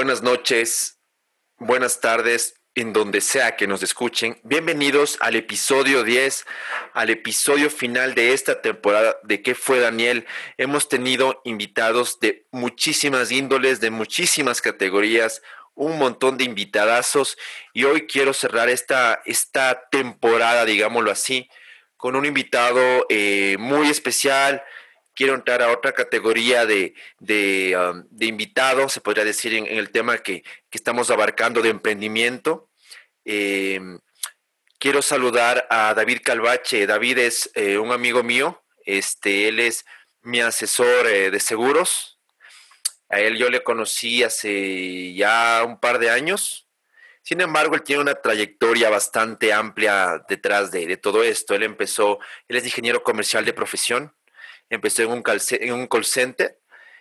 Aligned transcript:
Buenas 0.00 0.22
noches, 0.22 0.98
buenas 1.58 2.00
tardes, 2.00 2.54
en 2.74 2.94
donde 2.94 3.20
sea 3.20 3.54
que 3.54 3.66
nos 3.66 3.82
escuchen. 3.82 4.40
Bienvenidos 4.44 5.18
al 5.20 5.36
episodio 5.36 6.04
10, 6.04 6.46
al 6.94 7.10
episodio 7.10 7.68
final 7.68 8.14
de 8.14 8.32
esta 8.32 8.62
temporada 8.62 9.18
de 9.24 9.42
¿Qué 9.42 9.54
fue 9.54 9.78
Daniel? 9.78 10.26
Hemos 10.56 10.88
tenido 10.88 11.42
invitados 11.44 12.18
de 12.18 12.46
muchísimas 12.50 13.30
índoles, 13.30 13.80
de 13.80 13.90
muchísimas 13.90 14.62
categorías, 14.62 15.42
un 15.74 15.98
montón 15.98 16.38
de 16.38 16.44
invitadazos 16.44 17.36
y 17.74 17.84
hoy 17.84 18.06
quiero 18.06 18.32
cerrar 18.32 18.70
esta, 18.70 19.20
esta 19.26 19.86
temporada, 19.90 20.64
digámoslo 20.64 21.10
así, 21.10 21.50
con 21.98 22.16
un 22.16 22.24
invitado 22.24 23.04
eh, 23.10 23.56
muy 23.58 23.90
especial, 23.90 24.62
quiero 25.20 25.34
entrar 25.34 25.60
a 25.60 25.70
otra 25.70 25.92
categoría 25.92 26.64
de, 26.64 26.94
de, 27.18 27.76
um, 27.76 28.06
invitados, 28.20 28.94
se 28.94 29.02
podría 29.02 29.22
decir, 29.22 29.52
en, 29.52 29.66
el 29.66 29.90
tema 29.90 30.16
que, 30.16 30.42
estamos 30.70 31.10
abarcando 31.10 31.60
de 31.60 31.68
emprendimiento. 31.68 32.70
Em, 33.26 34.00
quiero 34.78 35.02
saludar 35.02 35.66
a 35.68 35.92
David 35.92 36.20
Calvache. 36.24 36.86
David 36.86 37.18
es 37.18 37.50
eh, 37.54 37.76
un 37.76 37.92
amigo 37.92 38.22
mío, 38.22 38.62
este, 38.86 39.48
él 39.48 39.60
es 39.60 39.84
mi 40.22 40.40
asesor 40.40 41.06
eh, 41.06 41.30
de 41.30 41.38
seguros. 41.38 42.18
A 43.10 43.20
él 43.20 43.36
yo 43.36 43.50
le 43.50 43.62
conocí 43.62 44.22
hace 44.22 45.12
ya 45.12 45.62
un 45.66 45.78
par 45.80 45.98
de 45.98 46.08
años. 46.08 46.66
Sin 47.20 47.42
embargo, 47.42 47.74
él 47.74 47.82
tiene 47.82 48.00
una 48.00 48.14
trayectoria 48.14 48.88
bastante 48.88 49.52
amplia 49.52 50.24
detrás 50.30 50.70
de, 50.70 50.86
de 50.86 50.96
todo 50.96 51.22
esto. 51.22 51.54
Él 51.54 51.64
empezó, 51.64 52.20
él 52.48 52.56
es 52.56 52.64
ingeniero 52.64 53.02
comercial 53.02 53.44
de 53.44 53.52
profesión, 53.52 54.14
empezó 54.70 55.02
en 55.02 55.10
un, 55.10 55.22
en 55.26 55.72
un 55.74 55.86
call 55.86 56.04
center, 56.04 56.60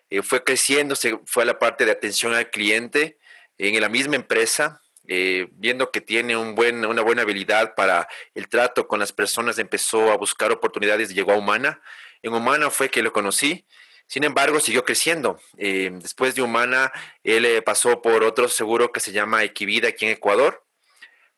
eh, 0.10 0.24
fue 0.24 0.44
creciendo, 0.44 0.96
se 0.96 1.20
fue 1.26 1.44
a 1.44 1.46
la 1.46 1.60
parte 1.60 1.86
de 1.86 1.92
atención 1.92 2.34
al 2.34 2.50
cliente 2.50 3.20
en 3.58 3.80
la 3.80 3.90
misma 3.90 4.16
empresa, 4.16 4.82
eh, 5.08 5.48
viendo 5.52 5.92
que 5.92 6.02
tiene 6.02 6.36
una 6.38 7.02
buena 7.02 7.22
habilidad 7.22 7.76
para 7.76 8.08
el 8.34 8.48
trato 8.48 8.88
con 8.88 9.00
las 9.00 9.12
personas, 9.12 9.60
empezó 9.60 10.12
a 10.12 10.18
buscar 10.18 10.52
oportunidades 10.52 11.12
y 11.12 11.14
llegó 11.14 11.32
a 11.32 11.38
Humana. 11.38 11.82
En 12.22 12.34
Humana 12.34 12.70
fue 12.70 12.90
que 12.90 13.04
lo 13.04 13.14
conocí. 13.14 13.66
Sin 14.08 14.24
embargo, 14.24 14.60
siguió 14.60 14.84
creciendo. 14.84 15.40
Eh, 15.58 15.92
después 15.94 16.34
de 16.36 16.42
Humana, 16.42 16.92
él 17.24 17.62
pasó 17.64 18.02
por 18.02 18.24
otro 18.24 18.48
seguro 18.48 18.92
que 18.92 19.00
se 19.00 19.12
llama 19.12 19.44
Equivida 19.44 19.90
aquí 19.90 20.06
en 20.06 20.12
Ecuador, 20.12 20.66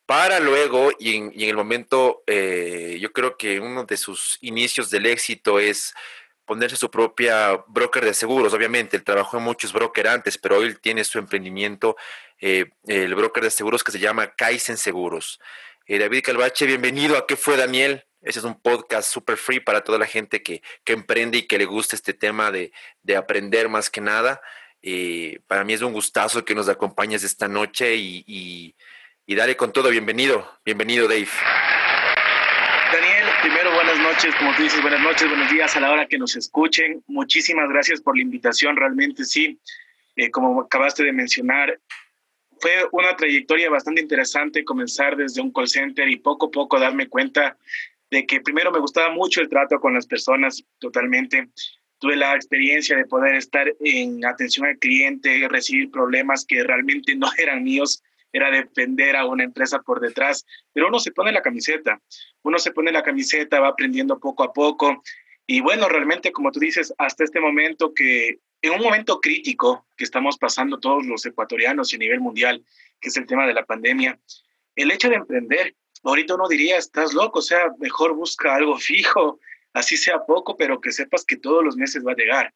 para 0.05 0.39
luego, 0.39 0.91
y 0.99 1.15
en 1.15 1.31
el 1.35 1.55
momento, 1.55 2.23
yo 2.27 3.13
creo 3.13 3.37
que 3.37 3.61
uno 3.61 3.85
de 3.85 3.95
sus 3.95 4.37
inicios 4.41 4.89
del 4.89 5.05
éxito 5.05 5.59
es 5.59 5.93
ponerse 6.51 6.75
su 6.75 6.91
propia 6.91 7.63
broker 7.67 8.03
de 8.03 8.13
seguros. 8.13 8.53
Obviamente, 8.53 8.97
él 8.97 9.05
trabajó 9.05 9.37
en 9.37 9.43
muchos 9.43 9.71
brokers 9.71 10.09
antes, 10.09 10.37
pero 10.37 10.57
hoy 10.57 10.75
tiene 10.81 11.05
su 11.05 11.17
emprendimiento, 11.17 11.95
eh, 12.41 12.65
el 12.87 13.15
broker 13.15 13.41
de 13.41 13.49
seguros 13.49 13.85
que 13.85 13.93
se 13.93 13.99
llama 13.99 14.35
Kaizen 14.35 14.75
Seguros. 14.75 15.39
Eh, 15.87 15.97
David 15.97 16.23
Calvache, 16.25 16.65
bienvenido 16.65 17.15
a 17.15 17.25
¿Qué 17.25 17.37
fue 17.37 17.55
Daniel? 17.55 18.03
Ese 18.21 18.39
es 18.39 18.43
un 18.43 18.61
podcast 18.61 19.09
super 19.09 19.37
free 19.37 19.61
para 19.61 19.85
toda 19.85 19.97
la 19.97 20.07
gente 20.07 20.43
que, 20.43 20.61
emprende 20.87 21.37
y 21.37 21.47
que 21.47 21.57
le 21.57 21.63
gusta 21.63 21.95
este 21.95 22.13
tema 22.13 22.51
de, 22.51 22.73
aprender 23.15 23.69
más 23.69 23.89
que 23.89 24.01
nada. 24.01 24.41
Eh, 24.81 25.39
para 25.47 25.63
mí 25.63 25.71
es 25.71 25.81
un 25.81 25.93
gustazo 25.93 26.43
que 26.43 26.53
nos 26.53 26.67
acompañes 26.67 27.23
esta 27.23 27.47
noche 27.47 27.95
y, 27.95 28.25
y, 28.27 28.75
y 29.25 29.35
dale 29.35 29.55
con 29.55 29.71
todo. 29.71 29.89
Bienvenido, 29.89 30.45
bienvenido 30.65 31.07
Dave. 31.07 31.29
Primero 33.41 33.73
buenas 33.73 33.97
noches, 33.97 34.35
como 34.35 34.53
tú 34.55 34.61
dices, 34.61 34.79
buenas 34.83 35.01
noches, 35.01 35.27
buenos 35.27 35.51
días 35.51 35.75
a 35.75 35.79
la 35.79 35.91
hora 35.91 36.05
que 36.05 36.19
nos 36.19 36.35
escuchen. 36.35 37.03
Muchísimas 37.07 37.67
gracias 37.69 37.99
por 37.99 38.15
la 38.15 38.21
invitación, 38.21 38.75
realmente 38.75 39.25
sí, 39.25 39.59
eh, 40.15 40.29
como 40.29 40.61
acabaste 40.61 41.03
de 41.03 41.11
mencionar, 41.11 41.79
fue 42.59 42.87
una 42.91 43.15
trayectoria 43.15 43.71
bastante 43.71 43.99
interesante 43.99 44.63
comenzar 44.63 45.17
desde 45.17 45.41
un 45.41 45.51
call 45.51 45.67
center 45.67 46.07
y 46.07 46.17
poco 46.17 46.45
a 46.45 46.51
poco 46.51 46.79
darme 46.79 47.09
cuenta 47.09 47.57
de 48.11 48.27
que 48.27 48.41
primero 48.41 48.71
me 48.71 48.77
gustaba 48.77 49.09
mucho 49.09 49.41
el 49.41 49.49
trato 49.49 49.79
con 49.79 49.95
las 49.95 50.05
personas 50.05 50.63
totalmente. 50.77 51.49
Tuve 51.97 52.15
la 52.17 52.35
experiencia 52.35 52.95
de 52.95 53.05
poder 53.05 53.33
estar 53.33 53.73
en 53.79 54.23
atención 54.23 54.67
al 54.67 54.77
cliente, 54.77 55.47
recibir 55.49 55.89
problemas 55.89 56.45
que 56.45 56.63
realmente 56.63 57.15
no 57.15 57.27
eran 57.37 57.63
míos, 57.63 58.03
era 58.33 58.51
depender 58.51 59.15
a 59.15 59.25
una 59.25 59.43
empresa 59.43 59.79
por 59.79 59.99
detrás, 59.99 60.45
pero 60.73 60.87
uno 60.87 60.99
se 60.99 61.11
pone 61.11 61.31
la 61.31 61.41
camiseta, 61.41 62.01
uno 62.43 62.59
se 62.59 62.71
pone 62.71 62.91
la 62.91 63.03
camiseta, 63.03 63.59
va 63.59 63.69
aprendiendo 63.69 64.19
poco 64.19 64.43
a 64.43 64.53
poco. 64.53 65.03
Y 65.45 65.61
bueno, 65.61 65.89
realmente, 65.89 66.31
como 66.31 66.51
tú 66.51 66.59
dices, 66.59 66.93
hasta 66.97 67.23
este 67.23 67.39
momento 67.39 67.93
que, 67.93 68.39
en 68.61 68.73
un 68.73 68.81
momento 68.81 69.19
crítico 69.19 69.87
que 69.97 70.03
estamos 70.03 70.37
pasando 70.37 70.79
todos 70.79 71.05
los 71.05 71.25
ecuatorianos 71.25 71.91
y 71.91 71.95
a 71.95 71.99
nivel 71.99 72.19
mundial, 72.19 72.63
que 72.99 73.09
es 73.09 73.17
el 73.17 73.25
tema 73.25 73.47
de 73.47 73.53
la 73.53 73.65
pandemia, 73.65 74.19
el 74.75 74.91
hecho 74.91 75.09
de 75.09 75.15
emprender, 75.15 75.75
ahorita 76.03 76.35
uno 76.35 76.47
diría, 76.47 76.77
estás 76.77 77.13
loco, 77.13 77.39
o 77.39 77.41
sea, 77.41 77.71
mejor 77.79 78.13
busca 78.13 78.55
algo 78.55 78.77
fijo, 78.77 79.39
así 79.73 79.97
sea 79.97 80.25
poco, 80.25 80.55
pero 80.57 80.79
que 80.79 80.91
sepas 80.91 81.25
que 81.25 81.37
todos 81.37 81.63
los 81.63 81.75
meses 81.75 82.05
va 82.05 82.11
a 82.11 82.15
llegar. 82.15 82.53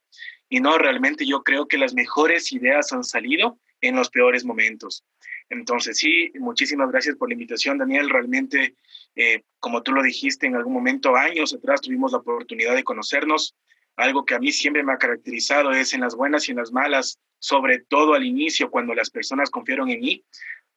Y 0.48 0.60
no, 0.60 0.78
realmente 0.78 1.26
yo 1.26 1.44
creo 1.44 1.68
que 1.68 1.78
las 1.78 1.94
mejores 1.94 2.52
ideas 2.52 2.94
han 2.94 3.04
salido 3.04 3.60
en 3.82 3.96
los 3.96 4.10
peores 4.10 4.46
momentos. 4.46 5.04
Entonces, 5.50 5.98
sí, 5.98 6.32
muchísimas 6.40 6.90
gracias 6.90 7.16
por 7.16 7.30
la 7.30 7.34
invitación, 7.34 7.78
Daniel. 7.78 8.10
Realmente, 8.10 8.76
eh, 9.16 9.44
como 9.60 9.84
tú 9.84 9.92
lo 9.92 10.02
dijiste 10.02 10.48
en 10.48 10.56
algún 10.56 10.74
momento, 10.74 11.16
años 11.16 11.54
atrás 11.54 11.82
tuvimos 11.82 12.12
la 12.12 12.20
oportunidad 12.20 12.76
de 12.76 12.84
conocernos. 12.84 13.56
Algo 13.96 14.26
que 14.26 14.36
a 14.36 14.40
mí 14.40 14.52
siempre 14.52 14.84
me 14.84 14.94
ha 14.94 14.98
caracterizado 14.98 15.72
es 15.72 15.94
en 15.94 16.02
las 16.02 16.16
buenas 16.16 16.48
y 16.48 16.52
en 16.52 16.58
las 16.58 16.72
malas, 16.72 17.20
sobre 17.40 17.80
todo 17.80 18.14
al 18.14 18.26
inicio, 18.26 18.70
cuando 18.72 18.94
las 18.94 19.10
personas 19.10 19.50
confiaron 19.50 19.90
en 19.90 20.00
mí, 20.00 20.26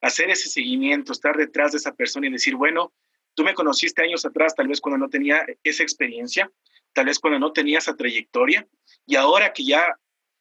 hacer 0.01 0.29
ese 0.29 0.49
seguimiento, 0.49 1.11
estar 1.11 1.35
detrás 1.35 1.71
de 1.71 1.79
esa 1.79 1.93
persona 1.93 2.27
y 2.27 2.31
decir, 2.31 2.55
bueno, 2.55 2.93
tú 3.33 3.43
me 3.43 3.53
conociste 3.53 4.03
años 4.03 4.25
atrás, 4.25 4.55
tal 4.55 4.67
vez 4.67 4.79
cuando 4.79 4.97
no 4.97 5.09
tenía 5.09 5.45
esa 5.63 5.83
experiencia, 5.83 6.49
tal 6.93 7.07
vez 7.07 7.19
cuando 7.19 7.39
no 7.39 7.51
tenía 7.51 7.79
esa 7.79 7.95
trayectoria, 7.95 8.67
y 9.05 9.15
ahora 9.15 9.51
que 9.51 9.65
ya 9.65 9.97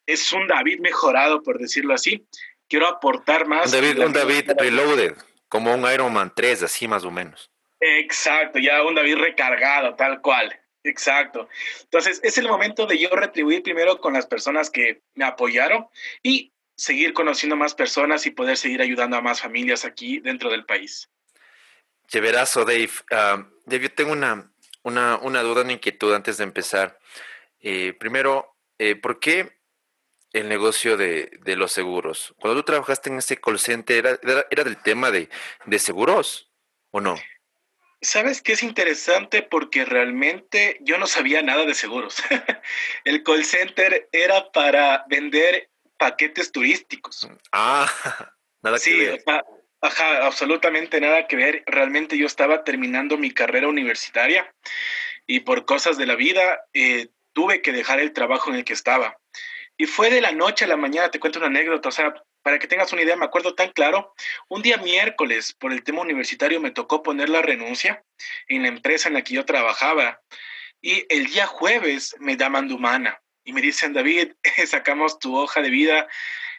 es 0.07 0.33
un 0.33 0.47
David 0.47 0.81
mejorado, 0.81 1.43
por 1.43 1.59
decirlo 1.59 1.95
así, 1.95 2.27
quiero 2.69 2.87
aportar 2.87 3.47
más. 3.47 3.67
Un 3.67 3.81
David, 3.81 4.05
un 4.05 4.13
David 4.13 4.51
reloaded, 4.59 5.15
como 5.49 5.75
un 5.75 5.91
Iron 5.93 6.13
Man 6.13 6.33
3, 6.35 6.65
así 6.65 6.87
más 6.87 7.05
o 7.05 7.11
menos. 7.11 7.51
Exacto, 7.81 8.59
ya 8.59 8.83
un 8.83 8.95
David 8.95 9.17
recargado, 9.17 9.95
tal 9.95 10.21
cual. 10.21 10.59
Exacto. 10.85 11.49
Entonces, 11.83 12.21
es 12.23 12.39
el 12.39 12.49
momento 12.49 12.87
de 12.87 12.99
yo 12.99 13.11
retribuir 13.11 13.63
primero 13.63 14.01
con 14.01 14.13
las 14.15 14.27
personas 14.27 14.71
que 14.71 15.03
me 15.15 15.25
apoyaron 15.25 15.87
y 16.23 16.53
seguir 16.77 17.13
conociendo 17.13 17.57
más 17.57 17.75
personas 17.75 18.25
y 18.27 18.31
poder 18.31 18.57
seguir 18.57 18.81
ayudando 18.81 19.17
a 19.17 19.21
más 19.21 19.41
familias 19.41 19.85
aquí 19.85 20.21
dentro 20.21 20.51
del 20.51 20.65
país. 20.65 21.11
Chéverazo, 22.07 22.65
Dave. 22.65 22.91
Uh, 23.11 23.45
Dave, 23.67 23.83
yo 23.83 23.93
tengo 23.93 24.13
una, 24.13 24.51
una, 24.83 25.19
una, 25.19 25.43
duda, 25.43 25.63
una 25.63 25.73
inquietud 25.73 26.15
antes 26.15 26.39
de 26.39 26.45
empezar. 26.45 26.99
Eh, 27.61 27.93
primero, 27.99 28.57
eh, 28.79 28.95
¿por 28.95 29.19
qué 29.21 29.58
el 30.33 30.49
negocio 30.49 30.97
de, 30.97 31.41
los 31.57 31.73
seguros. 31.73 32.35
Cuando 32.39 32.61
tú 32.61 32.67
trabajaste 32.67 33.11
en 33.11 33.19
ese 33.19 33.39
call 33.39 33.59
center, 33.59 34.21
¿era, 34.51 34.65
del 34.65 34.77
tema 34.83 35.11
de, 35.11 35.29
seguros 35.79 36.51
o 36.91 37.01
no? 37.01 37.17
Sabes 38.01 38.43
que 38.43 38.53
es 38.53 38.63
interesante 38.63 39.43
porque 39.43 39.85
realmente 39.85 40.79
yo 40.83 40.99
no 40.99 41.07
sabía 41.07 41.43
nada 41.43 41.65
de 41.65 41.75
seguros. 41.75 42.23
el 43.05 43.23
call 43.25 43.45
center 43.45 44.09
era 44.13 44.53
para 44.53 45.05
vender 45.09 45.71
paquetes 45.97 46.53
turísticos. 46.53 47.29
Ah, 47.51 47.91
nada 48.63 48.79
que 48.79 48.95
ver. 48.95 49.25
ajá, 49.81 50.27
absolutamente 50.27 51.01
nada 51.01 51.27
que 51.27 51.37
ver. 51.37 51.65
Realmente 51.67 52.17
yo 52.17 52.27
estaba 52.27 52.63
terminando 52.63 53.19
mi 53.19 53.33
carrera 53.33 53.67
universitaria 53.67 54.55
y 55.27 55.41
por 55.41 55.65
cosas 55.65 55.99
de 55.99 56.07
la 56.07 56.15
vida 56.15 56.61
eh, 56.73 57.09
tuve 57.33 57.63
que 57.63 57.73
dejar 57.73 58.01
el 58.01 58.13
trabajo 58.13 58.51
en 58.51 58.57
el 58.57 58.65
que 58.65 58.73
estaba. 58.73 59.19
Y 59.79 59.87
fue 59.87 60.11
de 60.11 60.21
la 60.21 60.33
noche 60.33 60.65
a 60.65 60.69
la 60.69 60.77
mañana, 60.77 61.11
te 61.11 61.21
cuento 61.21 61.39
una 61.39 61.47
anécdota, 61.47 61.89
o 61.89 61.93
sea, 61.93 62.13
para 62.43 62.59
que 62.59 62.67
tengas 62.67 62.93
una 62.93 63.03
idea, 63.03 63.15
me 63.17 63.25
acuerdo 63.25 63.55
tan 63.55 63.71
claro, 63.71 64.13
un 64.49 64.61
día 64.61 64.77
miércoles 64.77 65.55
por 65.59 65.73
el 65.73 65.85
tema 65.85 66.03
universitario 66.03 66.61
me 66.61 66.73
tocó 66.73 67.03
poner 67.03 67.29
la 67.29 67.43
renuncia 67.43 68.05
en 68.49 68.63
la 68.63 68.69
empresa 68.69 69.09
en 69.09 69.15
la 69.15 69.23
que 69.23 69.35
yo 69.35 69.45
trabajaba 69.45 70.21
y 70.81 71.07
el 71.09 71.27
día 71.27 71.47
jueves 71.47 72.17
me 72.19 72.37
llaman 72.37 72.69
de 72.69 72.75
humana 72.75 73.23
y 73.45 73.53
me 73.53 73.61
dicen, 73.61 73.93
David, 73.93 74.33
sacamos 74.67 75.19
tu 75.19 75.37
hoja 75.37 75.63
de 75.63 75.71
vida 75.71 76.09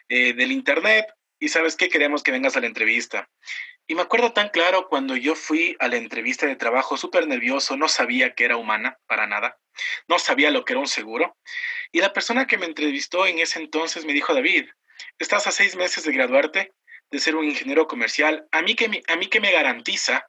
eh, 0.08 0.32
del 0.32 0.52
internet 0.52 1.06
y 1.38 1.48
sabes 1.48 1.76
qué, 1.76 1.88
queremos 1.88 2.22
que 2.22 2.32
vengas 2.32 2.56
a 2.56 2.60
la 2.60 2.66
entrevista. 2.66 3.30
Y 3.90 3.96
me 3.96 4.02
acuerdo 4.02 4.32
tan 4.32 4.50
claro 4.50 4.86
cuando 4.88 5.16
yo 5.16 5.34
fui 5.34 5.76
a 5.80 5.88
la 5.88 5.96
entrevista 5.96 6.46
de 6.46 6.54
trabajo, 6.54 6.96
súper 6.96 7.26
nervioso, 7.26 7.76
no 7.76 7.88
sabía 7.88 8.36
que 8.36 8.44
era 8.44 8.56
humana 8.56 9.00
para 9.08 9.26
nada, 9.26 9.58
no 10.06 10.20
sabía 10.20 10.52
lo 10.52 10.64
que 10.64 10.74
era 10.74 10.80
un 10.80 10.86
seguro. 10.86 11.36
Y 11.90 11.98
la 11.98 12.12
persona 12.12 12.46
que 12.46 12.56
me 12.56 12.66
entrevistó 12.66 13.26
en 13.26 13.40
ese 13.40 13.58
entonces 13.58 14.04
me 14.04 14.12
dijo, 14.12 14.32
David, 14.32 14.68
estás 15.18 15.48
a 15.48 15.50
seis 15.50 15.74
meses 15.74 16.04
de 16.04 16.12
graduarte, 16.12 16.72
de 17.10 17.18
ser 17.18 17.34
un 17.34 17.46
ingeniero 17.46 17.88
comercial, 17.88 18.46
a 18.52 18.62
mí 18.62 18.76
que 18.76 18.88
me, 18.88 19.02
a 19.08 19.16
mí 19.16 19.26
que 19.26 19.40
me 19.40 19.50
garantiza 19.50 20.24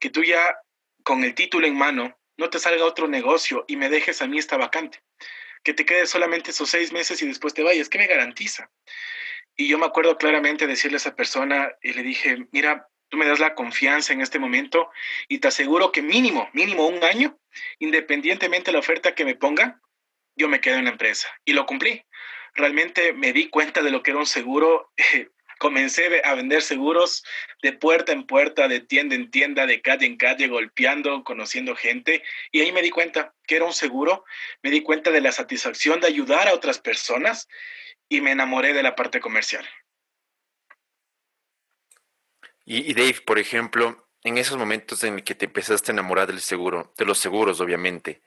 que 0.00 0.10
tú 0.10 0.24
ya 0.24 0.56
con 1.04 1.22
el 1.22 1.36
título 1.36 1.68
en 1.68 1.76
mano 1.76 2.18
no 2.36 2.50
te 2.50 2.58
salga 2.58 2.84
otro 2.84 3.06
negocio 3.06 3.64
y 3.68 3.76
me 3.76 3.88
dejes 3.88 4.20
a 4.20 4.26
mí 4.26 4.36
esta 4.36 4.56
vacante, 4.56 5.00
que 5.62 5.74
te 5.74 5.86
quedes 5.86 6.10
solamente 6.10 6.50
esos 6.50 6.70
seis 6.70 6.92
meses 6.92 7.22
y 7.22 7.28
después 7.28 7.54
te 7.54 7.62
vayas, 7.62 7.88
¿qué 7.88 7.98
me 7.98 8.08
garantiza? 8.08 8.68
Y 9.54 9.68
yo 9.68 9.78
me 9.78 9.86
acuerdo 9.86 10.18
claramente 10.18 10.66
decirle 10.66 10.96
a 10.96 10.98
esa 10.98 11.14
persona 11.14 11.72
y 11.80 11.92
le 11.92 12.02
dije, 12.02 12.48
mira, 12.50 12.88
tú 13.08 13.16
me 13.16 13.26
das 13.26 13.40
la 13.40 13.54
confianza 13.54 14.12
en 14.12 14.20
este 14.20 14.38
momento 14.38 14.90
y 15.28 15.38
te 15.38 15.48
aseguro 15.48 15.92
que 15.92 16.02
mínimo, 16.02 16.48
mínimo 16.52 16.86
un 16.86 17.02
año, 17.04 17.38
independientemente 17.78 18.66
de 18.66 18.72
la 18.72 18.80
oferta 18.80 19.14
que 19.14 19.24
me 19.24 19.34
ponga, 19.34 19.80
yo 20.36 20.48
me 20.48 20.60
quedo 20.60 20.76
en 20.76 20.84
la 20.84 20.90
empresa. 20.90 21.28
Y 21.44 21.52
lo 21.52 21.66
cumplí. 21.66 22.04
Realmente 22.54 23.12
me 23.12 23.32
di 23.32 23.48
cuenta 23.48 23.82
de 23.82 23.90
lo 23.90 24.02
que 24.02 24.10
era 24.10 24.20
un 24.20 24.26
seguro. 24.26 24.92
comencé 25.58 26.20
a 26.24 26.34
vender 26.34 26.62
seguros 26.62 27.24
de 27.62 27.72
puerta 27.72 28.12
en 28.12 28.26
puerta, 28.26 28.68
de 28.68 28.80
tienda 28.80 29.14
en 29.14 29.30
tienda, 29.30 29.66
de 29.66 29.80
calle 29.80 30.06
en 30.06 30.16
calle, 30.16 30.48
golpeando, 30.48 31.24
conociendo 31.24 31.74
gente. 31.74 32.22
Y 32.52 32.60
ahí 32.60 32.72
me 32.72 32.82
di 32.82 32.90
cuenta 32.90 33.34
que 33.46 33.56
era 33.56 33.64
un 33.64 33.72
seguro. 33.72 34.24
Me 34.62 34.70
di 34.70 34.82
cuenta 34.82 35.10
de 35.10 35.20
la 35.20 35.32
satisfacción 35.32 36.00
de 36.00 36.08
ayudar 36.08 36.48
a 36.48 36.54
otras 36.54 36.78
personas 36.78 37.48
y 38.08 38.20
me 38.20 38.32
enamoré 38.32 38.72
de 38.72 38.82
la 38.82 38.94
parte 38.94 39.20
comercial. 39.20 39.66
Y, 42.68 42.94
Dave, 42.94 43.20
por 43.24 43.38
ejemplo, 43.38 44.08
en 44.24 44.38
esos 44.38 44.58
momentos 44.58 45.04
en 45.04 45.20
que 45.20 45.36
te 45.36 45.44
empezaste 45.46 45.92
a 45.92 45.94
enamorar 45.94 46.26
del 46.26 46.40
seguro, 46.40 46.92
de 46.98 47.04
los 47.04 47.18
seguros, 47.18 47.60
obviamente, 47.60 48.22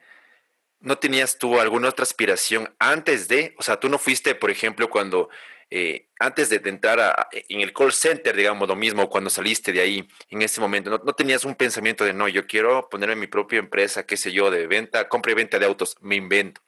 ¿no 0.80 0.98
tenías 0.98 1.38
tú 1.38 1.60
alguna 1.60 1.90
otra 1.90 2.04
aspiración 2.04 2.74
antes 2.78 3.28
de? 3.28 3.54
O 3.58 3.62
sea, 3.62 3.78
tú 3.78 3.90
no 3.90 3.98
fuiste, 3.98 4.34
por 4.34 4.50
ejemplo, 4.50 4.88
cuando, 4.88 5.28
eh, 5.68 6.08
antes 6.18 6.48
de 6.48 6.56
entrar 6.70 7.28
en 7.32 7.60
el 7.60 7.74
call 7.74 7.92
center, 7.92 8.34
digamos, 8.34 8.66
lo 8.66 8.76
mismo, 8.76 9.10
cuando 9.10 9.28
saliste 9.28 9.72
de 9.72 9.82
ahí, 9.82 10.08
en 10.30 10.40
ese 10.40 10.62
momento, 10.62 10.88
¿no, 10.88 10.98
no 11.04 11.12
tenías 11.12 11.44
un 11.44 11.54
pensamiento 11.54 12.04
de, 12.04 12.14
no, 12.14 12.26
yo 12.26 12.46
quiero 12.46 12.88
ponerme 12.88 13.16
mi 13.16 13.26
propia 13.26 13.58
empresa, 13.58 14.06
qué 14.06 14.16
sé 14.16 14.32
yo, 14.32 14.50
de 14.50 14.66
venta, 14.66 15.08
compra 15.10 15.32
y 15.32 15.34
venta 15.34 15.58
de 15.58 15.66
autos, 15.66 15.96
me 16.00 16.16
invento? 16.16 16.62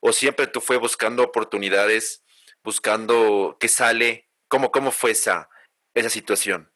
¿O 0.00 0.12
siempre 0.12 0.48
tú 0.48 0.60
fue 0.60 0.76
buscando 0.76 1.22
oportunidades, 1.22 2.24
buscando 2.64 3.56
qué 3.60 3.68
sale? 3.68 4.28
¿Cómo, 4.48 4.72
cómo 4.72 4.90
fue 4.90 5.12
esa, 5.12 5.48
esa 5.94 6.10
situación? 6.10 6.70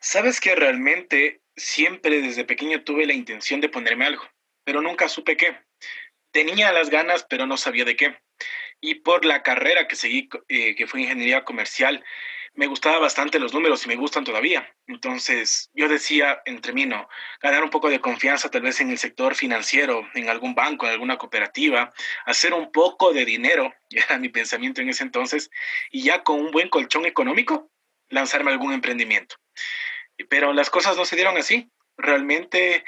Sabes 0.00 0.40
que 0.40 0.54
realmente 0.54 1.42
siempre 1.56 2.20
desde 2.20 2.44
pequeño 2.44 2.82
tuve 2.84 3.06
la 3.06 3.12
intención 3.12 3.60
de 3.60 3.68
ponerme 3.68 4.06
algo, 4.06 4.24
pero 4.64 4.80
nunca 4.80 5.08
supe 5.08 5.36
qué. 5.36 5.56
Tenía 6.32 6.72
las 6.72 6.90
ganas, 6.90 7.26
pero 7.28 7.46
no 7.46 7.56
sabía 7.56 7.84
de 7.84 7.96
qué. 7.96 8.16
Y 8.80 8.96
por 8.96 9.24
la 9.24 9.42
carrera 9.42 9.86
que 9.86 9.96
seguí, 9.96 10.28
eh, 10.48 10.74
que 10.74 10.86
fue 10.86 11.02
ingeniería 11.02 11.44
comercial, 11.44 12.04
me 12.54 12.66
gustaba 12.66 12.98
bastante 12.98 13.38
los 13.38 13.54
números 13.54 13.84
y 13.84 13.88
me 13.88 13.96
gustan 13.96 14.24
todavía. 14.24 14.74
Entonces 14.86 15.70
yo 15.72 15.88
decía 15.88 16.42
entre 16.44 16.72
mí, 16.72 16.84
no, 16.84 17.08
ganar 17.40 17.64
un 17.64 17.70
poco 17.70 17.88
de 17.88 18.00
confianza 18.00 18.50
tal 18.50 18.62
vez 18.62 18.80
en 18.80 18.90
el 18.90 18.98
sector 18.98 19.34
financiero, 19.34 20.06
en 20.14 20.28
algún 20.28 20.54
banco, 20.54 20.86
en 20.86 20.92
alguna 20.92 21.16
cooperativa, 21.16 21.92
hacer 22.26 22.52
un 22.52 22.70
poco 22.70 23.12
de 23.12 23.24
dinero, 23.24 23.72
era 23.90 24.18
mi 24.18 24.28
pensamiento 24.28 24.80
en 24.80 24.90
ese 24.90 25.02
entonces, 25.02 25.50
y 25.90 26.02
ya 26.02 26.22
con 26.22 26.40
un 26.40 26.50
buen 26.50 26.68
colchón 26.68 27.06
económico, 27.06 27.70
lanzarme 28.08 28.50
algún 28.50 28.72
emprendimiento. 28.72 29.36
Pero 30.28 30.52
las 30.52 30.70
cosas 30.70 30.96
no 30.96 31.04
se 31.04 31.16
dieron 31.16 31.36
así. 31.36 31.70
Realmente 31.96 32.84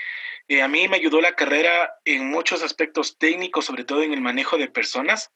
eh, 0.49 0.63
a 0.63 0.69
mí 0.69 0.89
me 0.89 0.97
ayudó 0.97 1.21
la 1.21 1.35
carrera 1.35 1.95
en 2.05 2.29
muchos 2.29 2.63
aspectos 2.63 3.17
técnicos, 3.19 3.65
sobre 3.65 3.85
todo 3.85 4.03
en 4.03 4.13
el 4.13 4.21
manejo 4.21 4.59
de 4.59 4.69
personas, 4.69 5.31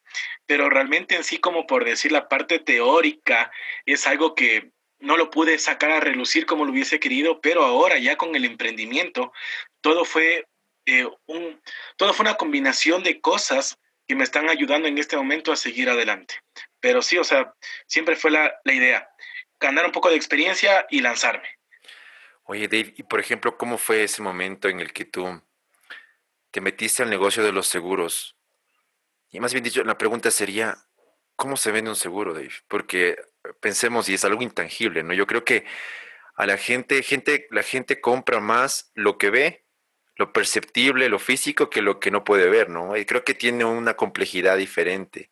pero 0.47 0.69
realmente 0.69 1.17
en 1.17 1.25
sí, 1.25 1.39
como 1.39 1.67
por 1.67 1.85
decir 1.85 2.13
la 2.13 2.29
parte 2.29 2.59
teórica, 2.59 3.51
es 3.87 4.07
algo 4.07 4.35
que 4.35 4.71
no 4.99 5.17
lo 5.17 5.31
pude 5.31 5.59
sacar 5.59 5.93
a 5.93 6.01
relucir 6.01 6.45
como 6.45 6.65
lo 6.65 6.73
hubiese 6.73 7.01
querido, 7.01 7.41
pero 7.41 7.65
ahora 7.65 7.99
ya 7.99 8.17
con 8.17 8.35
el 8.35 8.45
emprendimiento, 8.45 9.33
todo 9.81 10.05
fue, 10.05 10.47
eh, 10.87 11.09
un, 11.27 11.61
todo 11.97 12.13
fue 12.13 12.25
una 12.25 12.37
combinación 12.37 13.03
de 13.03 13.21
cosas 13.21 13.79
que 14.07 14.17
me 14.17 14.25
están 14.25 14.49
ayudando 14.49 14.89
en 14.89 14.99
este 14.99 15.17
momento 15.17 15.53
a 15.53 15.57
seguir 15.57 15.89
adelante. 15.89 16.35
Pero 16.81 17.03
sí, 17.03 17.19
o 17.19 17.25
sea, 17.25 17.55
siempre 17.87 18.17
fue 18.17 18.31
la, 18.31 18.55
la 18.65 18.73
idea 18.73 19.09
ganar 19.61 19.87
un 19.87 19.93
poco 19.93 20.09
de 20.11 20.17
experiencia 20.17 20.87
y 20.91 21.01
lanzarme. 21.01 21.58
Oye, 22.51 22.67
Dave, 22.67 22.95
y 22.97 23.03
por 23.03 23.21
ejemplo, 23.21 23.59
¿cómo 23.59 23.77
fue 23.77 24.05
ese 24.05 24.23
momento 24.23 24.71
en 24.71 24.81
el 24.81 24.95
que 24.95 25.05
tú 25.05 25.43
te 26.51 26.63
metiste 26.63 27.03
al 27.03 27.11
negocio 27.11 27.45
de 27.45 27.53
los 27.53 27.67
seguros? 27.67 28.37
Y 29.29 29.39
más 29.39 29.53
bien 29.53 29.65
dicho, 29.65 29.85
la 29.85 29.99
pregunta 29.99 30.31
sería, 30.31 30.79
¿cómo 31.37 31.59
se 31.59 31.73
vende 31.73 31.91
un 31.91 31.97
seguro, 31.97 32.33
Dave? 32.33 32.55
Porque 32.67 33.19
pensemos, 33.61 34.09
y 34.09 34.15
es 34.15 34.25
algo 34.25 34.41
intangible, 34.43 35.03
¿no? 35.03 35.13
Yo 35.13 35.27
creo 35.27 35.45
que 35.45 35.67
a 36.37 36.47
la 36.47 36.57
gente, 36.57 37.03
gente, 37.03 37.49
la 37.51 37.63
gente 37.63 38.01
compra 38.01 38.41
más 38.41 38.93
lo 38.95 39.19
que 39.19 39.29
ve, 39.29 39.67
lo 40.17 40.33
perceptible, 40.33 41.11
lo 41.11 41.19
físico, 41.19 41.69
que 41.69 41.83
lo 41.83 42.01
que 42.01 42.11
no 42.11 42.25
puede 42.25 42.49
ver, 42.49 42.71
¿no? 42.71 42.97
Y 42.97 43.05
creo 43.05 43.25
que 43.25 43.35
tiene 43.35 43.67
una 43.67 43.93
complejidad 43.95 44.57
diferente. 44.57 45.31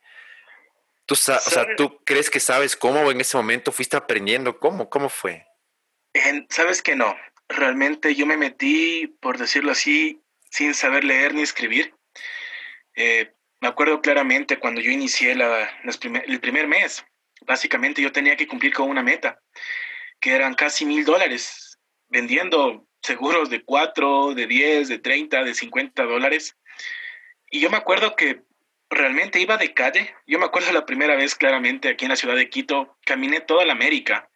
¿Tú, 1.06 1.14
o 1.14 1.16
sea, 1.16 1.40
¿Tú 1.78 1.98
crees 2.04 2.28
que 2.28 2.40
sabes 2.40 2.76
cómo 2.76 3.10
en 3.10 3.22
ese 3.22 3.38
momento 3.38 3.72
fuiste 3.72 3.96
aprendiendo? 3.96 4.60
¿Cómo? 4.60 4.90
¿Cómo 4.90 5.08
fue? 5.08 5.46
Sabes 6.48 6.82
que 6.82 6.96
no. 6.96 7.16
Realmente 7.48 8.14
yo 8.14 8.26
me 8.26 8.36
metí, 8.36 9.06
por 9.20 9.38
decirlo 9.38 9.72
así, 9.72 10.20
sin 10.50 10.74
saber 10.74 11.04
leer 11.04 11.34
ni 11.34 11.42
escribir. 11.42 11.94
Eh, 12.94 13.32
me 13.60 13.68
acuerdo 13.68 14.00
claramente 14.00 14.58
cuando 14.58 14.80
yo 14.80 14.90
inicié 14.90 15.34
la, 15.34 15.68
el 16.26 16.40
primer 16.40 16.66
mes. 16.66 17.04
Básicamente 17.42 18.02
yo 18.02 18.12
tenía 18.12 18.36
que 18.36 18.46
cumplir 18.46 18.74
con 18.74 18.88
una 18.88 19.02
meta, 19.02 19.40
que 20.20 20.34
eran 20.34 20.54
casi 20.54 20.84
mil 20.84 21.04
dólares, 21.04 21.78
vendiendo 22.08 22.86
seguros 23.02 23.50
de 23.50 23.62
cuatro, 23.62 24.34
de 24.34 24.46
10, 24.46 24.88
de 24.88 24.98
30, 24.98 25.44
de 25.44 25.54
50 25.54 26.02
dólares. 26.04 26.56
Y 27.50 27.60
yo 27.60 27.70
me 27.70 27.76
acuerdo 27.76 28.16
que 28.16 28.42
realmente 28.90 29.40
iba 29.40 29.56
de 29.56 29.74
calle. 29.74 30.14
Yo 30.26 30.38
me 30.38 30.46
acuerdo 30.46 30.72
la 30.72 30.86
primera 30.86 31.16
vez 31.16 31.34
claramente 31.34 31.88
aquí 31.88 32.04
en 32.04 32.10
la 32.10 32.16
ciudad 32.16 32.36
de 32.36 32.48
Quito, 32.48 32.96
caminé 33.04 33.40
toda 33.40 33.64
la 33.64 33.72
América, 33.72 34.28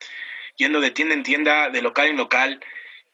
yendo 0.61 0.81
de 0.81 0.91
tienda 0.91 1.15
en 1.15 1.23
tienda, 1.23 1.71
de 1.71 1.83
local 1.83 2.09
en 2.09 2.17
local, 2.17 2.61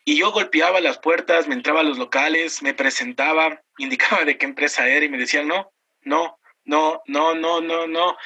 y 0.04 0.16
yo 0.16 0.32
golpeaba 0.32 0.80
las 0.80 0.98
puertas, 0.98 1.48
me 1.48 1.54
entraba 1.54 1.80
a 1.80 1.84
los 1.84 1.96
locales, 1.96 2.62
me 2.62 2.74
presentaba, 2.74 3.62
indicaba 3.78 4.24
de 4.24 4.36
qué 4.36 4.46
empresa 4.46 4.88
era 4.88 5.04
y 5.04 5.08
me 5.08 5.18
decían, 5.18 5.48
no, 5.48 5.72
no, 6.02 6.38
no, 6.64 7.02
no, 7.06 7.34
no, 7.34 7.60
no, 7.60 7.86
no. 7.86 8.16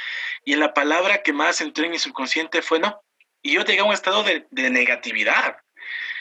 Y 0.45 0.57
la 0.57 0.75
palabra 0.75 1.23
que 1.23 1.33
más 1.33 1.61
entró 1.61 1.85
en 1.85 1.91
mi 1.93 1.99
subconsciente 1.99 2.63
fue 2.63 2.81
no. 2.81 3.01
Y 3.43 3.53
yo 3.53 3.65
llegué 3.65 3.81
a 3.81 3.85
un 3.85 3.93
estado 3.93 4.23
de, 4.23 4.47
de 4.51 4.71
negatividad. 4.71 5.59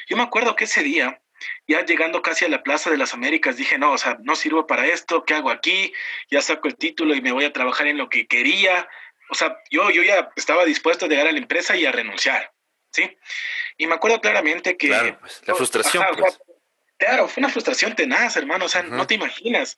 Yo 0.08 0.18
me 0.18 0.24
acuerdo 0.24 0.56
que 0.56 0.66
ese 0.66 0.84
día 0.84 1.22
ya 1.68 1.86
llegando 1.86 2.22
casi 2.22 2.46
a 2.46 2.50
la 2.50 2.64
Plaza 2.64 2.90
de 2.90 2.98
las 2.98 3.14
Américas, 3.14 3.58
dije, 3.58 3.78
no, 3.78 3.92
o 3.92 3.98
sea, 3.98 4.18
no 4.24 4.36
sirvo 4.36 4.68
para 4.68 4.88
esto, 4.88 5.24
¿qué 5.24 5.36
hago 5.36 5.52
aquí? 5.52 5.94
Ya 6.30 6.42
saco 6.42 6.68
el 6.68 6.76
título 6.76 7.16
y 7.16 7.22
me 7.22 7.32
voy 7.32 7.46
a 7.46 7.54
trabajar 7.54 7.88
en 7.88 7.98
lo 7.98 8.10
que 8.10 8.28
quería. 8.28 8.90
O 9.30 9.36
sea, 9.36 9.58
yo, 9.70 9.90
yo 9.92 10.04
ya 10.04 10.30
estaba 10.36 10.66
dispuesto 10.66 11.06
a 11.06 11.10
llegar 11.10 11.28
a 11.28 11.32
la 11.32 11.38
empresa 11.38 11.76
y 11.78 11.86
a 11.86 11.92
renunciar, 11.92 12.52
¿sí? 12.92 13.18
Y 13.78 13.88
me 13.88 13.96
acuerdo 13.96 14.22
claramente 14.22 14.78
que... 14.78 14.88
Claro, 14.88 15.18
pues, 15.20 15.42
la 15.46 15.56
frustración. 15.56 16.06
pues. 16.18 16.40
claro, 16.98 17.28
fue 17.28 17.42
una 17.42 17.50
frustración 17.50 17.96
tenaz, 17.96 18.38
hermano, 18.38 18.66
o 18.66 18.70
sea, 18.70 18.84
no 18.84 19.06
te 19.08 19.16
imaginas 19.16 19.78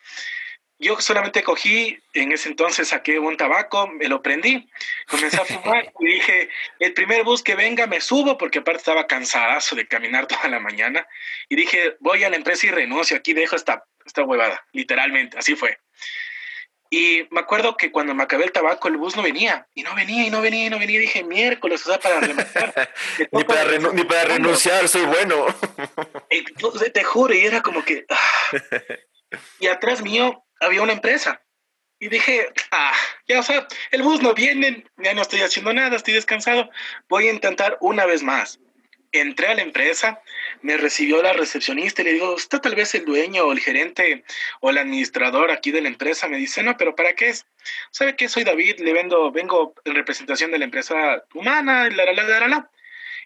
yo 0.82 1.00
solamente 1.00 1.44
cogí, 1.44 2.00
en 2.15 2.32
ese 2.32 2.50
entonces 2.50 2.88
saqué 2.88 3.20
un 3.20 3.38
tabaco, 3.38 3.88
me 3.88 4.08
lo 4.08 4.24
prendí, 4.24 4.68
comencé 5.08 5.38
a 5.39 5.46
fumar 5.46 5.94
y 6.00 6.06
dije, 6.08 6.50
el 6.80 6.94
primer 6.94 7.24
bus 7.24 7.44
que 7.44 7.56
venga 7.56 7.86
me 7.86 8.01
subo 8.01 8.38
porque 8.38 8.60
aparte 8.60 8.80
estaba 8.80 9.06
cansadazo 9.06 9.75
de 9.75 9.88
caminar 9.88 10.25
toda 10.25 10.50
la 10.50 10.60
mañana 10.60 11.08
y 11.50 11.56
dije, 11.56 11.98
voy 12.00 12.24
a 12.24 12.32
la 12.32 12.36
empresa 12.36 12.65
y 12.65 12.72
renuncio, 12.72 13.15
aquí 13.15 13.34
dejo 13.34 13.56
esta, 13.56 13.86
esta 14.06 14.24
huevada, 14.24 14.65
literalmente, 14.74 15.38
así 15.38 15.56
fue. 15.56 15.77
Y 16.93 17.25
me 17.31 17.39
acuerdo 17.39 17.77
que 17.77 17.89
cuando 17.89 18.13
me 18.13 18.24
acabé 18.24 18.43
el 18.43 18.51
tabaco, 18.51 18.89
el 18.89 18.98
bus 18.98 19.15
no 19.15 19.24
venía, 19.24 19.65
y 19.74 19.81
no 19.81 19.95
venía, 19.95 20.27
y 20.27 20.29
no 20.29 20.41
venía, 20.41 20.65
y 20.65 20.69
no 20.69 20.77
venía. 20.77 20.98
Y 20.98 21.03
dije, 21.03 21.24
miércoles, 21.24 21.81
o 21.86 21.89
sea, 21.89 22.00
para 22.01 22.19
rematar. 22.19 22.93
ni, 23.31 23.43
para 23.45 23.77
ni 23.93 24.03
para 24.03 24.25
renunciar, 24.25 24.89
soy 24.89 25.05
bueno. 25.05 25.45
te 26.93 27.03
juro, 27.05 27.33
y 27.33 27.45
era 27.45 27.62
como 27.62 27.86
que. 27.86 28.05
Ah. 28.10 29.38
Y 29.62 29.67
atrás 29.67 30.01
mío 30.01 30.43
había 30.60 30.81
una 30.81 30.91
empresa. 30.91 31.41
Y 31.98 32.10
dije, 32.10 32.50
ah, 32.71 32.93
ya, 33.25 33.39
o 33.39 33.43
sea, 33.43 33.65
el 33.91 34.01
bus 34.01 34.21
no 34.21 34.33
viene, 34.33 34.83
ya 34.98 35.13
no 35.13 35.21
estoy 35.21 35.39
haciendo 35.39 35.71
nada, 35.71 35.95
estoy 35.95 36.15
descansado, 36.15 36.69
voy 37.07 37.29
a 37.29 37.31
intentar 37.31 37.77
una 37.79 38.05
vez 38.05 38.21
más. 38.21 38.60
Entré 39.13 39.48
a 39.48 39.56
la 39.56 39.62
empresa, 39.62 40.22
me 40.62 40.77
recibió 40.77 41.22
la 41.22 41.34
recepcionista 41.34 42.01
y 42.01 42.06
le 42.06 42.13
digo, 42.13 42.34
¿usted 42.34 42.60
tal 42.60 42.75
vez 42.75 42.96
el 42.96 43.03
dueño 43.03 43.44
o 43.44 43.51
el 43.51 43.60
gerente 43.60 44.24
o 44.62 44.70
el 44.70 44.77
administrador 44.77 45.51
aquí 45.51 45.72
de 45.72 45.82
la 45.82 45.89
empresa? 45.89 46.30
Me 46.30 46.38
dice, 46.38 46.63
no, 46.63 46.77
pero 46.77 46.96
¿para 46.96 47.13
qué 47.13 47.30
es? 47.30 47.46
¿Sabe 47.91 48.15
qué? 48.15 48.30
Soy 48.30 48.46
David, 48.46 48.80
le 48.80 48.94
vendo, 48.94 49.30
vengo 49.32 49.75
en 49.84 49.96
representación 49.96 50.51
de 50.51 50.60
la 50.60 50.65
empresa 50.65 51.25
humana, 51.34 51.89
la, 51.89 52.06
la, 52.06 52.13
la, 52.13 52.39
la, 52.39 52.48
la. 52.48 52.72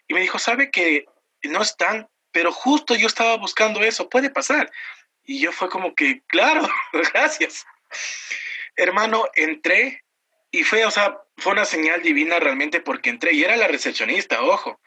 Y 0.08 0.14
me 0.14 0.20
dijo, 0.20 0.38
¿sabe 0.38 0.70
que 0.70 1.06
no 1.44 1.62
están? 1.62 2.08
Pero 2.32 2.52
justo 2.52 2.94
yo 2.96 3.06
estaba 3.06 3.36
buscando 3.36 3.80
eso, 3.82 4.08
puede 4.08 4.30
pasar. 4.30 4.70
Y 5.24 5.40
yo 5.40 5.52
fue 5.52 5.68
como 5.68 5.94
que, 5.94 6.22
claro, 6.26 6.68
gracias. 7.14 7.64
Hermano, 8.76 9.28
entré 9.34 10.04
y 10.50 10.62
fue, 10.64 10.84
o 10.84 10.90
sea, 10.90 11.18
fue 11.38 11.52
una 11.52 11.64
señal 11.64 12.02
divina 12.02 12.40
realmente 12.40 12.80
porque 12.80 13.10
entré 13.10 13.32
y 13.34 13.44
era 13.44 13.56
la 13.56 13.68
recepcionista, 13.68 14.42
ojo. 14.42 14.80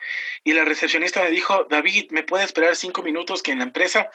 Y 0.44 0.54
la 0.54 0.66
recepcionista 0.66 1.22
me 1.24 1.30
dijo, 1.30 1.66
David, 1.70 2.08
¿me 2.12 2.24
puede 2.24 2.44
esperar 2.44 2.76
cinco 2.76 3.04
minutos 3.04 3.44
que 3.44 3.52
en 3.52 3.60
la 3.60 3.66
empresa 3.66 4.10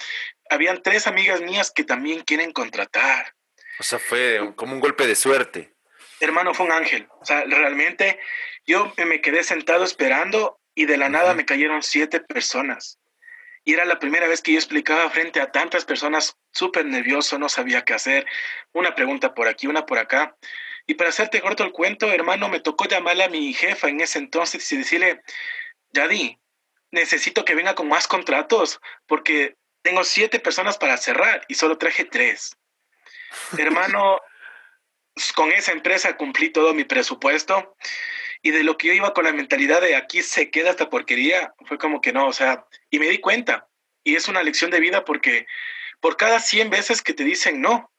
habían 0.51 0.83
tres 0.83 1.07
amigas 1.07 1.41
mías 1.41 1.71
que 1.71 1.85
también 1.85 2.23
quieren 2.23 2.53
contratar? 2.53 3.35
O 3.79 3.83
sea, 3.83 3.99
fue 3.99 4.53
como 4.57 4.75
un 4.75 4.81
golpe 4.81 5.07
de 5.07 5.15
suerte. 5.15 5.75
hermano, 6.21 6.55
fue 6.55 6.67
un 6.67 6.73
ángel. 6.73 7.09
O 7.21 7.25
sea, 7.25 7.45
realmente 7.45 8.19
yo 8.67 8.93
me 8.97 9.21
quedé 9.21 9.45
sentado 9.45 9.85
esperando 9.85 10.61
y 10.75 10.87
de 10.87 10.97
la 10.97 11.09
nada 11.09 11.35
me 11.35 11.45
cayeron 11.45 11.83
siete 11.83 12.21
personas. 12.21 12.99
Y 13.65 13.75
era 13.75 13.85
la 13.85 13.99
primera 13.99 14.29
vez 14.29 14.43
que 14.43 14.53
yo 14.53 14.59
explicaba 14.59 15.09
frente 15.11 15.41
a 15.41 15.51
tantas 15.51 15.85
personas, 15.85 16.37
súper 16.53 16.85
nervioso, 16.85 17.39
no 17.39 17.49
sabía 17.49 17.85
qué 17.85 17.95
hacer. 17.95 18.27
Una 18.73 18.95
pregunta 18.95 19.35
por 19.35 19.49
aquí, 19.49 19.67
una 19.67 19.87
por 19.87 19.99
acá. 19.99 20.37
Y 20.87 20.95
para 20.95 21.11
hacerte 21.11 21.41
corto 21.41 21.65
el 21.65 21.73
cuento, 21.73 22.13
hermano, 22.13 22.49
me 22.49 22.61
tocó 22.61 22.87
llamarle 22.87 23.25
a 23.25 23.29
mi 23.29 23.53
jefa 23.55 23.89
en 23.89 24.01
ese 24.01 24.19
entonces 24.19 24.71
y 24.71 24.77
decirle, 24.77 25.23
Yadi, 25.93 26.39
necesito 26.91 27.45
que 27.45 27.55
venga 27.55 27.75
con 27.75 27.89
más 27.89 28.07
contratos 28.07 28.81
porque 29.07 29.57
tengo 29.83 30.05
siete 30.05 30.41
personas 30.41 30.79
para 30.79 30.97
cerrar 30.97 31.45
y 31.49 31.55
solo 31.55 31.79
traje 31.79 32.05
tres. 32.05 32.57
hermano, 33.59 34.21
con 35.35 35.53
esa 35.53 35.73
empresa 35.73 36.17
cumplí 36.17 36.51
todo 36.51 36.75
mi 36.75 36.85
presupuesto 36.85 37.77
y 38.43 38.51
de 38.51 38.63
lo 38.63 38.77
que 38.77 38.89
yo 38.89 38.93
iba 38.93 39.15
con 39.15 39.25
la 39.25 39.33
mentalidad 39.33 39.81
de 39.81 39.97
aquí 39.97 40.23
se 40.23 40.51
queda 40.51 40.71
esta 40.71 40.91
porquería, 40.91 41.55
fue 41.67 41.79
como 41.79 42.01
que 42.01 42.13
no, 42.13 42.27
o 42.27 42.33
sea, 42.33 42.67
y 42.91 42.99
me 42.99 43.09
di 43.09 43.19
cuenta. 43.19 43.69
Y 44.03 44.17
es 44.17 44.29
una 44.29 44.43
lección 44.43 44.71
de 44.71 44.81
vida 44.81 45.05
porque 45.05 45.47
por 46.01 46.17
cada 46.17 46.41
100 46.41 46.69
veces 46.69 47.01
que 47.01 47.15
te 47.15 47.25
dicen 47.25 47.63
no, 47.63 47.91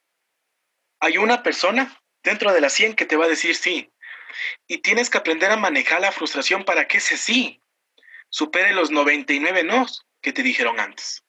hay 1.00 1.18
una 1.18 1.42
persona 1.42 2.00
dentro 2.26 2.52
de 2.52 2.60
las 2.60 2.74
100 2.74 2.96
que 2.96 3.06
te 3.06 3.16
va 3.16 3.26
a 3.26 3.30
decir 3.30 3.56
sí. 3.56 3.90
Y 4.68 4.80
tienes 4.80 5.10
que 5.10 5.18
aprender 5.18 5.52
a 5.52 5.56
manejar 5.56 6.02
la 6.02 6.12
frustración 6.12 6.66
para 6.66 6.88
que 6.88 6.98
ese 6.98 7.18
sí 7.18 7.62
supere 8.30 8.74
los 8.74 8.92
99 8.92 9.64
no 9.64 9.86
que 10.22 10.34
te 10.34 10.44
dijeron 10.44 10.80
antes. 10.80 11.24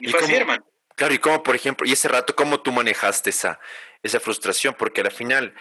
Y, 0.00 0.10
fue 0.10 0.20
así, 0.20 0.34
hermano. 0.34 0.66
Claro, 0.96 1.14
y 1.14 1.18
cómo, 1.18 1.42
por 1.42 1.54
ejemplo, 1.54 1.86
y 1.86 1.92
ese 1.92 2.08
rato, 2.08 2.34
¿cómo 2.34 2.62
tú 2.62 2.72
manejaste 2.72 3.30
esa, 3.30 3.60
esa 4.02 4.18
frustración? 4.18 4.74
Porque 4.74 5.02
al 5.02 5.12
final, 5.12 5.54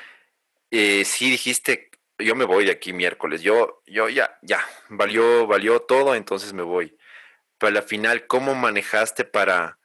eh, 0.72 1.04
sí 1.06 1.30
dijiste, 1.30 1.92
yo 2.18 2.36
me 2.36 2.46
voy 2.46 2.66
de 2.66 2.72
aquí 2.72 2.94
miércoles, 2.94 3.42
yo, 3.42 3.84
yo 3.86 4.08
ya, 4.08 4.40
ya, 4.42 4.66
valió, 4.88 5.46
valió 5.46 5.82
todo, 5.82 6.16
entonces 6.16 6.54
me 6.54 6.64
voy. 6.64 6.98
Pero 7.58 7.78
al 7.78 7.84
final, 7.84 8.26
¿cómo 8.28 8.56
manejaste 8.56 9.26
para... 9.26 9.78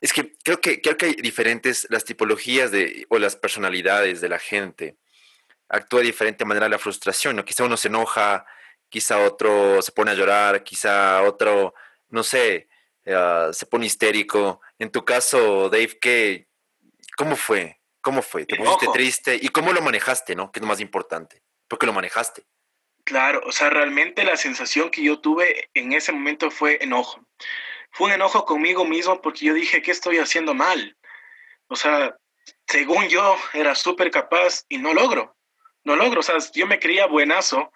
Es 0.00 0.12
que 0.12 0.32
creo 0.42 0.60
que, 0.60 0.80
creo 0.80 0.96
que 0.96 1.06
hay 1.06 1.14
diferentes, 1.14 1.86
las 1.90 2.04
tipologías 2.04 2.70
de, 2.70 3.06
o 3.08 3.18
las 3.18 3.36
personalidades 3.36 4.20
de 4.20 4.28
la 4.28 4.38
gente. 4.38 4.96
Actúa 5.68 6.00
de 6.00 6.06
diferente 6.06 6.44
manera 6.44 6.68
la 6.68 6.78
frustración, 6.78 7.36
¿no? 7.36 7.44
Quizá 7.44 7.64
uno 7.64 7.76
se 7.76 7.88
enoja, 7.88 8.46
quizá 8.88 9.18
otro 9.18 9.80
se 9.82 9.92
pone 9.92 10.10
a 10.10 10.14
llorar, 10.14 10.62
quizá 10.64 11.22
otro, 11.22 11.74
no 12.08 12.22
sé, 12.22 12.68
eh, 13.04 13.48
se 13.52 13.66
pone 13.66 13.86
histérico. 13.86 14.60
En 14.78 14.90
tu 14.90 15.04
caso, 15.04 15.68
Dave, 15.68 15.98
¿qué, 16.00 16.48
¿cómo 17.16 17.36
fue? 17.36 17.80
¿Cómo 18.00 18.22
fue? 18.22 18.46
¿Te 18.46 18.56
pusiste 18.56 18.88
triste? 18.92 19.38
¿Y 19.40 19.48
cómo 19.48 19.72
lo 19.72 19.82
manejaste, 19.82 20.34
no? 20.34 20.50
Que 20.50 20.58
es 20.58 20.62
lo 20.62 20.68
más 20.68 20.80
importante. 20.80 21.42
Porque 21.68 21.86
lo 21.86 21.92
manejaste. 21.92 22.44
Claro, 23.04 23.42
o 23.46 23.52
sea, 23.52 23.70
realmente 23.70 24.24
la 24.24 24.36
sensación 24.36 24.90
que 24.90 25.02
yo 25.02 25.20
tuve 25.20 25.70
en 25.74 25.92
ese 25.92 26.12
momento 26.12 26.50
fue 26.50 26.78
enojo. 26.80 27.24
Fue 27.92 28.08
un 28.08 28.12
enojo 28.12 28.44
conmigo 28.44 28.84
mismo 28.84 29.20
porque 29.20 29.46
yo 29.46 29.54
dije, 29.54 29.82
¿qué 29.82 29.90
estoy 29.90 30.18
haciendo 30.18 30.54
mal? 30.54 30.96
O 31.68 31.76
sea, 31.76 32.16
según 32.66 33.08
yo 33.08 33.36
era 33.52 33.74
súper 33.74 34.10
capaz 34.10 34.64
y 34.68 34.78
no 34.78 34.94
logro. 34.94 35.36
No 35.84 35.96
logro, 35.96 36.20
o 36.20 36.22
sea, 36.22 36.36
yo 36.54 36.66
me 36.66 36.78
creía 36.78 37.06
buenazo 37.06 37.72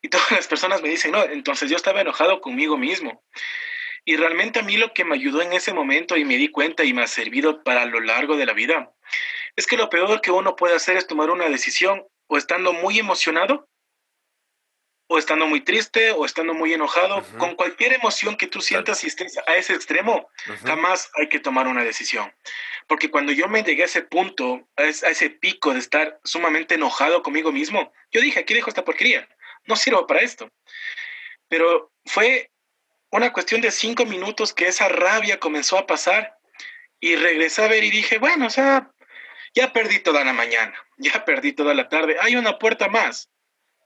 y 0.00 0.08
todas 0.10 0.30
las 0.30 0.46
personas 0.46 0.82
me 0.82 0.88
dicen, 0.88 1.12
no, 1.12 1.22
entonces 1.24 1.70
yo 1.70 1.76
estaba 1.76 2.00
enojado 2.00 2.40
conmigo 2.40 2.76
mismo. 2.76 3.22
Y 4.04 4.16
realmente 4.16 4.60
a 4.60 4.62
mí 4.62 4.76
lo 4.76 4.92
que 4.92 5.04
me 5.04 5.14
ayudó 5.14 5.42
en 5.42 5.52
ese 5.52 5.72
momento 5.72 6.16
y 6.16 6.24
me 6.24 6.36
di 6.36 6.48
cuenta 6.48 6.84
y 6.84 6.92
me 6.92 7.02
ha 7.02 7.06
servido 7.06 7.62
para 7.62 7.84
lo 7.84 8.00
largo 8.00 8.36
de 8.36 8.46
la 8.46 8.52
vida 8.52 8.92
es 9.56 9.66
que 9.66 9.76
lo 9.76 9.90
peor 9.90 10.20
que 10.20 10.30
uno 10.30 10.56
puede 10.56 10.74
hacer 10.74 10.96
es 10.96 11.06
tomar 11.06 11.30
una 11.30 11.48
decisión 11.48 12.06
o 12.26 12.36
estando 12.36 12.72
muy 12.72 12.98
emocionado, 12.98 13.68
o 15.12 15.18
estando 15.18 15.46
muy 15.46 15.60
triste, 15.60 16.10
o 16.12 16.24
estando 16.24 16.54
muy 16.54 16.72
enojado, 16.72 17.22
con 17.36 17.54
cualquier 17.54 17.92
emoción 17.92 18.34
que 18.34 18.46
tú 18.46 18.62
sientas 18.62 19.04
y 19.04 19.08
estés 19.08 19.36
a 19.46 19.56
ese 19.56 19.74
extremo, 19.74 20.30
jamás 20.64 21.10
hay 21.20 21.28
que 21.28 21.38
tomar 21.38 21.68
una 21.68 21.84
decisión. 21.84 22.32
Porque 22.86 23.10
cuando 23.10 23.30
yo 23.30 23.46
me 23.46 23.62
llegué 23.62 23.82
a 23.82 23.84
ese 23.86 24.00
punto, 24.00 24.66
a 24.76 24.84
ese 24.84 25.28
pico 25.28 25.74
de 25.74 25.80
estar 25.80 26.18
sumamente 26.24 26.76
enojado 26.76 27.22
conmigo 27.22 27.52
mismo, 27.52 27.92
yo 28.10 28.22
dije, 28.22 28.40
aquí 28.40 28.54
dejo 28.54 28.70
esta 28.70 28.86
porquería, 28.86 29.28
no 29.66 29.76
sirvo 29.76 30.06
para 30.06 30.22
esto. 30.22 30.50
Pero 31.48 31.92
fue 32.06 32.50
una 33.10 33.34
cuestión 33.34 33.60
de 33.60 33.70
cinco 33.70 34.06
minutos 34.06 34.54
que 34.54 34.66
esa 34.66 34.88
rabia 34.88 35.38
comenzó 35.38 35.76
a 35.76 35.86
pasar 35.86 36.38
y 37.00 37.16
regresé 37.16 37.62
a 37.62 37.68
ver 37.68 37.84
y 37.84 37.90
dije, 37.90 38.16
bueno, 38.16 38.46
o 38.46 38.50
sea, 38.50 38.90
ya 39.54 39.74
perdí 39.74 39.98
toda 39.98 40.24
la 40.24 40.32
mañana, 40.32 40.74
ya 40.96 41.26
perdí 41.26 41.52
toda 41.52 41.74
la 41.74 41.90
tarde, 41.90 42.16
hay 42.18 42.36
una 42.36 42.58
puerta 42.58 42.88
más. 42.88 43.28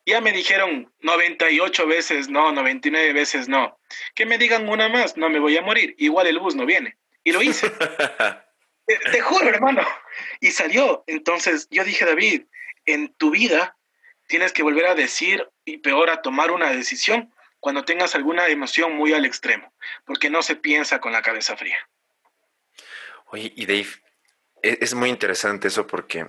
Ya 0.07 0.21
me 0.21 0.33
dijeron 0.33 0.93
98 1.01 1.87
veces 1.87 2.29
no, 2.29 2.53
99 2.53 3.13
veces 3.13 3.49
no. 3.49 3.79
Que 4.15 4.25
me 4.25 4.39
digan 4.39 4.69
una 4.69 4.89
más, 4.89 5.17
no 5.17 5.29
me 5.29 5.41
voy 5.41 5.57
a 5.57 5.63
morir. 5.63 5.97
Igual 5.99 6.29
el 6.29 6.39
bus 6.39 6.55
no 6.55 6.65
viene. 6.65 6.97
Y 7.25 7.33
lo 7.33 7.43
hice. 7.43 7.71
te, 8.87 9.21
juro, 9.21 9.49
hermano. 9.49 9.83
Y 10.41 10.53
salió. 10.53 11.03
Entonces 11.09 11.67
yo 11.71 11.83
dije, 11.83 12.05
David, 12.05 12.45
en 12.87 13.13
tu 13.15 13.33
vida 13.33 13.77
tienes 14.29 14.53
que 14.53 14.63
volver 14.63 14.87
a 14.87 14.95
decir 14.95 15.49
y 15.65 15.79
peor 15.79 16.09
a 16.09 16.23
tomar 16.23 16.53
una 16.53 16.71
decisión 16.71 17.35
cuando 17.59 17.85
tengas 17.85 18.15
alguna 18.15 18.47
emoción 18.47 18.95
muy 18.95 19.13
al 19.13 19.25
extremo, 19.25 19.73
porque 20.05 20.31
no 20.31 20.43
se 20.43 20.55
piensa 20.55 21.01
con 21.01 21.13
la 21.13 21.23
cabeza 21.23 21.57
fría. 21.57 21.79
Oye, 23.27 23.53
y 23.57 23.67
Dave, 23.67 23.89
e-, 24.63 24.79
es 24.81 24.95
muy 24.95 25.11
interesante 25.11 25.67
eso 25.69 25.87
porque 25.87 26.27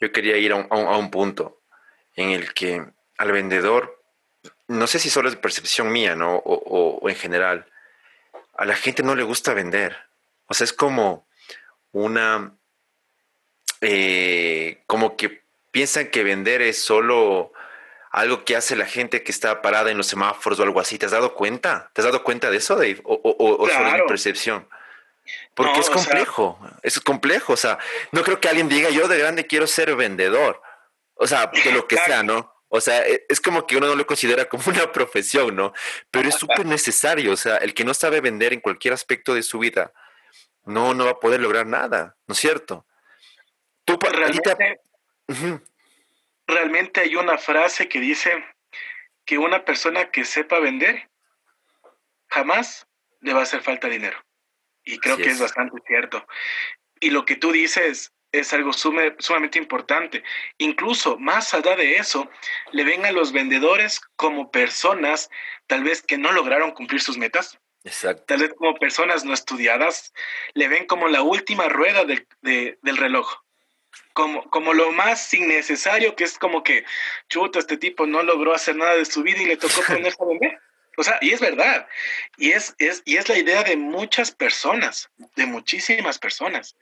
yo 0.00 0.12
quería 0.12 0.36
ir 0.36 0.52
a 0.52 0.56
un, 0.56 1.10
punto 1.10 1.57
en 2.18 2.30
el 2.30 2.52
que 2.52 2.84
al 3.16 3.32
vendedor, 3.32 4.02
no 4.66 4.86
sé 4.86 4.98
si 4.98 5.08
solo 5.08 5.28
es 5.28 5.36
percepción 5.36 5.90
mía, 5.90 6.16
¿no? 6.16 6.36
O, 6.36 7.08
en 7.08 7.16
general, 7.16 7.66
a 8.56 8.64
la 8.64 8.74
gente 8.74 9.02
no 9.02 9.14
le 9.14 9.22
gusta 9.22 9.54
vender. 9.54 9.96
O 10.46 10.54
sea, 10.54 10.64
es 10.64 10.72
como 10.72 11.26
una, 11.92 12.52
eh, 13.80 14.82
como 14.86 15.16
que 15.16 15.42
piensan 15.70 16.08
que 16.08 16.24
vender 16.24 16.60
es 16.60 16.82
solo 16.82 17.52
algo 18.10 18.44
que 18.44 18.56
hace 18.56 18.74
la 18.74 18.86
gente 18.86 19.22
que 19.22 19.30
está 19.30 19.62
parada 19.62 19.90
en 19.90 19.96
los 19.96 20.08
semáforos 20.08 20.58
o 20.58 20.64
algo 20.64 20.80
así. 20.80 20.98
¿Te 20.98 21.06
has 21.06 21.12
dado 21.12 21.34
cuenta? 21.34 21.90
¿Te 21.92 22.00
has 22.00 22.04
dado 22.04 22.24
cuenta 22.24 22.50
de 22.50 22.56
eso, 22.56 22.74
Dave? 22.74 23.00
¿O, 23.04 23.68
solo 23.72 23.88
es 23.88 23.94
mi 23.94 24.08
percepción? 24.08 24.68
Porque 25.54 25.80
es 25.80 25.90
complejo, 25.90 26.58
es 26.82 26.98
complejo. 27.00 27.52
O 27.52 27.56
sea, 27.56 27.78
no 28.10 28.24
creo 28.24 28.40
que 28.40 28.48
alguien 28.48 28.68
diga, 28.68 28.90
yo 28.90 29.06
de 29.06 29.18
grande 29.18 29.46
quiero 29.46 29.68
ser 29.68 29.94
vendedor. 29.94 30.62
O 31.18 31.26
sea, 31.26 31.50
de 31.52 31.72
lo 31.72 31.86
que 31.86 31.96
sea, 31.96 32.22
¿no? 32.22 32.54
O 32.68 32.80
sea, 32.80 33.06
e, 33.06 33.26
es 33.28 33.40
como 33.40 33.66
que 33.66 33.76
uno 33.76 33.88
no 33.88 33.96
lo 33.96 34.06
considera 34.06 34.48
como 34.48 34.62
una 34.66 34.92
profesión, 34.92 35.56
¿no? 35.56 35.72
Pero 36.10 36.28
es 36.28 36.36
súper 36.36 36.64
necesario. 36.64 37.32
O 37.32 37.36
sea, 37.36 37.56
el 37.56 37.74
que 37.74 37.84
no 37.84 37.92
sabe 37.92 38.20
vender 38.20 38.52
en 38.52 38.60
cualquier 38.60 38.94
aspecto 38.94 39.34
de 39.34 39.42
su 39.42 39.58
vida, 39.58 39.92
no, 40.64 40.94
no 40.94 41.06
va 41.06 41.12
a 41.12 41.20
poder 41.20 41.40
lograr 41.40 41.66
nada, 41.66 42.16
¿no 42.26 42.34
es 42.34 42.38
cierto? 42.38 42.86
Tú, 43.84 43.98
realmente, 44.00 44.80
realmente 46.46 47.00
hay 47.00 47.16
una 47.16 47.38
frase 47.38 47.88
que 47.88 48.00
dice 48.00 48.44
que 49.24 49.38
una 49.38 49.64
persona 49.64 50.10
que 50.10 50.24
sepa 50.24 50.58
vender 50.60 51.08
jamás 52.28 52.86
le 53.20 53.32
va 53.32 53.40
a 53.40 53.42
hacer 53.44 53.62
falta 53.62 53.88
dinero. 53.88 54.22
Y 54.84 54.98
creo 54.98 55.16
que 55.16 55.30
es. 55.30 55.40
bastante 55.40 55.80
cierto. 55.86 56.26
Y 57.00 57.10
lo 57.10 57.24
que 57.24 57.36
tú 57.36 57.50
dices 57.50 58.12
es 58.32 58.52
algo 58.52 58.72
sumamente 58.72 59.58
importante. 59.58 60.22
Incluso 60.58 61.18
más 61.18 61.54
allá 61.54 61.76
de 61.76 61.96
eso, 61.96 62.30
le 62.72 62.84
ven 62.84 63.04
a 63.06 63.12
los 63.12 63.32
vendedores 63.32 64.00
como 64.16 64.50
personas 64.50 65.30
tal 65.66 65.84
vez 65.84 66.02
que 66.02 66.18
no 66.18 66.32
lograron 66.32 66.72
cumplir 66.72 67.00
sus 67.00 67.16
metas. 67.16 67.58
Exacto. 67.84 68.24
Tal 68.26 68.40
vez 68.40 68.54
como 68.54 68.74
personas 68.74 69.24
no 69.24 69.32
estudiadas, 69.32 70.12
le 70.54 70.68
ven 70.68 70.86
como 70.86 71.08
la 71.08 71.22
última 71.22 71.68
rueda 71.68 72.04
del, 72.04 72.26
del 72.42 72.96
reloj. 72.96 73.42
Como, 74.12 74.48
como 74.50 74.74
lo 74.74 74.90
más 74.92 75.32
innecesario, 75.32 76.16
que 76.16 76.24
es 76.24 76.38
como 76.38 76.62
que, 76.62 76.84
chuta, 77.28 77.58
este 77.60 77.76
tipo 77.76 78.06
no 78.06 78.22
logró 78.22 78.52
hacer 78.52 78.76
nada 78.76 78.96
de 78.96 79.04
su 79.04 79.22
vida 79.22 79.40
y 79.40 79.46
le 79.46 79.56
tocó 79.56 79.80
ponerse 79.86 80.22
a 80.22 80.26
vender. 80.26 80.60
O 80.98 81.04
sea, 81.04 81.16
y 81.20 81.30
es 81.30 81.40
verdad. 81.40 81.86
Y 82.38 82.50
es, 82.50 82.74
es, 82.78 83.02
y 83.04 83.18
es 83.18 83.28
la 83.28 83.38
idea 83.38 83.62
de 83.62 83.76
muchas 83.76 84.32
personas, 84.32 85.08
de 85.36 85.46
muchísimas 85.46 86.18
personas. 86.18 86.74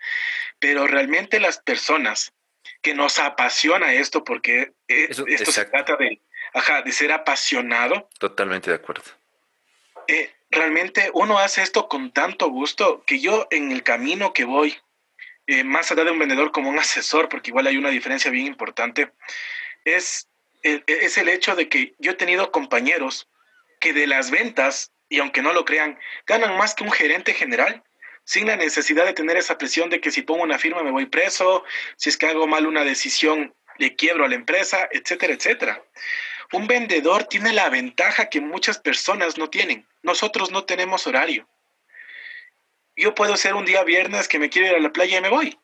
Pero 0.59 0.87
realmente 0.87 1.39
las 1.39 1.59
personas 1.59 2.33
que 2.81 2.95
nos 2.95 3.19
apasiona 3.19 3.93
esto, 3.93 4.25
porque 4.25 4.73
eh, 4.89 5.09
esto 5.11 5.53
se 5.53 5.67
trata 5.67 5.97
de, 5.97 6.23
ajá, 6.55 6.81
de 6.81 6.93
ser 6.93 7.13
apasionado. 7.13 8.09
Totalmente 8.19 8.71
de 8.71 8.77
acuerdo. 8.77 9.05
Eh, 10.09 10.33
realmente 10.51 11.11
uno 11.13 11.39
hace 11.39 11.61
esto 11.61 11.87
con 11.87 12.11
tanto 12.11 12.49
gusto 12.49 13.05
que 13.07 13.21
yo 13.21 13.49
en 13.51 13.71
el 13.71 13.83
camino 13.83 14.33
que 14.33 14.47
voy, 14.47 14.79
eh, 15.47 15.63
más 15.63 15.93
allá 15.93 16.05
de 16.05 16.13
un 16.13 16.19
vendedor 16.19 16.53
como 16.53 16.71
un 16.71 16.79
asesor, 16.79 17.29
porque 17.29 17.51
igual 17.51 17.67
hay 17.67 17.77
una 17.77 17.91
diferencia 17.91 18.31
bien 18.31 18.47
importante, 18.47 19.13
es, 19.85 20.27
es 20.63 21.19
el 21.19 21.29
hecho 21.29 21.55
de 21.55 21.69
que 21.69 21.95
yo 21.99 22.13
he 22.13 22.15
tenido 22.15 22.51
compañeros 22.51 23.29
de 23.93 24.07
las 24.07 24.31
ventas, 24.31 24.93
y 25.09 25.21
aunque 25.21 25.43
no 25.43 25.53
lo 25.53 25.65
crean, 25.65 25.99
ganan 26.27 26.57
más 26.57 26.75
que 26.75 26.85
un 26.85 26.93
gerente 26.93 27.35
general, 27.35 27.83
sin 28.25 28.49
la 28.49 28.57
necesidad 28.57 29.07
de 29.07 29.13
tener 29.13 29.37
esa 29.37 29.57
presión 29.57 29.89
de 29.89 30.01
que 30.01 30.11
si 30.11 30.23
pongo 30.23 30.43
una 30.43 30.59
firma 30.59 30.83
me 30.83 30.91
voy 30.91 31.07
preso, 31.07 31.65
si 31.97 32.09
es 32.11 32.17
que 32.17 32.27
hago 32.27 32.47
mal 32.47 32.67
una 32.67 32.85
decisión 32.85 33.55
le 33.79 33.95
quiebro 33.95 34.25
a 34.25 34.29
la 34.29 34.35
empresa, 34.35 34.89
etcétera, 34.91 35.35
etcétera. 35.35 35.83
Un 36.53 36.67
vendedor 36.67 37.25
tiene 37.25 37.53
la 37.53 37.69
ventaja 37.69 38.29
que 38.29 38.41
muchas 38.41 38.79
personas 38.79 39.37
no 39.37 39.51
tienen. 39.51 39.87
Nosotros 40.03 40.51
no 40.51 40.65
tenemos 40.65 41.07
horario. 41.07 41.49
Yo 42.97 43.15
puedo 43.15 43.37
ser 43.37 43.55
un 43.55 43.65
día 43.65 43.85
viernes 43.85 44.29
que 44.29 44.39
me 44.39 44.49
quiero 44.49 44.69
ir 44.69 44.75
a 44.75 44.81
la 44.81 44.93
playa 44.93 45.19
y 45.19 45.21
me 45.21 45.29
voy. 45.29 45.59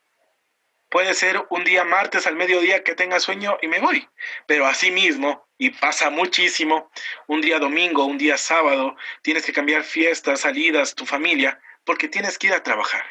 Puede 0.92 1.14
ser 1.14 1.46
un 1.48 1.64
día 1.64 1.84
martes 1.84 2.26
al 2.26 2.36
mediodía 2.36 2.84
que 2.84 2.94
tenga 2.94 3.18
sueño 3.18 3.56
y 3.62 3.66
me 3.66 3.80
voy. 3.80 4.06
Pero 4.46 4.66
así 4.66 4.90
mismo, 4.90 5.48
y 5.56 5.70
pasa 5.70 6.10
muchísimo, 6.10 6.92
un 7.28 7.40
día 7.40 7.58
domingo, 7.58 8.04
un 8.04 8.18
día 8.18 8.36
sábado, 8.36 8.94
tienes 9.22 9.46
que 9.46 9.54
cambiar 9.54 9.84
fiestas, 9.84 10.40
salidas, 10.40 10.94
tu 10.94 11.06
familia, 11.06 11.58
porque 11.84 12.08
tienes 12.08 12.36
que 12.36 12.48
ir 12.48 12.52
a 12.52 12.62
trabajar. 12.62 13.06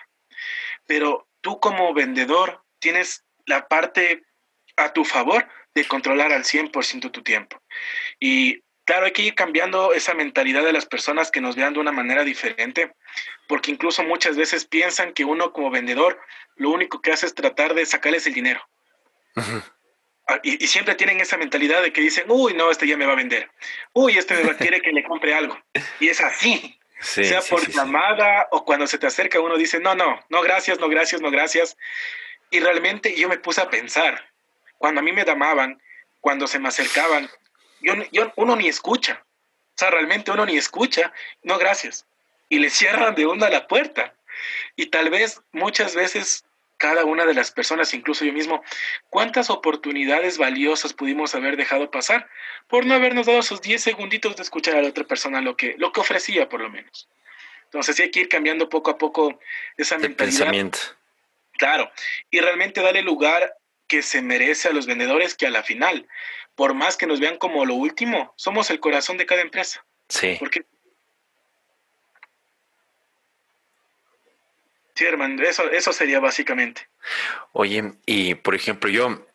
Pero 0.86 1.28
tú 1.42 1.60
como 1.60 1.92
vendedor 1.96 2.64
tienes 2.78 3.26
la 3.48 3.68
parte 3.68 4.26
a 4.78 4.94
tu 4.94 5.04
favor 5.04 5.48
de 5.74 5.86
controlar 5.86 6.32
al 6.32 6.44
100% 6.44 7.10
tu 7.10 7.24
tiempo. 7.24 7.60
Y 8.20 8.62
claro, 8.86 9.08
hay 9.08 9.12
que 9.12 9.24
ir 9.24 9.34
cambiando 9.34 9.94
esa 9.94 10.14
mentalidad 10.14 10.64
de 10.64 10.74
las 10.74 10.86
personas 10.86 11.32
que 11.32 11.42
nos 11.42 11.56
vean 11.56 11.74
de 11.74 11.80
una 11.80 11.92
manera 11.92 12.24
diferente, 12.24 12.94
porque 13.48 13.72
incluso 13.72 14.04
muchas 14.04 14.38
veces 14.38 14.66
piensan 14.66 15.14
que 15.14 15.26
uno 15.26 15.52
como 15.52 15.72
vendedor 15.72 16.20
lo 16.56 16.70
único 16.70 17.02
que 17.02 17.12
hace 17.12 17.26
es 17.26 17.36
tratar 17.36 17.74
de 17.74 17.86
sacarles 17.86 18.28
el 18.28 18.34
dinero. 18.34 18.62
Ah, 20.28 20.40
y, 20.44 20.66
siempre 20.68 20.96
tienen 20.96 21.20
esa 21.20 21.38
mentalidad 21.38 21.82
de 21.82 21.92
que 21.92 22.02
dicen, 22.02 22.26
uy, 22.28 22.54
no, 22.54 22.72
este 22.72 22.88
ya 22.88 22.96
me 22.96 23.06
va 23.06 23.14
a 23.14 23.18
vender. 23.18 23.50
Uy, 23.94 24.18
este 24.18 24.44
me 24.44 24.56
quiere 24.56 24.82
que 24.82 24.92
le 24.92 25.04
compre 25.04 25.34
algo. 25.34 25.58
Y 26.00 26.10
es 26.10 26.22
así. 26.22 26.80
sea 27.00 27.42
por 27.42 27.68
llamada 27.68 28.48
o 28.52 28.64
cuando 28.64 28.86
se 28.88 28.98
te 28.98 29.08
acerca 29.08 29.40
uno 29.40 29.58
dice, 29.58 29.80
no, 29.80 29.96
no, 29.96 30.20
no, 30.30 30.42
gracias, 30.42 30.80
no, 30.80 30.88
gracias, 30.88 31.22
no, 31.22 31.32
gracias. 31.32 31.76
Y 32.52 32.60
realmente 32.60 33.16
yo 33.16 33.28
me 33.28 33.40
puse 33.40 33.62
a 33.62 33.70
pensar, 33.70 34.30
cuando 34.78 35.02
a 35.02 35.04
mí 35.04 35.12
me 35.12 35.26
llamaban, 35.26 35.82
cuando 36.20 36.48
se 36.48 36.60
me 36.60 36.68
acercaban, 36.68 37.30
yo, 37.82 37.96
yo, 38.12 38.32
uno 38.36 38.56
ni 38.56 38.68
escucha. 38.68 39.24
O 39.24 39.78
sea, 39.78 39.90
realmente 39.90 40.32
uno 40.32 40.46
ni 40.46 40.58
escucha. 40.58 41.12
No, 41.42 41.58
gracias. 41.58 42.06
Y 42.50 42.60
le 42.60 42.70
cierran 42.70 43.16
de 43.16 43.26
una 43.26 43.50
la 43.50 43.68
puerta. 43.68 44.14
Y 44.76 44.88
tal 44.88 45.10
vez 45.10 45.42
muchas 45.52 45.96
veces 45.96 46.46
cada 46.78 47.06
una 47.06 47.26
de 47.28 47.36
las 47.36 47.52
personas, 47.52 47.94
incluso 47.94 48.26
yo 48.26 48.34
mismo, 48.34 48.64
cuántas 49.12 49.52
oportunidades 49.52 50.40
valiosas 50.40 50.94
pudimos 50.94 51.36
haber 51.36 51.56
dejado 51.56 51.92
pasar 51.92 52.28
por 52.68 52.88
no 52.88 52.96
habernos 52.96 53.28
dado 53.28 53.40
esos 53.40 53.62
10 53.62 53.84
segunditos 53.84 54.36
de 54.36 54.42
escuchar 54.42 54.76
a 54.76 54.82
la 54.82 54.90
otra 54.90 55.04
persona 55.04 55.42
lo 55.42 55.56
que, 55.56 55.76
lo 55.78 55.92
que 55.92 56.00
ofrecía, 56.00 56.50
por 56.50 56.60
lo 56.60 56.72
menos. 56.72 57.08
Entonces, 57.66 57.96
sí 57.96 58.02
hay 58.02 58.12
que 58.12 58.22
ir 58.22 58.30
cambiando 58.30 58.68
poco 58.68 58.90
a 58.90 58.98
poco 58.98 59.40
esa 59.78 60.00
mentalidad. 60.00 60.40
Pensamiento. 60.40 60.80
Claro, 61.54 61.92
y 62.32 62.40
realmente 62.40 62.82
darle 62.82 63.04
lugar 63.04 63.56
que 63.88 64.02
se 64.02 64.24
merece 64.24 64.68
a 64.68 64.74
los 64.74 64.88
vendedores 64.88 65.36
que 65.36 65.46
a 65.46 65.52
la 65.52 65.62
final, 65.62 66.08
por 66.56 66.74
más 66.74 66.98
que 66.98 67.06
nos 67.06 67.20
vean 67.20 67.38
como 67.38 67.64
lo 67.66 67.76
último, 67.76 68.34
somos 68.38 68.72
el 68.72 68.80
corazón 68.80 69.18
de 69.18 69.28
cada 69.28 69.42
empresa. 69.42 69.86
Sí. 70.10 70.38
Porque 70.40 70.66
Sí, 74.96 75.06
hermano, 75.06 75.42
eso, 75.44 75.70
eso 75.72 75.94
sería 75.94 76.20
básicamente. 76.20 76.88
Oye, 77.54 77.94
y 78.06 78.36
por 78.36 78.56
ejemplo, 78.56 78.90
yo, 78.90 79.26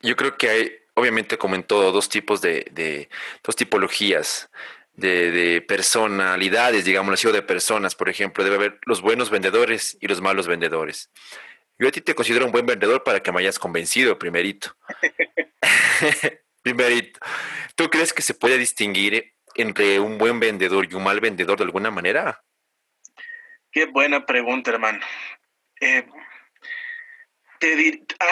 yo 0.00 0.16
creo 0.16 0.36
que 0.36 0.48
hay, 0.50 0.72
obviamente, 0.94 1.38
como 1.38 1.54
en 1.54 1.62
todo, 1.62 1.92
dos 1.92 2.08
tipos 2.08 2.40
de, 2.40 2.66
de 2.72 3.08
dos 3.44 3.56
tipologías 3.56 4.50
de, 4.94 5.30
de, 5.30 5.62
personalidades, 5.62 6.84
digamos 6.84 7.14
así, 7.14 7.26
o 7.26 7.32
de 7.32 7.42
personas. 7.42 7.94
Por 7.94 8.08
ejemplo, 8.08 8.44
debe 8.44 8.56
haber 8.56 8.78
los 8.84 9.00
buenos 9.00 9.30
vendedores 9.30 9.96
y 10.00 10.08
los 10.08 10.20
malos 10.20 10.46
vendedores. 10.46 11.10
Yo 11.78 11.88
a 11.88 11.90
ti 11.90 12.02
te 12.02 12.14
considero 12.14 12.44
un 12.44 12.52
buen 12.52 12.66
vendedor 12.66 13.02
para 13.04 13.20
que 13.22 13.32
me 13.32 13.40
hayas 13.40 13.58
convencido, 13.58 14.18
primerito. 14.18 14.76
primerito. 16.62 17.20
¿Tú 17.74 17.88
crees 17.90 18.12
que 18.12 18.22
se 18.22 18.34
puede 18.34 18.58
distinguir 18.58 19.32
entre 19.54 20.00
un 20.00 20.18
buen 20.18 20.40
vendedor 20.40 20.86
y 20.90 20.94
un 20.94 21.04
mal 21.04 21.20
vendedor 21.20 21.58
de 21.58 21.64
alguna 21.64 21.90
manera? 21.90 22.42
Qué 23.72 23.86
buena 23.86 24.26
pregunta, 24.26 24.70
hermano. 24.70 25.00
Eh, 25.80 26.06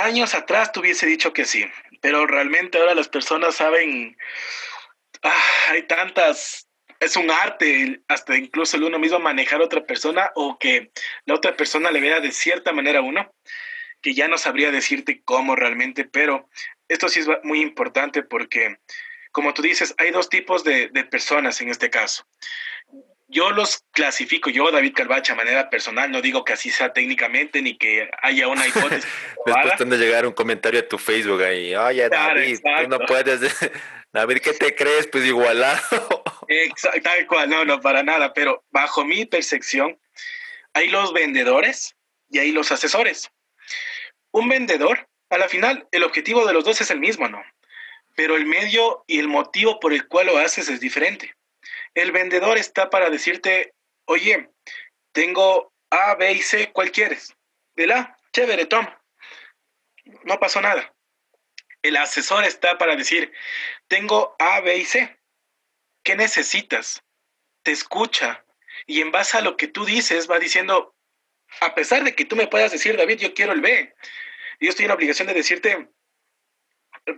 años 0.02 0.34
atrás 0.34 0.72
te 0.72 0.80
hubiese 0.80 1.06
dicho 1.06 1.32
que 1.32 1.44
sí, 1.44 1.64
pero 2.00 2.26
realmente 2.26 2.78
ahora 2.78 2.94
las 2.94 3.08
personas 3.08 3.56
saben, 3.56 4.16
ah, 5.22 5.44
hay 5.70 5.82
tantas 5.86 6.68
es 7.00 7.16
un 7.16 7.30
arte, 7.30 8.02
hasta 8.08 8.36
incluso 8.36 8.76
el 8.76 8.84
uno 8.84 8.98
mismo 8.98 9.18
manejar 9.18 9.60
a 9.60 9.64
otra 9.64 9.84
persona 9.84 10.32
o 10.34 10.58
que 10.58 10.90
la 11.26 11.34
otra 11.34 11.56
persona 11.56 11.90
le 11.90 12.00
vea 12.00 12.20
de 12.20 12.32
cierta 12.32 12.72
manera 12.72 12.98
a 12.98 13.02
uno, 13.02 13.32
que 14.00 14.14
ya 14.14 14.28
no 14.28 14.38
sabría 14.38 14.70
decirte 14.70 15.22
cómo 15.24 15.54
realmente, 15.54 16.04
pero 16.04 16.48
esto 16.88 17.08
sí 17.08 17.20
es 17.20 17.28
muy 17.42 17.60
importante 17.60 18.22
porque, 18.22 18.78
como 19.32 19.54
tú 19.54 19.62
dices, 19.62 19.94
hay 19.98 20.10
dos 20.10 20.28
tipos 20.28 20.64
de, 20.64 20.88
personas 21.10 21.60
en 21.60 21.68
este 21.68 21.90
caso. 21.90 22.26
Yo 23.30 23.50
los 23.50 23.84
clasifico, 23.92 24.48
yo 24.48 24.70
David 24.70 24.94
Calvache 24.94 25.32
a 25.32 25.36
manera 25.36 25.68
personal, 25.68 26.10
no 26.10 26.22
digo 26.22 26.44
que 26.44 26.54
así 26.54 26.70
sea 26.70 26.94
técnicamente 26.94 27.60
ni 27.60 27.76
que 27.76 28.10
haya 28.22 28.48
una 28.48 28.66
hipótesis. 28.68 29.06
Después 29.44 29.90
de 29.90 29.98
llegar 29.98 30.26
un 30.26 30.32
comentario 30.32 30.80
a 30.80 30.88
tu 30.88 30.96
Facebook 30.96 31.42
ahí, 31.42 31.76
oye 31.76 32.08
David, 32.08 32.58
tú 32.62 32.88
no 32.88 32.98
puedes, 33.00 33.40
David, 34.12 34.38
¿qué 34.38 34.54
te 34.54 34.74
crees? 34.74 35.06
Pues 35.08 35.26
igualado. 35.26 36.24
Exacto, 36.48 37.02
tal 37.02 37.26
cual, 37.26 37.50
no, 37.50 37.64
no, 37.66 37.80
para 37.82 38.02
nada, 38.02 38.32
pero 38.32 38.64
bajo 38.70 39.04
mi 39.04 39.26
percepción, 39.26 40.00
hay 40.72 40.88
los 40.88 41.12
vendedores 41.12 41.94
y 42.30 42.38
hay 42.38 42.50
los 42.50 42.72
asesores. 42.72 43.30
Un 44.30 44.48
vendedor, 44.48 45.06
a 45.28 45.36
la 45.36 45.48
final, 45.48 45.86
el 45.92 46.02
objetivo 46.02 46.46
de 46.46 46.54
los 46.54 46.64
dos 46.64 46.80
es 46.80 46.90
el 46.90 47.00
mismo, 47.00 47.28
¿no? 47.28 47.42
Pero 48.16 48.36
el 48.36 48.46
medio 48.46 49.04
y 49.06 49.18
el 49.18 49.28
motivo 49.28 49.78
por 49.80 49.92
el 49.92 50.08
cual 50.08 50.28
lo 50.28 50.38
haces 50.38 50.70
es 50.70 50.80
diferente. 50.80 51.34
El 51.98 52.12
vendedor 52.12 52.58
está 52.58 52.90
para 52.90 53.10
decirte, 53.10 53.74
oye, 54.04 54.48
tengo 55.10 55.72
A, 55.90 56.14
B 56.14 56.32
y 56.32 56.42
C, 56.42 56.70
¿cuál 56.72 56.92
quieres? 56.92 57.34
De 57.74 57.88
la, 57.88 58.16
chévere, 58.32 58.66
toma. 58.66 59.02
No 60.22 60.38
pasó 60.38 60.60
nada. 60.60 60.94
El 61.82 61.96
asesor 61.96 62.44
está 62.44 62.78
para 62.78 62.94
decir, 62.94 63.32
tengo 63.88 64.36
A, 64.38 64.60
B 64.60 64.76
y 64.76 64.84
C. 64.84 65.18
¿qué 66.04 66.14
necesitas? 66.14 67.02
Te 67.64 67.72
escucha 67.72 68.44
y 68.86 69.00
en 69.00 69.10
base 69.10 69.36
a 69.36 69.40
lo 69.40 69.56
que 69.56 69.66
tú 69.66 69.84
dices 69.84 70.30
va 70.30 70.38
diciendo, 70.38 70.94
a 71.60 71.74
pesar 71.74 72.04
de 72.04 72.14
que 72.14 72.24
tú 72.24 72.36
me 72.36 72.46
puedas 72.46 72.70
decir, 72.70 72.96
David, 72.96 73.18
yo 73.18 73.34
quiero 73.34 73.52
el 73.52 73.60
B, 73.60 73.92
yo 74.60 74.70
estoy 74.70 74.84
en 74.84 74.88
la 74.88 74.94
obligación 74.94 75.26
de 75.26 75.34
decirte, 75.34 75.88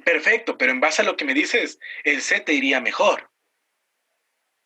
perfecto, 0.05 0.57
pero 0.57 0.73
en 0.73 0.81
base 0.81 1.03
a 1.03 1.05
lo 1.05 1.17
que 1.19 1.27
me 1.27 1.35
dices, 1.35 1.79
el 2.03 2.23
C 2.23 2.41
te 2.41 2.55
iría 2.55 2.81
mejor. 2.81 3.30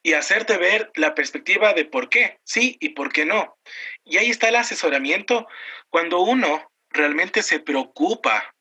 Y 0.05 0.13
hacerte 0.13 0.59
ver 0.59 0.93
la 0.95 1.15
perspectiva 1.15 1.73
de 1.73 1.87
por 1.87 2.11
qué, 2.11 2.39
sí 2.45 2.77
y 2.79 2.91
por 2.91 3.11
qué 3.11 3.25
no. 3.25 3.59
Y 4.05 4.19
ahí 4.19 4.31
está 4.31 4.51
el 4.51 4.57
asesoramiento 4.57 5.49
cuando 5.89 6.21
uno 6.21 6.71
realmente 6.91 7.43
se 7.43 7.59
preocupa 7.59 8.55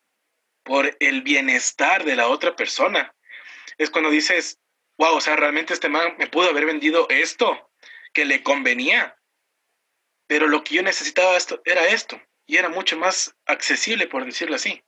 por 0.64 0.96
el 1.02 1.22
bienestar 1.22 2.06
de 2.06 2.16
la 2.16 2.30
otra 2.30 2.56
persona. 2.56 3.14
Es 3.78 3.90
cuando 3.90 4.10
dices, 4.10 4.58
wow, 4.98 5.16
o 5.16 5.22
sea, 5.22 5.36
realmente 5.36 5.74
este 5.74 5.90
man 5.90 6.16
me 6.18 6.28
pudo 6.28 6.50
haber 6.50 6.66
vendido 6.66 7.08
esto, 7.10 7.72
que 8.14 8.24
le 8.24 8.42
convenía. 8.42 9.18
Pero 10.28 10.48
lo 10.48 10.64
que 10.64 10.76
yo 10.76 10.82
necesitaba 10.82 11.36
esto, 11.36 11.62
era 11.66 11.88
esto, 11.88 12.22
y 12.46 12.56
era 12.56 12.70
mucho 12.70 12.98
más 12.98 13.36
accesible, 13.46 14.08
por 14.08 14.26
decirlo 14.26 14.56
así. 14.56 14.82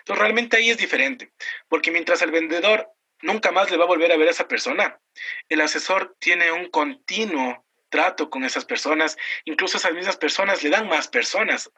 Entonces, 0.00 0.20
realmente 0.20 0.58
ahí 0.58 0.70
es 0.70 0.76
diferente, 0.76 1.32
porque 1.68 1.90
mientras 1.90 2.20
el 2.20 2.30
vendedor 2.30 2.86
nunca 3.22 3.52
más 3.52 3.70
le 3.70 3.76
va 3.76 3.84
a 3.84 3.88
volver 3.88 4.12
a 4.12 4.16
ver 4.16 4.28
a 4.28 4.32
esa 4.32 4.48
persona, 4.48 5.00
el 5.48 5.60
asesor 5.60 6.16
tiene 6.18 6.52
un 6.52 6.68
continuo 6.70 7.64
trato 7.88 8.30
con 8.30 8.44
esas 8.44 8.64
personas, 8.64 9.16
incluso 9.44 9.76
esas 9.76 9.92
mismas 9.92 10.16
personas 10.16 10.62
le 10.62 10.70
dan 10.70 10.88
más 10.88 11.08
personas 11.08 11.70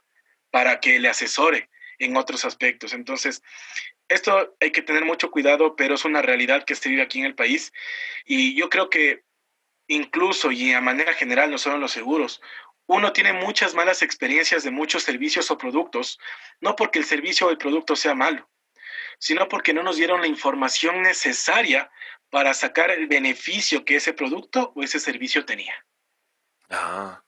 para 0.51 0.81
que 0.81 0.99
le 0.99 1.09
asesore 1.09 1.69
en 1.99 2.17
otros 2.17 2.45
aspectos. 2.45 2.93
Entonces, 2.93 3.43
esto 4.09 4.57
hay 4.61 4.71
que 4.71 4.83
tener 4.83 5.05
mucho 5.05 5.31
cuidado, 5.31 5.77
pero 5.77 5.95
es 5.95 6.05
una 6.05 6.23
realidad 6.23 6.65
que 6.65 6.75
se 6.75 6.89
vive 6.89 7.03
aquí 7.03 7.19
en 7.19 7.27
el 7.27 7.35
país. 7.35 7.73
Y 8.25 8.55
yo 8.55 8.69
creo 8.69 8.91
que 8.91 9.25
incluso 9.87 10.53
y 10.53 10.73
a 10.73 10.81
manera 10.81 11.13
general, 11.15 11.51
no 11.51 11.59
solo 11.59 11.77
en 11.77 11.81
los 11.81 11.93
seguros, 11.93 12.41
uno 12.87 13.13
tiene 13.13 13.33
muchas 13.33 13.75
malas 13.75 14.03
experiencias 14.03 14.63
de 14.63 14.71
muchos 14.71 15.03
servicios 15.03 15.51
o 15.51 15.59
productos, 15.59 16.19
no 16.61 16.77
porque 16.77 16.99
el 16.99 17.05
servicio 17.05 17.47
o 17.47 17.51
el 17.51 17.59
producto 17.59 17.97
sea 17.97 18.15
malo, 18.15 18.49
sino 19.19 19.49
porque 19.49 19.73
no 19.75 19.83
nos 19.83 19.97
dieron 19.97 20.21
la 20.21 20.27
información 20.27 21.03
necesaria 21.03 21.91
para 22.31 22.55
sacar 22.55 22.91
el 22.91 23.07
beneficio 23.07 23.85
que 23.85 23.97
ese 23.97 24.13
producto 24.13 24.73
o 24.75 24.83
ese 24.83 24.99
servicio 24.99 25.45
tenía. 25.45 25.75
Ah, 26.71 27.23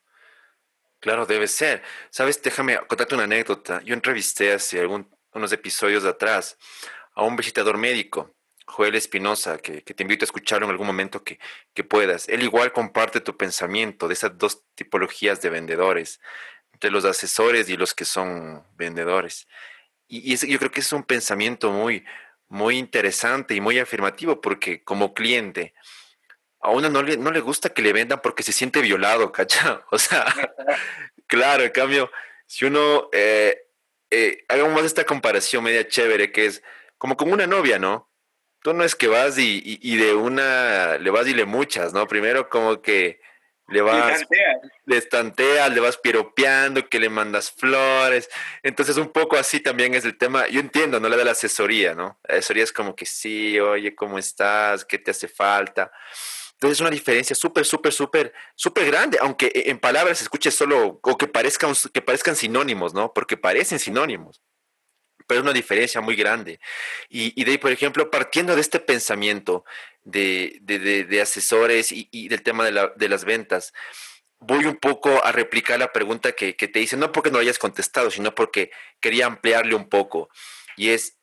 claro, 0.99 1.25
debe 1.25 1.47
ser. 1.47 1.83
Sabes, 2.09 2.41
déjame 2.41 2.77
contarte 2.87 3.15
una 3.15 3.23
anécdota. 3.23 3.81
Yo 3.83 3.93
entrevisté 3.93 4.53
hace 4.53 4.79
algún 4.79 5.09
unos 5.37 5.51
episodios 5.51 6.03
atrás 6.03 6.57
a 7.13 7.23
un 7.23 7.35
visitador 7.35 7.77
médico 7.77 8.33
Joel 8.65 8.95
Espinosa, 8.95 9.57
que, 9.59 9.81
te 9.81 10.03
invito 10.03 10.23
a 10.23 10.27
escucharlo 10.27 10.65
en 10.65 10.71
algún 10.71 10.87
momento 10.87 11.23
que, 11.23 11.39
que 11.73 11.85
puedas. 11.85 12.27
Él 12.27 12.43
igual 12.43 12.73
comparte 12.73 13.21
tu 13.21 13.37
pensamiento 13.37 14.09
de 14.09 14.13
esas 14.13 14.37
dos 14.37 14.65
tipologías 14.75 15.41
de 15.41 15.49
vendedores, 15.49 16.19
de 16.81 16.91
los 16.91 17.05
asesores 17.05 17.69
y 17.69 17.77
los 17.77 17.93
que 17.93 18.03
son 18.03 18.67
vendedores. 18.75 19.47
Y, 20.07 20.35
yo 20.35 20.59
creo 20.59 20.71
que 20.71 20.79
es 20.79 20.91
un 20.93 21.03
pensamiento 21.03 21.71
muy, 21.71 22.05
muy 22.47 22.77
interesante 22.77 23.55
y 23.55 23.61
muy 23.61 23.79
afirmativo 23.79 24.41
porque 24.41 24.83
como 24.83 25.13
cliente, 25.13 25.73
a 26.61 26.71
uno 26.71 26.89
no 26.89 27.03
le, 27.03 27.17
no 27.17 27.31
le 27.31 27.39
gusta 27.39 27.69
que 27.69 27.81
le 27.81 27.93
vendan 27.93 28.21
porque 28.21 28.43
se 28.43 28.51
siente 28.51 28.81
violado, 28.81 29.31
¿cacha? 29.31 29.83
O 29.91 29.97
sea, 29.97 30.25
claro, 31.27 31.63
en 31.63 31.71
cambio, 31.71 32.11
si 32.45 32.65
uno, 32.65 33.09
eh, 33.13 33.67
eh, 34.09 34.45
hagamos 34.47 34.83
esta 34.83 35.05
comparación 35.05 35.63
media 35.63 35.87
chévere, 35.87 36.31
que 36.31 36.45
es 36.47 36.63
como 36.97 37.17
con 37.17 37.31
una 37.31 37.47
novia, 37.47 37.79
¿no? 37.79 38.09
Tú 38.63 38.73
no 38.73 38.83
es 38.83 38.95
que 38.95 39.07
vas 39.07 39.37
y, 39.37 39.61
y 39.63 39.97
de 39.97 40.13
una, 40.15 40.97
le 40.97 41.09
vas 41.11 41.27
y 41.27 41.33
le 41.33 41.45
muchas, 41.45 41.93
¿no? 41.93 42.07
Primero 42.07 42.49
como 42.49 42.81
que 42.81 43.21
le 43.67 43.81
vas, 43.81 44.25
le 44.85 44.97
estanteas, 44.97 45.73
le 45.73 45.81
vas 45.81 45.97
piropeando, 45.97 46.87
que 46.87 46.99
le 46.99 47.09
mandas 47.09 47.51
flores. 47.51 48.29
Entonces, 48.63 48.97
un 48.97 49.09
poco 49.09 49.35
así 49.37 49.59
también 49.59 49.93
es 49.93 50.05
el 50.05 50.17
tema. 50.17 50.47
Yo 50.47 50.59
entiendo, 50.59 50.99
no 50.99 51.09
le 51.09 51.17
da 51.17 51.25
la 51.25 51.31
asesoría, 51.31 51.93
¿no? 51.93 52.17
La 52.27 52.35
asesoría 52.35 52.63
es 52.63 52.71
como 52.71 52.95
que 52.95 53.05
sí, 53.05 53.59
oye, 53.59 53.93
¿cómo 53.93 54.17
estás? 54.17 54.85
¿Qué 54.85 54.97
te 54.97 55.11
hace 55.11 55.27
falta? 55.27 55.91
Entonces, 56.53 56.77
es 56.77 56.81
una 56.81 56.89
diferencia 56.89 57.35
súper, 57.35 57.65
súper, 57.65 57.93
súper, 57.93 58.33
súper 58.55 58.85
grande, 58.85 59.17
aunque 59.21 59.47
e, 59.53 59.69
en 59.69 59.79
palabras 59.79 60.17
se 60.17 60.23
escuche 60.23 60.49
solo, 60.49 60.99
o 61.03 61.17
que 61.17 61.27
parezcan, 61.27 61.73
que 61.93 62.01
parezcan 62.01 62.35
sinónimos, 62.35 62.93
¿no? 62.93 63.13
Porque 63.13 63.37
parecen 63.37 63.79
sinónimos 63.79 64.41
pero 65.27 65.41
es 65.41 65.43
una 65.43 65.53
diferencia 65.53 66.01
muy 66.01 66.15
grande. 66.15 66.59
Y, 67.09 67.43
de 67.43 67.51
ahí, 67.51 67.57
por 67.57 67.71
ejemplo, 67.71 68.09
partiendo 68.09 68.55
de 68.55 68.61
este 68.61 68.79
pensamiento 68.79 69.65
de, 70.03 71.19
asesores 71.21 71.91
y, 71.91 72.29
del 72.29 72.41
tema 72.41 72.65
de, 72.65 73.09
las 73.09 73.25
ventas, 73.25 73.73
voy 74.39 74.65
un 74.65 74.77
poco 74.77 75.23
a 75.23 75.31
replicar 75.31 75.79
la 75.79 75.91
pregunta 75.91 76.31
que, 76.31 76.53
te 76.53 76.79
hice, 76.79 76.97
no 76.97 77.11
porque 77.11 77.31
no 77.31 77.39
hayas 77.39 77.59
contestado, 77.59 78.09
sino 78.09 78.33
porque 78.33 78.71
quería 79.01 79.25
ampliarle 79.25 79.75
un 79.75 79.89
poco. 79.89 80.29
Y 80.77 80.89
es, 80.89 81.17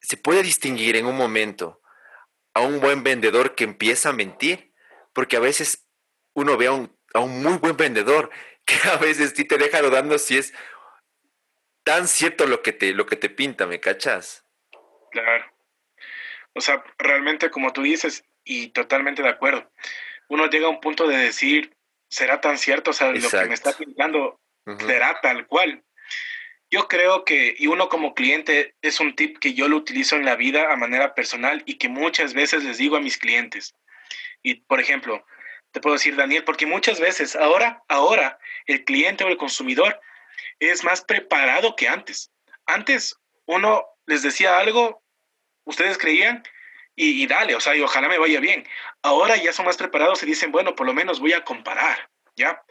¿se 0.00 0.16
puede 0.16 0.42
distinguir 0.42 0.96
en 0.96 1.06
un 1.06 1.16
momento 1.16 1.82
a 2.54 2.60
un 2.60 2.80
buen 2.80 3.02
vendedor 3.02 3.54
que 3.54 3.64
empieza 3.64 4.08
a 4.08 4.14
mentir? 4.14 4.72
Porque 5.12 5.36
a 5.36 5.40
veces 5.40 5.86
uno 6.32 6.56
ve 6.56 6.68
a 6.68 6.72
un, 6.72 7.42
muy 7.42 7.58
buen 7.58 7.76
vendedor 7.76 8.30
que 8.64 8.76
a 8.88 8.96
veces 8.96 9.34
te 9.34 9.58
deja 9.58 9.82
dudando 9.82 10.18
si 10.18 10.38
es 10.38 10.54
tan 11.84 12.08
cierto 12.08 12.46
lo 12.46 12.62
que 12.62 12.72
te, 12.72 12.92
lo 12.92 13.06
que 13.06 13.16
te 13.16 13.30
pinta, 13.30 13.66
¿me 13.66 13.80
cachas? 13.80 14.44
Claro. 15.10 15.44
O 16.54 16.60
sea, 16.60 16.84
realmente 16.98 17.50
como 17.50 17.72
tú 17.72 17.82
dices, 17.82 18.24
y 18.44 18.68
totalmente 18.68 19.22
de 19.22 19.28
acuerdo, 19.28 19.70
uno 20.28 20.48
llega 20.48 20.66
a 20.66 20.70
un 20.70 20.80
punto 20.80 21.06
de 21.06 21.16
decir, 21.16 21.76
¿será 22.08 22.40
tan 22.40 22.58
cierto? 22.58 22.90
O 22.90 22.94
sea, 22.94 23.12
lo 23.12 23.28
que 23.28 23.46
me 23.46 23.54
está 23.54 23.72
pintando 23.72 24.40
será 24.86 25.20
tal 25.20 25.46
cual. 25.46 25.82
Yo 26.70 26.88
creo 26.88 27.24
que, 27.24 27.54
y 27.58 27.66
uno 27.66 27.88
como 27.88 28.14
cliente, 28.14 28.74
es 28.80 29.00
un 29.00 29.14
tip 29.14 29.38
que 29.38 29.52
yo 29.52 29.68
lo 29.68 29.76
utilizo 29.76 30.16
en 30.16 30.24
la 30.24 30.36
vida 30.36 30.72
a 30.72 30.76
manera 30.76 31.14
personal 31.14 31.62
y 31.66 31.76
que 31.76 31.88
muchas 31.88 32.32
veces 32.32 32.64
les 32.64 32.78
digo 32.78 32.96
a 32.96 33.00
mis 33.00 33.18
clientes. 33.18 33.74
Y, 34.42 34.54
por 34.54 34.80
ejemplo, 34.80 35.24
te 35.70 35.80
puedo 35.80 35.94
decir, 35.94 36.16
Daniel, 36.16 36.44
porque 36.44 36.64
muchas 36.64 36.98
veces 36.98 37.36
ahora, 37.36 37.82
ahora, 37.88 38.38
el 38.66 38.84
cliente 38.84 39.24
o 39.24 39.28
el 39.28 39.36
consumidor 39.36 40.00
es 40.58 40.84
más 40.84 41.02
preparado 41.02 41.76
que 41.76 41.88
antes. 41.88 42.30
Antes 42.66 43.16
uno 43.46 43.84
les 44.06 44.22
decía 44.22 44.58
algo, 44.58 45.02
ustedes 45.64 45.98
creían 45.98 46.42
y, 46.94 47.26
dale, 47.26 47.54
o 47.54 47.60
sea, 47.60 47.74
y 47.74 47.80
ojalá 47.80 48.08
me 48.08 48.18
vaya 48.18 48.40
bien. 48.40 48.68
Ahora 49.02 49.36
ya 49.36 49.52
son 49.52 49.66
más 49.66 49.76
preparados 49.76 50.22
y 50.22 50.26
dicen, 50.26 50.52
bueno, 50.52 50.74
por 50.74 50.86
lo 50.86 50.94
menos 50.94 51.20
voy 51.20 51.32
a 51.32 51.44
comparar, 51.44 52.10
¿ya? 52.36 52.62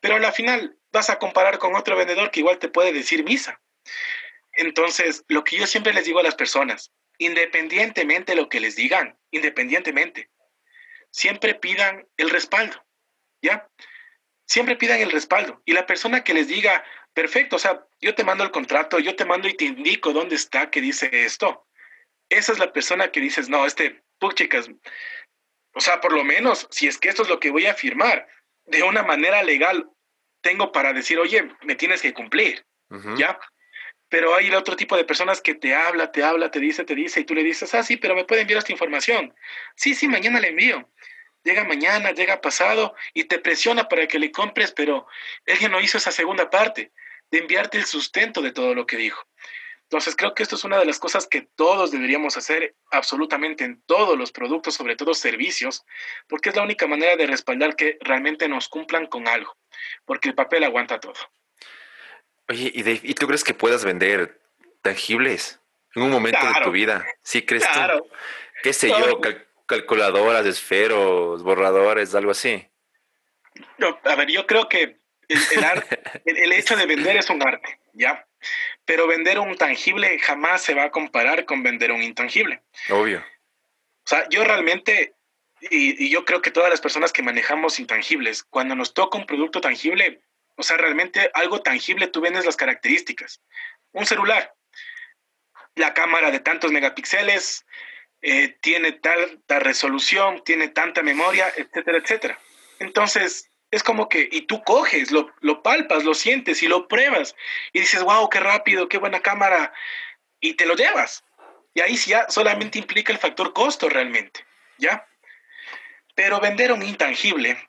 Pero 0.00 0.16
a 0.16 0.20
la 0.20 0.32
final 0.32 0.76
vas 0.90 1.10
a 1.10 1.18
comparar 1.18 1.58
con 1.58 1.76
otro 1.76 1.96
vendedor 1.96 2.30
que 2.30 2.40
igual 2.40 2.58
te 2.58 2.68
puede 2.68 2.92
decir 2.92 3.22
misa. 3.24 3.60
Entonces, 4.52 5.24
lo 5.28 5.44
que 5.44 5.56
yo 5.56 5.66
siempre 5.66 5.92
les 5.92 6.04
digo 6.04 6.18
a 6.18 6.24
las 6.24 6.34
personas, 6.34 6.92
independientemente 7.18 8.32
de 8.32 8.36
lo 8.40 8.48
que 8.48 8.60
les 8.60 8.74
digan, 8.74 9.16
independientemente, 9.30 10.30
siempre 11.10 11.54
pidan 11.54 12.08
el 12.16 12.30
respaldo, 12.30 12.84
¿ya? 13.42 13.68
Siempre 14.48 14.76
pidan 14.76 15.00
el 15.00 15.10
respaldo. 15.10 15.62
Y 15.66 15.72
la 15.72 15.86
persona 15.86 16.24
que 16.24 16.32
les 16.34 16.48
diga, 16.48 16.82
perfecto, 17.12 17.56
o 17.56 17.58
sea, 17.58 17.84
yo 18.00 18.14
te 18.14 18.24
mando 18.24 18.44
el 18.44 18.50
contrato, 18.50 18.98
yo 18.98 19.14
te 19.14 19.26
mando 19.26 19.46
y 19.46 19.54
te 19.54 19.66
indico 19.66 20.12
dónde 20.12 20.36
está 20.36 20.70
que 20.70 20.80
dice 20.80 21.10
esto. 21.12 21.66
Esa 22.30 22.52
es 22.52 22.58
la 22.58 22.72
persona 22.72 23.12
que 23.12 23.20
dices, 23.20 23.48
no, 23.48 23.66
este, 23.66 24.02
tú 24.18 24.32
chicas, 24.32 24.70
o 25.74 25.80
sea, 25.80 26.00
por 26.00 26.12
lo 26.12 26.24
menos, 26.24 26.66
si 26.70 26.88
es 26.88 26.98
que 26.98 27.08
esto 27.08 27.22
es 27.22 27.28
lo 27.28 27.40
que 27.40 27.50
voy 27.50 27.66
a 27.66 27.74
firmar, 27.74 28.26
de 28.64 28.82
una 28.82 29.02
manera 29.02 29.42
legal, 29.42 29.88
tengo 30.40 30.72
para 30.72 30.92
decir, 30.92 31.18
oye, 31.18 31.48
me 31.62 31.74
tienes 31.74 32.02
que 32.02 32.14
cumplir, 32.14 32.64
¿ya? 33.16 33.38
Pero 34.08 34.34
hay 34.34 34.46
el 34.46 34.54
otro 34.54 34.76
tipo 34.76 34.96
de 34.96 35.04
personas 35.04 35.42
que 35.42 35.54
te 35.54 35.74
habla, 35.74 36.10
te 36.10 36.24
habla, 36.24 36.50
te 36.50 36.60
dice, 36.60 36.84
te 36.84 36.94
dice, 36.94 37.20
y 37.20 37.24
tú 37.24 37.34
le 37.34 37.44
dices, 37.44 37.74
ah, 37.74 37.82
sí, 37.82 37.96
pero 37.98 38.14
me 38.14 38.24
puede 38.24 38.42
enviar 38.42 38.58
esta 38.58 38.72
información. 38.72 39.34
Sí, 39.76 39.94
sí, 39.94 40.08
mañana 40.08 40.40
le 40.40 40.48
envío. 40.48 40.90
Llega 41.48 41.64
mañana, 41.64 42.12
llega 42.12 42.42
pasado 42.42 42.94
y 43.14 43.24
te 43.24 43.38
presiona 43.38 43.88
para 43.88 44.06
que 44.06 44.18
le 44.18 44.30
compres, 44.30 44.70
pero 44.70 45.06
él 45.46 45.58
ya 45.58 45.70
no 45.70 45.80
hizo 45.80 45.96
esa 45.96 46.10
segunda 46.10 46.50
parte 46.50 46.92
de 47.30 47.38
enviarte 47.38 47.78
el 47.78 47.86
sustento 47.86 48.42
de 48.42 48.52
todo 48.52 48.74
lo 48.74 48.86
que 48.86 48.98
dijo. 48.98 49.26
Entonces 49.84 50.14
creo 50.14 50.34
que 50.34 50.42
esto 50.42 50.56
es 50.56 50.64
una 50.64 50.78
de 50.78 50.84
las 50.84 50.98
cosas 50.98 51.26
que 51.26 51.48
todos 51.56 51.90
deberíamos 51.90 52.36
hacer 52.36 52.74
absolutamente 52.90 53.64
en 53.64 53.80
todos 53.86 54.18
los 54.18 54.30
productos, 54.30 54.74
sobre 54.74 54.94
todo 54.94 55.14
servicios, 55.14 55.86
porque 56.28 56.50
es 56.50 56.56
la 56.56 56.64
única 56.64 56.86
manera 56.86 57.16
de 57.16 57.26
respaldar 57.26 57.76
que 57.76 57.96
realmente 58.02 58.46
nos 58.46 58.68
cumplan 58.68 59.06
con 59.06 59.26
algo, 59.26 59.56
porque 60.04 60.28
el 60.28 60.34
papel 60.34 60.64
aguanta 60.64 61.00
todo. 61.00 61.16
Oye, 62.50 62.70
¿y, 62.74 63.14
tú 63.14 63.26
crees 63.26 63.42
que 63.42 63.54
puedas 63.54 63.86
vender 63.86 64.38
tangibles 64.82 65.60
en 65.94 66.02
un 66.02 66.10
momento 66.10 66.46
de 66.46 66.60
tu 66.62 66.72
vida? 66.72 67.06
¿Sí 67.22 67.40
crees 67.46 67.66
claro. 67.66 68.02
tú? 68.02 68.10
¿Qué 68.62 68.74
sé 68.74 68.90
yo? 68.90 69.18
Calculadoras, 69.68 70.46
esferos, 70.46 71.42
borradores, 71.44 72.14
algo 72.14 72.32
así. 72.32 72.66
No, 73.76 74.00
a 74.02 74.16
ver, 74.16 74.28
yo 74.28 74.46
creo 74.46 74.68
que 74.68 74.98
el, 76.24 76.52
hecho 76.52 76.74
de 76.76 76.86
vender 76.86 77.16
es 77.18 77.30
un 77.30 77.46
arte, 77.46 77.78
¿ya? 77.92 78.26
Pero 78.84 79.06
vender 79.06 79.38
un 79.38 79.56
tangible 79.56 80.18
jamás 80.18 80.62
se 80.62 80.74
va 80.74 80.84
a 80.84 80.90
comparar 80.90 81.44
con 81.44 81.62
vender 81.62 81.92
un 81.92 82.02
intangible. 82.02 82.62
Obvio. 82.88 83.18
O 83.18 84.08
sea, 84.08 84.26
yo 84.30 84.42
realmente, 84.42 85.14
y, 85.60 86.06
y, 86.06 86.10
yo 86.10 86.24
creo 86.24 86.40
que 86.40 86.50
todas 86.50 86.70
las 86.70 86.80
personas 86.80 87.12
que 87.12 87.22
manejamos 87.22 87.78
intangibles, 87.78 88.42
cuando 88.42 88.74
nos 88.74 88.94
toca 88.94 89.18
un 89.18 89.26
producto 89.26 89.60
tangible, 89.60 90.22
o 90.56 90.62
sea, 90.62 90.78
realmente 90.78 91.30
algo 91.34 91.60
tangible, 91.60 92.06
tú 92.06 92.22
vendes 92.22 92.46
las 92.46 92.56
características. 92.56 93.42
Un 93.92 94.06
celular, 94.06 94.54
la 95.74 95.92
cámara 95.92 96.30
de 96.30 96.40
tantos 96.40 96.72
megapíxeles, 96.72 97.66
eh, 98.20 98.56
tiene 98.60 98.92
tanta 98.92 99.60
resolución, 99.60 100.42
tiene 100.44 100.68
tanta 100.68 101.02
memoria, 101.02 101.48
etcétera, 101.56 101.98
etcétera. 101.98 102.38
Entonces, 102.80 103.50
es 103.70 103.82
como 103.82 104.08
que, 104.08 104.28
y 104.30 104.42
tú 104.42 104.62
coges, 104.64 105.12
lo, 105.12 105.62
palpas, 105.62 106.04
lo 106.04 106.14
sientes 106.14 106.62
y 106.62 106.68
lo 106.68 106.88
pruebas 106.88 107.36
y 107.72 107.80
dices, 107.80 108.02
wow, 108.02 108.28
qué 108.28 108.40
rápido, 108.40 108.88
qué 108.88 108.98
buena 108.98 109.20
cámara, 109.20 109.72
y 110.40 110.54
te 110.54 110.66
lo 110.66 110.74
llevas. 110.74 111.24
Y 111.74 111.80
ahí 111.80 111.96
sí 111.96 112.10
ya 112.10 112.28
solamente 112.28 112.78
implica 112.78 113.12
el 113.12 113.18
factor 113.18 113.52
costo 113.52 113.88
realmente, 113.88 114.44
¿ya? 114.78 115.06
Pero 116.14 116.40
vender 116.40 116.72
un 116.72 116.82
intangible 116.82 117.68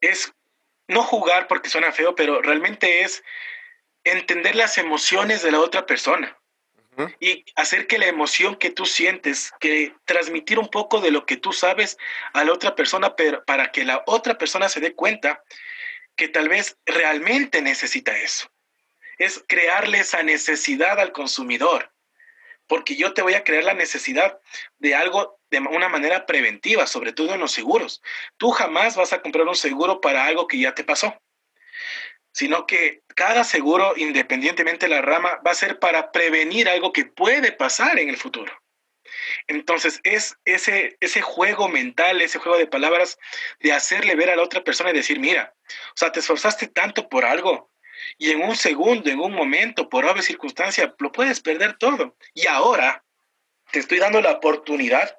es 0.00 0.32
no 0.88 1.02
jugar 1.02 1.48
porque 1.48 1.68
suena 1.68 1.92
feo, 1.92 2.14
pero 2.14 2.40
realmente 2.40 3.02
es 3.02 3.24
entender 4.04 4.54
las 4.54 4.78
emociones 4.78 5.42
de 5.42 5.50
la 5.50 5.60
otra 5.60 5.84
persona 5.84 6.38
y 7.20 7.44
hacer 7.56 7.86
que 7.86 7.98
la 7.98 8.06
emoción 8.06 8.56
que 8.56 8.70
tú 8.70 8.86
sientes, 8.86 9.52
que 9.60 9.94
transmitir 10.04 10.58
un 10.58 10.68
poco 10.68 11.00
de 11.00 11.10
lo 11.10 11.26
que 11.26 11.36
tú 11.36 11.52
sabes 11.52 11.98
a 12.32 12.44
la 12.44 12.52
otra 12.52 12.74
persona 12.74 13.16
pero 13.16 13.44
para 13.44 13.70
que 13.70 13.84
la 13.84 14.02
otra 14.06 14.38
persona 14.38 14.68
se 14.68 14.80
dé 14.80 14.94
cuenta 14.94 15.42
que 16.16 16.28
tal 16.28 16.48
vez 16.48 16.78
realmente 16.86 17.60
necesita 17.60 18.16
eso. 18.16 18.50
Es 19.18 19.44
crearle 19.46 19.98
esa 19.98 20.22
necesidad 20.22 20.98
al 21.00 21.12
consumidor, 21.12 21.92
porque 22.66 22.96
yo 22.96 23.14
te 23.14 23.22
voy 23.22 23.34
a 23.34 23.44
crear 23.44 23.64
la 23.64 23.74
necesidad 23.74 24.38
de 24.78 24.94
algo 24.94 25.38
de 25.50 25.58
una 25.60 25.88
manera 25.88 26.26
preventiva, 26.26 26.86
sobre 26.86 27.12
todo 27.12 27.34
en 27.34 27.40
los 27.40 27.52
seguros. 27.52 28.02
Tú 28.36 28.50
jamás 28.50 28.96
vas 28.96 29.12
a 29.12 29.22
comprar 29.22 29.46
un 29.46 29.54
seguro 29.54 30.00
para 30.00 30.24
algo 30.24 30.46
que 30.46 30.58
ya 30.58 30.74
te 30.74 30.84
pasó 30.84 31.14
sino 32.36 32.66
que 32.66 33.00
cada 33.16 33.42
seguro, 33.42 33.94
independientemente 33.96 34.86
de 34.86 34.94
la 34.94 35.02
rama, 35.02 35.40
va 35.44 35.50
a 35.50 35.54
ser 35.54 35.80
para 35.80 36.12
prevenir 36.12 36.68
algo 36.68 36.92
que 36.92 37.06
puede 37.06 37.50
pasar 37.50 37.98
en 37.98 38.08
el 38.08 38.16
futuro. 38.16 38.52
Entonces, 39.46 40.00
es 40.04 40.36
ese, 40.44 40.96
ese 41.00 41.22
juego 41.22 41.68
mental, 41.68 42.20
ese 42.20 42.38
juego 42.38 42.58
de 42.58 42.66
palabras, 42.66 43.18
de 43.60 43.72
hacerle 43.72 44.14
ver 44.16 44.30
a 44.30 44.36
la 44.36 44.42
otra 44.42 44.62
persona 44.62 44.90
y 44.90 44.94
decir, 44.94 45.18
mira, 45.18 45.54
o 45.68 45.96
sea, 45.96 46.12
te 46.12 46.20
esforzaste 46.20 46.68
tanto 46.68 47.08
por 47.08 47.24
algo 47.24 47.70
y 48.18 48.30
en 48.30 48.42
un 48.42 48.56
segundo, 48.56 49.10
en 49.10 49.20
un 49.20 49.32
momento, 49.32 49.88
por 49.88 50.04
obvia 50.04 50.22
circunstancia, 50.22 50.94
lo 50.98 51.12
puedes 51.12 51.40
perder 51.40 51.76
todo. 51.78 52.16
Y 52.34 52.46
ahora, 52.46 53.04
te 53.70 53.78
estoy 53.78 53.98
dando 53.98 54.20
la 54.20 54.32
oportunidad 54.32 55.18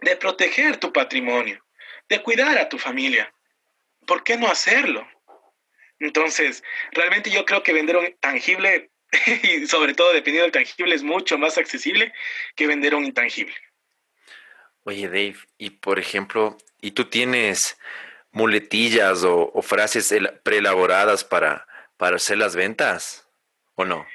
de 0.00 0.16
proteger 0.16 0.76
tu 0.76 0.92
patrimonio, 0.92 1.64
de 2.08 2.22
cuidar 2.22 2.58
a 2.58 2.68
tu 2.68 2.78
familia. 2.78 3.32
¿Por 4.06 4.22
qué 4.22 4.36
no 4.36 4.48
hacerlo? 4.48 5.08
Entonces, 6.00 6.62
realmente 6.92 7.30
yo 7.30 7.44
creo 7.44 7.62
que 7.62 7.72
vender 7.72 7.96
un 7.96 8.14
tangible, 8.20 8.90
y 9.42 9.66
sobre 9.66 9.94
todo 9.94 10.12
dependiendo 10.12 10.44
del 10.44 10.52
tangible, 10.52 10.94
es 10.94 11.02
mucho 11.02 11.38
más 11.38 11.58
accesible 11.58 12.12
que 12.54 12.66
vender 12.66 12.94
un 12.94 13.04
intangible. 13.04 13.54
Oye, 14.84 15.06
Dave, 15.08 15.36
y 15.58 15.70
por 15.70 15.98
ejemplo, 15.98 16.56
¿y 16.80 16.92
tú 16.92 17.06
tienes 17.06 17.78
muletillas 18.30 19.24
o, 19.24 19.52
frases 19.62 20.14
preelaboradas 20.42 21.24
para, 21.24 21.66
para 21.96 22.16
hacer 22.16 22.38
las 22.38 22.56
ventas? 22.56 23.28
¿O 23.74 23.84
no? 23.84 24.06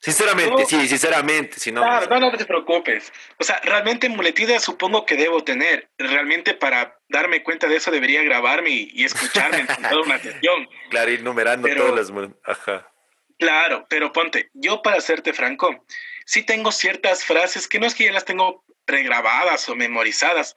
Sinceramente, 0.00 0.64
sí, 0.64 0.88
sinceramente. 0.88 1.60
Si 1.60 1.70
no, 1.70 1.82
claro, 1.82 2.06
no, 2.18 2.30
no 2.30 2.36
te 2.36 2.46
preocupes. 2.46 3.12
O 3.38 3.44
sea, 3.44 3.60
realmente 3.62 4.08
muletillas 4.08 4.64
supongo 4.64 5.04
que 5.04 5.16
debo 5.16 5.44
tener. 5.44 5.90
Realmente 5.98 6.54
para 6.54 6.98
darme 7.08 7.42
cuenta 7.42 7.66
de 7.68 7.76
eso 7.76 7.90
debería 7.90 8.22
grabarme 8.22 8.70
y, 8.70 9.04
escucharme 9.04 9.66
con 9.66 9.82
toda 9.82 10.02
una 10.02 10.14
atención. 10.16 10.68
Claro, 10.88 11.10
ir 11.10 11.22
numerando 11.22 11.68
todas 11.68 12.10
las... 12.10 12.30
Ajá. 12.44 12.90
Claro, 13.38 13.86
pero 13.88 14.12
ponte, 14.12 14.50
yo 14.54 14.82
para 14.82 15.00
serte 15.00 15.32
franco, 15.32 15.84
sí 16.24 16.42
tengo 16.42 16.72
ciertas 16.72 17.24
frases 17.24 17.68
que 17.68 17.78
no 17.78 17.86
es 17.86 17.94
que 17.94 18.04
ya 18.04 18.12
las 18.12 18.24
tengo 18.24 18.64
pregrabadas 18.84 19.68
o 19.68 19.76
memorizadas, 19.76 20.56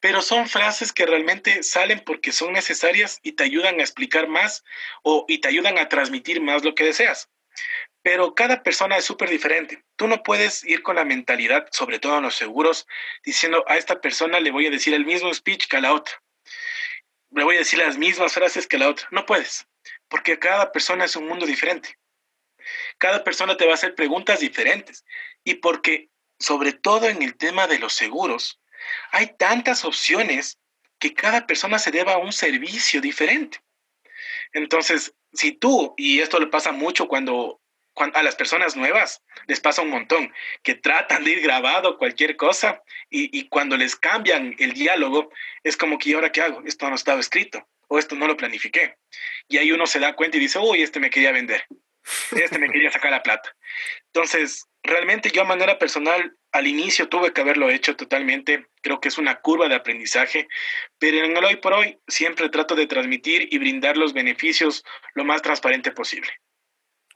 pero 0.00 0.22
son 0.22 0.48
frases 0.48 0.92
que 0.92 1.06
realmente 1.06 1.62
salen 1.62 2.00
porque 2.00 2.30
son 2.30 2.52
necesarias 2.52 3.20
y 3.22 3.32
te 3.32 3.44
ayudan 3.44 3.80
a 3.80 3.82
explicar 3.82 4.28
más 4.28 4.64
o 5.02 5.24
y 5.28 5.38
te 5.38 5.48
ayudan 5.48 5.78
a 5.78 5.88
transmitir 5.88 6.40
más 6.40 6.64
lo 6.64 6.74
que 6.74 6.84
deseas. 6.84 7.28
Pero 8.02 8.34
cada 8.34 8.62
persona 8.62 8.96
es 8.96 9.04
súper 9.04 9.28
diferente. 9.28 9.84
Tú 9.96 10.08
no 10.08 10.22
puedes 10.22 10.64
ir 10.64 10.82
con 10.82 10.96
la 10.96 11.04
mentalidad, 11.04 11.68
sobre 11.70 11.98
todo 11.98 12.16
en 12.16 12.22
los 12.22 12.34
seguros, 12.34 12.86
diciendo 13.24 13.64
a 13.68 13.76
esta 13.76 14.00
persona 14.00 14.40
le 14.40 14.50
voy 14.50 14.66
a 14.66 14.70
decir 14.70 14.94
el 14.94 15.04
mismo 15.04 15.32
speech 15.34 15.68
que 15.68 15.76
a 15.76 15.80
la 15.80 15.92
otra. 15.92 16.22
Le 17.30 17.44
voy 17.44 17.56
a 17.56 17.60
decir 17.60 17.78
las 17.78 17.98
mismas 17.98 18.32
frases 18.32 18.66
que 18.66 18.76
a 18.76 18.80
la 18.80 18.88
otra. 18.88 19.06
No 19.10 19.26
puedes, 19.26 19.66
porque 20.08 20.38
cada 20.38 20.72
persona 20.72 21.04
es 21.04 21.14
un 21.16 21.28
mundo 21.28 21.46
diferente. 21.46 21.98
Cada 22.98 23.22
persona 23.22 23.56
te 23.56 23.66
va 23.66 23.72
a 23.72 23.74
hacer 23.74 23.94
preguntas 23.94 24.40
diferentes. 24.40 25.04
Y 25.44 25.54
porque 25.54 26.10
sobre 26.38 26.72
todo 26.72 27.08
en 27.08 27.22
el 27.22 27.36
tema 27.36 27.66
de 27.66 27.78
los 27.78 27.92
seguros, 27.92 28.60
hay 29.12 29.36
tantas 29.36 29.84
opciones 29.84 30.58
que 30.98 31.14
cada 31.14 31.46
persona 31.46 31.78
se 31.78 31.90
deba 31.90 32.14
a 32.14 32.18
un 32.18 32.32
servicio 32.32 33.00
diferente. 33.00 33.62
Entonces, 34.52 35.14
si 35.32 35.52
tú, 35.52 35.94
y 35.96 36.20
esto 36.20 36.40
le 36.40 36.48
pasa 36.48 36.72
mucho 36.72 37.08
cuando, 37.08 37.59
a 38.14 38.22
las 38.22 38.36
personas 38.36 38.76
nuevas, 38.76 39.22
les 39.46 39.60
pasa 39.60 39.82
un 39.82 39.90
montón, 39.90 40.32
que 40.62 40.74
tratan 40.74 41.24
de 41.24 41.32
ir 41.32 41.40
grabado 41.40 41.98
cualquier 41.98 42.36
cosa 42.36 42.82
y, 43.10 43.36
y 43.38 43.48
cuando 43.48 43.76
les 43.76 43.96
cambian 43.96 44.54
el 44.58 44.72
diálogo, 44.72 45.30
es 45.62 45.76
como 45.76 45.98
que, 45.98 46.10
¿y 46.10 46.12
ahora 46.14 46.32
qué 46.32 46.40
hago? 46.40 46.62
Esto 46.64 46.88
no 46.88 46.96
estaba 46.96 47.20
escrito 47.20 47.66
o 47.88 47.98
esto 47.98 48.14
no 48.14 48.26
lo 48.26 48.36
planifiqué. 48.36 48.96
Y 49.48 49.58
ahí 49.58 49.72
uno 49.72 49.86
se 49.86 49.98
da 49.98 50.14
cuenta 50.14 50.36
y 50.36 50.40
dice, 50.40 50.58
uy, 50.58 50.82
este 50.82 51.00
me 51.00 51.10
quería 51.10 51.32
vender, 51.32 51.64
este 52.32 52.58
me 52.58 52.68
quería 52.70 52.90
sacar 52.90 53.10
la 53.10 53.22
plata. 53.22 53.54
Entonces, 54.06 54.66
realmente 54.82 55.30
yo 55.30 55.42
a 55.42 55.44
manera 55.44 55.78
personal 55.78 56.34
al 56.52 56.66
inicio 56.66 57.08
tuve 57.08 57.32
que 57.32 57.40
haberlo 57.40 57.70
hecho 57.70 57.96
totalmente, 57.96 58.66
creo 58.80 59.00
que 59.00 59.08
es 59.08 59.18
una 59.18 59.40
curva 59.40 59.68
de 59.68 59.74
aprendizaje, 59.74 60.48
pero 60.98 61.24
en 61.24 61.36
el 61.36 61.44
hoy 61.44 61.56
por 61.56 61.74
hoy 61.74 61.98
siempre 62.08 62.48
trato 62.48 62.74
de 62.74 62.86
transmitir 62.86 63.48
y 63.50 63.58
brindar 63.58 63.96
los 63.96 64.12
beneficios 64.12 64.84
lo 65.14 65.24
más 65.24 65.42
transparente 65.42 65.92
posible. 65.92 66.30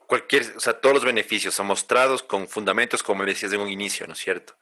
Cualquier, 0.07 0.43
o 0.55 0.59
sea, 0.59 0.79
todos 0.79 0.95
los 0.95 1.05
beneficios 1.05 1.53
son 1.53 1.67
mostrados 1.67 2.23
con 2.23 2.47
fundamentos, 2.47 3.03
como 3.03 3.25
decías 3.25 3.53
en 3.53 3.61
un 3.61 3.69
inicio, 3.69 4.05
¿no 4.07 4.13
es 4.13 4.19
cierto? 4.19 4.55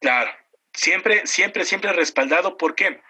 Claro, 0.00 0.30
siempre, 0.72 1.26
siempre, 1.26 1.64
siempre 1.64 1.92
respaldado. 1.92 2.56
¿Por 2.56 2.74
qué? 2.74 3.00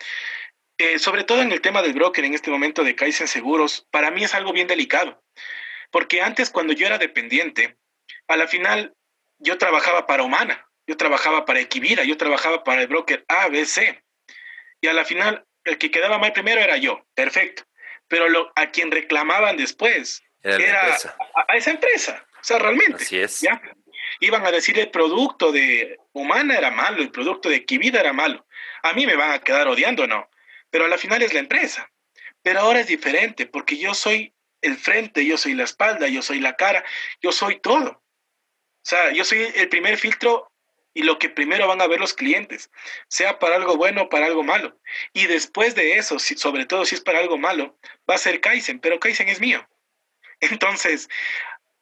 Eh, 0.78 0.98
sobre 0.98 1.24
todo 1.24 1.42
en 1.42 1.52
el 1.52 1.60
tema 1.60 1.82
del 1.82 1.92
broker 1.92 2.24
en 2.24 2.34
este 2.34 2.50
momento 2.50 2.84
de 2.84 2.96
Kaizen 2.96 3.28
Seguros, 3.28 3.86
para 3.90 4.10
mí 4.10 4.24
es 4.24 4.34
algo 4.34 4.52
bien 4.52 4.66
delicado, 4.66 5.22
porque 5.90 6.22
antes 6.22 6.50
cuando 6.50 6.72
yo 6.72 6.86
era 6.86 6.98
dependiente, 6.98 7.76
a 8.28 8.36
la 8.36 8.48
final 8.48 8.94
yo 9.38 9.58
trabajaba 9.58 10.06
para 10.06 10.22
Humana, 10.22 10.66
yo 10.86 10.96
trabajaba 10.96 11.44
para 11.44 11.60
Equivira, 11.60 12.04
yo 12.04 12.16
trabajaba 12.16 12.64
para 12.64 12.82
el 12.82 12.88
broker 12.88 13.24
ABC. 13.28 14.02
Y 14.80 14.88
a 14.88 14.92
la 14.92 15.04
final, 15.04 15.44
el 15.64 15.78
que 15.78 15.90
quedaba 15.90 16.18
mal 16.18 16.32
primero 16.32 16.60
era 16.60 16.76
yo, 16.78 17.06
perfecto. 17.14 17.64
Pero 18.08 18.52
a 18.56 18.70
quien 18.70 18.90
reclamaban 18.90 19.56
después 19.56 20.22
era, 20.42 20.96
a, 21.48 21.56
esa 21.56 21.70
empresa. 21.70 22.26
O 22.40 22.44
sea, 22.44 22.58
realmente. 22.58 23.02
Así 23.02 23.18
es. 23.18 23.40
¿ya? 23.40 23.60
Iban 24.20 24.44
a 24.46 24.50
decir 24.50 24.78
el 24.78 24.90
producto 24.90 25.52
de 25.52 25.98
Humana 26.12 26.56
era 26.56 26.70
malo, 26.70 27.02
el 27.02 27.10
producto 27.10 27.48
de 27.48 27.56
Equivida 27.56 28.00
era 28.00 28.12
malo. 28.12 28.46
A 28.82 28.92
mí 28.92 29.06
me 29.06 29.16
van 29.16 29.32
a 29.32 29.38
quedar 29.40 29.68
odiando, 29.68 30.06
¿no? 30.06 30.28
Pero 30.70 30.84
a 30.84 30.88
la 30.88 30.98
final 30.98 31.22
es 31.22 31.32
la 31.32 31.40
empresa. 31.40 31.90
Pero 32.42 32.60
ahora 32.60 32.80
es 32.80 32.86
diferente 32.86 33.46
porque 33.46 33.76
yo 33.76 33.94
soy 33.94 34.34
el 34.62 34.76
frente, 34.76 35.24
yo 35.24 35.38
soy 35.38 35.54
la 35.54 35.64
espalda, 35.64 36.08
yo 36.08 36.22
soy 36.22 36.40
la 36.40 36.56
cara, 36.56 36.84
yo 37.20 37.32
soy 37.32 37.60
todo. 37.60 37.90
O 37.90 38.82
sea, 38.82 39.12
yo 39.12 39.24
soy 39.24 39.46
el 39.54 39.68
primer 39.68 39.96
filtro 39.98 40.50
y 40.92 41.02
lo 41.02 41.18
que 41.18 41.28
primero 41.28 41.68
van 41.68 41.80
a 41.80 41.86
ver 41.86 42.00
los 42.00 42.14
clientes, 42.14 42.70
sea 43.08 43.38
para 43.38 43.56
algo 43.56 43.76
bueno 43.76 44.02
o 44.02 44.08
para 44.08 44.26
algo 44.26 44.42
malo. 44.42 44.78
Y 45.12 45.26
después 45.26 45.74
de 45.74 45.98
eso, 45.98 46.18
sobre 46.18 46.66
todo 46.66 46.84
si 46.84 46.94
es 46.94 47.00
para 47.00 47.20
algo 47.20 47.38
malo, 47.38 47.78
va 48.08 48.14
a 48.14 48.18
ser 48.18 48.40
Kaizen, 48.40 48.80
pero 48.80 48.98
Kaizen 48.98 49.28
es 49.28 49.40
mío. 49.40 49.66
Entonces, 50.40 51.08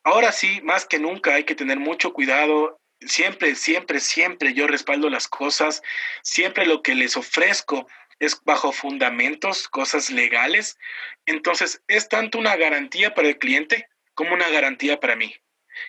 ahora 0.04 0.32
sí, 0.32 0.60
más 0.62 0.86
que 0.86 0.98
nunca 0.98 1.34
hay 1.34 1.44
que 1.44 1.54
tener 1.54 1.78
mucho 1.78 2.12
cuidado. 2.12 2.80
Siempre, 3.00 3.54
siempre, 3.54 4.00
siempre 4.00 4.54
yo 4.54 4.66
respaldo 4.66 5.08
las 5.10 5.28
cosas. 5.28 5.82
Siempre 6.22 6.66
lo 6.66 6.82
que 6.82 6.94
les 6.94 7.16
ofrezco 7.16 7.88
es 8.18 8.42
bajo 8.44 8.72
fundamentos, 8.72 9.68
cosas 9.68 10.10
legales. 10.10 10.78
Entonces, 11.26 11.82
es 11.88 12.08
tanto 12.08 12.38
una 12.38 12.56
garantía 12.56 13.14
para 13.14 13.28
el 13.28 13.38
cliente 13.38 13.88
como 14.14 14.34
una 14.34 14.48
garantía 14.48 14.98
para 14.98 15.16
mí 15.16 15.34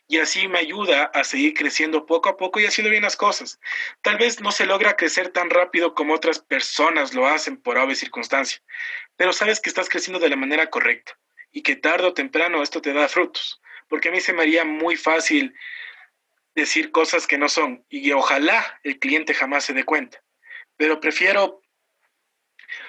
y 0.07 0.19
así 0.19 0.47
me 0.47 0.59
ayuda 0.59 1.05
a 1.05 1.23
seguir 1.23 1.53
creciendo 1.53 2.05
poco 2.05 2.29
a 2.29 2.37
poco 2.37 2.59
y 2.59 2.65
haciendo 2.65 2.91
bien 2.91 3.03
las 3.03 3.15
cosas. 3.15 3.59
Tal 4.01 4.17
vez 4.17 4.41
no 4.41 4.51
se 4.51 4.65
logra 4.65 4.95
crecer 4.95 5.29
tan 5.29 5.49
rápido 5.49 5.93
como 5.93 6.13
otras 6.13 6.39
personas 6.39 7.13
lo 7.13 7.27
hacen 7.27 7.57
por 7.57 7.77
obvia 7.77 7.95
circunstancia, 7.95 8.61
pero 9.15 9.33
sabes 9.33 9.59
que 9.59 9.69
estás 9.69 9.89
creciendo 9.89 10.19
de 10.19 10.29
la 10.29 10.35
manera 10.35 10.69
correcta 10.69 11.18
y 11.51 11.61
que 11.61 11.75
tarde 11.75 12.07
o 12.07 12.13
temprano 12.13 12.61
esto 12.61 12.81
te 12.81 12.93
da 12.93 13.07
frutos, 13.07 13.61
porque 13.87 14.09
a 14.09 14.11
mí 14.11 14.21
se 14.21 14.33
me 14.33 14.43
haría 14.43 14.65
muy 14.65 14.95
fácil 14.95 15.53
decir 16.55 16.91
cosas 16.91 17.27
que 17.27 17.37
no 17.37 17.49
son 17.49 17.85
y 17.89 18.11
ojalá 18.11 18.79
el 18.83 18.99
cliente 18.99 19.33
jamás 19.33 19.65
se 19.65 19.73
dé 19.73 19.83
cuenta, 19.83 20.23
pero 20.77 20.99
prefiero 20.99 21.61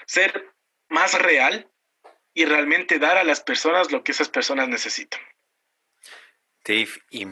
ser 0.07 0.53
más 0.89 1.15
real 1.21 1.71
y 2.35 2.45
realmente 2.45 2.99
dar 2.99 3.17
a 3.17 3.25
las 3.25 3.41
personas 3.41 3.91
lo 3.91 4.03
que 4.05 4.13
esas 4.13 4.29
personas 4.29 4.69
necesitan. 4.69 5.21
Dave, 6.65 6.91
y 7.11 7.27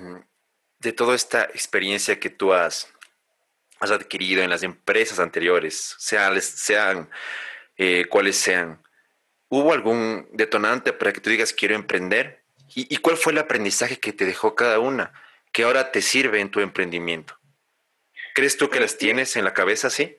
de 0.79 0.93
toda 0.93 1.15
esta 1.15 1.45
experiencia 1.45 2.19
que 2.19 2.31
tú 2.31 2.53
has, 2.53 2.93
has 3.81 3.91
adquirido 3.91 4.43
en 4.43 4.51
las 4.51 4.63
empresas 4.63 5.19
anteriores, 5.19 5.95
sean, 5.99 6.41
sean 6.41 7.11
eh, 7.77 8.07
cuales 8.09 8.37
sean, 8.37 8.83
¿hubo 9.49 9.73
algún 9.73 10.29
detonante 10.33 10.93
para 10.93 11.13
que 11.13 11.21
tú 11.21 11.31
digas 11.31 11.53
quiero 11.53 11.75
emprender? 11.75 12.43
¿Y, 12.75 12.99
cuál 12.99 13.17
fue 13.17 13.33
el 13.33 13.39
aprendizaje 13.39 13.99
que 13.99 14.13
te 14.13 14.27
dejó 14.27 14.55
cada 14.55 14.79
una 14.79 15.13
que 15.53 15.63
ahora 15.63 15.91
te 15.91 16.03
sirve 16.03 16.41
en 16.41 16.51
tu 16.51 16.61
emprendimiento? 16.61 17.39
¿Crees 18.35 18.57
tú 18.57 18.69
que 18.69 18.79
las 18.79 18.99
tienes 18.99 19.37
en 19.37 19.45
la 19.45 19.55
cabeza, 19.55 19.91
sí? 19.91 20.17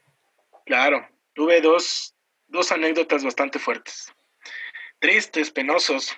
Claro, 0.66 1.08
tuve 1.34 1.62
dos, 1.62 2.16
dos 2.48 2.72
anécdotas 2.72 3.24
bastante 3.24 3.60
fuertes, 3.60 4.12
tristes, 5.00 5.52
penosos. 5.52 6.18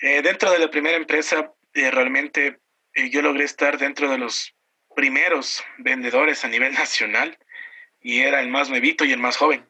Eh, 0.00 0.22
dentro 0.22 0.50
de 0.50 0.58
la 0.58 0.70
primera 0.70 0.96
empresa 0.96 1.52
eh, 1.74 1.90
realmente 1.90 2.58
eh, 2.94 3.10
yo 3.10 3.22
logré 3.22 3.44
estar 3.44 3.78
dentro 3.78 4.10
de 4.10 4.18
los 4.18 4.54
primeros 4.96 5.62
vendedores 5.78 6.44
a 6.44 6.48
nivel 6.48 6.72
nacional 6.74 7.38
y 8.00 8.20
era 8.20 8.40
el 8.40 8.48
más 8.48 8.68
nuevito 8.68 9.04
y 9.04 9.12
el 9.12 9.20
más 9.20 9.36
joven. 9.36 9.66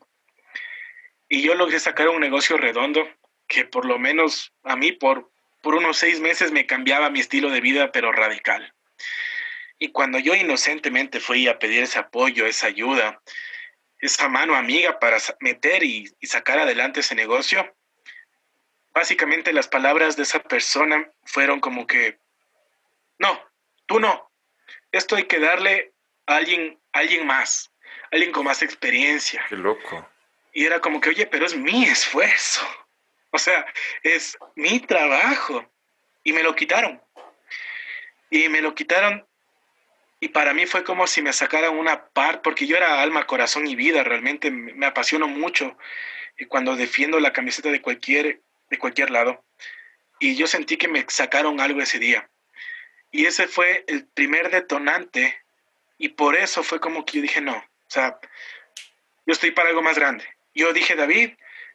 Y 1.32 1.40
yo 1.40 1.54
logré 1.54 1.80
sacar 1.80 2.10
un 2.10 2.20
negocio 2.20 2.58
redondo 2.58 3.08
que 3.48 3.64
por 3.64 3.86
lo 3.86 3.98
menos 3.98 4.52
a 4.64 4.76
mí 4.76 4.92
por, 4.92 5.32
por 5.62 5.74
unos 5.74 5.96
seis 5.96 6.20
meses 6.20 6.52
me 6.52 6.66
cambiaba 6.66 7.08
mi 7.08 7.20
estilo 7.20 7.48
de 7.48 7.62
vida, 7.62 7.90
pero 7.90 8.12
radical. 8.12 8.74
Y 9.78 9.92
cuando 9.92 10.18
yo 10.18 10.34
inocentemente 10.34 11.20
fui 11.20 11.48
a 11.48 11.58
pedir 11.58 11.84
ese 11.84 11.98
apoyo, 11.98 12.44
esa 12.44 12.66
ayuda, 12.66 13.22
esa 13.98 14.28
mano 14.28 14.56
amiga 14.56 14.98
para 14.98 15.16
meter 15.40 15.82
y 15.82 16.14
sacar 16.20 16.58
adelante 16.58 17.00
ese 17.00 17.14
negocio, 17.14 17.74
básicamente 18.92 19.54
las 19.54 19.68
palabras 19.68 20.16
de 20.16 20.24
esa 20.24 20.42
persona 20.42 21.10
fueron 21.24 21.60
como 21.60 21.86
que, 21.86 22.18
no, 23.18 23.42
tú 23.86 24.00
no, 24.00 24.30
esto 24.90 25.16
hay 25.16 25.24
que 25.24 25.40
darle 25.40 25.94
a 26.26 26.36
alguien, 26.36 26.78
alguien 26.92 27.26
más, 27.26 27.72
alguien 28.10 28.32
con 28.32 28.44
más 28.44 28.60
experiencia. 28.60 29.46
Qué 29.48 29.56
loco. 29.56 30.11
Y 30.52 30.64
era 30.66 30.80
como 30.80 31.00
que, 31.00 31.10
oye, 31.10 31.26
pero 31.26 31.46
es 31.46 31.56
mi 31.56 31.84
esfuerzo, 31.84 32.66
o 33.30 33.38
sea, 33.38 33.66
es 34.02 34.36
mi 34.54 34.80
trabajo. 34.80 35.68
Y 36.24 36.32
me 36.32 36.42
lo 36.42 36.54
quitaron. 36.54 37.02
Y 38.30 38.48
me 38.48 38.60
lo 38.60 38.74
quitaron 38.74 39.26
y 40.22 40.28
para 40.28 40.54
mí 40.54 40.66
fue 40.66 40.84
como 40.84 41.08
si 41.08 41.20
me 41.20 41.32
sacaran 41.32 41.76
una 41.76 42.06
parte, 42.06 42.42
porque 42.44 42.64
yo 42.64 42.76
era 42.76 43.02
alma, 43.02 43.26
corazón 43.26 43.66
y 43.66 43.74
vida, 43.74 44.04
realmente 44.04 44.52
me 44.52 44.86
apasiono 44.86 45.26
mucho 45.26 45.76
cuando 46.46 46.76
defiendo 46.76 47.18
la 47.18 47.32
camiseta 47.32 47.70
de 47.70 47.82
cualquier, 47.82 48.40
de 48.70 48.78
cualquier 48.78 49.10
lado. 49.10 49.44
Y 50.20 50.36
yo 50.36 50.46
sentí 50.46 50.76
que 50.76 50.86
me 50.86 51.04
sacaron 51.08 51.60
algo 51.60 51.82
ese 51.82 51.98
día. 51.98 52.30
Y 53.10 53.26
ese 53.26 53.48
fue 53.48 53.84
el 53.88 54.06
primer 54.06 54.52
detonante 54.52 55.42
y 55.98 56.10
por 56.10 56.36
eso 56.36 56.62
fue 56.62 56.78
como 56.78 57.04
que 57.04 57.16
yo 57.16 57.22
dije, 57.22 57.40
no, 57.40 57.56
o 57.56 57.90
sea, 57.90 58.20
yo 59.26 59.32
estoy 59.32 59.50
para 59.50 59.70
algo 59.70 59.82
más 59.82 59.98
grande. 59.98 60.24
Yo 60.54 60.72
dije, 60.72 60.94
David, 60.94 61.30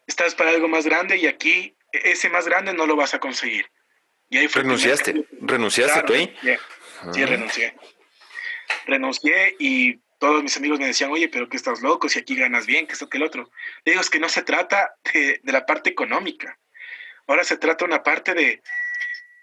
estás 0.06 0.36
para 0.36 0.52
algo 0.52 0.68
más 0.68 0.86
grande 0.86 1.18
y 1.18 1.28
aquí 1.28 1.76
ese 1.92 2.30
más 2.30 2.46
grande 2.46 2.74
no 2.74 2.86
lo 2.86 2.96
vas 2.96 3.14
a 3.14 3.20
conseguir. 3.20 3.70
Y 4.30 4.38
ahí 4.38 4.48
fue 4.48 4.64
¿Renunciaste? 4.64 5.26
¿Renunciaste 5.42 6.04
tú 6.04 6.14
ahí? 6.14 6.36
Sí, 7.14 7.26
renuncié. 7.26 7.76
Renuncié 8.86 9.56
y 9.60 10.00
todos 10.20 10.44
mis 10.44 10.58
amigos 10.58 10.80
me 10.80 10.88
decían, 10.88 11.12
oye, 11.12 11.30
pero 11.30 11.48
que 11.48 11.58
estás 11.58 11.82
loco, 11.82 12.10
si 12.10 12.20
aquí 12.20 12.36
ganas 12.36 12.66
bien, 12.66 12.88
que 12.88 12.94
esto, 12.94 13.10
que 13.10 13.18
el 13.18 13.24
otro. 13.24 13.52
Le 13.86 13.92
digo, 13.92 14.02
es 14.02 14.10
que 14.10 14.20
no 14.20 14.30
se 14.30 14.42
trata 14.42 14.96
de, 15.14 15.40
la 15.44 15.66
parte 15.66 15.90
económica. 15.90 16.60
Ahora 17.28 17.44
se 17.44 17.58
trata 17.58 17.86
una 17.86 18.04
parte 18.04 18.34
de, 18.34 18.62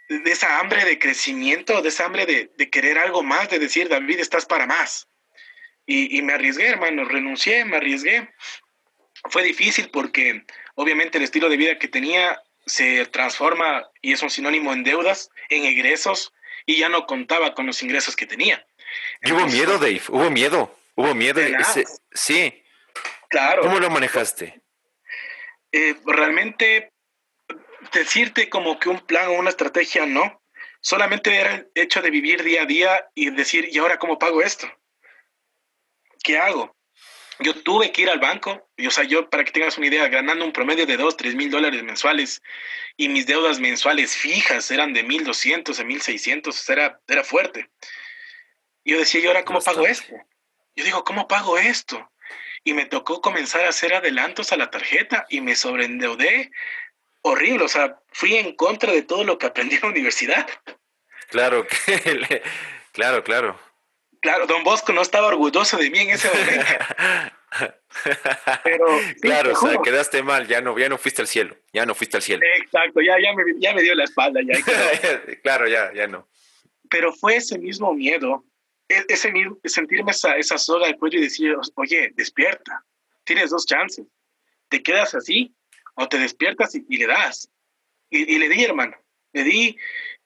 de 0.09 0.31
esa 0.31 0.59
hambre 0.59 0.85
de 0.85 0.99
crecimiento, 0.99 1.81
de 1.81 1.89
esa 1.89 2.07
hambre 2.07 2.27
de, 2.27 2.51
de, 2.57 2.71
querer 2.71 2.99
algo 2.99 3.23
más, 3.23 3.49
de 3.51 3.59
decir, 3.59 3.89
David, 3.89 4.21
estás 4.21 4.47
para 4.47 4.67
más. 4.67 5.09
Y, 5.87 6.17
y 6.17 6.23
me 6.23 6.33
arriesgué, 6.33 6.67
hermano, 6.69 7.05
renuncié, 7.05 7.65
me 7.65 7.77
arriesgué. 7.77 8.31
Fue 9.31 9.43
difícil 9.43 9.91
porque 9.91 10.45
obviamente 10.75 11.19
el 11.19 11.25
estilo 11.25 11.49
de 11.49 11.57
vida 11.57 11.79
que 11.79 11.89
tenía 11.89 12.41
se 12.67 13.07
transforma 13.07 13.89
y 14.01 14.13
es 14.13 14.23
un 14.23 14.31
sinónimo 14.31 14.73
en 14.73 14.85
deudas, 14.85 15.31
en 15.49 15.65
egresos, 15.65 16.33
y 16.67 16.79
ya 16.79 16.89
no 16.89 17.07
contaba 17.07 17.55
con 17.55 17.67
los 17.67 17.83
ingresos 17.83 18.17
que 18.17 18.27
tenía. 18.27 18.67
Y 19.23 19.33
hubo 19.33 19.47
miedo, 19.47 19.79
Dave, 19.79 20.03
hubo 20.09 20.31
miedo, 20.31 20.79
hubo 20.95 21.15
miedo. 21.15 21.41
sí. 22.13 22.63
Claro. 23.29 23.63
¿Cómo 23.63 23.81
lo 23.81 23.91
manejaste? 23.91 24.63
Eh, 25.73 25.97
realmente 26.07 26.93
decirte 27.93 28.49
como 28.49 28.79
que 28.79 28.89
un 28.89 29.01
plan 29.01 29.29
o 29.29 29.33
una 29.33 29.51
estrategia 29.51 30.07
no. 30.07 30.41
Solamente 30.81 31.35
era 31.35 31.55
el 31.55 31.71
hecho 31.75 32.03
de 32.03 32.11
vivir 32.11 32.43
día 32.43 32.63
a 32.63 32.67
día 32.67 33.09
y 33.15 33.31
decir, 33.31 33.69
¿y 33.73 33.79
ahora 33.79 33.99
cómo 33.99 34.19
pago 34.19 34.43
esto? 34.43 34.71
¿Qué 36.23 36.39
hago? 36.39 36.77
Yo 37.41 37.55
tuve 37.55 37.91
que 37.93 38.03
ir 38.03 38.11
al 38.11 38.21
banco, 38.21 38.69
y, 38.77 38.87
o 38.87 38.91
sea, 38.91 39.05
yo, 39.05 39.29
para 39.29 39.45
que 39.45 39.53
tengas 39.53 39.77
una 39.77 39.89
idea, 39.89 40.09
ganando 40.09 40.45
un 40.45 40.53
promedio 40.53 40.87
de 40.87 40.97
2, 40.97 41.17
3 41.17 41.35
mil 41.35 41.51
dólares 41.51 41.83
mensuales 41.83 42.43
y 42.97 43.09
mis 43.09 43.27
deudas 43.27 43.59
mensuales 43.59 44.17
fijas 44.17 44.71
eran 44.71 44.93
de 44.93 45.05
1.200 45.05 45.79
a 45.79 45.83
1.600, 45.83 46.73
era, 46.73 47.01
era 47.09 47.25
fuerte. 47.25 47.69
Yo 48.85 48.99
decía, 48.99 49.21
¿y 49.21 49.27
ahora 49.27 49.45
cómo 49.45 49.61
pago 49.61 49.87
esto? 49.87 50.15
Yo 50.77 50.85
digo, 50.85 51.05
¿cómo 51.05 51.27
pago 51.27 51.59
esto? 51.59 52.11
Y 52.63 52.75
me 52.75 52.87
tocó 52.87 53.21
comenzar 53.21 53.65
a 53.65 53.71
hacer 53.71 53.95
adelantos 53.95 54.53
a 54.53 54.57
la 54.57 54.71
tarjeta 54.71 55.27
y 55.29 55.41
me 55.41 55.57
sobreendeudé 55.57 56.51
horrible. 57.23 57.65
O 57.65 57.69
sea, 57.69 57.99
fui 58.13 58.37
en 58.37 58.55
contra 58.57 58.93
de 58.93 59.03
todo 59.03 59.25
lo 59.25 59.39
que 59.39 59.47
aprendí 59.47 59.77
en 59.77 59.83
la 59.83 59.89
universidad. 59.89 60.47
Claro, 61.29 61.67
claro, 62.93 63.25
claro. 63.25 63.59
Claro, 64.25 64.47
don 64.47 64.65
Bosco 64.65 64.91
no 64.95 65.03
estaba 65.03 65.27
orgulloso 65.27 65.77
de 65.77 65.91
mí 65.91 65.99
en 65.99 66.11
ese 66.11 66.29
momento. 66.29 66.65
Pero, 68.65 68.87
claro, 69.21 69.53
o 69.53 69.55
sea, 69.55 69.79
quedaste 69.85 70.23
mal, 70.23 70.49
ya 70.49 70.63
no, 70.63 70.79
ya 70.79 70.89
no 70.89 70.97
fuiste 70.97 71.21
al 71.21 71.29
cielo, 71.29 71.55
ya 71.75 71.85
no 71.85 71.95
fuiste 71.95 72.17
al 72.17 72.23
cielo. 72.23 72.43
Exacto, 72.57 73.03
ya, 73.03 73.17
ya, 73.23 73.35
me, 73.35 73.45
ya 73.59 73.75
me 73.75 73.83
dio 73.83 73.95
la 73.95 74.05
espalda. 74.05 74.41
Ya, 74.43 74.59
claro, 75.43 75.69
ya, 75.69 75.93
ya 75.93 76.07
no. 76.07 76.27
Pero 76.89 77.13
fue 77.13 77.37
ese 77.37 77.59
mismo 77.59 77.93
miedo 77.93 78.47
e-, 78.89 79.05
ese 79.09 79.31
sentirme 79.67 80.13
esa, 80.13 80.39
esa 80.39 80.57
soga 80.57 80.87
del 80.87 80.97
cuello 80.97 81.19
y 81.19 81.25
decir, 81.25 81.55
oye, 81.75 82.11
despierta, 82.15 82.83
tienes 83.25 83.51
dos 83.51 83.67
chances, 83.67 84.07
te 84.71 84.83
quedas 84.83 85.15
así 85.15 85.55
o 85.97 86.09
te 86.09 86.19
despiertas 86.19 86.75
y, 86.75 86.97
le 86.97 87.07
das. 87.07 87.51
Y, 88.09 88.39
le 88.39 88.49
di, 88.49 88.65
hermano, 88.65 88.97
le 89.35 89.45
di, 89.45 89.79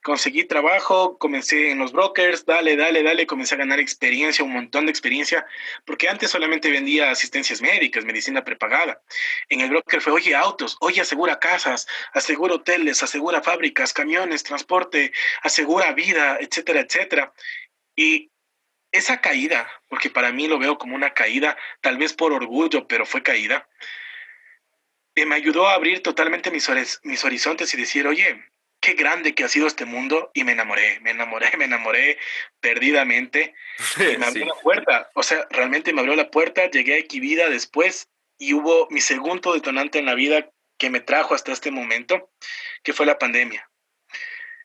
conseguí 0.03 0.45
trabajo, 0.45 1.19
comencé 1.19 1.71
en 1.71 1.79
los 1.79 1.93
brokers, 1.93 2.47
dale, 2.47 2.77
dale, 2.77 3.03
dale, 3.03 3.27
comencé 3.27 3.55
a 3.55 3.59
ganar 3.59 3.81
experiencia, 3.81 4.45
un 4.45 4.53
montón 4.53 4.87
de 4.87 4.91
experiencia, 4.91 5.47
porque 5.85 6.09
antes 6.09 6.31
solamente 6.31 6.71
vendía 6.71 7.11
asistencias 7.11 7.61
médicas, 7.61 8.05
medicina 8.05 8.45
prepagada. 8.45 9.03
En 9.49 9.61
el 9.61 9.71
broker 9.71 10.01
fue, 10.01 10.13
oye, 10.13 10.35
autos, 10.35 10.77
oye, 10.81 11.01
asegura 11.01 11.39
casas, 11.39 11.87
asegura 12.13 12.55
hoteles, 12.55 13.03
asegura 13.03 13.43
fábricas, 13.43 13.93
camiones, 13.93 14.43
transporte, 14.43 15.13
asegura 15.43 15.93
vida, 15.93 16.39
etcétera, 16.41 16.81
etcétera. 16.81 17.33
Y 17.97 18.31
esa 18.93 19.21
caída, 19.21 19.69
porque 19.89 20.11
para 20.11 20.33
mí 20.33 20.47
lo 20.47 20.59
veo 20.59 20.79
como 20.79 20.95
una 20.95 21.13
caída, 21.13 21.57
tal 21.81 21.99
vez 21.99 22.15
por 22.15 22.33
orgullo, 22.33 22.87
pero 22.87 23.05
fue 23.05 23.23
caída, 23.23 23.69
eh, 25.15 25.27
me 25.27 25.35
ayudó 25.35 25.69
a 25.69 25.75
abrir 25.75 26.03
totalmente 26.03 26.51
mis, 26.51 26.71
mis 27.03 27.25
horizontes 27.25 27.75
y 27.75 27.77
decir, 27.77 28.07
oye, 28.07 28.41
qué 28.81 28.95
grande 28.95 29.35
que 29.35 29.45
ha 29.45 29.49
sido 29.49 29.67
este 29.67 29.85
mundo 29.85 30.31
y 30.35 30.45
me 30.45 30.53
enamoré, 30.53 31.01
me 31.01 31.11
enamoré, 31.11 31.51
me 31.59 31.65
enamoré 31.65 32.19
perdidamente 32.61 33.55
y 33.97 34.17
me 34.17 34.27
abrió 34.27 34.47
la 34.47 34.55
puerta, 34.55 35.11
o 35.15 35.23
sea, 35.23 35.47
realmente 35.51 35.93
me 35.93 36.01
abrió 36.01 36.17
la 36.17 36.31
puerta, 36.31 36.71
llegué 36.71 36.95
a 36.95 36.99
Equivida 36.99 37.49
después 37.49 38.09
y 38.39 38.55
hubo 38.55 38.89
mi 38.91 39.01
segundo 39.01 39.53
detonante 39.53 39.99
en 39.99 40.07
la 40.07 40.15
vida 40.15 40.51
que 40.79 40.91
me 40.91 41.01
trajo 41.01 41.35
hasta 41.35 41.53
este 41.53 41.71
momento, 41.71 42.31
que 42.85 42.93
fue 42.93 43.05
la 43.05 43.19
pandemia. 43.19 43.69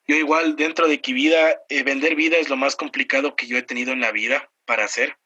Yo 0.05 0.15
igual 0.15 0.55
dentro 0.55 0.87
de 0.87 1.01
Kivida, 1.01 1.61
eh, 1.69 1.83
vender 1.83 2.15
vida 2.15 2.37
es 2.37 2.49
lo 2.49 2.57
más 2.57 2.75
complicado 2.75 3.35
que 3.35 3.47
yo 3.47 3.57
he 3.57 3.63
tenido 3.63 3.93
en 3.93 4.01
la 4.01 4.11
vida 4.11 4.51
para 4.65 4.85
hacer. 4.85 5.17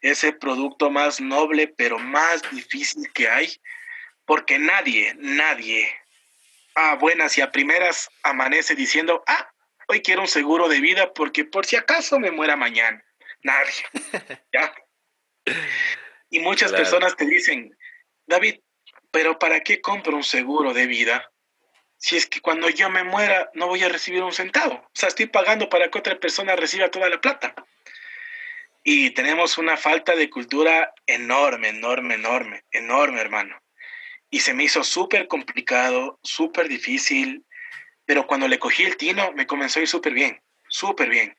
Es 0.00 0.22
el 0.24 0.38
producto 0.38 0.88
más 0.88 1.20
noble, 1.20 1.68
pero 1.68 1.98
más 1.98 2.42
difícil 2.52 3.12
que 3.12 3.28
hay, 3.28 3.60
porque 4.24 4.58
nadie, 4.58 5.14
nadie 5.18 5.92
a 6.74 6.96
buenas 6.96 7.36
y 7.38 7.40
a 7.40 7.52
primeras 7.52 8.10
amanece 8.22 8.74
diciendo, 8.74 9.22
ah, 9.26 9.50
hoy 9.88 10.00
quiero 10.02 10.22
un 10.22 10.28
seguro 10.28 10.68
de 10.68 10.80
vida 10.80 11.12
porque 11.12 11.44
por 11.44 11.66
si 11.66 11.76
acaso 11.76 12.18
me 12.18 12.30
muera 12.30 12.56
mañana. 12.56 13.04
Nadie. 13.42 13.72
¿Ya? 14.52 14.74
Y 16.30 16.40
muchas 16.40 16.72
personas 16.72 17.16
te 17.16 17.26
dicen, 17.26 17.76
David, 18.26 18.60
pero 19.10 19.38
¿para 19.38 19.60
qué 19.60 19.80
compro 19.80 20.16
un 20.16 20.24
seguro 20.24 20.72
de 20.72 20.86
vida? 20.86 21.30
si 22.04 22.18
es 22.18 22.26
que 22.26 22.42
cuando 22.42 22.68
yo 22.68 22.90
me 22.90 23.02
muera 23.02 23.50
no 23.54 23.66
voy 23.66 23.82
a 23.82 23.88
recibir 23.88 24.22
un 24.22 24.32
centavo. 24.32 24.74
O 24.74 24.90
sea, 24.92 25.08
estoy 25.08 25.24
pagando 25.24 25.70
para 25.70 25.90
que 25.90 25.98
otra 25.98 26.20
persona 26.20 26.54
reciba 26.54 26.90
toda 26.90 27.08
la 27.08 27.18
plata. 27.18 27.54
Y 28.82 29.12
tenemos 29.12 29.56
una 29.56 29.78
falta 29.78 30.14
de 30.14 30.28
cultura 30.28 30.92
enorme, 31.06 31.70
enorme, 31.70 32.16
enorme, 32.16 32.64
enorme, 32.70 33.22
hermano. 33.22 33.58
Y 34.34 34.40
se 34.40 34.52
me 34.52 34.64
hizo 34.64 34.82
súper 34.82 35.28
complicado, 35.28 36.18
súper 36.24 36.66
difícil, 36.66 37.46
pero 38.04 38.26
cuando 38.26 38.48
le 38.48 38.58
cogí 38.58 38.82
el 38.82 38.96
tino 38.96 39.30
me 39.30 39.46
comenzó 39.46 39.78
a 39.78 39.82
ir 39.82 39.88
súper 39.88 40.12
bien, 40.12 40.42
súper 40.68 41.08
bien. 41.08 41.38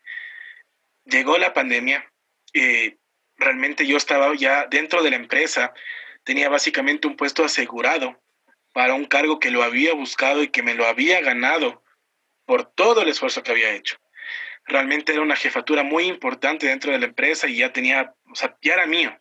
Llegó 1.03 1.37
la 1.37 1.51
pandemia, 1.51 2.09
y 2.53 2.95
realmente 3.35 3.85
yo 3.85 3.97
estaba 3.97 4.33
ya 4.33 4.67
dentro 4.67 5.03
de 5.03 5.09
la 5.09 5.17
empresa, 5.17 5.73
tenía 6.23 6.47
básicamente 6.47 7.05
un 7.05 7.17
puesto 7.17 7.43
asegurado 7.43 8.23
para 8.71 8.93
un 8.93 9.03
cargo 9.03 9.41
que 9.41 9.51
lo 9.51 9.63
había 9.63 9.93
buscado 9.93 10.41
y 10.41 10.47
que 10.47 10.63
me 10.63 10.73
lo 10.73 10.85
había 10.85 11.19
ganado 11.19 11.83
por 12.45 12.63
todo 12.63 13.01
el 13.01 13.09
esfuerzo 13.09 13.43
que 13.43 13.51
había 13.51 13.73
hecho. 13.73 13.97
Realmente 14.67 15.11
era 15.11 15.21
una 15.21 15.35
jefatura 15.35 15.83
muy 15.83 16.05
importante 16.05 16.67
dentro 16.67 16.93
de 16.93 16.99
la 16.99 17.07
empresa 17.07 17.49
y 17.49 17.57
ya 17.57 17.73
tenía, 17.73 18.15
o 18.31 18.35
sea, 18.35 18.57
ya 18.61 18.75
era 18.75 18.85
mío. 18.85 19.19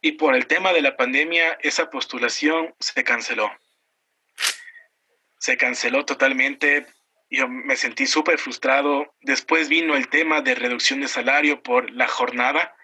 Y 0.00 0.12
por 0.12 0.34
el 0.34 0.46
tema 0.46 0.72
de 0.72 0.82
la 0.82 0.96
pandemia, 0.96 1.58
esa 1.60 1.90
postulación 1.90 2.74
se 2.78 3.04
canceló. 3.04 3.50
Se 5.38 5.56
canceló 5.56 6.04
totalmente. 6.04 6.86
Yo 7.30 7.48
me 7.48 7.76
sentí 7.76 8.06
súper 8.06 8.38
frustrado. 8.38 9.14
Después 9.20 9.68
vino 9.68 9.96
el 9.96 10.08
tema 10.08 10.40
de 10.40 10.54
reducción 10.54 11.00
de 11.00 11.08
salario 11.08 11.62
por 11.62 11.90
la 11.90 12.08
jornada. 12.08 12.74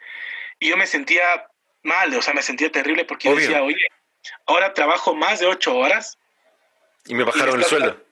Y 0.59 0.69
yo 0.69 0.77
me 0.77 0.87
sentía 0.87 1.49
mal, 1.83 2.15
o 2.15 2.23
sea, 2.23 2.35
me 2.35 2.43
sentía 2.43 2.71
terrible 2.71 3.05
porque 3.05 3.29
yo 3.29 3.37
decía, 3.37 3.63
oye, 3.63 3.77
Ahora 4.47 4.75
trabajo 4.75 5.15
más 5.15 5.41
de 5.41 5.47
ocho 5.47 5.77
horas. 5.77 6.19
Y 7.07 7.15
me 7.15 7.25
bajaron 7.25 7.59
el 7.59 7.65
sueldo. 7.65 8.03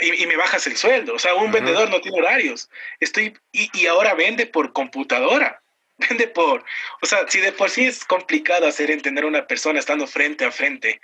Y, 0.00 0.26
me 0.26 0.36
bajas 0.36 0.66
el 0.66 0.76
sueldo. 0.76 1.14
O 1.14 1.18
sea, 1.18 1.34
un 1.34 1.50
vendedor 1.50 1.90
no 1.90 2.00
tiene 2.00 2.18
horarios. 2.18 2.70
Estoy, 3.00 3.38
y, 3.50 3.70
y, 3.78 3.86
ahora 3.86 4.14
vende 4.14 4.46
por 4.46 4.72
computadora. 4.72 5.61
Vende 5.98 6.28
por. 6.28 6.64
O 7.00 7.06
sea, 7.06 7.26
si 7.28 7.40
de 7.40 7.52
por 7.52 7.70
sí 7.70 7.84
es 7.86 8.04
complicado 8.04 8.66
hacer 8.66 8.90
entender 8.90 9.24
a 9.24 9.28
una 9.28 9.46
persona 9.46 9.78
estando 9.78 10.06
frente 10.06 10.44
a 10.44 10.50
frente, 10.50 11.00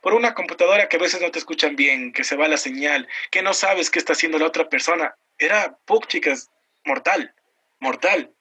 por 0.00 0.14
una 0.14 0.34
computadora 0.34 0.88
que 0.88 0.96
a 0.96 1.00
veces 1.00 1.20
no 1.20 1.30
te 1.30 1.38
escuchan 1.38 1.76
bien, 1.76 2.12
que 2.12 2.24
se 2.24 2.36
va 2.36 2.48
la 2.48 2.56
señal, 2.56 3.08
que 3.30 3.42
no 3.42 3.54
sabes 3.54 3.88
qué 3.88 3.98
está 3.98 4.14
haciendo 4.14 4.38
la 4.38 4.46
otra 4.46 4.68
persona, 4.68 5.14
era, 5.38 5.78
puk, 5.84 6.06
chicas, 6.08 6.50
mortal, 6.84 7.34
mortal. 7.78 8.32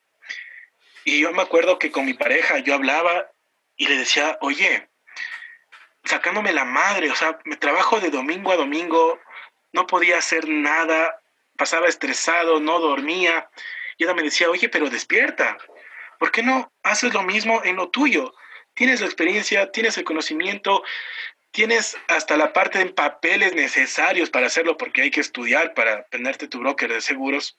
Y 1.03 1.21
yo 1.21 1.31
me 1.31 1.43
acuerdo 1.43 1.79
que 1.79 1.91
con 1.91 2.05
mi 2.05 2.13
pareja 2.13 2.59
yo 2.59 2.73
hablaba 2.73 3.31
y 3.77 3.87
le 3.87 3.97
decía, 3.97 4.37
oye, 4.41 4.89
sacándome 6.03 6.51
la 6.51 6.65
madre, 6.65 7.09
o 7.11 7.15
sea, 7.15 7.39
me 7.45 7.57
trabajo 7.57 7.99
de 7.99 8.09
domingo 8.09 8.51
a 8.51 8.57
domingo, 8.57 9.19
no 9.71 9.87
podía 9.87 10.17
hacer 10.17 10.47
nada, 10.47 11.21
pasaba 11.57 11.87
estresado, 11.87 12.59
no 12.59 12.79
dormía. 12.79 13.49
Y 13.97 14.03
ella 14.03 14.13
me 14.13 14.23
decía, 14.23 14.49
oye, 14.49 14.67
pero 14.69 14.89
despierta, 14.89 15.57
¿por 16.21 16.31
qué 16.31 16.43
no 16.43 16.71
haces 16.83 17.15
lo 17.15 17.23
mismo 17.23 17.63
en 17.63 17.77
lo 17.77 17.89
tuyo? 17.89 18.31
Tienes 18.75 19.01
la 19.01 19.07
experiencia, 19.07 19.71
tienes 19.71 19.97
el 19.97 20.03
conocimiento, 20.03 20.83
tienes 21.49 21.97
hasta 22.07 22.37
la 22.37 22.53
parte 22.53 22.77
de 22.77 22.93
papeles 22.93 23.55
necesarios 23.55 24.29
para 24.29 24.45
hacerlo 24.45 24.77
porque 24.77 25.01
hay 25.01 25.09
que 25.09 25.19
estudiar 25.19 25.73
para 25.73 26.03
tenerte 26.09 26.47
tu 26.47 26.59
broker 26.59 26.93
de 26.93 27.01
seguros. 27.01 27.57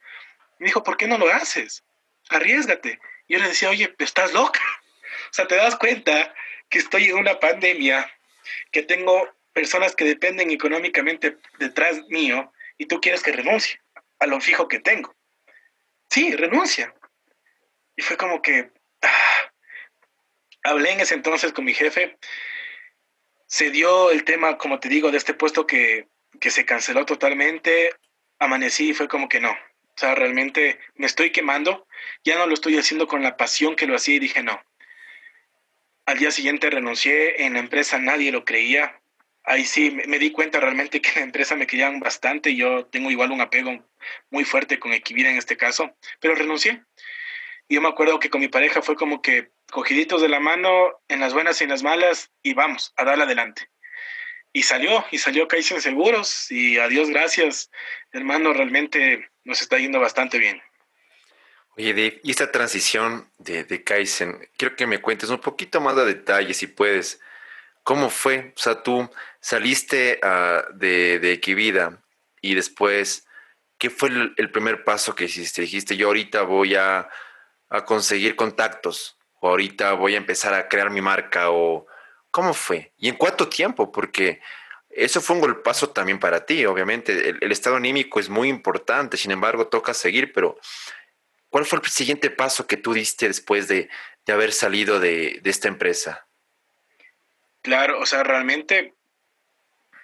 Me 0.60 0.66
dijo, 0.66 0.84
¿por 0.84 0.96
qué 0.96 1.08
no 1.08 1.18
lo 1.18 1.28
haces? 1.28 1.82
Arriesgate. 2.28 3.00
Y 3.26 3.32
yo 3.32 3.40
le 3.40 3.48
decía, 3.48 3.68
oye, 3.68 3.92
¿estás 3.98 4.32
loca? 4.32 4.60
O 5.30 5.34
sea, 5.34 5.48
te 5.48 5.56
das 5.56 5.74
cuenta 5.74 6.32
que 6.68 6.78
estoy 6.78 7.06
en 7.06 7.16
una 7.16 7.40
pandemia, 7.40 8.08
que 8.70 8.84
tengo 8.84 9.28
personas 9.52 9.96
que 9.96 10.04
dependen 10.04 10.52
económicamente 10.52 11.36
detrás 11.58 12.00
mío 12.10 12.52
y 12.78 12.86
tú 12.86 13.00
quieres 13.00 13.24
que 13.24 13.32
renuncie 13.32 13.80
a 14.20 14.26
lo 14.26 14.40
fijo 14.40 14.68
que 14.68 14.78
tengo. 14.78 15.16
Sí, 16.10 16.36
renuncia. 16.36 16.94
Y 17.96 18.02
fue 18.02 18.16
como 18.16 18.42
que 18.42 18.70
ah, 19.02 19.52
hablé 20.64 20.92
en 20.92 21.00
ese 21.00 21.14
entonces 21.14 21.52
con 21.52 21.64
mi 21.64 21.74
jefe. 21.74 22.18
Se 23.46 23.70
dio 23.70 24.10
el 24.10 24.24
tema, 24.24 24.56
como 24.56 24.80
te 24.80 24.88
digo, 24.88 25.10
de 25.10 25.18
este 25.18 25.34
puesto 25.34 25.66
que, 25.66 26.08
que 26.40 26.50
se 26.50 26.64
canceló 26.64 27.04
totalmente. 27.04 27.94
Amanecí 28.38 28.90
y 28.90 28.94
fue 28.94 29.08
como 29.08 29.28
que 29.28 29.40
no. 29.40 29.50
O 29.50 29.94
sea, 29.96 30.14
realmente 30.14 30.80
me 30.94 31.06
estoy 31.06 31.30
quemando. 31.30 31.86
Ya 32.24 32.38
no 32.38 32.46
lo 32.46 32.54
estoy 32.54 32.78
haciendo 32.78 33.06
con 33.06 33.22
la 33.22 33.36
pasión 33.36 33.76
que 33.76 33.86
lo 33.86 33.94
hacía 33.94 34.16
y 34.16 34.20
dije 34.20 34.42
no. 34.42 34.62
Al 36.06 36.18
día 36.18 36.30
siguiente 36.30 36.70
renuncié. 36.70 37.44
En 37.44 37.54
la 37.54 37.60
empresa 37.60 37.98
nadie 37.98 38.32
lo 38.32 38.44
creía 38.44 39.02
ahí 39.44 39.64
sí 39.64 39.90
me, 39.90 40.18
di 40.18 40.30
cuenta 40.30 40.60
realmente 40.60 41.00
que 41.00 41.12
la 41.16 41.24
empresa 41.24 41.56
me 41.56 41.66
querían 41.66 42.00
bastante. 42.00 42.54
Yo 42.54 42.86
tengo 42.86 43.10
igual 43.10 43.32
un 43.32 43.40
apego 43.40 43.84
muy 44.30 44.44
fuerte 44.44 44.78
con 44.78 44.92
Equivida 44.92 45.30
en 45.30 45.36
este 45.36 45.56
caso, 45.56 45.96
pero 46.20 46.34
renuncié. 46.34 46.84
Yo 47.72 47.80
me 47.80 47.88
acuerdo 47.88 48.20
que 48.20 48.28
con 48.28 48.42
mi 48.42 48.48
pareja 48.48 48.82
fue 48.82 48.96
como 48.96 49.22
que 49.22 49.50
cogiditos 49.70 50.20
de 50.20 50.28
la 50.28 50.40
mano 50.40 51.00
en 51.08 51.20
las 51.20 51.32
buenas 51.32 51.58
y 51.58 51.64
en 51.64 51.70
las 51.70 51.82
malas 51.82 52.30
y 52.42 52.52
vamos 52.52 52.92
a 52.98 53.04
darle 53.04 53.24
adelante. 53.24 53.70
Y 54.52 54.64
salió, 54.64 55.02
y 55.10 55.16
salió 55.16 55.48
Kaizen 55.48 55.80
Seguros 55.80 56.52
y 56.52 56.76
a 56.78 56.88
Dios 56.88 57.08
gracias, 57.08 57.70
hermano, 58.12 58.52
realmente 58.52 59.30
nos 59.44 59.62
está 59.62 59.78
yendo 59.78 60.00
bastante 60.00 60.38
bien. 60.38 60.60
Oye, 61.78 61.94
Dave, 61.94 62.20
y 62.22 62.30
esta 62.32 62.52
transición 62.52 63.32
de, 63.38 63.64
de 63.64 63.82
Kaizen, 63.82 64.50
quiero 64.58 64.76
que 64.76 64.86
me 64.86 65.00
cuentes 65.00 65.30
un 65.30 65.40
poquito 65.40 65.80
más 65.80 65.96
de 65.96 66.04
detalles, 66.04 66.58
si 66.58 66.66
puedes. 66.66 67.22
¿Cómo 67.84 68.10
fue? 68.10 68.52
O 68.54 68.60
sea, 68.60 68.82
tú 68.82 69.10
saliste 69.40 70.20
uh, 70.22 70.76
de, 70.76 71.20
de 71.20 71.32
Equivida 71.32 72.04
y 72.42 72.54
después, 72.54 73.26
¿qué 73.78 73.88
fue 73.88 74.10
el, 74.10 74.50
primer 74.50 74.84
paso 74.84 75.14
que 75.14 75.24
hiciste? 75.24 75.62
Dijiste, 75.62 75.96
yo 75.96 76.08
ahorita 76.08 76.42
voy 76.42 76.74
a, 76.74 77.08
a, 77.72 77.84
conseguir 77.84 78.36
contactos, 78.36 79.16
o 79.40 79.48
ahorita 79.48 79.94
voy 79.94 80.14
a 80.14 80.18
empezar 80.18 80.54
a 80.54 80.68
crear 80.68 80.90
mi 80.90 81.00
marca, 81.00 81.50
o 81.50 81.86
¿cómo 82.30 82.54
fue? 82.54 82.92
¿Y 82.98 83.08
en 83.08 83.16
cuánto 83.16 83.48
tiempo? 83.48 83.90
Porque 83.90 84.40
eso 84.90 85.20
fue 85.20 85.36
un 85.36 85.42
golpazo 85.42 85.90
también 85.90 86.18
para 86.18 86.44
ti, 86.44 86.66
obviamente. 86.66 87.30
El, 87.30 87.38
el 87.40 87.52
estado 87.52 87.76
anímico 87.76 88.20
es 88.20 88.28
muy 88.28 88.48
importante, 88.48 89.16
sin 89.16 89.30
embargo, 89.30 89.68
toca 89.68 89.94
seguir, 89.94 90.32
pero 90.32 90.58
¿cuál 91.48 91.64
fue 91.64 91.78
el 91.78 91.86
siguiente 91.86 92.30
paso 92.30 92.66
que 92.66 92.76
tú 92.76 92.92
diste 92.92 93.28
después 93.28 93.68
de, 93.68 93.88
de 94.26 94.32
haber 94.32 94.52
salido 94.52 95.00
de, 95.00 95.40
de 95.42 95.50
esta 95.50 95.68
empresa? 95.68 96.26
Claro, 97.62 98.00
o 98.00 98.06
sea, 98.06 98.22
realmente 98.22 98.94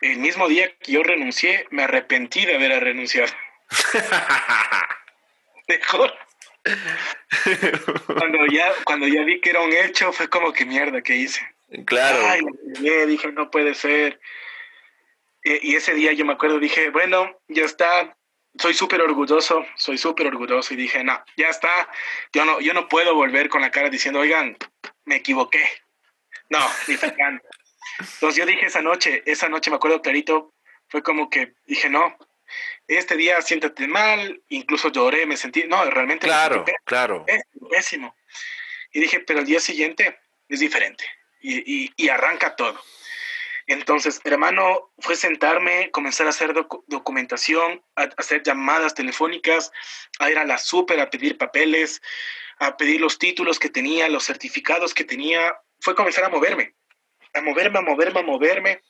el 0.01 0.19
mismo 0.19 0.49
día 0.49 0.75
que 0.79 0.93
yo 0.93 1.03
renuncié, 1.03 1.67
me 1.71 1.83
arrepentí 1.83 2.47
de 2.47 2.55
haber 2.55 2.83
renunciado. 2.83 3.33
Mejor. 5.69 6.15
Cuando 8.07 8.47
ya, 8.47 8.73
cuando 8.85 9.07
ya 9.07 9.23
vi 9.25 9.41
que 9.41 9.51
era 9.51 9.61
un 9.61 9.73
hecho, 9.73 10.13
fue 10.13 10.29
como 10.29 10.53
que 10.53 10.65
mierda 10.65 11.03
que 11.03 11.17
hice. 11.17 11.41
Claro. 11.87 12.27
Ay, 12.27 12.41
dije, 13.07 13.33
no 13.33 13.51
puede 13.51 13.75
ser. 13.75 14.21
Y, 15.45 15.73
y, 15.73 15.77
ese 15.77 15.95
día 15.95 16.13
yo 16.13 16.25
me 16.25 16.33
acuerdo, 16.33 16.59
dije, 16.59 16.91
bueno, 16.91 17.39
ya 17.49 17.65
está, 17.65 18.17
soy 18.59 18.75
súper 18.75 19.01
orgulloso, 19.03 19.65
soy 19.77 19.99
súper 19.99 20.27
orgulloso. 20.27 20.75
Y 20.75 20.77
dije, 20.77 21.05
no, 21.05 21.23
ya 21.37 21.49
está, 21.49 21.89
yo 22.33 22.45
no, 22.45 22.61
yo 22.61 22.75
no 22.75 22.89
puedo 22.89 23.15
volver 23.15 23.49
con 23.49 23.61
la 23.61 23.71
cara 23.71 23.91
diciendo, 23.91 24.21
oigan, 24.21 24.57
me 25.05 25.17
equivoqué. 25.17 25.65
No, 26.51 26.61
ni 26.87 26.97
fregando. 26.97 27.43
Entonces 27.99 28.37
yo 28.37 28.47
dije 28.47 28.67
esa 28.67 28.83
noche, 28.83 29.23
esa 29.27 29.49
noche 29.49 29.71
me 29.71 29.77
acuerdo 29.77 30.03
clarito, 30.03 30.55
fue 30.89 31.03
como 31.03 31.29
que 31.31 31.55
dije, 31.67 31.91
no, 31.91 32.17
este 32.87 33.17
día 33.17 33.41
siéntate 33.43 33.87
mal, 33.87 34.43
incluso 34.49 34.91
lloré, 34.91 35.27
me 35.27 35.37
sentí, 35.37 35.65
no, 35.65 35.85
realmente 35.91 36.27
claro, 36.27 36.65
claro. 36.85 37.25
Pésimo, 37.27 37.69
pésimo. 37.69 38.17
Y 38.93 39.01
dije, 39.01 39.21
pero 39.21 39.41
el 39.41 39.47
día 39.47 39.61
siguiente 39.61 40.19
es 40.49 40.61
diferente 40.61 41.05
y, 41.41 41.85
y, 41.85 41.93
y 41.97 42.09
arranca 42.09 42.57
todo. 42.57 42.81
Entonces, 43.67 44.21
hermano, 44.25 44.93
fue 44.99 45.15
sentarme, 45.15 45.91
comenzar 45.91 46.27
a 46.27 46.31
hacer 46.31 46.55
docu 46.55 46.85
documentación, 46.87 47.85
a 47.97 48.09
hacer 48.17 48.43
llamadas 48.43 48.95
telefónicas, 48.95 49.71
a 50.19 50.31
ir 50.31 50.39
a 50.39 50.45
la 50.45 50.57
súper 50.57 51.01
a 51.01 51.11
pedir 51.11 51.37
papeles, 51.37 52.01
a 52.61 52.79
pedir 52.79 53.01
los 53.01 53.19
títulos 53.19 53.59
que 53.59 53.69
tenía, 53.69 54.09
los 54.09 54.25
certificados 54.25 54.95
que 54.95 55.05
tenía. 55.05 55.55
Fue 55.81 55.95
comenzar 55.95 56.25
a 56.25 56.31
moverme 56.31 56.75
a 57.35 57.41
moverme, 57.41 57.79
a 57.79 57.83
moverme, 57.83 58.21
a 58.21 58.23
moverme. 58.23 58.83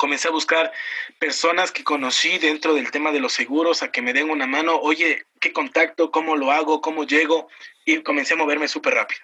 Comencé 0.00 0.28
a 0.28 0.30
buscar 0.30 0.72
personas 1.18 1.72
que 1.72 1.84
conocí 1.84 2.38
dentro 2.38 2.72
del 2.72 2.90
tema 2.90 3.12
de 3.12 3.20
los 3.20 3.34
seguros, 3.34 3.82
a 3.82 3.92
que 3.92 4.00
me 4.00 4.14
den 4.14 4.30
una 4.30 4.46
mano, 4.46 4.76
oye, 4.80 5.26
¿qué 5.40 5.52
contacto? 5.52 6.10
¿Cómo 6.10 6.36
lo 6.36 6.52
hago? 6.52 6.80
¿Cómo 6.80 7.04
llego? 7.04 7.50
Y 7.84 8.02
comencé 8.02 8.32
a 8.32 8.38
moverme 8.38 8.66
súper 8.66 8.94
rápido. 8.94 9.20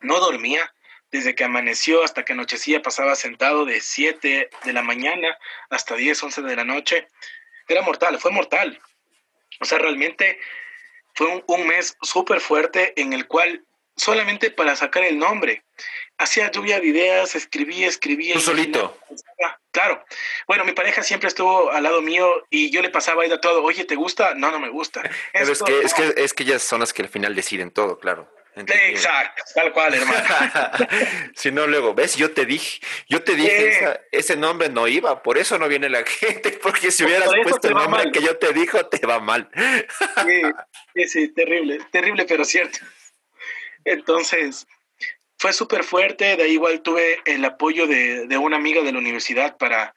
No 0.00 0.18
dormía, 0.18 0.72
desde 1.12 1.34
que 1.34 1.44
amaneció 1.44 2.02
hasta 2.02 2.24
que 2.24 2.32
anochecía 2.32 2.80
pasaba 2.80 3.14
sentado 3.16 3.66
de 3.66 3.82
7 3.82 4.48
de 4.64 4.72
la 4.72 4.80
mañana 4.80 5.36
hasta 5.68 5.94
10, 5.94 6.22
11 6.22 6.40
de 6.40 6.56
la 6.56 6.64
noche. 6.64 7.08
Era 7.68 7.82
mortal, 7.82 8.18
fue 8.18 8.30
mortal. 8.30 8.80
O 9.60 9.66
sea, 9.66 9.76
realmente 9.76 10.40
fue 11.12 11.26
un, 11.26 11.44
un 11.48 11.66
mes 11.66 11.98
súper 12.00 12.40
fuerte 12.40 12.98
en 12.98 13.12
el 13.12 13.26
cual 13.26 13.62
solamente 13.96 14.50
para 14.50 14.76
sacar 14.76 15.04
el 15.04 15.18
nombre. 15.18 15.64
Hacía 16.18 16.50
lluvia 16.50 16.80
de 16.80 16.86
ideas, 16.86 17.34
escribía, 17.34 17.88
escribía. 17.88 18.34
Tú 18.34 18.40
solito. 18.40 18.98
Claro. 19.70 20.02
Bueno, 20.46 20.64
mi 20.64 20.72
pareja 20.72 21.02
siempre 21.02 21.28
estuvo 21.28 21.70
al 21.70 21.82
lado 21.82 22.00
mío 22.00 22.46
y 22.48 22.70
yo 22.70 22.80
le 22.80 22.88
pasaba 22.88 23.24
a 23.24 23.40
todo. 23.40 23.62
Oye, 23.62 23.84
¿te 23.84 23.94
gusta? 23.94 24.34
No, 24.34 24.50
no 24.50 24.58
me 24.58 24.70
gusta. 24.70 25.02
Pero 25.32 25.52
es, 25.52 25.62
que, 25.62 25.80
es, 25.80 25.94
que, 25.94 26.14
es 26.16 26.32
que 26.32 26.44
ellas 26.44 26.62
son 26.62 26.80
las 26.80 26.92
que 26.92 27.02
al 27.02 27.08
final 27.08 27.34
deciden 27.34 27.70
todo, 27.70 27.98
claro. 27.98 28.32
Entendido. 28.54 28.88
Exacto, 28.88 29.42
tal 29.54 29.70
cual, 29.74 29.92
hermano. 29.92 30.24
si 31.34 31.52
no, 31.52 31.66
luego, 31.66 31.92
¿ves? 31.92 32.16
Yo 32.16 32.32
te 32.32 32.46
dije, 32.46 32.80
yo 33.06 33.22
te 33.22 33.34
dije, 33.34 33.68
esa, 33.68 34.00
ese 34.12 34.34
nombre 34.34 34.70
no 34.70 34.88
iba, 34.88 35.22
por 35.22 35.36
eso 35.36 35.58
no 35.58 35.68
viene 35.68 35.90
la 35.90 36.02
gente, 36.06 36.52
porque 36.52 36.90
si 36.90 37.04
hubieras 37.04 37.28
puesto 37.42 37.68
el 37.68 37.74
nombre 37.74 38.04
mal. 38.04 38.12
que 38.12 38.22
yo 38.22 38.38
te 38.38 38.54
dijo, 38.54 38.86
te 38.86 39.06
va 39.06 39.20
mal. 39.20 39.50
sí, 40.94 41.04
sí, 41.06 41.28
terrible, 41.34 41.80
terrible, 41.92 42.24
pero 42.24 42.46
cierto. 42.46 42.78
Entonces, 43.86 44.66
fue 45.38 45.52
súper 45.52 45.84
fuerte, 45.84 46.36
de 46.36 46.42
ahí 46.42 46.52
igual 46.52 46.82
tuve 46.82 47.20
el 47.24 47.44
apoyo 47.44 47.86
de, 47.86 48.26
de 48.26 48.36
una 48.36 48.56
amiga 48.56 48.82
de 48.82 48.92
la 48.92 48.98
universidad 48.98 49.56
para, 49.56 49.94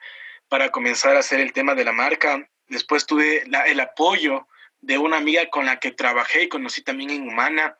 para 0.47 0.69
comenzar 0.69 1.15
a 1.15 1.19
hacer 1.19 1.39
el 1.39 1.53
tema 1.53 1.73
de 1.73 1.83
la 1.83 1.91
marca. 1.91 2.47
Después 2.67 3.05
tuve 3.05 3.43
el 3.43 3.79
apoyo 3.79 4.47
de 4.79 4.97
una 4.99 5.17
amiga 5.17 5.49
con 5.49 5.65
la 5.65 5.79
que 5.79 5.91
trabajé 5.91 6.43
y 6.43 6.49
conocí 6.49 6.83
también 6.83 7.09
en 7.09 7.27
Humana. 7.27 7.75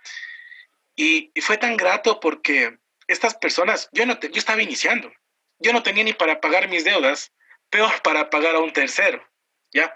Y, 0.96 1.32
y 1.36 1.42
fue 1.42 1.58
tan 1.58 1.78
grato 1.78 2.20
porque 2.20 2.80
estas 3.08 3.36
personas, 3.36 3.88
yo, 3.92 4.06
no 4.06 4.18
te, 4.18 4.32
yo 4.32 4.40
estaba 4.40 4.64
iniciando, 4.64 5.12
yo 5.60 5.72
no 5.74 5.84
tenía 5.84 6.04
ni 6.04 6.14
para 6.14 6.42
pagar 6.42 6.70
mis 6.70 6.84
deudas, 6.84 7.32
peor 7.70 8.02
para 8.02 8.30
pagar 8.30 8.56
a 8.56 8.60
un 8.60 8.74
tercero, 8.74 9.24
¿ya? 9.72 9.96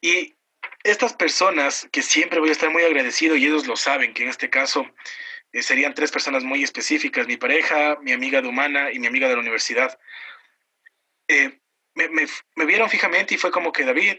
Y 0.00 0.36
estas 0.82 1.12
personas 1.12 1.88
que 1.92 2.02
siempre 2.02 2.40
voy 2.40 2.48
a 2.48 2.52
estar 2.52 2.70
muy 2.70 2.82
agradecido 2.82 3.36
y 3.36 3.46
ellos 3.46 3.66
lo 3.66 3.76
saben, 3.76 4.14
que 4.14 4.22
en 4.22 4.30
este 4.30 4.50
caso 4.50 4.86
eh, 5.52 5.62
serían 5.62 5.94
tres 5.94 6.10
personas 6.10 6.44
muy 6.44 6.62
específicas, 6.62 7.26
mi 7.26 7.36
pareja, 7.36 7.98
mi 8.02 8.12
amiga 8.12 8.40
de 8.40 8.48
humana 8.48 8.90
y 8.92 8.98
mi 8.98 9.06
amiga 9.06 9.28
de 9.28 9.34
la 9.34 9.40
universidad. 9.40 9.98
Eh, 11.28 11.60
me, 11.94 12.08
me, 12.08 12.64
vieron 12.64 12.88
fijamente 12.88 13.34
y 13.34 13.38
fue 13.38 13.50
como 13.50 13.72
que, 13.72 13.84
David, 13.84 14.18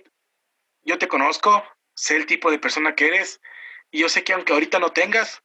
yo 0.83 0.97
te 0.97 1.07
conozco, 1.07 1.65
sé 1.95 2.15
el 2.15 2.25
tipo 2.25 2.51
de 2.51 2.59
persona 2.59 2.95
que 2.95 3.07
eres 3.07 3.41
y 3.89 3.99
yo 3.99 4.09
sé 4.09 4.23
que 4.23 4.33
aunque 4.33 4.53
ahorita 4.53 4.79
no 4.79 4.91
tengas, 4.91 5.41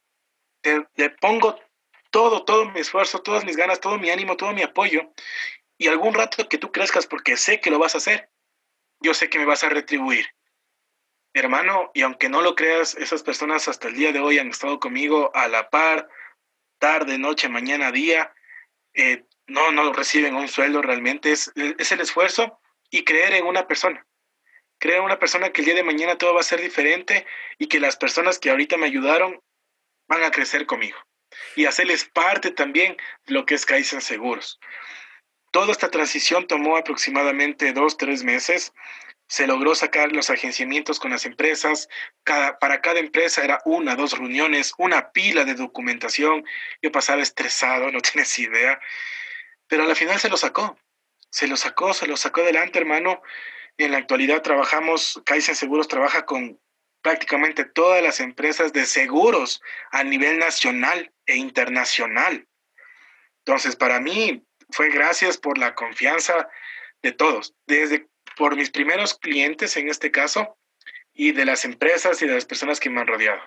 te, 0.61 0.87
le 0.97 1.11
pongo 1.11 1.59
todo, 2.11 2.45
todo 2.45 2.71
mi 2.71 2.81
esfuerzo, 2.81 3.21
todas 3.21 3.45
mis 3.45 3.57
ganas, 3.57 3.81
todo 3.81 3.99
mi 3.99 4.11
ánimo, 4.11 4.37
todo 4.37 4.53
mi 4.53 4.63
apoyo 4.63 5.13
y 5.79 5.89
algún 5.89 6.15
rato 6.15 6.49
que 6.49 6.59
tú 6.59 6.73
crezcas 6.73 7.07
porque 7.07 7.37
sé 7.37 7.61
que 7.61 7.71
lo 7.71 7.79
vas 7.79 7.95
a 7.95 7.99
hacer, 7.99 8.31
yo 9.01 9.15
sé 9.15 9.29
que 9.31 9.39
me 9.39 9.45
vas 9.45 9.65
a 9.65 9.69
retribuir 9.69 10.36
hermano, 11.39 11.91
y 11.95 12.03
aunque 12.03 12.29
no 12.29 12.43
lo 12.43 12.55
creas, 12.55 12.95
esas 12.97 13.23
personas 13.23 13.69
hasta 13.69 13.89
el 13.89 13.95
día 13.95 14.13
de 14.13 14.21
hoy 14.21 14.39
han 14.39 14.49
estado 14.49 14.81
conmigo 14.81 15.31
a 15.35 15.49
la 15.49 15.71
par, 15.71 16.09
tarde, 16.79 17.19
noche, 17.19 17.49
mañana, 17.49 17.93
día. 17.93 18.33
Eh, 18.95 19.25
no, 19.47 19.71
no 19.73 19.93
reciben 19.93 20.35
un 20.35 20.49
sueldo 20.49 20.83
realmente, 20.83 21.33
es, 21.33 21.53
es 21.55 21.93
el 21.93 22.01
esfuerzo 22.01 22.59
y 22.91 23.05
creer 23.05 23.35
en 23.35 23.47
una 23.47 23.67
persona. 23.67 24.07
Creo 24.79 25.05
una 25.05 25.19
persona 25.19 25.51
que 25.51 25.63
el 25.63 25.67
día 25.67 25.75
de 25.75 25.83
mañana 25.83 26.19
todo 26.19 26.35
va 26.35 26.41
a 26.41 26.45
ser 26.45 26.61
diferente 26.61 27.27
y 27.59 27.69
que 27.69 27.81
las 27.81 27.97
personas 27.97 28.39
que 28.39 28.51
ahorita 28.51 28.77
me 28.77 28.87
ayudaron 28.87 29.41
van 30.09 30.23
a 30.23 30.31
crecer 30.31 30.67
conmigo 30.67 30.99
y 31.55 31.67
hacerles 31.67 32.05
parte 32.05 32.51
también 32.51 32.97
de 33.27 33.35
lo 33.35 33.47
que 33.47 33.55
es 33.55 33.67
Kaizen 33.67 34.01
Seguros. 34.01 34.61
Toda 35.51 35.73
esta 35.73 35.91
transición 35.91 36.47
tomó 36.47 36.77
aproximadamente 36.77 37.73
dos, 37.73 37.97
tres 37.97 38.23
meses. 38.23 38.73
Se 39.29 39.47
logró 39.47 39.75
sacar 39.75 40.13
los 40.13 40.31
agenciamientos 40.31 41.01
con 41.01 41.11
las 41.11 41.27
empresas. 41.27 41.89
Cada, 42.25 42.59
para 42.59 42.81
cada 42.81 43.01
empresa 43.01 43.43
era 43.43 43.61
una, 43.65 43.97
dos 43.97 44.17
reuniones, 44.17 44.73
una 44.79 45.11
pila 45.11 45.45
de 45.45 45.55
documentación. 45.55 46.45
Yo 46.83 46.93
pasaba 46.93 47.23
estresado, 47.23 47.91
no 47.93 48.01
tienes 48.01 48.39
idea. 48.39 48.81
Pero 49.67 49.85
al 49.85 49.97
final 49.97 50.19
se 50.21 50.29
lo 50.29 50.37
sacó. 50.37 50.79
Se 51.31 51.47
lo 51.49 51.57
sacó, 51.57 51.93
se 51.93 52.07
lo 52.07 52.17
sacó 52.17 52.41
adelante, 52.41 52.79
hermano. 52.79 53.21
En 53.79 53.93
la 53.93 53.99
actualidad 53.99 54.43
trabajamos, 54.43 55.21
Kaizen 55.27 55.57
Seguros 55.57 55.89
trabaja 55.89 56.25
con 56.25 56.59
prácticamente 57.03 57.65
todas 57.65 58.03
las 58.03 58.21
empresas 58.21 58.73
de 58.73 58.87
seguros 58.87 59.61
a 59.91 60.03
nivel 60.03 60.39
nacional 60.39 61.13
e 61.27 61.37
internacional. 61.37 62.49
Entonces, 63.45 63.77
para 63.77 64.01
mí 64.01 64.45
fue 64.71 64.91
gracias 64.91 65.37
por 65.39 65.59
la 65.59 65.75
confianza 65.75 66.49
de 67.03 67.13
todos, 67.13 67.55
desde 67.67 68.09
por 68.37 68.55
mis 68.55 68.71
primeros 68.71 69.19
clientes 69.19 69.77
en 69.77 69.89
este 69.89 70.11
caso 70.11 70.57
y 71.13 71.33
de 71.33 71.45
las 71.45 71.65
empresas 71.65 72.21
y 72.23 72.27
de 72.27 72.35
las 72.35 72.45
personas 72.45 72.79
que 72.79 72.91
me 72.91 73.01
han 73.01 73.07
rodeado. 73.07 73.41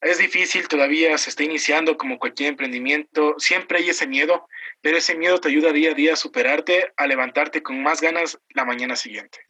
Es 0.00 0.18
difícil, 0.18 0.68
todavía 0.68 1.16
se 1.18 1.30
está 1.30 1.42
iniciando 1.42 1.96
como 1.96 2.18
cualquier 2.18 2.50
emprendimiento, 2.50 3.34
siempre 3.38 3.78
hay 3.78 3.88
ese 3.88 4.06
miedo, 4.06 4.46
pero 4.80 4.98
ese 4.98 5.16
miedo 5.16 5.40
te 5.40 5.48
ayuda 5.48 5.72
día 5.72 5.90
a 5.90 5.94
día 5.94 6.12
a 6.12 6.16
superarte, 6.16 6.92
a 6.96 7.06
levantarte 7.06 7.62
con 7.62 7.82
más 7.82 8.00
ganas 8.00 8.38
la 8.50 8.64
mañana 8.64 8.94
siguiente. 8.94 9.40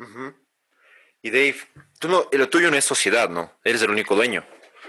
Y 1.20 1.30
Dave, 1.30 1.56
tú 1.98 2.08
no, 2.08 2.28
lo 2.30 2.48
tuyo 2.48 2.70
no 2.70 2.76
es 2.76 2.84
sociedad, 2.84 3.28
¿no? 3.28 3.52
Eres 3.64 3.82
el 3.82 3.90
único 3.90 4.14
dueño. 4.14 4.46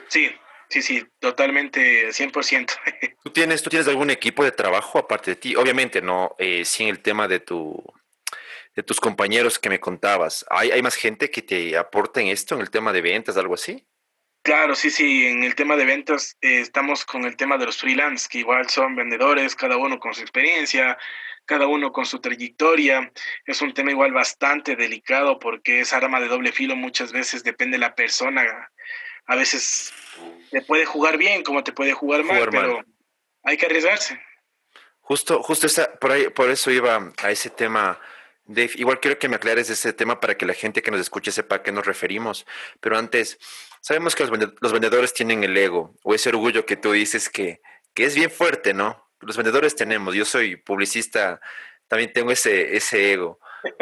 Sí, 0.07 0.31
sí, 0.69 0.81
sí, 0.81 1.05
totalmente, 1.19 2.09
100%. 2.09 2.73
¿Tú 3.23 3.31
tienes, 3.31 3.63
¿Tú 3.63 3.69
tienes 3.69 3.87
algún 3.87 4.11
equipo 4.11 4.43
de 4.43 4.51
trabajo 4.51 4.99
aparte 4.99 5.31
de 5.31 5.35
ti? 5.37 5.55
Obviamente, 5.55 6.01
no, 6.01 6.35
eh, 6.37 6.63
sin 6.63 6.87
el 6.87 7.01
tema 7.01 7.27
de 7.27 7.39
tu 7.39 7.83
de 8.77 8.83
tus 8.83 9.01
compañeros 9.01 9.57
que 9.57 9.69
me 9.69 9.79
contabas. 9.79 10.45
¿Hay, 10.51 10.69
¿Hay 10.69 10.83
más 10.83 10.93
gente 10.93 11.31
que 11.31 11.41
te 11.41 11.75
aporta 11.75 12.21
en 12.21 12.27
esto, 12.27 12.53
en 12.53 12.61
el 12.61 12.69
tema 12.69 12.93
de 12.93 13.01
ventas, 13.01 13.35
algo 13.35 13.55
así? 13.55 13.87
Claro, 14.43 14.75
sí, 14.75 14.91
sí, 14.91 15.25
en 15.25 15.43
el 15.43 15.55
tema 15.55 15.75
de 15.75 15.83
ventas 15.83 16.37
eh, 16.41 16.59
estamos 16.59 17.03
con 17.03 17.25
el 17.25 17.35
tema 17.35 17.57
de 17.57 17.65
los 17.65 17.77
freelance, 17.77 18.27
que 18.29 18.37
igual 18.37 18.69
son 18.69 18.95
vendedores, 18.95 19.55
cada 19.55 19.77
uno 19.77 19.99
con 19.99 20.13
su 20.13 20.21
experiencia, 20.21 20.95
cada 21.45 21.65
uno 21.65 21.91
con 21.91 22.05
su 22.05 22.19
trayectoria. 22.19 23.11
Es 23.47 23.63
un 23.63 23.73
tema 23.73 23.89
igual 23.89 24.11
bastante 24.13 24.75
delicado 24.75 25.39
porque 25.39 25.79
es 25.79 25.91
arma 25.91 26.19
de 26.19 26.27
doble 26.27 26.51
filo, 26.51 26.75
muchas 26.75 27.11
veces 27.11 27.43
depende 27.43 27.77
de 27.77 27.81
la 27.81 27.95
persona. 27.95 28.71
A 29.25 29.35
veces 29.35 29.91
te 30.51 30.61
puede 30.61 30.85
jugar 30.85 31.17
bien 31.17 31.41
como 31.41 31.63
te 31.63 31.73
puede 31.73 31.93
jugar, 31.93 32.23
mal, 32.23 32.47
pero 32.51 32.85
hay 33.41 33.57
que 33.57 33.65
arriesgarse. 33.65 34.21
Justo, 35.01 35.41
justo 35.41 35.65
esa, 35.65 35.91
por, 35.95 36.11
ahí, 36.11 36.29
por 36.29 36.51
eso 36.51 36.69
iba 36.69 37.11
a 37.23 37.31
ese 37.31 37.49
tema. 37.49 37.99
Dave, 38.47 38.71
igual 38.75 38.99
quiero 38.99 39.19
que 39.19 39.29
me 39.29 39.35
aclares 39.35 39.69
ese 39.69 39.93
tema 39.93 40.19
para 40.19 40.35
que 40.35 40.45
la 40.45 40.53
gente 40.53 40.81
que 40.81 40.91
nos 40.91 41.01
escuche 41.01 41.31
sepa 41.31 41.55
a 41.55 41.63
qué 41.63 41.71
nos 41.71 41.85
referimos. 41.85 42.45
Pero 42.79 42.97
antes, 42.97 43.37
sabemos 43.81 44.15
que 44.15 44.25
los 44.25 44.71
vendedores 44.71 45.13
tienen 45.13 45.43
el 45.43 45.55
ego 45.57 45.95
o 46.03 46.15
ese 46.15 46.29
orgullo 46.29 46.65
que 46.65 46.77
tú 46.77 46.91
dices 46.91 47.29
que, 47.29 47.61
que 47.93 48.05
es 48.05 48.15
bien 48.15 48.31
fuerte, 48.31 48.73
¿no? 48.73 49.07
los 49.21 49.37
vendedores 49.37 49.75
tenemos, 49.75 50.15
yo 50.15 50.25
soy 50.25 50.55
publicista, 50.55 51.39
también 51.87 52.13
tengo 52.13 52.31
ese, 52.31 52.75
ese 52.75 53.13
ego. 53.13 53.39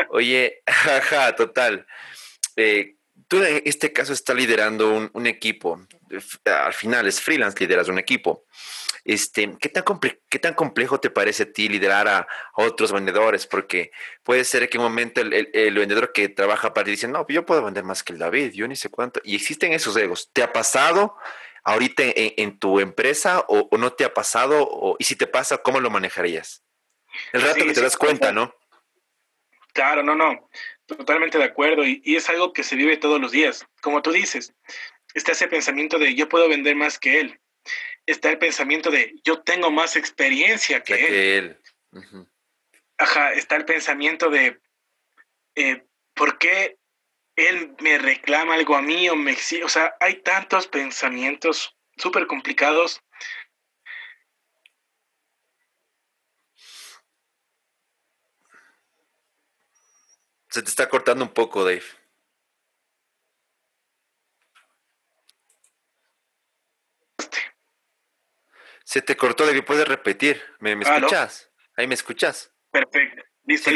Oye, 0.10 0.62
jaja, 0.68 1.36
total. 1.36 1.86
Eh, 2.56 2.96
tú 3.28 3.44
en 3.44 3.62
este 3.66 3.92
caso 3.92 4.14
estás 4.14 4.36
liderando 4.36 5.10
un, 5.12 5.28
equipo, 5.28 5.82
al 6.46 6.74
final 6.74 7.08
es 7.08 7.22
freelance, 7.22 7.60
lideras 7.60 7.88
un 7.88 8.00
equipo. 8.00 8.46
Este, 9.06 9.56
¿qué, 9.60 9.70
tan 9.70 9.84
¿Qué 10.30 10.40
tan 10.40 10.54
complejo 10.56 11.00
te 11.00 11.10
parece 11.10 11.44
a 11.44 11.52
ti 11.54 11.70
liderar 11.70 12.08
a, 12.08 12.28
otros 12.56 12.92
vendedores? 12.92 13.48
Porque 13.48 13.92
puede 14.24 14.44
ser 14.44 14.68
que 14.68 14.78
en 14.78 14.82
un 14.82 14.90
momento 14.90 15.22
el, 15.22 15.50
el, 15.54 15.76
vendedor 15.76 16.12
que 16.12 16.28
trabaja 16.28 16.74
para 16.74 16.86
ti 16.86 16.92
dice, 16.92 17.08
no, 17.08 17.26
yo 17.30 17.46
puedo 17.46 17.64
vender 17.64 17.84
más 17.84 18.04
que 18.04 18.12
el 18.14 18.20
David, 18.20 18.52
yo 18.52 18.68
ni 18.68 18.76
sé 18.76 18.90
cuánto. 18.90 19.22
Y 19.24 19.36
existen 19.36 19.72
esos 19.72 19.96
egos. 19.96 20.30
¿Te 20.34 20.44
ha 20.44 20.52
pasado? 20.52 21.16
ahorita 21.66 22.04
en, 22.06 22.58
tu 22.60 22.80
empresa 22.80 23.44
o, 23.48 23.68
no 23.78 23.92
te 23.92 24.06
ha 24.06 24.14
pasado? 24.14 24.66
O, 24.70 24.96
y 25.00 25.04
si 25.04 25.16
te 25.16 25.28
pasa, 25.28 25.58
¿cómo 25.58 25.82
lo 25.82 25.90
manejarías? 25.90 26.64
El 27.34 27.42
rato 27.42 27.66
que 27.66 27.74
te 27.74 27.82
das 27.82 27.98
cuenta, 27.98 28.32
¿no? 28.32 28.56
Claro, 29.74 30.04
no, 30.04 30.16
no, 30.16 30.50
totalmente 30.86 31.38
de 31.38 31.44
acuerdo. 31.44 31.84
Y, 31.84 32.02
es 32.06 32.30
algo 32.30 32.54
que 32.54 32.64
se 32.64 32.76
vive 32.76 32.98
todos 32.98 33.20
los 33.20 33.32
días. 33.32 33.66
Como 33.82 34.02
tú 34.02 34.12
dices, 34.12 34.54
está 35.14 35.34
ese 35.34 35.48
pensamiento 35.48 36.00
de 36.00 36.16
yo 36.16 36.30
puedo 36.30 36.48
vender 36.48 36.76
más 36.76 36.98
que 36.98 37.20
él. 37.20 37.40
Está 38.06 38.30
el 38.30 38.38
pensamiento 38.38 38.92
de 38.92 39.16
yo 39.24 39.42
tengo 39.42 39.72
más 39.72 39.96
experiencia 39.96 40.82
que 40.84 41.38
él. 41.38 41.60
Ajá, 42.98 43.34
está 43.34 43.56
el 43.56 43.66
pensamiento 43.66 44.30
de 44.30 44.60
eh, 45.56 45.84
¿por 46.14 46.38
qué 46.38 46.78
él 47.36 47.76
me 47.80 47.98
reclama 47.98 48.54
algo 48.54 48.76
a 48.76 48.82
mí 48.82 49.10
o 49.10 49.16
me 49.16 49.32
exige, 49.32 49.64
o 49.64 49.70
sea, 49.70 49.96
hay 50.00 50.22
tantos 50.22 50.68
pensamientos 50.68 51.76
súper 51.98 52.28
complicados. 52.28 53.02
Se 60.50 60.62
te 60.62 60.70
está 60.70 60.88
cortando 60.88 61.26
un 61.26 61.34
poco, 61.34 61.66
Dave. 61.66 61.84
Se 68.86 69.02
te 69.02 69.18
cortó, 69.18 69.46
Dave. 69.46 69.64
¿Puedes 69.64 69.88
repetir? 69.88 70.42
¿Me, 70.60 70.72
escuchas? 70.72 71.52
¿Ahí 71.76 71.88
me 71.88 71.96
escuchas? 71.96 72.54
Perfecto. 72.72 73.24
Listo. 73.44 73.70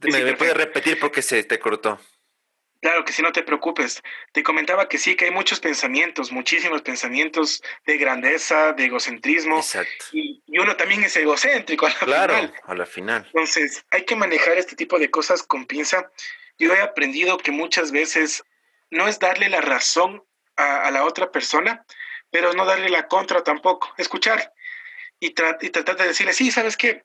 me 0.00 0.32
puedes 0.34 0.56
repetir 0.56 0.98
porque 0.98 1.20
se 1.20 1.44
te 1.44 1.58
cortó. 1.58 2.00
Claro 2.82 3.04
que 3.04 3.12
sí, 3.12 3.22
no 3.22 3.30
te 3.30 3.44
preocupes. 3.44 4.02
Te 4.32 4.42
comentaba 4.42 4.88
que 4.88 4.98
sí, 4.98 5.14
que 5.14 5.26
hay 5.26 5.30
muchos 5.30 5.60
pensamientos, 5.60 6.32
muchísimos 6.32 6.82
pensamientos 6.82 7.62
de 7.86 7.96
grandeza, 7.96 8.72
de 8.72 8.86
egocentrismo. 8.86 9.58
Exacto. 9.58 10.06
Y, 10.12 10.42
uno 10.48 10.74
también 10.74 11.04
es 11.04 11.14
egocéntrico 11.16 11.86
a 11.86 11.90
la 11.90 11.98
claro, 11.98 12.52
a 12.64 12.74
la 12.74 12.84
final. 12.84 13.24
Entonces, 13.26 13.84
hay 13.92 14.04
que 14.04 14.16
manejar 14.16 14.58
este 14.58 14.74
tipo 14.74 14.98
de 14.98 15.12
cosas 15.12 15.44
con 15.44 15.66
pinza. 15.66 16.10
Yo 16.58 16.74
he 16.74 16.80
aprendido 16.80 17.38
que 17.38 17.52
muchas 17.52 17.92
veces 17.92 18.42
no 18.90 19.06
es 19.06 19.20
darle 19.20 19.48
la 19.48 19.60
razón 19.60 20.24
a, 20.56 20.90
la 20.90 21.04
otra 21.04 21.30
persona, 21.30 21.84
pero 22.30 22.52
no 22.52 22.64
darle 22.64 22.88
la 22.88 23.06
contra 23.06 23.44
tampoco. 23.44 23.94
Escuchar 23.96 24.51
y, 25.22 25.28
y 25.28 25.70
tratar 25.70 25.96
de 25.96 26.08
decirle, 26.08 26.32
sí, 26.32 26.50
¿sabes 26.50 26.76
qué? 26.76 27.04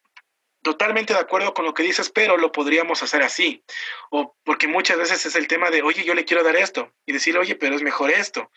totalmente 0.64 1.14
de 1.14 1.20
acuerdo 1.20 1.54
con 1.54 1.64
lo 1.64 1.74
que 1.74 1.84
dices, 1.84 2.10
pero 2.10 2.36
lo 2.36 2.52
podríamos 2.52 3.02
hacer 3.02 3.24
así. 3.24 3.64
O 4.10 4.36
porque 4.44 4.68
muchas 4.68 4.98
veces 4.98 5.26
es 5.26 5.36
el 5.36 5.48
tema 5.48 5.70
de, 5.70 5.82
oye, 5.82 6.04
yo 6.04 6.14
le 6.14 6.26
quiero 6.26 6.44
dar 6.44 6.58
esto. 6.58 6.94
Y 7.06 7.14
decirle, 7.14 7.40
oye, 7.40 7.56
pero 7.56 7.76
es 7.76 7.84
mejor 7.84 8.12
esto. 8.12 8.52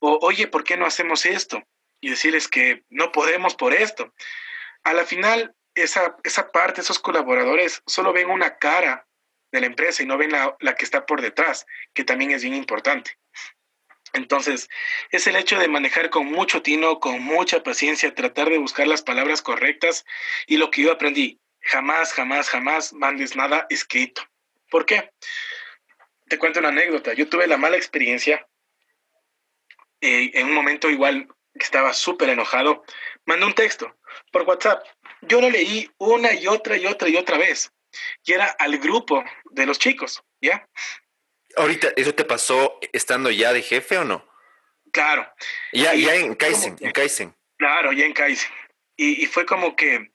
O, 0.00 0.18
oye, 0.22 0.48
¿por 0.48 0.64
qué 0.64 0.76
no 0.76 0.84
hacemos 0.84 1.26
esto? 1.26 1.62
Y 2.00 2.10
decirles 2.10 2.48
que 2.48 2.84
no 2.90 3.12
podemos 3.12 3.54
por 3.54 3.72
esto. 3.72 4.12
A 4.82 4.94
la 4.94 5.04
final, 5.04 5.54
esa, 5.76 6.16
esa 6.24 6.50
parte, 6.50 6.80
esos 6.80 6.98
colaboradores 6.98 7.82
solo 7.86 8.12
ven 8.12 8.30
una 8.30 8.58
cara 8.58 9.06
de 9.52 9.60
la 9.60 9.66
empresa 9.66 10.02
y 10.02 10.06
no 10.06 10.18
ven 10.18 10.32
la, 10.32 10.56
la 10.58 10.74
que 10.74 10.84
está 10.84 11.06
por 11.06 11.22
detrás, 11.22 11.66
que 11.92 12.02
también 12.02 12.32
es 12.32 12.42
bien 12.42 12.54
importante. 12.54 13.16
Entonces, 14.14 14.70
es 15.10 15.26
el 15.26 15.34
hecho 15.34 15.58
de 15.58 15.66
manejar 15.66 16.08
con 16.08 16.26
mucho 16.26 16.62
tino, 16.62 17.00
con 17.00 17.20
mucha 17.20 17.64
paciencia, 17.64 18.14
tratar 18.14 18.48
de 18.48 18.58
buscar 18.58 18.86
las 18.86 19.02
palabras 19.02 19.42
correctas 19.42 20.06
y 20.46 20.56
lo 20.56 20.70
que 20.70 20.82
yo 20.82 20.92
aprendí, 20.92 21.40
jamás, 21.60 22.12
jamás, 22.12 22.48
jamás 22.48 22.92
mandes 22.92 23.34
nada 23.34 23.66
escrito. 23.70 24.22
¿Por 24.70 24.86
qué? 24.86 25.10
Te 26.28 26.38
cuento 26.38 26.60
una 26.60 26.68
anécdota. 26.68 27.12
Yo 27.12 27.28
tuve 27.28 27.48
la 27.48 27.56
mala 27.56 27.76
experiencia. 27.76 28.46
Eh, 30.00 30.30
en 30.34 30.46
un 30.46 30.54
momento 30.54 30.88
igual 30.88 31.26
que 31.52 31.64
estaba 31.64 31.92
súper 31.92 32.28
enojado, 32.28 32.84
mandé 33.26 33.46
un 33.46 33.54
texto 33.54 33.96
por 34.30 34.42
WhatsApp. 34.42 34.84
Yo 35.22 35.40
lo 35.40 35.50
leí 35.50 35.90
una 35.98 36.32
y 36.34 36.46
otra 36.46 36.76
y 36.76 36.86
otra 36.86 37.08
y 37.08 37.16
otra 37.16 37.36
vez. 37.36 37.72
Y 38.24 38.32
era 38.32 38.46
al 38.46 38.78
grupo 38.78 39.24
de 39.50 39.66
los 39.66 39.80
chicos, 39.80 40.22
¿ya? 40.40 40.68
Ahorita, 41.56 41.88
¿eso 41.96 42.14
te 42.14 42.24
pasó 42.24 42.78
estando 42.92 43.30
ya 43.30 43.52
de 43.52 43.62
jefe 43.62 43.98
o 43.98 44.04
no? 44.04 44.26
Claro. 44.92 45.28
Ya, 45.72 45.94
ya 45.94 46.14
en 46.14 46.34
Kaizen, 46.34 46.76
en 46.80 46.92
Kaizen. 46.92 47.34
Claro, 47.58 47.92
ya 47.92 48.06
en 48.06 48.12
Kaizen. 48.12 48.50
Y, 48.96 49.24
y 49.24 49.26
fue 49.26 49.44
como 49.44 49.74
que 49.74 50.12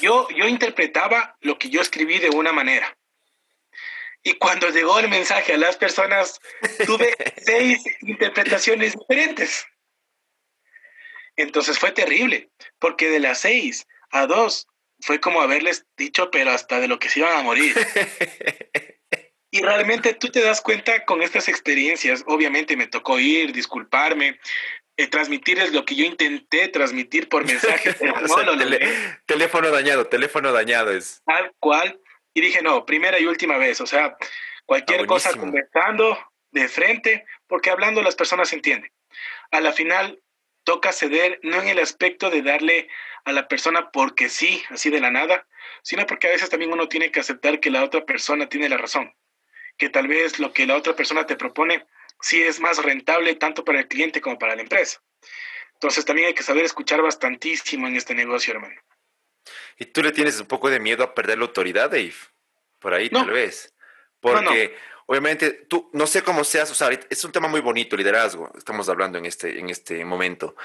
yo, 0.00 0.28
yo 0.30 0.46
interpretaba 0.46 1.36
lo 1.40 1.58
que 1.58 1.70
yo 1.70 1.80
escribí 1.80 2.18
de 2.18 2.30
una 2.30 2.52
manera. 2.52 2.96
Y 4.22 4.34
cuando 4.34 4.68
llegó 4.70 4.98
el 4.98 5.08
mensaje 5.08 5.54
a 5.54 5.56
las 5.56 5.76
personas, 5.76 6.40
tuve 6.84 7.14
seis 7.38 7.84
interpretaciones 8.00 8.96
diferentes. 8.98 9.64
Entonces 11.36 11.78
fue 11.78 11.92
terrible, 11.92 12.50
porque 12.80 13.08
de 13.08 13.20
las 13.20 13.40
seis 13.40 13.86
a 14.10 14.26
dos 14.26 14.66
fue 15.00 15.20
como 15.20 15.40
haberles 15.40 15.86
dicho, 15.96 16.30
pero 16.30 16.50
hasta 16.50 16.80
de 16.80 16.88
lo 16.88 16.98
que 16.98 17.08
se 17.08 17.20
iban 17.20 17.38
a 17.38 17.42
morir. 17.42 17.74
Y 19.56 19.62
realmente 19.62 20.12
tú 20.14 20.28
te 20.28 20.42
das 20.42 20.60
cuenta 20.60 21.04
con 21.04 21.22
estas 21.22 21.48
experiencias, 21.48 22.22
obviamente 22.26 22.76
me 22.76 22.86
tocó 22.86 23.18
ir, 23.18 23.52
disculparme, 23.52 24.38
eh, 24.98 25.06
transmitirles 25.06 25.72
lo 25.72 25.84
que 25.84 25.94
yo 25.94 26.04
intenté 26.04 26.68
transmitir 26.68 27.28
por 27.28 27.44
mensaje. 27.46 27.94
teléfono 29.26 29.70
dañado, 29.70 30.06
teléfono 30.06 30.52
dañado 30.52 30.92
es. 30.92 31.22
Tal 31.24 31.52
cual. 31.58 31.98
Y 32.34 32.42
dije, 32.42 32.60
no, 32.62 32.84
primera 32.84 33.18
y 33.18 33.26
última 33.26 33.56
vez, 33.56 33.80
o 33.80 33.86
sea, 33.86 34.16
cualquier 34.66 35.02
ah, 35.02 35.06
cosa 35.06 35.32
conversando 35.32 36.18
de 36.50 36.68
frente, 36.68 37.24
porque 37.46 37.70
hablando 37.70 38.02
las 38.02 38.14
personas 38.14 38.52
entienden. 38.52 38.92
A 39.52 39.60
la 39.60 39.72
final 39.72 40.20
toca 40.64 40.92
ceder 40.92 41.38
no 41.42 41.62
en 41.62 41.68
el 41.68 41.78
aspecto 41.78 42.28
de 42.28 42.42
darle 42.42 42.88
a 43.24 43.32
la 43.32 43.48
persona 43.48 43.90
porque 43.90 44.28
sí, 44.28 44.62
así 44.68 44.90
de 44.90 45.00
la 45.00 45.10
nada, 45.10 45.46
sino 45.82 46.06
porque 46.06 46.28
a 46.28 46.30
veces 46.30 46.50
también 46.50 46.72
uno 46.72 46.88
tiene 46.88 47.10
que 47.10 47.20
aceptar 47.20 47.60
que 47.60 47.70
la 47.70 47.84
otra 47.84 48.04
persona 48.04 48.48
tiene 48.48 48.68
la 48.68 48.76
razón, 48.76 49.14
que 49.76 49.88
tal 49.88 50.08
vez 50.08 50.38
lo 50.38 50.52
que 50.52 50.66
la 50.66 50.76
otra 50.76 50.94
persona 50.96 51.26
te 51.26 51.36
propone 51.36 51.86
sí 52.20 52.42
es 52.42 52.60
más 52.60 52.82
rentable 52.82 53.34
tanto 53.34 53.64
para 53.64 53.80
el 53.80 53.88
cliente 53.88 54.20
como 54.20 54.38
para 54.38 54.56
la 54.56 54.62
empresa. 54.62 55.02
Entonces 55.74 56.04
también 56.04 56.28
hay 56.28 56.34
que 56.34 56.42
saber 56.42 56.64
escuchar 56.64 57.02
bastantísimo 57.02 57.86
en 57.86 57.96
este 57.96 58.14
negocio, 58.14 58.54
hermano. 58.54 58.80
¿Y 59.78 59.86
tú 59.86 60.02
le 60.02 60.12
tienes 60.12 60.40
un 60.40 60.46
poco 60.46 60.70
de 60.70 60.80
miedo 60.80 61.04
a 61.04 61.14
perder 61.14 61.38
la 61.38 61.44
autoridad, 61.44 61.90
Dave? 61.90 62.14
Por 62.78 62.94
ahí 62.94 63.10
tal 63.10 63.30
vez. 63.30 63.74
Porque 64.20 64.74
obviamente 65.06 65.52
tú, 65.68 65.88
no 65.92 66.06
sé 66.06 66.22
cómo 66.22 66.44
seas, 66.44 66.70
o 66.70 66.74
sea, 66.74 66.90
es 67.08 67.24
un 67.24 67.32
tema 67.32 67.48
muy 67.48 67.60
bonito, 67.60 67.96
liderazgo, 67.96 68.50
estamos 68.56 68.88
hablando 68.88 69.18
en 69.18 69.26
este, 69.26 69.58
en 69.58 69.70
este 69.70 70.04
momento. 70.04 70.56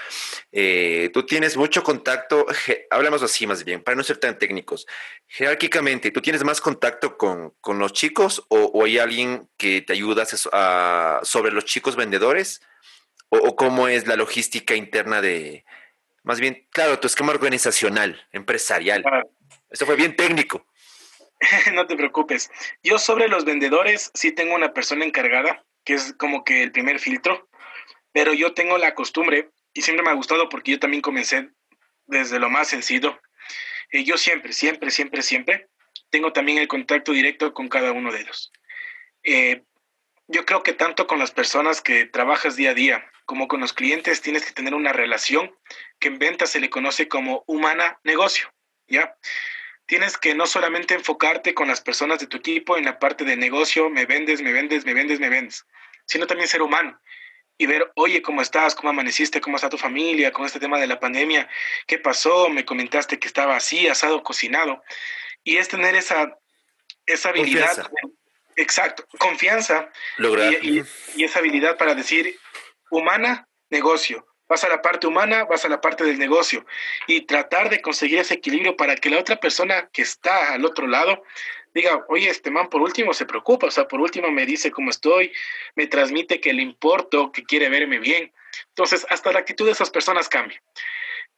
Eh, 0.51 1.09
tú 1.13 1.25
tienes 1.25 1.55
mucho 1.55 1.83
contacto, 1.83 2.45
hablamos 2.89 3.21
así 3.21 3.45
más 3.45 3.63
bien, 3.63 3.83
para 3.83 3.95
no 3.95 4.03
ser 4.03 4.17
tan 4.17 4.37
técnicos. 4.37 4.87
Jerárquicamente, 5.27 6.11
¿tú 6.11 6.21
tienes 6.21 6.43
más 6.43 6.59
contacto 6.59 7.17
con, 7.17 7.53
los 7.79 7.93
chicos 7.93 8.43
o, 8.49 8.83
hay 8.83 8.97
alguien 8.97 9.47
que 9.57 9.81
te 9.81 9.93
ayuda 9.93 10.25
a, 10.51 11.19
sobre 11.23 11.51
los 11.51 11.65
chicos 11.65 11.95
vendedores? 11.95 12.61
O, 13.29 13.55
cómo 13.55 13.87
es 13.87 14.07
la 14.07 14.15
logística 14.15 14.75
interna 14.75 15.21
de, 15.21 15.63
más 16.23 16.39
bien, 16.39 16.67
claro, 16.71 16.99
tu 16.99 17.07
esquema 17.07 17.31
organizacional, 17.31 18.27
empresarial? 18.31 19.03
Eso 19.69 19.85
fue 19.85 19.95
bien 19.95 20.15
técnico. 20.15 20.65
no 21.73 21.87
te 21.87 21.95
preocupes. 21.95 22.49
Yo 22.83 22.99
sobre 22.99 23.27
los 23.27 23.45
vendedores 23.45 24.11
sí 24.13 24.31
tengo 24.31 24.55
una 24.55 24.73
persona 24.73 25.05
encargada, 25.05 25.63
que 25.83 25.93
es 25.93 26.13
como 26.13 26.43
que 26.43 26.63
el 26.63 26.71
primer 26.71 26.99
filtro, 26.99 27.49
pero 28.11 28.33
yo 28.33 28.53
tengo 28.53 28.77
la 28.77 28.93
costumbre, 28.93 29.49
y 29.73 29.81
siempre 29.81 30.03
me 30.03 30.11
ha 30.11 30.15
gustado 30.15 30.49
porque 30.49 30.71
yo 30.71 30.79
también 30.79 31.01
comencé 31.01 31.49
desde 32.05 32.39
lo 32.39 32.49
más 32.49 32.67
sencillo. 32.67 33.19
y 33.91 34.03
yo 34.03 34.17
siempre, 34.17 34.53
siempre, 34.53 34.91
siempre, 34.91 35.21
siempre 35.21 35.67
tengo 36.09 36.31
también 36.33 36.57
el 36.57 36.67
contacto 36.67 37.11
directo 37.11 37.53
con 37.53 37.69
cada 37.69 37.91
uno 37.91 38.11
de 38.11 38.21
ellos. 38.21 38.51
Eh, 39.23 39.63
yo 40.27 40.45
creo 40.45 40.63
que 40.63 40.73
tanto 40.73 41.07
con 41.07 41.19
las 41.19 41.31
personas 41.31 41.81
que 41.81 42.05
trabajas 42.05 42.55
día 42.55 42.71
a 42.71 42.73
día 42.73 43.11
como 43.25 43.47
con 43.47 43.61
los 43.61 43.73
clientes 43.73 44.21
tienes 44.21 44.45
que 44.45 44.53
tener 44.53 44.73
una 44.73 44.93
relación 44.93 45.55
que 45.99 46.09
en 46.09 46.19
venta 46.19 46.45
se 46.45 46.59
le 46.59 46.69
conoce 46.69 47.07
como 47.07 47.43
humana 47.47 47.99
negocio, 48.03 48.53
¿ya? 48.87 49.15
Tienes 49.91 50.17
que 50.17 50.33
no 50.33 50.45
solamente 50.45 50.93
enfocarte 50.93 51.53
con 51.53 51.67
las 51.67 51.81
personas 51.81 52.17
de 52.19 52.27
tu 52.27 52.37
equipo 52.37 52.77
en 52.77 52.85
la 52.85 52.97
parte 52.97 53.25
de 53.25 53.35
negocio, 53.35 53.89
me 53.89 54.05
vendes, 54.05 54.41
me 54.41 54.53
vendes, 54.53 54.85
me 54.85 54.93
vendes, 54.93 55.19
me 55.19 55.27
vendes, 55.27 55.65
sino 56.05 56.27
también 56.27 56.47
ser 56.47 56.61
humano 56.61 56.97
y 57.57 57.65
ver, 57.65 57.91
oye, 57.95 58.21
¿cómo 58.21 58.41
estás? 58.41 58.73
¿Cómo 58.73 58.91
amaneciste? 58.91 59.41
¿Cómo 59.41 59.57
está 59.57 59.67
tu 59.67 59.77
familia 59.77 60.31
con 60.31 60.45
este 60.45 60.61
tema 60.61 60.79
de 60.79 60.87
la 60.87 60.97
pandemia? 60.97 61.49
¿Qué 61.87 61.97
pasó? 61.97 62.47
Me 62.47 62.63
comentaste 62.63 63.19
que 63.19 63.27
estaba 63.27 63.57
así, 63.57 63.89
asado, 63.89 64.23
cocinado. 64.23 64.81
Y 65.43 65.57
es 65.57 65.67
tener 65.67 65.93
esa, 65.93 66.37
esa 67.05 67.27
habilidad, 67.27 67.91
exacto, 68.55 69.05
confianza 69.19 69.89
y, 70.61 70.83
y 71.17 71.23
esa 71.25 71.39
habilidad 71.39 71.77
para 71.77 71.95
decir, 71.95 72.39
humana, 72.91 73.45
negocio, 73.69 74.25
vas 74.51 74.65
a 74.65 74.67
la 74.67 74.81
parte 74.81 75.07
humana, 75.07 75.45
vas 75.45 75.63
a 75.63 75.69
la 75.69 75.79
parte 75.79 76.03
del 76.03 76.19
negocio 76.19 76.65
y 77.07 77.21
tratar 77.21 77.69
de 77.69 77.81
conseguir 77.81 78.19
ese 78.19 78.33
equilibrio 78.33 78.75
para 78.75 78.97
que 78.97 79.09
la 79.09 79.17
otra 79.17 79.37
persona 79.37 79.89
que 79.93 80.01
está 80.01 80.51
al 80.51 80.65
otro 80.65 80.87
lado 80.87 81.23
diga, 81.73 82.03
oye, 82.09 82.29
este 82.29 82.51
man 82.51 82.69
por 82.69 82.81
último 82.81 83.13
se 83.13 83.25
preocupa, 83.25 83.67
o 83.67 83.71
sea, 83.71 83.87
por 83.87 84.01
último 84.01 84.29
me 84.29 84.45
dice 84.45 84.69
cómo 84.69 84.89
estoy, 84.89 85.31
me 85.75 85.87
transmite 85.87 86.41
que 86.41 86.51
le 86.51 86.63
importo, 86.63 87.31
que 87.31 87.45
quiere 87.45 87.69
verme 87.69 87.99
bien. 87.99 88.33
Entonces, 88.67 89.07
hasta 89.09 89.31
la 89.31 89.39
actitud 89.39 89.65
de 89.65 89.71
esas 89.71 89.89
personas 89.89 90.27
cambia. 90.27 90.61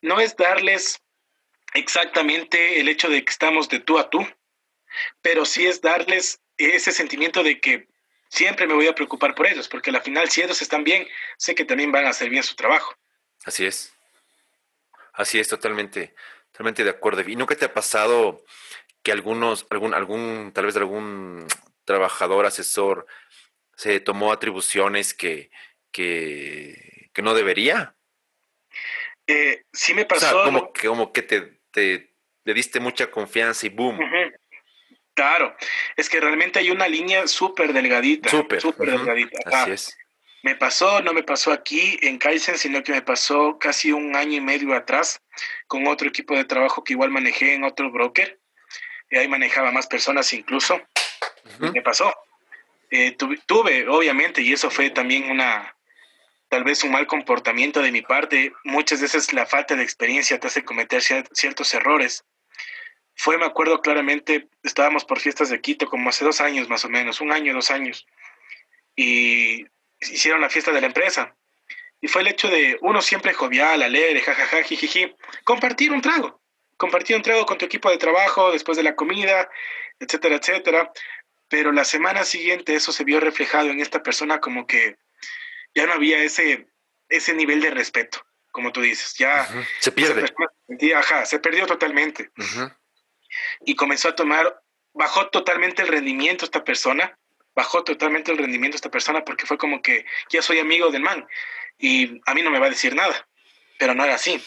No 0.02 0.20
es 0.20 0.36
darles 0.36 1.00
exactamente 1.76 2.80
el 2.80 2.90
hecho 2.90 3.10
de 3.10 3.24
que 3.24 3.32
estamos 3.32 3.70
de 3.70 3.80
tú 3.80 4.00
a 4.00 4.10
tú, 4.10 4.28
pero 5.22 5.46
sí 5.46 5.68
es 5.68 5.82
darles 5.82 6.42
ese 6.58 6.92
sentimiento 6.92 7.44
de 7.44 7.62
que 7.62 7.88
siempre 8.30 8.66
me 8.66 8.74
voy 8.74 8.88
a 8.88 8.96
preocupar 8.96 9.36
por 9.36 9.46
ellos, 9.46 9.68
porque 9.68 9.92
al 9.92 10.02
final 10.02 10.32
si 10.32 10.42
ellos 10.42 10.64
están 10.64 10.84
bien, 10.84 11.08
sé 11.38 11.54
que 11.54 11.64
también 11.64 11.92
van 11.92 12.08
a 12.08 12.10
hacer 12.10 12.32
bien 12.32 12.42
su 12.42 12.56
trabajo. 12.56 12.96
Así 13.46 13.66
es. 13.66 13.94
Así 15.14 15.40
es, 15.40 15.48
totalmente, 15.48 16.16
totalmente 16.52 16.84
de 16.84 16.90
acuerdo. 16.90 17.22
¿Y 17.22 17.36
nunca 17.36 17.56
te 17.56 17.66
ha 17.66 17.74
pasado 17.74 18.44
que 19.04 19.12
algunos, 19.12 19.68
algún, 19.70 19.94
algún, 19.94 20.52
tal 20.54 20.66
vez 20.66 20.76
algún 20.76 21.48
trabajador, 21.86 22.46
asesor, 22.46 23.06
se 23.76 24.00
tomó 24.00 24.32
atribuciones 24.32 25.14
que, 25.14 25.52
que, 25.92 27.12
no 27.22 27.34
debería? 27.34 27.96
Eh, 29.28 29.64
sí 29.72 29.94
me 29.94 30.06
pasó. 30.06 30.44
como 30.44 30.74
que, 30.74 30.88
como 30.88 31.14
que 31.14 31.22
te, 31.22 31.60
te, 31.72 32.14
le 32.44 32.54
diste 32.54 32.80
mucha 32.80 33.12
confianza 33.12 33.68
y 33.68 33.70
boom. 33.70 34.00
Claro, 35.14 35.56
es 35.96 36.10
que 36.10 36.20
realmente 36.20 36.58
hay 36.58 36.72
una 36.72 36.88
línea 36.88 37.28
súper 37.28 37.72
delgadita. 37.72 38.30
Súper. 38.30 38.60
Súper 38.60 38.92
delgadita. 38.92 39.38
Así 39.46 39.72
es. 39.72 39.98
Me 40.44 40.56
pasó, 40.58 41.02
no 41.02 41.14
me 41.14 41.24
pasó 41.24 41.54
aquí 41.54 41.98
en 42.02 42.18
Kaizen, 42.18 42.58
sino 42.58 42.84
que 42.84 42.92
me 42.92 43.02
pasó 43.02 43.58
casi 43.58 43.94
un 43.94 44.14
año 44.14 44.38
y 44.38 44.42
medio 44.42 44.76
atrás 44.76 45.22
con 45.68 45.88
otro 45.88 46.10
equipo 46.10 46.36
de 46.36 46.44
trabajo 46.44 46.84
que 46.84 46.94
igual 46.94 47.12
manejé 47.12 47.54
en 47.54 47.64
otro 47.64 47.90
broker. 47.90 48.40
Y 49.10 49.18
ahí 49.18 49.28
manejaba 49.30 49.72
más 49.72 49.88
personas 49.88 50.34
incluso. 50.34 50.82
Me 51.60 51.82
pasó. 51.82 52.14
Eh, 52.92 53.16
tuve, 53.48 53.88
obviamente, 53.88 54.42
y 54.42 54.52
eso 54.52 54.70
fue 54.70 54.90
también 54.90 55.32
una, 55.32 55.76
tal 56.50 56.66
vez 56.66 56.84
un 56.84 56.92
mal 56.92 57.08
comportamiento 57.08 57.82
de 57.82 57.94
mi 57.94 58.02
parte. 58.02 58.52
Muchas 58.66 59.02
veces 59.02 59.32
la 59.32 59.46
falta 59.46 59.78
de 59.78 59.84
experiencia 59.84 60.40
te 60.42 60.48
hace 60.48 60.66
cometer 60.66 61.02
ciertos 61.02 61.74
errores. 61.74 62.26
Fue, 63.16 63.38
me 63.38 63.46
acuerdo 63.46 63.82
claramente, 63.82 64.50
estábamos 64.62 65.06
por 65.06 65.22
fiestas 65.22 65.50
de 65.50 65.62
Quito 65.62 65.88
como 65.88 66.10
hace 66.10 66.26
dos 66.26 66.42
años 66.42 66.68
más 66.68 66.84
o 66.84 66.90
menos, 66.90 67.22
un 67.22 67.32
año, 67.32 67.54
dos 67.54 67.72
años. 67.72 68.06
Y 68.96 69.68
hicieron 70.12 70.42
la 70.42 70.50
fiesta 70.50 70.72
de 70.72 70.82
la 70.82 70.88
empresa. 70.88 71.36
Y 72.02 72.08
fue 72.08 72.22
el 72.22 72.28
hecho 72.28 72.50
de 72.50 72.78
uno 72.82 73.02
siempre 73.02 73.34
jovial, 73.34 73.82
alegre, 73.82 74.22
jajaja, 74.22 74.64
jijiji, 74.64 75.16
compartir 75.46 75.92
un 75.92 76.02
trago. 76.02 76.42
Compartir 76.76 77.16
un 77.16 77.22
trago 77.22 77.46
con 77.46 77.58
tu 77.58 77.66
equipo 77.66 77.90
de 77.90 77.98
trabajo 77.98 78.52
después 78.52 78.76
de 78.78 78.84
la 78.84 78.96
comida, 78.96 79.50
etcétera, 80.00 80.36
etcétera. 80.36 80.92
Pero 81.48 81.72
la 81.72 81.86
semana 81.86 82.24
siguiente 82.24 82.76
eso 82.76 82.92
se 82.92 83.04
vio 83.04 83.20
reflejado 83.20 83.70
en 83.70 83.80
esta 83.80 84.04
persona 84.04 84.40
como 84.40 84.68
que 84.68 84.98
ya 85.74 85.86
no 85.86 85.94
había 85.94 86.22
ese, 86.24 86.68
ese 87.10 87.34
nivel 87.34 87.62
de 87.62 87.70
respeto, 87.70 88.26
como 88.52 88.72
tú 88.72 88.82
dices. 88.82 89.16
Ya 89.18 89.48
se 89.80 89.92
pierde. 89.92 90.26
ajá, 90.96 91.26
se 91.26 91.40
perdió 91.40 91.66
totalmente. 91.66 92.32
Y 93.66 93.76
comenzó 93.76 94.10
a 94.10 94.16
tomar, 94.16 94.62
bajó 94.94 95.30
totalmente 95.30 95.84
el 95.84 95.88
rendimiento 95.88 96.44
esta 96.44 96.64
persona 96.64 97.18
bajó 97.56 97.84
totalmente 97.84 98.32
el 98.32 98.38
rendimiento 98.38 98.76
de 98.76 98.78
esta 98.78 98.92
persona 98.92 99.24
porque 99.24 99.46
fue 99.46 99.58
como 99.58 99.82
que 99.82 100.06
ya 100.30 100.42
soy 100.42 100.60
amigo 100.60 100.90
del 100.92 101.02
man 101.02 101.28
y 101.78 102.22
a 102.26 102.34
mí 102.34 102.42
no 102.42 102.52
me 102.52 102.60
va 102.60 102.68
a 102.68 102.72
decir 102.72 102.96
nada, 102.96 103.28
pero 103.78 103.94
no 103.94 104.04
era 104.04 104.16
así. 104.16 104.42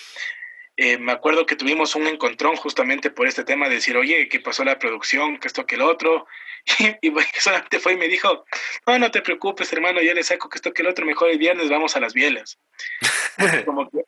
Eh, 0.79 0.99
me 0.99 1.13
acuerdo 1.13 1.47
que 1.47 1.57
tuvimos 1.57 1.95
un 1.95 2.07
encontrón 2.07 2.55
justamente 2.57 3.11
por 3.11 3.27
este 3.27 3.45
tema 3.45 3.69
de 3.69 3.77
decir, 3.77 3.97
oye, 3.97 4.29
¿qué 4.29 4.41
pasó 4.41 4.63
la 4.63 4.79
producción? 4.79 5.39
¿Qué 5.39 5.49
esto, 5.49 5.67
que 5.67 5.77
el 5.77 5.83
otro? 5.83 6.27
Y, 7.01 7.13
solamente 7.41 7.79
fue 7.79 7.93
y 7.93 7.97
me 7.97 8.09
dijo, 8.09 8.45
no, 8.87 8.99
no 8.99 9.11
te 9.13 9.23
preocupes, 9.23 9.73
hermano, 9.73 10.03
ya 10.03 10.15
le 10.15 10.25
saco 10.25 10.49
que 10.49 10.59
esto, 10.59 10.75
que 10.75 10.83
el 10.83 10.89
otro, 10.89 11.07
mejor 11.07 11.31
el 11.31 11.39
viernes 11.39 11.71
vamos 11.71 11.95
a 11.95 12.01
las 12.01 12.13
bielas. 12.13 12.59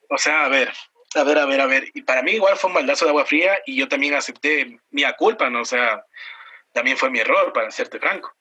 o 0.09 0.17
sea, 0.17 0.43
a 0.43 0.49
ver, 0.49 0.73
a 1.15 1.23
ver, 1.23 1.37
a 1.39 1.45
ver, 1.45 1.61
a 1.61 1.65
ver. 1.65 1.89
Y 1.93 2.01
para 2.01 2.21
mí 2.21 2.33
igual 2.33 2.57
fue 2.57 2.67
un 2.67 2.75
baldazo 2.75 3.05
de 3.05 3.11
agua 3.11 3.25
fría 3.25 3.59
y 3.65 3.77
yo 3.77 3.87
también 3.87 4.13
acepté 4.13 4.77
mi 4.91 5.03
culpa, 5.17 5.49
¿no? 5.49 5.61
O 5.61 5.65
sea, 5.65 6.05
también 6.73 6.97
fue 6.97 7.09
mi 7.09 7.19
error, 7.19 7.51
para 7.53 7.71
serte 7.71 7.99
franco. 7.99 8.35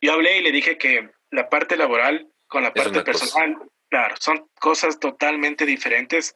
Yo 0.00 0.12
hablé 0.12 0.38
y 0.38 0.42
le 0.42 0.52
dije 0.52 0.78
que 0.78 1.10
la 1.30 1.48
parte 1.48 1.76
laboral 1.76 2.28
con 2.46 2.62
la 2.62 2.72
parte 2.72 3.02
personal, 3.02 3.56
claro, 3.90 4.14
son 4.18 4.48
cosas 4.58 4.98
totalmente 4.98 5.66
diferentes. 5.66 6.34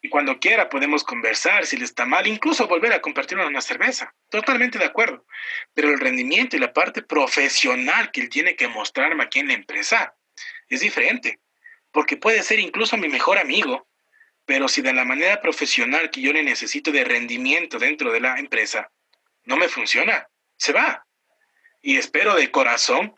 Y 0.00 0.08
cuando 0.08 0.38
quiera 0.38 0.68
podemos 0.68 1.04
conversar, 1.04 1.66
si 1.66 1.76
le 1.76 1.84
está 1.84 2.06
mal, 2.06 2.26
incluso 2.26 2.66
volver 2.66 2.92
a 2.92 3.00
compartir 3.00 3.38
una 3.38 3.60
cerveza. 3.60 4.14
Totalmente 4.30 4.78
de 4.78 4.86
acuerdo. 4.86 5.26
Pero 5.74 5.90
el 5.90 6.00
rendimiento 6.00 6.56
y 6.56 6.60
la 6.60 6.72
parte 6.72 7.02
profesional 7.02 8.10
que 8.12 8.22
él 8.22 8.28
tiene 8.28 8.56
que 8.56 8.68
mostrarme 8.68 9.24
aquí 9.24 9.40
en 9.40 9.48
la 9.48 9.54
empresa 9.54 10.14
es 10.68 10.80
diferente. 10.80 11.40
Porque 11.90 12.16
puede 12.16 12.42
ser 12.42 12.58
incluso 12.58 12.96
mi 12.96 13.08
mejor 13.08 13.38
amigo, 13.38 13.86
pero 14.46 14.68
si 14.68 14.80
de 14.80 14.92
la 14.92 15.04
manera 15.04 15.40
profesional 15.40 16.10
que 16.10 16.22
yo 16.22 16.32
le 16.32 16.42
necesito 16.42 16.90
de 16.90 17.04
rendimiento 17.04 17.78
dentro 17.78 18.10
de 18.10 18.20
la 18.20 18.38
empresa 18.38 18.90
no 19.44 19.56
me 19.56 19.68
funciona, 19.68 20.28
se 20.56 20.72
va. 20.72 21.04
Y 21.82 21.98
espero 21.98 22.34
de 22.34 22.50
corazón 22.50 23.14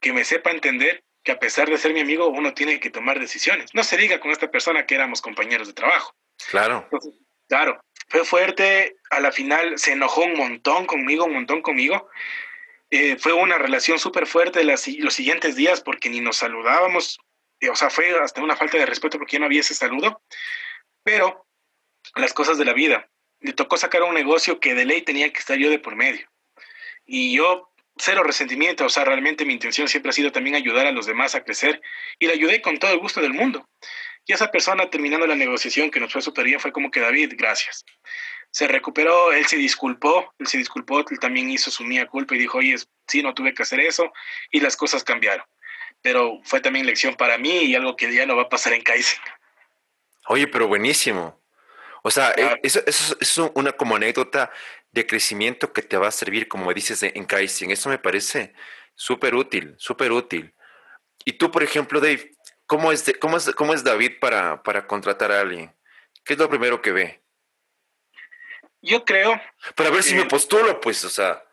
que 0.00 0.12
me 0.12 0.24
sepa 0.24 0.50
entender 0.50 1.04
que 1.22 1.32
a 1.32 1.38
pesar 1.38 1.68
de 1.68 1.78
ser 1.78 1.92
mi 1.92 2.00
amigo, 2.00 2.28
uno 2.28 2.54
tiene 2.54 2.80
que 2.80 2.90
tomar 2.90 3.18
decisiones. 3.18 3.74
No 3.74 3.82
se 3.82 3.96
diga 3.96 4.20
con 4.20 4.30
esta 4.30 4.50
persona 4.50 4.86
que 4.86 4.94
éramos 4.94 5.20
compañeros 5.20 5.68
de 5.68 5.74
trabajo. 5.74 6.14
Claro. 6.50 6.88
claro, 7.48 7.80
fue 8.08 8.24
fuerte, 8.24 8.96
a 9.10 9.20
la 9.20 9.32
final 9.32 9.78
se 9.78 9.92
enojó 9.92 10.22
un 10.22 10.34
montón 10.34 10.86
conmigo, 10.86 11.24
un 11.24 11.34
montón 11.34 11.62
conmigo. 11.62 12.08
Eh, 12.90 13.16
fue 13.18 13.32
una 13.32 13.58
relación 13.58 13.98
súper 13.98 14.26
fuerte 14.26 14.64
los 14.64 15.14
siguientes 15.14 15.56
días 15.56 15.80
porque 15.80 16.08
ni 16.08 16.20
nos 16.20 16.38
saludábamos, 16.38 17.18
eh, 17.60 17.68
o 17.68 17.76
sea, 17.76 17.90
fue 17.90 18.18
hasta 18.18 18.42
una 18.42 18.56
falta 18.56 18.78
de 18.78 18.86
respeto 18.86 19.18
porque 19.18 19.34
ya 19.34 19.40
no 19.40 19.46
había 19.46 19.60
ese 19.60 19.74
saludo, 19.74 20.22
pero 21.02 21.46
las 22.14 22.32
cosas 22.32 22.58
de 22.58 22.64
la 22.64 22.72
vida. 22.72 23.08
Le 23.40 23.52
tocó 23.52 23.76
sacar 23.76 24.02
un 24.02 24.14
negocio 24.14 24.58
que 24.58 24.74
de 24.74 24.84
ley 24.84 25.02
tenía 25.02 25.32
que 25.32 25.38
estar 25.38 25.58
yo 25.58 25.70
de 25.70 25.78
por 25.78 25.94
medio. 25.94 26.28
Y 27.04 27.36
yo, 27.36 27.67
cero 27.98 28.22
resentimiento, 28.22 28.84
o 28.84 28.88
sea, 28.88 29.04
realmente 29.04 29.44
mi 29.44 29.52
intención 29.52 29.88
siempre 29.88 30.10
ha 30.10 30.12
sido 30.12 30.32
también 30.32 30.56
ayudar 30.56 30.86
a 30.86 30.92
los 30.92 31.06
demás 31.06 31.34
a 31.34 31.44
crecer 31.44 31.80
y 32.18 32.26
le 32.26 32.32
ayudé 32.32 32.62
con 32.62 32.78
todo 32.78 32.92
el 32.92 32.98
gusto 32.98 33.20
del 33.20 33.34
mundo. 33.34 33.68
Y 34.26 34.32
esa 34.32 34.50
persona, 34.50 34.90
terminando 34.90 35.26
la 35.26 35.34
negociación, 35.34 35.90
que 35.90 36.00
nos 36.00 36.12
fue 36.12 36.20
súper 36.20 36.44
bien, 36.44 36.60
fue 36.60 36.70
como 36.70 36.90
que 36.90 37.00
David, 37.00 37.32
gracias. 37.36 37.84
Se 38.50 38.68
recuperó, 38.68 39.32
él 39.32 39.46
se 39.46 39.56
disculpó, 39.56 40.34
él 40.38 40.46
se 40.46 40.58
disculpó, 40.58 41.00
él 41.00 41.18
también 41.18 41.50
hizo 41.50 41.70
su 41.70 41.84
mía 41.84 42.06
culpa 42.06 42.34
y 42.34 42.38
dijo, 42.38 42.58
oye, 42.58 42.76
sí, 43.06 43.22
no 43.22 43.34
tuve 43.34 43.54
que 43.54 43.62
hacer 43.62 43.80
eso, 43.80 44.12
y 44.50 44.60
las 44.60 44.76
cosas 44.76 45.02
cambiaron. 45.02 45.46
Pero 46.02 46.40
fue 46.44 46.60
también 46.60 46.86
lección 46.86 47.14
para 47.14 47.38
mí 47.38 47.64
y 47.64 47.74
algo 47.74 47.96
que 47.96 48.12
ya 48.12 48.26
no 48.26 48.36
va 48.36 48.42
a 48.42 48.48
pasar 48.48 48.74
en 48.74 48.82
Kaizen. 48.82 49.20
Oye, 50.26 50.46
pero 50.46 50.68
buenísimo. 50.68 51.37
O 52.08 52.10
sea, 52.10 52.32
eh, 52.38 52.58
eso, 52.62 52.80
eso, 52.86 53.18
es 53.20 53.36
una 53.52 53.72
como 53.72 53.96
anécdota 53.96 54.50
de 54.92 55.06
crecimiento 55.06 55.74
que 55.74 55.82
te 55.82 55.98
va 55.98 56.08
a 56.08 56.10
servir, 56.10 56.48
como 56.48 56.72
dices, 56.72 57.02
en 57.02 57.26
Kaizen. 57.26 57.70
Eso 57.70 57.90
me 57.90 57.98
parece 57.98 58.54
súper 58.94 59.34
útil, 59.34 59.74
súper 59.76 60.12
útil. 60.12 60.54
Y 61.26 61.34
tú, 61.34 61.50
por 61.50 61.62
ejemplo, 61.62 62.00
Dave, 62.00 62.32
¿cómo 62.64 62.92
es, 62.92 63.12
cómo 63.20 63.36
es, 63.36 63.54
cómo 63.54 63.74
es 63.74 63.84
David 63.84 64.12
para, 64.22 64.62
para 64.62 64.86
contratar 64.86 65.32
a 65.32 65.42
alguien? 65.42 65.76
¿Qué 66.24 66.32
es 66.32 66.38
lo 66.38 66.48
primero 66.48 66.80
que 66.80 66.92
ve? 66.92 67.22
Yo 68.80 69.04
creo. 69.04 69.38
Para 69.74 69.90
ver 69.90 70.02
si 70.02 70.14
me 70.14 70.24
postulo, 70.24 70.80
pues, 70.80 71.04
o 71.04 71.10
sea, 71.10 71.44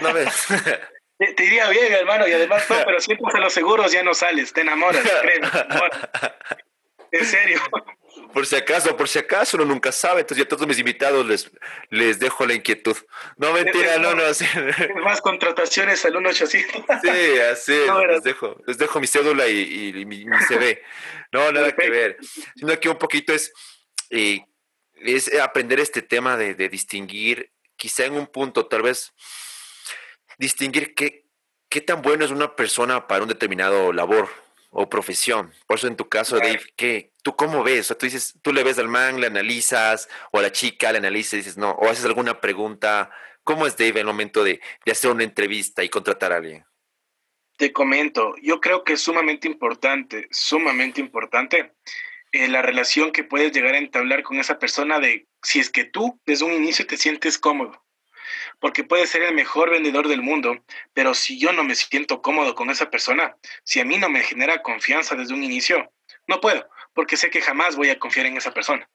una 0.00 0.14
vez. 0.14 0.46
Te, 1.36 1.44
iría 1.44 1.68
bien, 1.68 1.92
hermano, 1.92 2.26
y 2.26 2.32
además, 2.32 2.64
no, 2.70 2.76
pero 2.86 2.98
si 2.98 3.12
entras 3.12 3.34
a 3.34 3.40
los 3.40 3.52
seguros 3.52 3.92
ya 3.92 4.02
no 4.02 4.14
sales, 4.14 4.54
te 4.54 4.62
enamoras, 4.62 5.06
créeme. 5.20 5.48
En 7.10 7.24
serio. 7.24 7.60
Por 8.32 8.46
si 8.46 8.56
acaso, 8.56 8.96
por 8.96 9.08
si 9.08 9.18
acaso, 9.18 9.56
uno 9.56 9.66
nunca 9.66 9.90
sabe. 9.90 10.20
Entonces, 10.20 10.38
yo 10.38 10.44
a 10.44 10.48
todos 10.48 10.66
mis 10.66 10.78
invitados 10.78 11.26
les, 11.26 11.50
les 11.90 12.18
dejo 12.18 12.46
la 12.46 12.54
inquietud. 12.54 12.96
No, 13.36 13.52
mentira, 13.52 13.98
no, 13.98 14.14
no. 14.14 14.22
Más 15.02 15.20
contrataciones 15.20 16.04
al 16.04 16.14
1800. 16.14 16.82
Sí, 17.02 17.38
así, 17.40 17.72
les, 18.08 18.22
dejo, 18.22 18.56
les 18.66 18.76
dejo 18.76 19.00
mi 19.00 19.06
cédula 19.06 19.48
y, 19.48 20.04
mi, 20.04 20.24
CV. 20.46 20.82
No, 21.32 21.50
nada 21.52 21.74
que 21.74 21.88
ver. 21.88 22.16
Sino 22.56 22.78
que 22.78 22.88
un 22.88 22.98
poquito 22.98 23.32
es, 23.32 23.52
eh, 24.10 24.44
es 24.96 25.34
aprender 25.40 25.80
este 25.80 26.02
tema 26.02 26.36
de, 26.36 26.54
de 26.54 26.68
distinguir, 26.68 27.52
quizá 27.76 28.04
en 28.04 28.14
un 28.14 28.26
punto, 28.26 28.66
tal 28.66 28.82
vez, 28.82 29.12
distinguir 30.38 30.94
qué, 30.94 31.24
qué 31.68 31.80
tan 31.80 32.02
bueno 32.02 32.24
es 32.24 32.30
una 32.30 32.56
persona 32.56 33.06
para 33.06 33.22
un 33.22 33.28
determinado 33.28 33.92
labor 33.92 34.28
o 34.78 34.88
profesión. 34.88 35.52
Por 35.66 35.78
eso 35.78 35.88
en 35.88 35.96
tu 35.96 36.08
caso, 36.08 36.36
Dave, 36.36 36.60
¿qué, 36.76 37.10
¿tú 37.24 37.34
cómo 37.34 37.64
ves? 37.64 37.80
O 37.80 37.84
sea, 37.88 37.98
tú 37.98 38.06
dices, 38.06 38.38
tú 38.42 38.52
le 38.52 38.62
ves 38.62 38.78
al 38.78 38.86
man, 38.86 39.20
le 39.20 39.26
analizas, 39.26 40.08
o 40.30 40.38
a 40.38 40.42
la 40.42 40.52
chica 40.52 40.92
le 40.92 40.98
analizas 40.98 41.34
y 41.34 41.36
dices, 41.38 41.56
no, 41.56 41.72
o 41.72 41.88
haces 41.88 42.04
alguna 42.04 42.40
pregunta. 42.40 43.10
¿Cómo 43.42 43.66
es 43.66 43.76
Dave 43.76 43.90
en 43.90 43.98
el 43.98 44.06
momento 44.06 44.44
de, 44.44 44.60
hacer 44.88 45.10
una 45.10 45.24
entrevista 45.24 45.82
y 45.82 45.88
contratar 45.88 46.32
a 46.32 46.36
alguien? 46.36 46.64
Te 47.56 47.72
comento, 47.72 48.36
yo 48.40 48.60
creo 48.60 48.84
que 48.84 48.92
es 48.92 49.00
sumamente 49.00 49.48
importante, 49.48 50.28
sumamente 50.30 51.00
importante 51.00 51.74
eh, 52.30 52.46
la 52.46 52.62
relación 52.62 53.10
que 53.10 53.24
puedes 53.24 53.50
llegar 53.50 53.74
a 53.74 53.78
entablar 53.78 54.22
con 54.22 54.38
esa 54.38 54.60
persona 54.60 55.00
de 55.00 55.26
si 55.42 55.58
es 55.58 55.70
que 55.70 55.84
tú 55.84 56.20
desde 56.24 56.44
un 56.44 56.52
inicio 56.52 56.86
te 56.86 56.96
sientes 56.96 57.36
cómodo 57.36 57.84
porque 58.60 58.84
puede 58.84 59.06
ser 59.06 59.22
el 59.22 59.34
mejor 59.34 59.70
vendedor 59.70 60.08
del 60.08 60.22
mundo, 60.22 60.56
pero 60.94 61.14
si 61.14 61.38
yo 61.38 61.52
no 61.52 61.64
me 61.64 61.74
siento 61.74 62.22
cómodo 62.22 62.54
con 62.54 62.70
esa 62.70 62.90
persona, 62.90 63.36
si 63.64 63.80
a 63.80 63.84
mí 63.84 63.98
no 63.98 64.08
me 64.08 64.22
genera 64.22 64.62
confianza 64.62 65.14
desde 65.14 65.34
un 65.34 65.44
inicio, 65.44 65.92
no 66.26 66.40
puedo, 66.40 66.68
porque 66.92 67.16
sé 67.16 67.30
que 67.30 67.40
jamás 67.40 67.76
voy 67.76 67.90
a 67.90 67.98
confiar 67.98 68.26
en 68.26 68.36
esa 68.36 68.52
persona. 68.52 68.88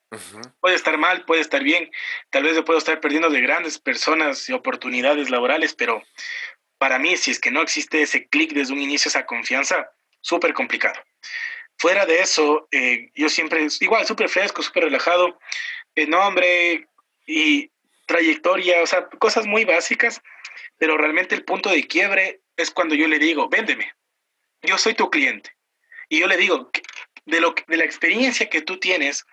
Puede 0.59 0.76
estar 0.76 0.97
mal, 0.97 1.26
puede 1.26 1.41
estar 1.41 1.64
bien, 1.64 1.89
tal 2.30 2.43
vez 2.43 2.55
yo 2.55 2.66
puedo 2.66 2.80
estar 2.80 2.99
perdiendo 2.99 3.30
de 3.30 3.41
grandes 3.41 3.80
personas 3.80 4.47
y 4.49 4.53
oportunidades 4.53 5.30
laborales, 5.30 5.74
pero 5.74 6.03
para 6.78 6.99
mí, 6.99 7.16
si 7.16 7.32
es 7.32 7.39
que 7.39 7.51
no 7.51 7.61
existe 7.61 8.01
ese 8.01 8.28
clic 8.28 8.51
desde 8.53 8.74
un 8.74 8.82
inicio, 8.82 9.09
esa 9.09 9.26
confianza, 9.26 9.89
súper 10.22 10.53
complicado. 10.53 10.99
Fuera 11.78 12.05
de 12.05 12.20
eso, 12.20 12.68
eh, 12.72 13.09
yo 13.16 13.30
siempre, 13.30 13.66
igual, 13.80 14.05
súper 14.05 14.30
fresco, 14.30 14.61
súper 14.61 14.84
relajado, 14.84 15.39
eh, 15.95 16.05
nombre, 16.05 16.88
y 17.26 17.72
trayectoria, 18.06 18.82
o 18.82 18.88
sea, 18.88 19.08
cosas 19.20 19.45
muy 19.45 19.66
básicas, 19.66 20.22
pero 20.78 20.97
realmente 20.97 21.36
el 21.36 21.43
punto 21.43 21.70
de 21.70 21.88
quiebre 21.88 22.41
es 22.58 22.72
cuando 22.72 22.95
yo 22.95 23.08
le 23.08 23.20
digo, 23.20 23.49
véndeme, 23.49 23.93
yo 24.62 24.78
soy 24.78 24.93
tu 24.93 25.10
cliente. 25.10 25.56
Y 26.10 26.20
yo 26.20 26.28
le 26.28 26.38
digo, 26.38 26.70
de, 27.26 27.41
lo, 27.41 27.56
de 27.68 27.78
la 27.78 27.86
experiencia 27.86 28.49
que 28.49 28.62
tú 28.62 28.80
tienes, 28.80 29.26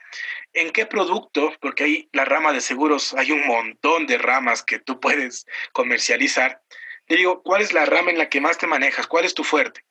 en 0.52 0.70
qué 0.70 0.86
producto, 0.86 1.52
porque 1.60 1.84
hay 1.84 2.08
la 2.12 2.24
rama 2.24 2.52
de 2.52 2.60
seguros, 2.60 3.14
hay 3.14 3.32
un 3.32 3.46
montón 3.46 4.06
de 4.06 4.18
ramas 4.18 4.62
que 4.62 4.78
tú 4.78 5.00
puedes 5.00 5.46
comercializar, 5.72 6.62
le 7.08 7.16
digo, 7.16 7.42
¿cuál 7.42 7.62
es 7.62 7.72
la 7.72 7.86
rama 7.86 8.10
en 8.10 8.18
la 8.18 8.28
que 8.28 8.40
más 8.40 8.56
te 8.58 8.68
manejas? 8.68 9.06
¿Cuál 9.06 9.24
es 9.24 9.34
tu 9.34 9.42
fuerte? 9.42 9.84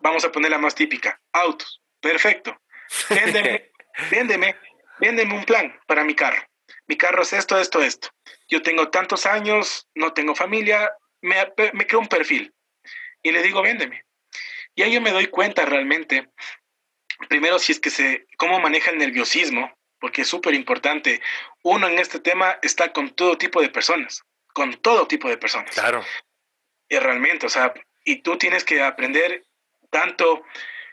Vamos 0.00 0.24
a 0.24 0.30
poner 0.30 0.50
la 0.50 0.58
más 0.58 0.74
típica, 0.74 1.20
autos. 1.32 1.80
Perfecto. 2.00 2.60
Véndeme, 3.08 3.72
véndeme, 4.10 4.56
véndeme 4.98 5.34
un 5.34 5.44
plan 5.44 5.80
para 5.86 6.04
mi 6.04 6.14
carro 6.14 6.46
mi 6.86 6.96
carro 6.96 7.22
es 7.22 7.32
esto, 7.32 7.58
esto, 7.58 7.82
esto. 7.82 8.08
Yo 8.48 8.62
tengo 8.62 8.90
tantos 8.90 9.26
años, 9.26 9.88
no 9.94 10.12
tengo 10.12 10.34
familia, 10.34 10.92
me, 11.20 11.36
me 11.72 11.86
creo 11.86 12.00
un 12.00 12.08
perfil 12.08 12.54
y 13.22 13.32
le 13.32 13.42
digo, 13.42 13.62
véndeme. 13.62 14.04
Y 14.76 14.82
ahí 14.82 14.92
yo 14.92 15.00
me 15.00 15.12
doy 15.12 15.26
cuenta 15.26 15.64
realmente, 15.64 16.28
primero 17.28 17.58
si 17.58 17.72
es 17.72 17.80
que 17.80 17.90
se, 17.90 18.26
cómo 18.36 18.60
maneja 18.60 18.90
el 18.90 18.98
nerviosismo, 18.98 19.76
porque 19.98 20.22
es 20.22 20.28
súper 20.28 20.54
importante. 20.54 21.22
Uno 21.62 21.88
en 21.88 21.98
este 21.98 22.20
tema 22.20 22.58
está 22.62 22.92
con 22.92 23.10
todo 23.10 23.38
tipo 23.38 23.62
de 23.62 23.70
personas, 23.70 24.22
con 24.52 24.74
todo 24.74 25.06
tipo 25.06 25.28
de 25.28 25.38
personas. 25.38 25.70
Claro. 25.74 26.04
Y 26.88 26.98
realmente, 26.98 27.46
o 27.46 27.48
sea, 27.48 27.72
y 28.04 28.16
tú 28.16 28.36
tienes 28.36 28.64
que 28.64 28.82
aprender 28.82 29.44
tanto 29.90 30.44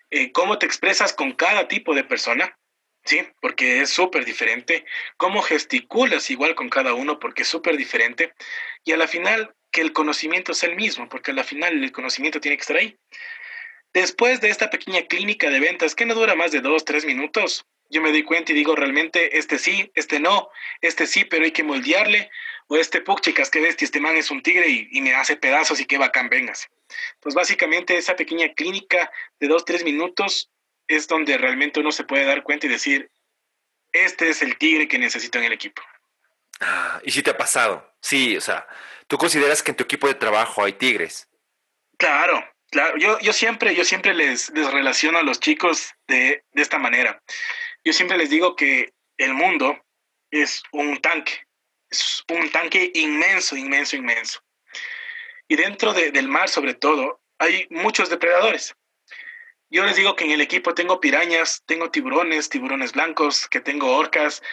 eh, 0.09 0.31
cómo 0.31 0.57
te 0.57 0.65
expresas 0.65 1.11
con 1.11 1.33
cada 1.33 1.67
tipo 1.67 1.93
de 1.93 2.05
persona, 2.05 2.57
¿sí? 3.05 3.23
Porque 3.41 3.81
es 3.81 3.89
súper 3.89 4.25
diferente. 4.25 4.85
Cómo 5.17 5.41
gesticulas 5.41 6.29
igual 6.29 6.55
con 6.55 6.69
cada 6.69 6.93
uno, 6.93 7.19
porque 7.19 7.43
es 7.43 7.47
súper 7.47 7.77
diferente. 7.77 8.33
Y 8.83 8.91
a 8.91 8.97
la 8.97 9.07
final, 9.07 9.55
que 9.71 9.81
el 9.81 9.93
conocimiento 9.93 10.51
es 10.51 10.63
el 10.63 10.75
mismo, 10.75 11.09
porque 11.09 11.31
a 11.31 11.33
la 11.33 11.43
final 11.43 11.83
el 11.83 11.91
conocimiento 11.91 12.39
tiene 12.39 12.57
que 12.57 12.61
estar 12.61 12.77
ahí. 12.77 12.97
Después 13.93 14.39
de 14.39 14.49
esta 14.49 14.69
pequeña 14.69 15.05
clínica 15.07 15.49
de 15.49 15.59
ventas, 15.59 15.95
que 15.95 16.05
no 16.05 16.15
dura 16.15 16.35
más 16.35 16.51
de 16.51 16.61
dos, 16.61 16.85
tres 16.85 17.05
minutos, 17.05 17.65
yo 17.89 18.01
me 18.01 18.11
doy 18.11 18.23
cuenta 18.23 18.53
y 18.53 18.55
digo 18.55 18.73
realmente, 18.73 19.37
este 19.37 19.59
sí, 19.59 19.91
este 19.95 20.21
no, 20.21 20.49
este 20.79 21.07
sí, 21.07 21.25
pero 21.25 21.43
hay 21.43 21.51
que 21.51 21.63
moldearle, 21.63 22.29
o 22.67 22.77
este 22.77 23.01
puck, 23.01 23.19
chicas, 23.19 23.49
que 23.49 23.59
bestia, 23.59 23.83
este 23.83 23.99
man 23.99 24.15
es 24.15 24.31
un 24.31 24.41
tigre 24.41 24.69
y, 24.69 24.87
y, 24.91 25.01
me 25.01 25.13
hace 25.13 25.35
pedazos 25.35 25.81
y 25.81 25.85
qué 25.85 25.97
bacán, 25.97 26.29
vengas. 26.29 26.69
Pues 27.19 27.35
básicamente 27.35 27.97
esa 27.97 28.15
pequeña 28.15 28.53
clínica 28.53 29.11
de 29.41 29.49
dos, 29.49 29.65
tres 29.65 29.83
minutos 29.83 30.49
es 30.95 31.07
donde 31.07 31.37
realmente 31.37 31.79
uno 31.79 31.91
se 31.91 32.03
puede 32.03 32.25
dar 32.25 32.43
cuenta 32.43 32.65
y 32.65 32.69
decir, 32.69 33.09
este 33.91 34.29
es 34.29 34.41
el 34.41 34.57
tigre 34.57 34.87
que 34.87 34.99
necesito 34.99 35.37
en 35.37 35.45
el 35.45 35.53
equipo. 35.53 35.81
Ah, 36.59 37.01
y 37.03 37.11
si 37.11 37.23
te 37.23 37.31
ha 37.31 37.37
pasado, 37.37 37.93
sí, 38.01 38.37
o 38.37 38.41
sea, 38.41 38.67
tú 39.07 39.17
consideras 39.17 39.63
que 39.63 39.71
en 39.71 39.77
tu 39.77 39.83
equipo 39.83 40.07
de 40.07 40.15
trabajo 40.15 40.63
hay 40.63 40.73
tigres. 40.73 41.27
Claro, 41.97 42.43
claro, 42.69 42.97
yo, 42.97 43.19
yo 43.19 43.33
siempre, 43.33 43.75
yo 43.75 43.83
siempre 43.83 44.13
les, 44.13 44.49
les 44.51 44.71
relaciono 44.71 45.17
a 45.17 45.23
los 45.23 45.39
chicos 45.39 45.93
de, 46.07 46.43
de 46.51 46.61
esta 46.61 46.77
manera. 46.77 47.21
Yo 47.83 47.93
siempre 47.93 48.17
les 48.17 48.29
digo 48.29 48.55
que 48.55 48.93
el 49.17 49.33
mundo 49.33 49.83
es 50.29 50.63
un 50.71 50.99
tanque, 51.01 51.45
es 51.89 52.23
un 52.29 52.49
tanque 52.51 52.91
inmenso, 52.93 53.55
inmenso, 53.55 53.95
inmenso. 53.95 54.39
Y 55.47 55.55
dentro 55.55 55.93
de, 55.93 56.11
del 56.11 56.27
mar, 56.27 56.47
sobre 56.47 56.73
todo, 56.73 57.21
hay 57.37 57.67
muchos 57.69 58.09
depredadores. 58.09 58.75
Yo 59.71 59.85
les 59.85 59.95
digo 59.95 60.17
que 60.17 60.25
en 60.25 60.31
el 60.31 60.41
equipo 60.41 60.73
tengo 60.73 60.99
pirañas, 60.99 61.63
tengo 61.65 61.89
tiburones, 61.89 62.49
tiburones 62.49 62.91
blancos, 62.91 63.47
que 63.47 63.61
tengo 63.61 63.95
orcas, 63.95 64.43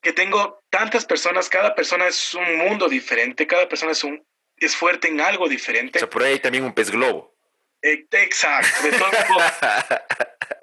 que 0.00 0.14
tengo 0.14 0.62
tantas 0.70 1.04
personas, 1.04 1.50
cada 1.50 1.74
persona 1.74 2.06
es 2.06 2.32
un 2.32 2.56
mundo 2.56 2.88
diferente, 2.88 3.46
cada 3.46 3.68
persona 3.68 3.92
es, 3.92 4.02
un, 4.02 4.26
es 4.56 4.74
fuerte 4.74 5.08
en 5.08 5.20
algo 5.20 5.46
diferente. 5.46 5.98
O 5.98 6.00
sea, 6.00 6.08
por 6.08 6.22
ahí 6.22 6.32
hay 6.32 6.38
también 6.38 6.64
un 6.64 6.72
pez 6.72 6.90
globo. 6.90 7.36
Eh, 7.82 8.06
exacto. 8.12 8.88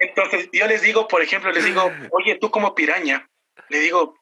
Entonces, 0.00 0.48
yo 0.52 0.66
les 0.66 0.82
digo, 0.82 1.06
por 1.06 1.22
ejemplo, 1.22 1.52
les 1.52 1.64
digo, 1.64 1.92
oye, 2.10 2.34
tú 2.34 2.50
como 2.50 2.74
piraña, 2.74 3.30
le 3.68 3.78
digo, 3.78 4.18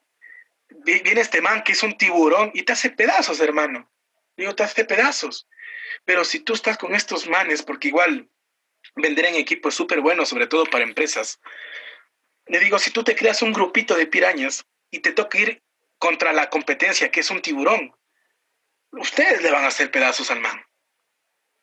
viene 0.69 1.23
este 1.23 1.41
man 1.41 1.63
que 1.63 1.73
es 1.73 1.83
un 1.83 1.97
tiburón 1.97 2.51
y 2.53 2.63
te 2.65 2.75
hace 2.75 2.91
pedazos, 2.91 3.41
hermano. 3.41 3.91
Digo, 4.37 4.55
te 4.55 4.65
hace 4.65 4.85
pedazos. 4.85 5.49
Pero 6.05 6.25
si 6.25 6.41
tú 6.41 6.53
estás 6.53 6.77
con 6.77 6.95
estos 6.95 7.27
manes, 7.27 7.63
porque 7.63 7.89
igual 7.89 8.29
vender 8.97 9.27
en 9.27 9.37
equipo 9.37 9.69
es 9.69 9.75
súper 9.75 10.01
bueno, 10.01 10.27
sobre 10.27 10.47
todo 10.47 10.65
para 10.65 10.85
empresas, 10.85 11.39
le 12.47 12.59
digo, 12.61 12.79
si 12.79 12.91
tú 12.91 13.05
te 13.05 13.15
creas 13.15 13.43
un 13.43 13.53
grupito 13.53 13.95
de 13.95 14.07
pirañas 14.07 14.65
y 14.91 15.01
te 15.01 15.13
toca 15.13 15.39
ir 15.39 15.63
contra 15.99 16.33
la 16.33 16.49
competencia, 16.49 17.11
que 17.11 17.21
es 17.21 17.31
un 17.31 17.43
tiburón, 17.43 17.95
ustedes 18.93 19.43
le 19.43 19.51
van 19.51 19.65
a 19.65 19.69
hacer 19.69 19.91
pedazos 19.91 20.31
al 20.31 20.41
man 20.41 20.65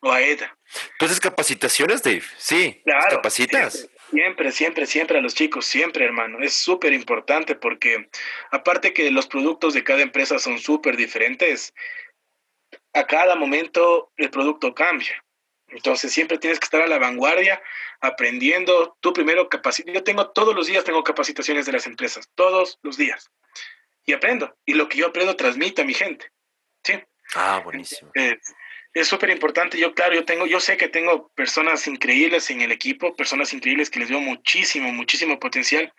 o 0.01 0.11
a 0.11 0.21
ella. 0.21 0.57
Entonces, 0.93 1.19
capacitaciones, 1.19 2.03
Dave. 2.03 2.23
Sí, 2.37 2.81
claro, 2.83 3.15
capacitas. 3.17 3.87
Siempre, 4.09 4.51
siempre, 4.51 4.85
siempre 4.85 5.17
a 5.17 5.21
los 5.21 5.33
chicos, 5.33 5.65
siempre, 5.65 6.03
hermano. 6.03 6.39
Es 6.41 6.53
súper 6.53 6.91
importante 6.91 7.55
porque 7.55 8.09
aparte 8.51 8.93
que 8.93 9.09
los 9.09 9.27
productos 9.27 9.73
de 9.73 9.83
cada 9.83 10.01
empresa 10.01 10.37
son 10.39 10.59
súper 10.59 10.97
diferentes, 10.97 11.73
a 12.93 13.07
cada 13.07 13.35
momento 13.35 14.11
el 14.17 14.29
producto 14.29 14.75
cambia. 14.75 15.23
Entonces 15.73 16.13
siempre 16.13 16.37
tienes 16.37 16.59
que 16.59 16.65
estar 16.65 16.81
a 16.81 16.87
la 16.87 16.99
vanguardia, 16.99 17.61
aprendiendo. 17.99 18.97
Tú 18.99 19.13
primero 19.13 19.49
capacita. 19.49 19.91
Yo 19.91 20.03
tengo 20.03 20.29
todos 20.31 20.55
los 20.55 20.67
días 20.67 20.83
tengo 20.83 21.03
capacitaciones 21.03 21.65
de 21.65 21.73
las 21.73 21.87
empresas, 21.87 22.29
todos 22.35 22.79
los 22.83 22.97
días. 22.97 23.29
Y 24.05 24.13
aprendo. 24.13 24.55
Y 24.65 24.73
lo 24.73 24.89
que 24.89 24.97
yo 24.97 25.07
aprendo 25.07 25.35
transmito 25.35 25.81
a 25.81 25.85
mi 25.85 25.93
gente. 25.93 26.31
Sí. 26.83 26.93
Ah, 27.35 27.61
buenísimo. 27.63 28.11
es 28.13 29.07
súper 29.07 29.29
importante. 29.29 29.77
Yo, 29.79 29.93
claro, 29.93 30.13
yo 30.13 30.25
tengo, 30.25 30.45
yo 30.45 30.59
sé 30.59 30.77
que 30.77 30.89
tengo 30.89 31.29
personas 31.29 31.87
increíbles 31.87 32.49
en 32.49 32.61
el 32.61 32.71
equipo, 32.71 33.15
personas 33.15 33.53
increíbles 33.53 33.89
que 33.89 33.99
les 33.99 34.09
veo 34.09 34.19
muchísimo, 34.19 34.91
muchísimo 34.91 35.39
potencial. 35.39 35.91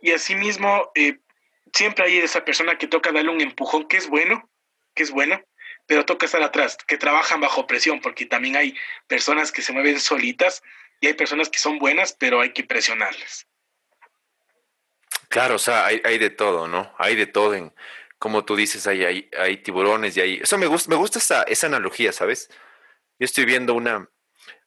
Y 0.00 0.10
asimismo, 0.10 0.90
eh, 0.94 1.18
siempre 1.72 2.04
hay 2.04 2.18
esa 2.18 2.44
persona 2.44 2.76
que 2.76 2.88
toca 2.88 3.12
darle 3.12 3.30
un 3.30 3.40
empujón, 3.40 3.86
que 3.88 3.96
es 3.96 4.08
bueno, 4.08 4.50
que 4.94 5.04
es 5.04 5.10
bueno, 5.10 5.40
pero 5.86 6.04
toca 6.04 6.26
estar 6.26 6.42
atrás, 6.42 6.76
que 6.86 6.98
trabajan 6.98 7.40
bajo 7.40 7.66
presión, 7.66 8.00
porque 8.00 8.26
también 8.26 8.56
hay 8.56 8.76
personas 9.06 9.52
que 9.52 9.62
se 9.62 9.72
mueven 9.72 10.00
solitas 10.00 10.62
y 11.00 11.08
hay 11.08 11.14
personas 11.14 11.48
que 11.48 11.58
son 11.58 11.78
buenas, 11.78 12.14
pero 12.18 12.40
hay 12.40 12.52
que 12.52 12.64
presionarles. 12.64 13.46
Claro, 15.28 15.56
o 15.56 15.58
sea, 15.58 15.86
hay, 15.86 16.00
hay 16.04 16.18
de 16.18 16.30
todo, 16.30 16.68
¿no? 16.68 16.94
Hay 16.98 17.16
de 17.16 17.26
todo 17.26 17.54
en, 17.54 17.74
como 18.18 18.44
tú 18.44 18.54
dices, 18.54 18.86
hay, 18.86 19.04
hay, 19.04 19.30
hay 19.36 19.56
tiburones 19.56 20.16
y 20.16 20.20
hay... 20.20 20.34
Eso 20.36 20.58
me 20.58 20.66
gusta, 20.66 20.88
me 20.88 20.96
gusta 20.96 21.18
esa, 21.18 21.42
esa 21.42 21.66
analogía, 21.66 22.12
¿sabes? 22.12 22.48
Yo 23.18 23.24
estoy 23.24 23.44
viendo 23.44 23.74
una, 23.74 24.08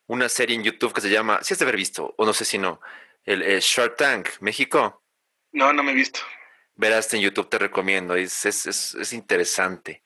una 0.07 0.29
serie 0.29 0.55
en 0.55 0.63
YouTube 0.63 0.93
que 0.93 1.01
se 1.01 1.09
llama, 1.09 1.39
si 1.41 1.53
has 1.53 1.59
de 1.59 1.65
haber 1.65 1.77
visto, 1.77 2.13
o 2.17 2.25
no 2.25 2.33
sé 2.33 2.45
si 2.45 2.57
no, 2.57 2.81
el, 3.23 3.59
Shark 3.59 3.95
Tank, 3.95 4.29
México. 4.39 5.03
No, 5.51 5.73
no 5.73 5.83
me 5.83 5.91
he 5.91 5.95
visto. 5.95 6.19
Verás 6.75 7.13
en 7.13 7.21
YouTube, 7.21 7.49
te 7.49 7.57
recomiendo, 7.57 8.15
es, 8.15 8.45
es, 8.45 8.65
es, 8.65 8.95
es 8.95 9.13
interesante. 9.13 10.03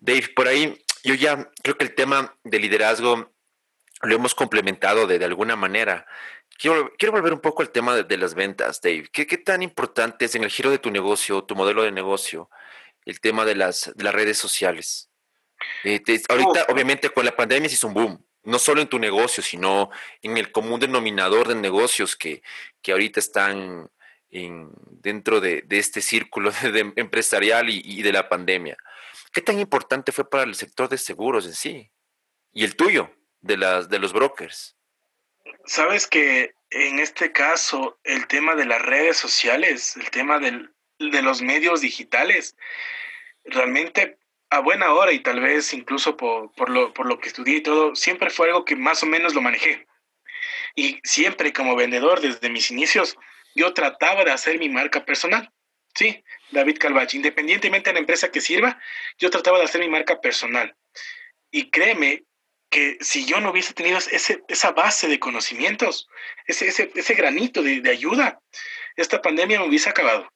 Dave, 0.00 0.28
por 0.34 0.48
ahí 0.48 0.84
yo 1.02 1.14
ya 1.14 1.50
creo 1.62 1.76
que 1.76 1.84
el 1.84 1.94
tema 1.94 2.36
de 2.44 2.58
liderazgo 2.58 3.32
lo 4.02 4.14
hemos 4.14 4.34
complementado 4.34 5.06
de, 5.06 5.18
de 5.18 5.24
alguna 5.24 5.56
manera. 5.56 6.06
Quiero, 6.58 6.92
quiero, 6.98 7.12
volver 7.12 7.32
un 7.32 7.40
poco 7.40 7.62
al 7.62 7.70
tema 7.70 7.96
de, 7.96 8.16
las 8.16 8.34
ventas, 8.34 8.80
Dave. 8.80 9.08
¿Qué, 9.12 9.26
¿Qué, 9.26 9.38
tan 9.38 9.62
importante 9.62 10.26
es 10.26 10.34
en 10.34 10.44
el 10.44 10.50
giro 10.50 10.70
de 10.70 10.78
tu 10.78 10.90
negocio, 10.90 11.44
tu 11.44 11.56
modelo 11.56 11.82
de 11.82 11.90
negocio, 11.90 12.48
el 13.04 13.20
tema 13.20 13.44
de 13.44 13.54
las, 13.54 13.92
de 13.94 14.04
las 14.04 14.14
redes 14.14 14.38
sociales? 14.38 15.10
Eh, 15.84 16.02
ahorita, 16.28 16.66
obviamente, 16.68 17.10
con 17.10 17.24
la 17.24 17.34
pandemia 17.34 17.68
se 17.68 17.74
hizo 17.74 17.88
un 17.88 17.94
boom, 17.94 18.26
no 18.44 18.58
solo 18.58 18.80
en 18.80 18.88
tu 18.88 18.98
negocio, 18.98 19.42
sino 19.42 19.90
en 20.22 20.36
el 20.36 20.52
común 20.52 20.80
denominador 20.80 21.48
de 21.48 21.54
negocios 21.54 22.16
que, 22.16 22.42
que 22.82 22.92
ahorita 22.92 23.20
están 23.20 23.90
en, 24.34 24.70
dentro 25.00 25.40
de, 25.40 25.62
de, 25.62 25.78
este 25.78 26.00
círculo 26.00 26.50
de, 26.62 26.92
empresarial 26.96 27.70
y, 27.70 27.80
y 27.84 28.02
de 28.02 28.12
la 28.12 28.28
pandemia. 28.28 28.76
¿Qué 29.32 29.40
tan 29.40 29.58
importante 29.58 30.12
fue 30.12 30.28
para 30.28 30.44
el 30.44 30.54
sector 30.54 30.88
de 30.88 30.98
seguros 30.98 31.46
en 31.46 31.54
sí? 31.54 31.90
Y 32.52 32.64
el 32.64 32.76
tuyo, 32.76 33.10
de, 33.40 33.56
las, 33.56 33.88
de 33.88 33.98
los 33.98 34.12
brokers. 34.12 34.76
Sabes 35.66 36.06
que 36.06 36.54
en 36.70 36.98
este 36.98 37.30
caso, 37.30 37.98
el 38.02 38.26
tema 38.26 38.54
de 38.54 38.64
las 38.64 38.82
redes 38.82 39.16
sociales, 39.16 39.96
el 39.96 40.10
tema 40.10 40.38
del, 40.38 40.72
de 40.98 41.22
los 41.22 41.42
medios 41.42 41.80
digitales, 41.80 42.56
realmente 43.44 44.18
a 44.50 44.60
buena 44.60 44.92
hora 44.92 45.12
y 45.12 45.20
tal 45.20 45.40
vez 45.40 45.72
incluso 45.74 46.16
por, 46.16 46.52
por, 46.52 46.70
lo, 46.70 46.92
por 46.94 47.06
lo 47.06 47.18
que 47.18 47.28
estudié 47.28 47.56
y 47.56 47.62
todo, 47.62 47.94
siempre 47.94 48.30
fue 48.30 48.48
algo 48.48 48.64
que 48.64 48.76
más 48.76 49.02
o 49.02 49.06
menos 49.06 49.34
lo 49.34 49.42
manejé. 49.42 49.86
Y 50.74 51.00
siempre 51.04 51.52
como 51.52 51.76
vendedor, 51.76 52.20
desde 52.20 52.48
mis 52.48 52.70
inicios, 52.70 53.16
yo 53.54 53.72
trataba 53.72 54.24
de 54.24 54.32
hacer 54.32 54.58
mi 54.58 54.68
marca 54.68 55.04
personal. 55.04 55.50
Sí, 55.94 56.24
David 56.50 56.78
Calvach, 56.78 57.14
independientemente 57.14 57.90
de 57.90 57.94
la 57.94 58.00
empresa 58.00 58.30
que 58.30 58.40
sirva, 58.40 58.80
yo 59.18 59.30
trataba 59.30 59.58
de 59.58 59.64
hacer 59.64 59.80
mi 59.80 59.88
marca 59.88 60.20
personal. 60.20 60.74
Y 61.50 61.70
créeme 61.70 62.24
que 62.68 62.98
si 63.00 63.24
yo 63.24 63.40
no 63.40 63.50
hubiese 63.50 63.72
tenido 63.74 63.98
ese, 63.98 64.42
esa 64.48 64.72
base 64.72 65.06
de 65.06 65.20
conocimientos, 65.20 66.08
ese, 66.46 66.66
ese, 66.66 66.90
ese 66.94 67.14
granito 67.14 67.62
de, 67.62 67.80
de, 67.80 67.90
ayuda, 67.90 68.40
esta 68.96 69.22
pandemia 69.22 69.60
me 69.60 69.68
hubiese 69.68 69.88
acabado. 69.88 70.28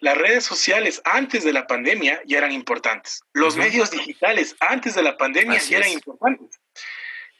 Las 0.00 0.18
redes 0.18 0.44
sociales 0.44 1.00
antes 1.04 1.44
de 1.44 1.52
la 1.52 1.68
pandemia 1.68 2.20
ya 2.26 2.38
eran 2.38 2.50
importantes. 2.50 3.20
Los 3.32 3.54
uh 3.54 3.58
-huh. 3.58 3.60
medios 3.60 3.92
digitales 3.92 4.56
antes 4.58 4.96
de 4.96 5.02
la 5.02 5.16
pandemia 5.16 5.58
Así 5.58 5.70
ya 5.70 5.78
eran 5.78 5.90
es. 5.90 5.94
importantes. 5.94 6.58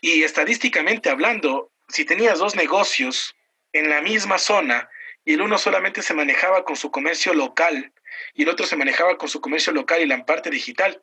Y 0.01 0.23
estadísticamente 0.23 1.11
hablando, 1.11 1.73
si 1.89 2.05
tenías 2.05 2.39
dos 2.39 2.55
negocios 2.55 3.35
en 3.75 3.91
la 3.91 4.01
misma 4.01 4.39
zona 4.39 4.89
y 5.25 5.35
el 5.35 5.43
uno 5.43 5.59
solamente 5.59 6.01
se 6.01 6.15
manejaba 6.15 6.65
con 6.65 6.77
su 6.77 6.91
comercio 6.91 7.35
local 7.35 7.93
y 8.33 8.45
el 8.45 8.49
otro 8.49 8.67
se 8.67 8.77
manejaba 8.77 9.19
con 9.19 9.29
su 9.29 9.41
comercio 9.41 9.73
local 9.73 10.01
y 10.01 10.07
la 10.07 10.25
parte 10.25 10.49
digital, 10.49 11.03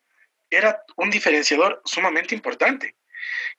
era 0.49 0.81
un 0.95 1.09
diferenciador 1.09 1.81
sumamente 1.85 2.33
importante. 2.33 2.95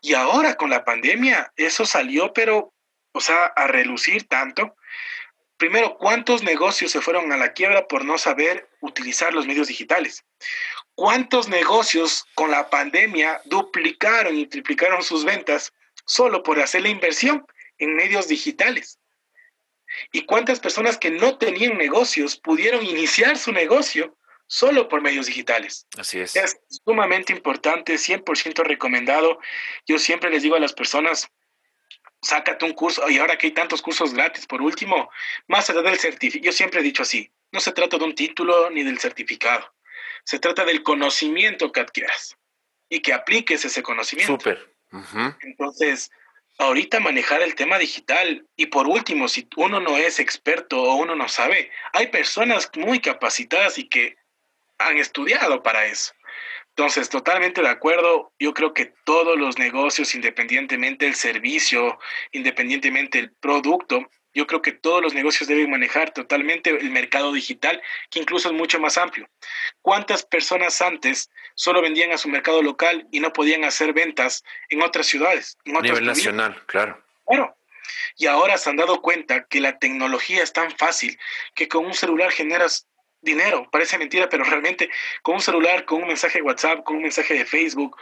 Y 0.01 0.15
ahora 0.15 0.55
con 0.55 0.71
la 0.71 0.85
pandemia 0.85 1.53
eso 1.57 1.85
salió, 1.87 2.33
pero, 2.33 2.75
o 3.13 3.21
sea, 3.21 3.47
a 3.47 3.67
relucir 3.67 4.27
tanto. 4.29 4.77
Primero, 5.57 5.97
¿cuántos 5.99 6.43
negocios 6.43 6.91
se 6.91 7.01
fueron 7.01 7.33
a 7.33 7.37
la 7.37 7.53
quiebra 7.53 7.87
por 7.87 8.05
no 8.05 8.19
saber 8.19 8.69
utilizar 8.81 9.33
los 9.33 9.47
medios 9.47 9.69
digitales? 9.69 10.25
¿Cuántos 10.95 11.49
negocios 11.49 12.25
con 12.35 12.51
la 12.51 12.69
pandemia 12.69 13.41
duplicaron 13.45 14.37
y 14.37 14.47
triplicaron 14.47 15.03
sus 15.03 15.25
ventas 15.25 15.73
solo 16.05 16.43
por 16.43 16.59
hacer 16.61 16.83
la 16.83 16.89
inversión 16.89 17.47
en 17.79 17.95
medios 17.95 18.29
digitales? 18.29 18.99
¿Y 20.13 20.25
cuántas 20.25 20.61
personas 20.61 20.99
que 20.99 21.11
no 21.11 21.39
tenían 21.39 21.77
negocios 21.77 22.37
pudieron 22.37 22.85
iniciar 22.85 23.37
su 23.37 23.53
negocio 23.53 24.17
solo 24.47 24.89
por 24.89 25.01
medios 25.03 25.27
digitales? 25.27 25.87
Así 25.99 26.21
es. 26.21 26.37
Es 26.37 26.59
sumamente 26.85 27.33
importante, 27.33 27.95
100% 27.95 28.65
recomendado. 28.65 29.39
Yo 29.87 29.99
siempre 29.99 30.31
les 30.31 30.43
digo 30.43 30.57
a 30.57 30.61
las 30.61 30.73
personas, 30.73 31.29
sácate 32.21 32.65
un 32.65 32.73
curso, 32.73 33.09
y 33.09 33.19
ahora 33.19 33.37
que 33.37 33.49
hay 33.49 33.53
tantos 33.53 33.83
cursos 33.83 34.15
gratis, 34.15 34.47
por 34.47 34.63
último, 34.63 35.11
más 35.49 35.69
allá 35.71 35.83
del 35.83 35.99
certificado, 35.99 36.45
yo 36.45 36.53
siempre 36.53 36.81
he 36.81 36.83
dicho 36.85 37.03
así, 37.03 37.33
no 37.51 37.61
se 37.61 37.73
trata 37.73 37.99
de 37.99 38.05
un 38.05 38.15
título 38.15 38.71
ni 38.71 38.83
del 38.83 38.99
certificado, 38.99 39.75
se 40.25 40.39
trata 40.39 40.65
del 40.65 40.83
conocimiento 40.83 41.73
que 41.73 41.81
adquieras 41.81 42.37
y 42.89 43.01
que 43.01 43.13
apliques 43.13 43.65
ese 43.65 43.83
conocimiento. 43.83 44.35
Súper. 44.35 44.73
Uh 44.93 44.99
-huh. 44.99 45.37
Entonces, 45.43 46.11
ahorita 46.63 47.01
manejar 47.01 47.43
el 47.43 47.55
tema 47.55 47.79
digital 47.79 48.47
y 48.57 48.67
por 48.67 48.87
último, 48.87 49.29
si 49.29 49.49
uno 49.57 49.81
no 49.81 49.97
es 49.97 50.19
experto 50.19 50.83
o 50.83 50.95
uno 50.97 51.15
no 51.15 51.29
sabe, 51.29 51.71
hay 51.93 52.09
personas 52.09 52.71
muy 52.77 53.01
capacitadas 53.01 53.79
y 53.79 53.89
que 53.89 54.17
han 54.79 54.99
estudiado 54.99 55.63
para 55.63 55.87
eso. 55.87 56.13
Entonces, 56.71 57.11
totalmente 57.11 57.61
de 57.61 57.69
acuerdo. 57.69 58.33
Yo 58.39 58.55
creo 58.55 58.73
que 58.73 58.95
todos 59.05 59.39
los 59.39 59.59
negocios, 59.59 60.15
independientemente 60.15 61.05
del 61.05 61.15
servicio, 61.15 61.99
independientemente 62.33 63.19
del 63.19 63.33
producto, 63.33 64.09
yo 64.35 64.47
creo 64.47 64.63
que 64.63 64.73
todos 64.73 65.03
los 65.03 65.15
negocios 65.15 65.49
deben 65.49 65.71
manejar 65.71 66.13
totalmente 66.13 66.71
el 66.71 66.91
mercado 66.91 67.33
digital, 67.33 67.83
que 68.11 68.21
incluso 68.21 68.49
es 68.49 68.55
mucho 68.55 68.81
más 68.81 68.99
amplio. 68.99 69.29
¿Cuántas 69.83 70.25
personas 70.25 70.81
antes 70.81 71.31
solo 71.55 71.83
vendían 71.83 72.13
a 72.13 72.19
su 72.19 72.29
mercado 72.29 72.63
local 72.63 73.07
y 73.11 73.21
no 73.21 73.33
podían 73.33 73.65
hacer 73.65 73.93
ventas 73.93 74.45
en 74.71 74.83
otras 74.83 75.07
ciudades? 75.07 75.59
En 75.65 75.77
otras 75.77 75.91
a 75.91 75.95
nivel 75.95 76.07
nacional, 76.07 76.63
claro. 76.67 77.03
Claro. 77.27 77.57
Y 78.17 78.27
ahora 78.27 78.59
se 78.59 78.71
han 78.71 78.77
dado 78.77 79.01
cuenta 79.03 79.45
que 79.45 79.61
la 79.61 79.79
tecnología 79.79 80.43
es 80.43 80.53
tan 80.53 80.71
fácil 80.77 81.19
que 81.55 81.69
con 81.69 81.85
un 81.85 81.95
celular 81.95 82.31
generas 82.31 82.87
dinero. 83.21 83.69
Parece 83.71 83.99
mentira, 83.99 84.29
pero 84.29 84.45
realmente 84.45 84.91
con 85.23 85.37
un 85.37 85.41
celular, 85.41 85.85
con 85.85 86.03
un 86.03 86.09
mensaje 86.09 86.39
de 86.39 86.43
WhatsApp, 86.43 86.85
con 86.85 86.97
un 86.97 87.03
mensaje 87.03 87.35
de 87.35 87.45
Facebook, 87.45 87.97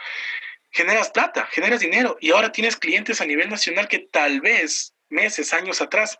generas 0.71 1.09
plata, 1.09 1.47
generas 1.51 1.79
dinero. 1.79 2.17
Y 2.19 2.31
ahora 2.31 2.51
tienes 2.51 2.75
clientes 2.75 3.21
a 3.21 3.25
nivel 3.25 3.49
nacional 3.49 3.87
que 3.87 3.99
tal 3.99 4.41
vez 4.41 4.93
meses, 5.11 5.53
años 5.53 5.81
atrás, 5.81 6.19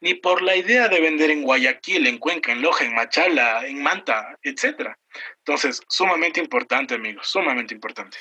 ni 0.00 0.14
por 0.14 0.42
la 0.42 0.54
idea 0.54 0.88
de 0.88 1.00
vender 1.00 1.30
en 1.30 1.42
Guayaquil, 1.42 2.06
en 2.06 2.18
Cuenca, 2.18 2.52
en 2.52 2.62
Loja, 2.62 2.84
en 2.84 2.94
Machala, 2.94 3.66
en 3.66 3.82
Manta, 3.82 4.38
etcétera. 4.42 4.96
Entonces, 5.38 5.82
sumamente 5.88 6.40
importante, 6.40 6.94
amigos, 6.94 7.26
sumamente 7.26 7.74
importante. 7.74 8.16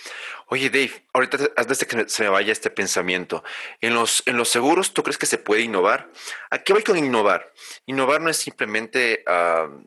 Oye, 0.48 0.70
Dave, 0.70 1.06
ahorita 1.14 1.38
antes 1.56 1.80
de 1.80 1.86
que 1.86 2.10
se 2.10 2.24
me 2.24 2.30
vaya 2.30 2.52
este 2.52 2.72
pensamiento, 2.72 3.44
en 3.82 3.94
los, 3.94 4.24
en 4.26 4.38
los 4.38 4.50
seguros, 4.50 4.94
¿tú 4.94 5.04
crees 5.04 5.18
que 5.18 5.28
se 5.28 5.38
puede 5.38 5.62
innovar? 5.62 6.10
¿A 6.50 6.64
qué 6.64 6.74
voy 6.74 6.84
con 6.84 6.98
innovar? 6.98 7.54
Innovar 7.86 8.22
no 8.22 8.30
es 8.30 8.38
simplemente 8.38 9.24
uh, 9.28 9.84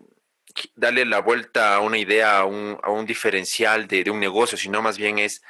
darle 0.74 1.04
la 1.06 1.20
vuelta 1.20 1.74
a 1.74 1.80
una 1.80 1.98
idea, 1.98 2.38
a 2.38 2.44
un, 2.44 2.78
a 2.82 2.90
un 2.90 3.06
diferencial 3.06 3.88
de, 3.88 4.04
de, 4.04 4.10
un 4.10 4.20
negocio, 4.20 4.56
sino 4.56 4.80
más 4.82 4.96
bien 4.96 5.18
es 5.18 5.42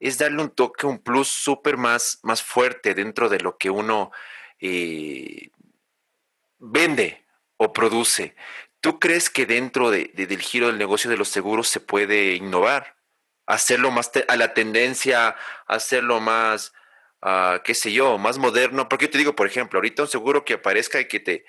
es 0.00 0.18
darle 0.18 0.42
un 0.42 0.50
toque, 0.50 0.86
un 0.86 0.98
plus 0.98 1.28
súper 1.28 1.76
más, 1.76 2.18
más 2.22 2.42
fuerte 2.42 2.94
dentro 2.94 3.28
de 3.28 3.40
lo 3.40 3.58
que 3.58 3.70
uno 3.70 4.10
eh, 4.58 5.50
vende 6.58 7.24
o 7.56 7.72
produce. 7.72 8.34
¿Tú 8.80 8.98
crees 8.98 9.30
que 9.30 9.46
dentro 9.46 9.90
de, 9.90 10.10
del 10.14 10.40
giro 10.40 10.68
del 10.68 10.78
negocio 10.78 11.10
de 11.10 11.18
los 11.18 11.28
seguros 11.28 11.68
se 11.68 11.80
puede 11.80 12.34
innovar? 12.34 12.96
Hacerlo 13.46 13.90
más 13.90 14.10
a 14.28 14.36
la 14.36 14.54
tendencia, 14.54 15.36
hacerlo 15.66 16.20
más, 16.20 16.72
uh, 17.22 17.60
qué 17.62 17.74
sé 17.74 17.92
yo, 17.92 18.16
más 18.16 18.38
moderno. 18.38 18.88
Porque 18.88 19.06
yo 19.06 19.10
te 19.10 19.18
digo, 19.18 19.36
por 19.36 19.46
ejemplo, 19.46 19.78
ahorita 19.78 20.04
un 20.04 20.08
seguro 20.08 20.44
que 20.44 20.54
aparezca 20.54 21.00
y 21.00 21.08
que 21.08 21.20
te, 21.20 21.44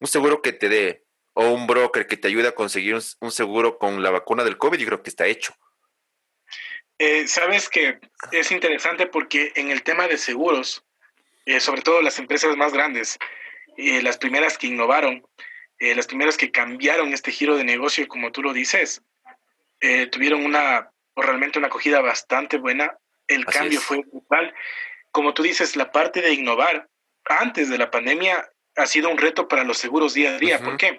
un 0.00 0.08
seguro 0.08 0.42
que 0.42 0.52
te 0.52 0.68
dé, 0.68 1.04
o 1.34 1.50
un 1.50 1.66
broker 1.66 2.06
que 2.06 2.16
te 2.16 2.28
ayude 2.28 2.48
a 2.48 2.54
conseguir 2.54 2.94
un, 3.20 3.30
seguro 3.30 3.78
con 3.78 4.02
la 4.02 4.10
vacuna 4.10 4.44
del 4.44 4.56
COVID, 4.56 4.78
yo 4.78 4.86
creo 4.86 5.02
que 5.02 5.10
está 5.10 5.26
hecho. 5.26 5.54
Eh, 6.98 7.26
Sabes 7.26 7.68
que 7.68 7.98
es 8.32 8.50
interesante 8.52 9.06
porque 9.06 9.52
en 9.56 9.70
el 9.70 9.82
tema 9.82 10.06
de 10.06 10.18
seguros, 10.18 10.84
eh, 11.46 11.60
sobre 11.60 11.82
todo 11.82 12.02
las 12.02 12.18
empresas 12.18 12.56
más 12.56 12.72
grandes, 12.72 13.18
eh, 13.76 14.02
las 14.02 14.16
primeras 14.16 14.56
que 14.58 14.68
innovaron, 14.68 15.26
eh, 15.78 15.94
las 15.94 16.06
primeras 16.06 16.36
que 16.36 16.50
cambiaron 16.50 17.12
este 17.12 17.32
giro 17.32 17.56
de 17.56 17.64
negocio, 17.64 18.06
como 18.06 18.30
tú 18.30 18.42
lo 18.42 18.52
dices, 18.52 19.02
eh, 19.80 20.06
tuvieron 20.06 20.44
una, 20.44 20.90
o 21.14 21.22
realmente 21.22 21.58
una 21.58 21.68
acogida 21.68 22.00
bastante 22.00 22.58
buena. 22.58 22.96
El 23.26 23.44
cambio 23.44 23.80
fue 23.80 23.98
brutal. 23.98 24.54
Como 25.10 25.34
tú 25.34 25.42
dices, 25.42 25.76
la 25.76 25.90
parte 25.90 26.20
de 26.20 26.32
innovar 26.32 26.88
antes 27.24 27.68
de 27.68 27.78
la 27.78 27.90
pandemia 27.90 28.48
ha 28.76 28.86
sido 28.86 29.10
un 29.10 29.18
reto 29.18 29.48
para 29.48 29.64
los 29.64 29.78
seguros 29.78 30.14
día 30.14 30.34
a 30.34 30.38
día. 30.38 30.58
¿Por 30.60 30.76
qué? 30.76 30.98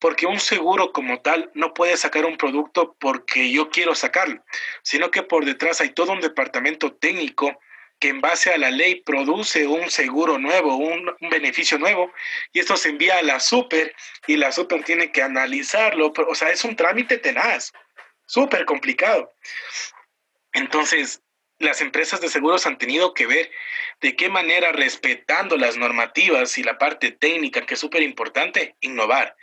Porque 0.00 0.26
un 0.26 0.40
seguro 0.40 0.92
como 0.92 1.20
tal 1.20 1.50
no 1.54 1.74
puede 1.74 1.96
sacar 1.96 2.24
un 2.24 2.36
producto 2.36 2.96
porque 2.98 3.52
yo 3.52 3.70
quiero 3.70 3.94
sacarlo, 3.94 4.42
sino 4.82 5.10
que 5.10 5.22
por 5.22 5.44
detrás 5.44 5.80
hay 5.80 5.90
todo 5.90 6.12
un 6.12 6.20
departamento 6.20 6.92
técnico 6.94 7.56
que 8.00 8.08
en 8.08 8.22
base 8.22 8.50
a 8.50 8.58
la 8.58 8.70
ley 8.70 9.02
produce 9.02 9.66
un 9.66 9.90
seguro 9.90 10.38
nuevo, 10.38 10.74
un, 10.76 11.14
beneficio 11.30 11.78
nuevo, 11.78 12.10
y 12.50 12.60
esto 12.60 12.76
se 12.76 12.88
envía 12.88 13.18
a 13.18 13.22
la 13.22 13.38
super 13.38 13.94
y 14.26 14.36
la 14.36 14.50
super 14.50 14.82
tiene 14.82 15.12
que 15.12 15.22
analizarlo. 15.22 16.10
O 16.26 16.34
sea, 16.34 16.48
es 16.48 16.64
un 16.64 16.74
trámite 16.74 17.18
tenaz, 17.18 17.72
súper 18.26 18.64
complicado. 18.64 19.30
Entonces, 20.54 21.22
las 21.60 21.82
empresas 21.82 22.22
de 22.22 22.30
seguros 22.30 22.66
han 22.66 22.78
tenido 22.78 23.12
que 23.12 23.26
ver 23.26 23.50
de 24.00 24.16
qué 24.16 24.30
manera, 24.30 24.72
respetando 24.72 25.58
las 25.58 25.76
normativas 25.76 26.56
y 26.56 26.62
la 26.62 26.78
parte 26.78 27.12
técnica, 27.12 27.66
que 27.66 27.74
es 27.74 27.80
súper 27.80 28.02
importante, 28.02 28.76
innovar. 28.80 29.36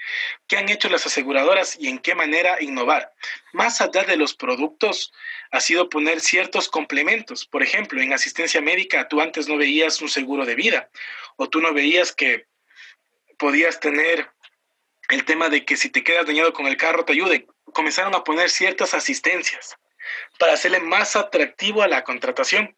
¿Qué 0.48 0.58
han 0.58 0.68
hecho 0.68 0.90
las 0.90 1.06
aseguradoras 1.06 1.78
y 1.80 1.90
en 1.90 2.00
qué 2.00 2.16
manera 2.16 2.58
innovar? 2.60 3.14
Más 3.54 3.82
allá 3.82 4.04
de 4.04 4.18
los 4.18 4.34
productos, 4.34 5.14
ha 5.52 5.60
sido 5.60 5.90
poner 5.90 6.20
ciertos 6.20 6.70
complementos. 6.70 7.46
Por 7.46 7.62
ejemplo, 7.62 8.02
en 8.02 8.12
asistencia 8.12 8.62
médica, 8.62 9.08
tú 9.08 9.22
antes 9.22 9.48
no 9.48 9.56
veías 9.56 10.02
un 10.02 10.10
seguro 10.10 10.44
de 10.44 10.56
vida 10.56 10.90
o 11.36 11.48
tú 11.48 11.62
no 11.62 11.72
veías 11.72 12.12
que 12.12 12.48
podías 13.38 13.80
tener 13.80 14.28
el 15.10 15.24
tema 15.24 15.50
de 15.50 15.64
que 15.66 15.78
si 15.78 15.92
te 15.92 16.04
quedas 16.04 16.26
dañado 16.26 16.52
con 16.52 16.66
el 16.66 16.78
carro 16.78 17.06
te 17.06 17.14
ayude. 17.14 17.46
Comenzaron 17.74 18.16
a 18.16 18.24
poner 18.24 18.50
ciertas 18.50 18.96
asistencias 18.96 19.78
para 20.40 20.54
hacerle 20.54 20.80
más 20.80 21.16
atractivo 21.16 21.82
a 21.82 21.88
la 21.88 22.04
contratación. 22.04 22.76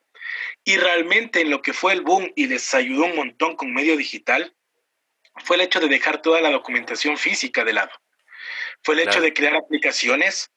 Y 0.63 0.77
realmente 0.77 1.41
en 1.41 1.49
lo 1.49 1.61
que 1.61 1.73
fue 1.73 1.93
el 1.93 2.01
boom 2.01 2.32
y 2.36 2.47
les 2.47 2.73
ayudó 2.73 3.05
un 3.05 3.15
montón 3.15 3.55
con 3.55 3.73
medio 3.73 3.97
digital, 3.97 4.55
fue 5.43 5.55
el 5.55 5.63
hecho 5.63 5.80
de 5.80 5.88
dejar 5.88 6.21
toda 6.21 6.41
la 6.41 6.51
documentación 6.51 7.17
física 7.17 7.63
de 7.63 7.73
lado. 7.73 7.91
Fue 8.84 8.95
el 8.95 9.01
hecho 9.01 9.21
de 9.21 9.34
crear 9.34 9.55
aplicaciones, 9.55 10.51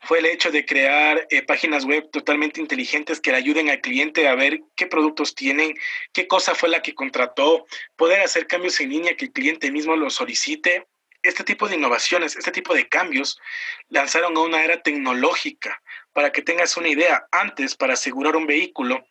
fue 0.00 0.18
el 0.18 0.26
hecho 0.26 0.50
de 0.50 0.64
crear 0.64 1.26
eh, 1.30 1.42
páginas 1.42 1.84
web 1.84 2.10
totalmente 2.10 2.60
inteligentes 2.60 3.20
que 3.20 3.30
le 3.30 3.38
ayuden 3.38 3.70
al 3.70 3.80
cliente 3.80 4.28
a 4.28 4.34
ver 4.34 4.60
qué 4.76 4.86
productos 4.86 5.34
tienen, 5.34 5.74
qué 6.12 6.26
cosa 6.26 6.54
fue 6.54 6.68
la 6.68 6.82
que 6.82 6.94
contrató, 6.94 7.66
poder 7.96 8.20
hacer 8.20 8.46
cambios 8.46 8.78
en 8.80 8.90
línea 8.90 9.16
que 9.16 9.26
el 9.26 9.32
cliente 9.32 9.70
mismo 9.70 9.96
lo 9.96 10.10
solicite. 10.10 10.86
Este 11.22 11.42
tipo 11.42 11.68
de 11.68 11.76
innovaciones, 11.76 12.36
este 12.36 12.52
tipo 12.52 12.74
de 12.74 12.86
cambios 12.86 13.40
lanzaron 13.88 14.36
a 14.36 14.40
una 14.40 14.62
era 14.62 14.82
tecnológica 14.82 15.82
para 16.14 16.32
que 16.32 16.40
tengas 16.40 16.76
una 16.78 16.88
idea, 16.88 17.26
antes 17.30 17.76
para 17.76 17.92
asegurar 17.92 18.36
un 18.36 18.46
vehículo 18.46 19.06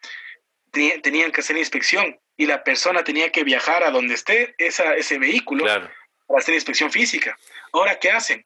tenían 0.71 1.31
que 1.31 1.41
hacer 1.41 1.55
inspección 1.55 2.19
y 2.35 2.47
la 2.47 2.63
persona 2.63 3.03
tenía 3.03 3.31
que 3.31 3.43
viajar 3.43 3.83
a 3.83 3.91
donde 3.91 4.15
esté 4.15 4.55
esa, 4.57 4.95
ese 4.95 5.19
vehículo 5.19 5.65
para 5.65 5.91
hacer 6.39 6.55
inspección 6.55 6.91
física. 6.91 7.37
Ahora, 7.71 7.99
¿qué 7.99 8.09
hacen? 8.09 8.43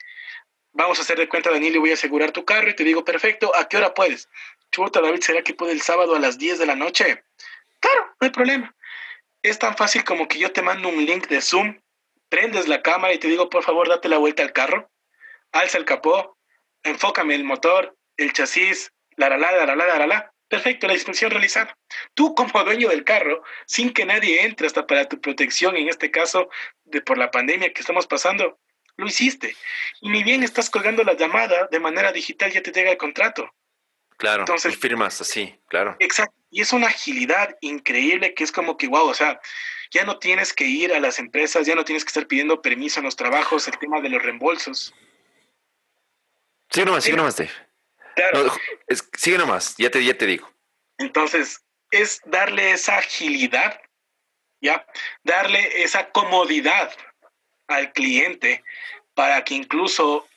Vamos 0.74 1.00
a 1.00 1.04
hacer 1.04 1.18
de 1.18 1.30
cuenta, 1.30 1.52
Daniel, 1.52 1.80
voy 1.80 1.92
a 1.92 1.94
asegurar 1.94 2.32
tu 2.32 2.44
carro 2.44 2.70
y 2.70 2.76
te 2.76 2.84
digo, 2.84 3.06
perfecto, 3.06 3.56
¿a 3.56 3.70
qué 3.70 3.78
hora 3.78 3.94
puedes? 3.94 4.28
Chuta, 4.72 5.00
David, 5.00 5.22
¿será 5.22 5.42
que 5.42 5.54
puede 5.54 5.72
el 5.72 5.82
sábado 5.82 6.16
a 6.16 6.20
las 6.20 6.38
10 6.38 6.60
de 6.60 6.66
la 6.66 6.76
noche? 6.76 7.24
Claro, 7.80 8.06
no 8.20 8.26
hay 8.26 8.32
problema. 8.32 8.76
Es 9.42 9.58
tan 9.58 9.78
fácil 9.78 10.04
como 10.04 10.28
que 10.28 10.40
yo 10.40 10.52
te 10.52 10.62
mando 10.62 10.90
un 10.90 11.06
link 11.06 11.28
de 11.28 11.42
Zoom, 11.42 11.80
prendes 12.28 12.68
la 12.68 12.82
cámara 12.82 13.14
y 13.14 13.20
te 13.20 13.28
digo, 13.28 13.50
por 13.50 13.64
favor, 13.64 13.88
date 13.88 14.10
la 14.10 14.18
vuelta 14.18 14.44
al 14.44 14.52
carro, 14.52 14.92
alza 15.54 15.78
el 15.78 15.86
capó, 15.86 16.38
enfócame 16.84 17.36
el 17.36 17.46
motor, 17.46 17.97
el 18.18 18.34
chasis, 18.34 18.92
la 19.16 19.30
la 19.30 19.38
la 19.38 19.66
la 19.66 19.76
la 19.76 19.98
la 19.98 20.08
la 20.08 20.34
Perfecto, 20.48 20.88
la 20.88 20.94
inspección 20.94 21.32
realizada. 21.32 21.78
Tú 22.14 22.34
como 22.34 22.64
dueño 22.64 22.90
del 22.90 23.04
carro, 23.04 23.44
sin 23.66 23.92
que 23.92 24.06
nadie 24.06 24.46
entre 24.46 24.68
hasta 24.68 24.88
para 24.88 25.08
tu 25.08 25.20
protección, 25.20 25.76
en 25.76 25.90
este 25.90 26.10
caso 26.10 26.50
de 26.86 27.02
por 27.02 27.18
la 27.18 27.32
pandemia 27.32 27.74
que 27.74 27.82
estamos 27.82 28.08
pasando, 28.08 28.58
lo 28.96 29.08
hiciste. 29.08 29.56
Y 30.02 30.10
ni 30.10 30.24
bien 30.24 30.44
estás 30.44 30.70
colgando 30.70 31.04
la 31.04 31.16
llamada 31.16 31.68
de 31.70 31.80
manera 31.80 32.14
digital, 32.14 32.52
ya 32.52 32.62
te 32.62 32.72
llega 32.72 32.92
el 32.92 32.98
contrato. 32.98 33.54
Claro, 34.18 34.44
entonces 34.44 34.76
firmas 34.78 35.20
así, 35.20 35.60
claro. 35.68 35.96
Exacto. 36.00 36.36
Y 36.50 36.62
es 36.62 36.72
una 36.72 36.88
agilidad 36.88 37.56
increíble 37.60 38.34
que 38.34 38.46
es 38.46 38.52
como 38.52 38.78
que, 38.78 38.88
wow, 38.88 39.10
o 39.10 39.14
sea, 39.14 39.40
ya 39.92 40.06
no 40.06 40.18
tienes 40.18 40.54
que 40.54 40.64
ir 40.64 40.94
a 40.94 41.00
las 41.00 41.20
empresas, 41.20 41.68
ya 41.68 41.76
no 41.76 41.84
tienes 41.84 42.06
que 42.06 42.10
estar 42.10 42.26
pidiendo 42.26 42.62
permiso 42.62 43.00
en 43.00 43.06
los 43.06 43.18
trabajos, 43.18 43.68
el 43.68 43.78
tema 43.78 44.00
de 44.00 44.10
los 44.10 44.24
reembolsos. 44.24 44.94
Sí, 46.72 46.84
nomás, 46.84 47.04
sí, 47.04 47.12
nomás, 47.12 47.36
Dave. 47.36 47.67
Claro. 48.18 48.52
sigue 49.14 49.38
nomás, 49.38 49.76
ya 49.78 49.92
te, 49.92 50.04
ya 50.04 50.18
te 50.18 50.26
digo. 50.26 50.52
Entonces, 50.98 51.64
es 51.92 52.20
darle 52.26 52.72
esa 52.72 52.98
agilidad, 52.98 53.80
¿ya? 54.60 54.86
Darle 55.24 55.84
esa 55.84 56.10
comodidad 56.10 56.92
al 57.68 57.94
cliente 57.94 58.64
para 59.14 59.44
que 59.44 59.54
incluso 59.54 60.28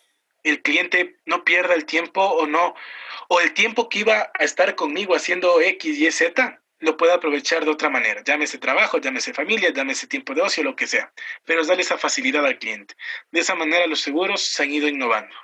el 0.43 0.61
cliente 0.61 1.17
no 1.25 1.43
pierda 1.43 1.75
el 1.75 1.87
tiempo 1.87 2.23
o 2.23 2.47
no, 2.47 2.75
o 3.29 3.41
el 3.41 3.55
tiempo 3.55 3.89
que 3.89 4.01
iba 4.01 4.31
a 4.39 4.45
estar 4.45 4.75
conmigo 4.75 5.15
haciendo 5.15 5.61
X, 5.61 5.99
Y, 5.99 6.11
Z, 6.11 6.61
lo 6.81 6.97
pueda 6.97 7.15
aprovechar 7.15 7.65
de 7.65 7.71
otra 7.71 7.89
manera. 7.89 8.23
Llámese 8.23 8.59
trabajo, 8.59 8.99
llámese 8.99 9.33
familia, 9.33 9.71
llámese 9.71 10.07
tiempo 10.07 10.35
de 10.35 10.43
ocio, 10.43 10.63
lo 10.65 10.77
que 10.77 10.87
sea. 10.87 11.13
Pero 11.45 11.63
es 11.63 11.69
darle 11.69 11.83
esa 11.83 11.99
facilidad 11.99 12.45
al 12.45 12.59
cliente. 12.59 12.95
De 13.31 13.41
esa 13.41 13.55
manera 13.55 13.87
los 13.87 14.01
seguros 14.01 14.43
se 14.43 14.63
han 14.63 14.71
ido 14.71 14.89
innovando. 14.89 15.35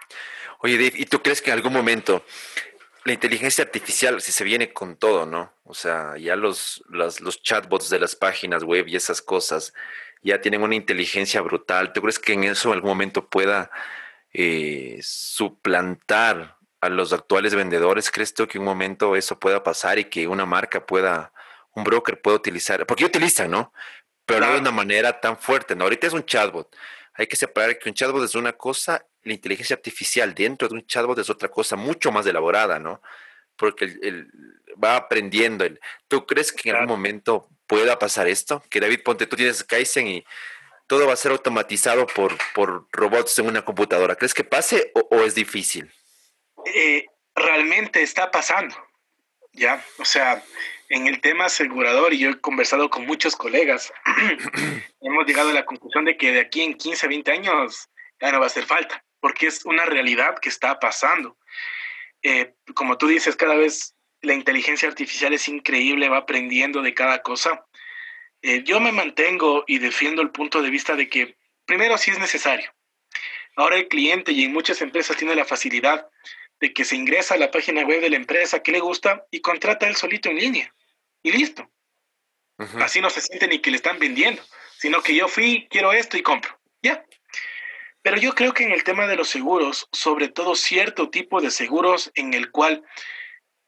Oye, 0.60 0.76
Dave, 0.76 0.92
¿y 0.96 1.06
tú 1.06 1.22
crees 1.22 1.42
que 1.42 1.50
en 1.50 1.56
algún 1.56 1.72
momento 1.72 2.24
la 3.06 3.12
inteligencia 3.12 3.62
artificial, 3.62 4.20
si 4.20 4.32
se 4.32 4.42
viene 4.42 4.72
con 4.72 4.96
todo, 4.96 5.26
¿no? 5.26 5.52
O 5.64 5.74
sea, 5.74 6.16
ya 6.18 6.34
los, 6.34 6.82
los, 6.88 7.20
los, 7.20 7.40
chatbots 7.40 7.88
de 7.88 8.00
las 8.00 8.16
páginas 8.16 8.64
web 8.64 8.88
y 8.88 8.96
esas 8.96 9.22
cosas 9.22 9.74
ya 10.22 10.40
tienen 10.40 10.62
una 10.62 10.74
inteligencia 10.74 11.40
brutal. 11.40 11.92
¿Tú 11.92 12.02
crees 12.02 12.18
que 12.18 12.32
en 12.32 12.44
eso 12.44 12.68
en 12.68 12.74
algún 12.74 12.90
momento 12.90 13.28
pueda 13.28 13.70
eh, 14.32 14.98
suplantar 15.02 16.56
a 16.80 16.88
los 16.88 17.12
actuales 17.12 17.54
vendedores? 17.54 18.10
¿Crees 18.10 18.34
tú 18.34 18.48
que 18.48 18.58
en 18.58 18.62
un 18.62 18.68
momento 18.68 19.14
eso 19.14 19.38
pueda 19.38 19.62
pasar 19.62 20.00
y 20.00 20.06
que 20.06 20.26
una 20.26 20.44
marca 20.44 20.84
pueda, 20.84 21.32
un 21.74 21.84
broker 21.84 22.20
pueda 22.20 22.36
utilizar? 22.38 22.86
Porque 22.86 23.04
utilizan, 23.04 23.52
¿no? 23.52 23.72
Pero 24.24 24.40
no 24.40 24.52
de 24.52 24.58
una 24.58 24.72
manera 24.72 25.20
tan 25.20 25.38
fuerte, 25.38 25.76
¿no? 25.76 25.84
Ahorita 25.84 26.08
es 26.08 26.12
un 26.12 26.24
chatbot. 26.24 26.74
Hay 27.14 27.28
que 27.28 27.36
separar 27.36 27.78
que 27.78 27.88
un 27.88 27.94
chatbot 27.94 28.24
es 28.24 28.34
una 28.34 28.52
cosa 28.52 29.06
la 29.26 29.34
inteligencia 29.34 29.74
artificial 29.74 30.34
dentro 30.34 30.68
de 30.68 30.74
un 30.74 30.86
chatbot 30.86 31.18
es 31.18 31.28
otra 31.28 31.48
cosa 31.48 31.74
mucho 31.74 32.12
más 32.12 32.24
elaborada, 32.26 32.78
¿no? 32.78 33.02
Porque 33.56 33.84
el, 33.84 34.30
va 34.82 34.96
aprendiendo. 34.96 35.64
El, 35.64 35.80
¿Tú 36.06 36.26
crees 36.26 36.52
que 36.52 36.70
en 36.70 36.76
algún 36.76 36.90
momento 36.90 37.48
pueda 37.66 37.98
pasar 37.98 38.28
esto? 38.28 38.62
Que 38.70 38.78
David, 38.78 39.00
ponte, 39.04 39.26
tú 39.26 39.34
tienes 39.36 39.64
Kaizen 39.64 40.06
y 40.06 40.24
todo 40.86 41.08
va 41.08 41.14
a 41.14 41.16
ser 41.16 41.32
automatizado 41.32 42.06
por, 42.06 42.36
por 42.54 42.86
robots 42.92 43.38
en 43.40 43.48
una 43.48 43.64
computadora. 43.64 44.14
¿Crees 44.14 44.32
que 44.32 44.44
pase 44.44 44.92
o, 44.94 45.22
es 45.22 45.34
difícil? 45.34 45.90
Eh, 46.64 47.06
realmente 47.34 48.02
está 48.02 48.30
pasando, 48.30 48.76
¿ya? 49.52 49.84
O 49.98 50.04
sea, 50.04 50.40
en 50.88 51.08
el 51.08 51.20
tema 51.20 51.46
asegurador, 51.46 52.14
y 52.14 52.18
yo 52.18 52.30
he 52.30 52.40
conversado 52.40 52.90
con 52.90 53.06
muchos 53.06 53.34
colegas, 53.34 53.92
hemos 55.00 55.26
llegado 55.26 55.50
a 55.50 55.54
la 55.54 55.64
conclusión 55.64 56.04
de 56.04 56.16
que 56.16 56.30
de 56.30 56.40
aquí 56.40 56.62
en 56.62 56.74
15, 56.74 57.08
20 57.08 57.32
años 57.32 57.88
ya 58.20 58.30
no 58.30 58.38
va 58.38 58.44
a 58.44 58.46
hacer 58.46 58.64
falta 58.64 59.02
porque 59.26 59.48
es 59.48 59.64
una 59.64 59.84
realidad 59.84 60.38
que 60.38 60.48
está 60.48 60.78
pasando. 60.78 61.36
Eh, 62.22 62.54
como 62.76 62.96
tú 62.96 63.08
dices, 63.08 63.34
cada 63.34 63.56
vez 63.56 63.96
la 64.20 64.34
inteligencia 64.34 64.88
artificial 64.88 65.34
es 65.34 65.48
increíble, 65.48 66.08
va 66.08 66.18
aprendiendo 66.18 66.80
de 66.80 66.94
cada 66.94 67.22
cosa. 67.22 67.66
Eh, 68.40 68.62
yo 68.62 68.78
me 68.78 68.92
mantengo 68.92 69.64
y 69.66 69.78
defiendo 69.78 70.22
el 70.22 70.30
punto 70.30 70.62
de 70.62 70.70
vista 70.70 70.94
de 70.94 71.08
que, 71.08 71.36
primero, 71.64 71.98
sí 71.98 72.12
es 72.12 72.20
necesario. 72.20 72.72
Ahora 73.56 73.74
el 73.74 73.88
cliente 73.88 74.30
y 74.30 74.44
en 74.44 74.52
muchas 74.52 74.80
empresas 74.80 75.16
tiene 75.16 75.34
la 75.34 75.44
facilidad 75.44 76.06
de 76.60 76.72
que 76.72 76.84
se 76.84 76.94
ingresa 76.94 77.34
a 77.34 77.38
la 77.38 77.50
página 77.50 77.82
web 77.84 78.00
de 78.00 78.10
la 78.10 78.16
empresa 78.16 78.62
que 78.62 78.70
le 78.70 78.78
gusta 78.78 79.26
y 79.32 79.40
contrata 79.40 79.88
él 79.88 79.96
solito 79.96 80.28
en 80.28 80.36
línea. 80.36 80.72
Y 81.24 81.32
listo. 81.32 81.68
Así 82.78 83.00
no 83.00 83.10
se 83.10 83.22
siente 83.22 83.48
ni 83.48 83.58
que 83.58 83.72
le 83.72 83.78
están 83.78 83.98
vendiendo, 83.98 84.40
sino 84.78 85.02
que 85.02 85.16
yo 85.16 85.26
fui, 85.26 85.66
quiero 85.68 85.92
esto 85.92 86.16
y 86.16 86.22
compro. 86.22 86.56
Ya. 86.80 87.04
Pero 88.06 88.18
yo 88.18 88.36
creo 88.36 88.54
que 88.54 88.62
en 88.62 88.70
el 88.70 88.84
tema 88.84 89.08
de 89.08 89.16
los 89.16 89.28
seguros, 89.28 89.88
sobre 89.90 90.28
todo 90.28 90.54
cierto 90.54 91.10
tipo 91.10 91.40
de 91.40 91.50
seguros 91.50 92.12
en 92.14 92.34
el 92.34 92.52
cual 92.52 92.84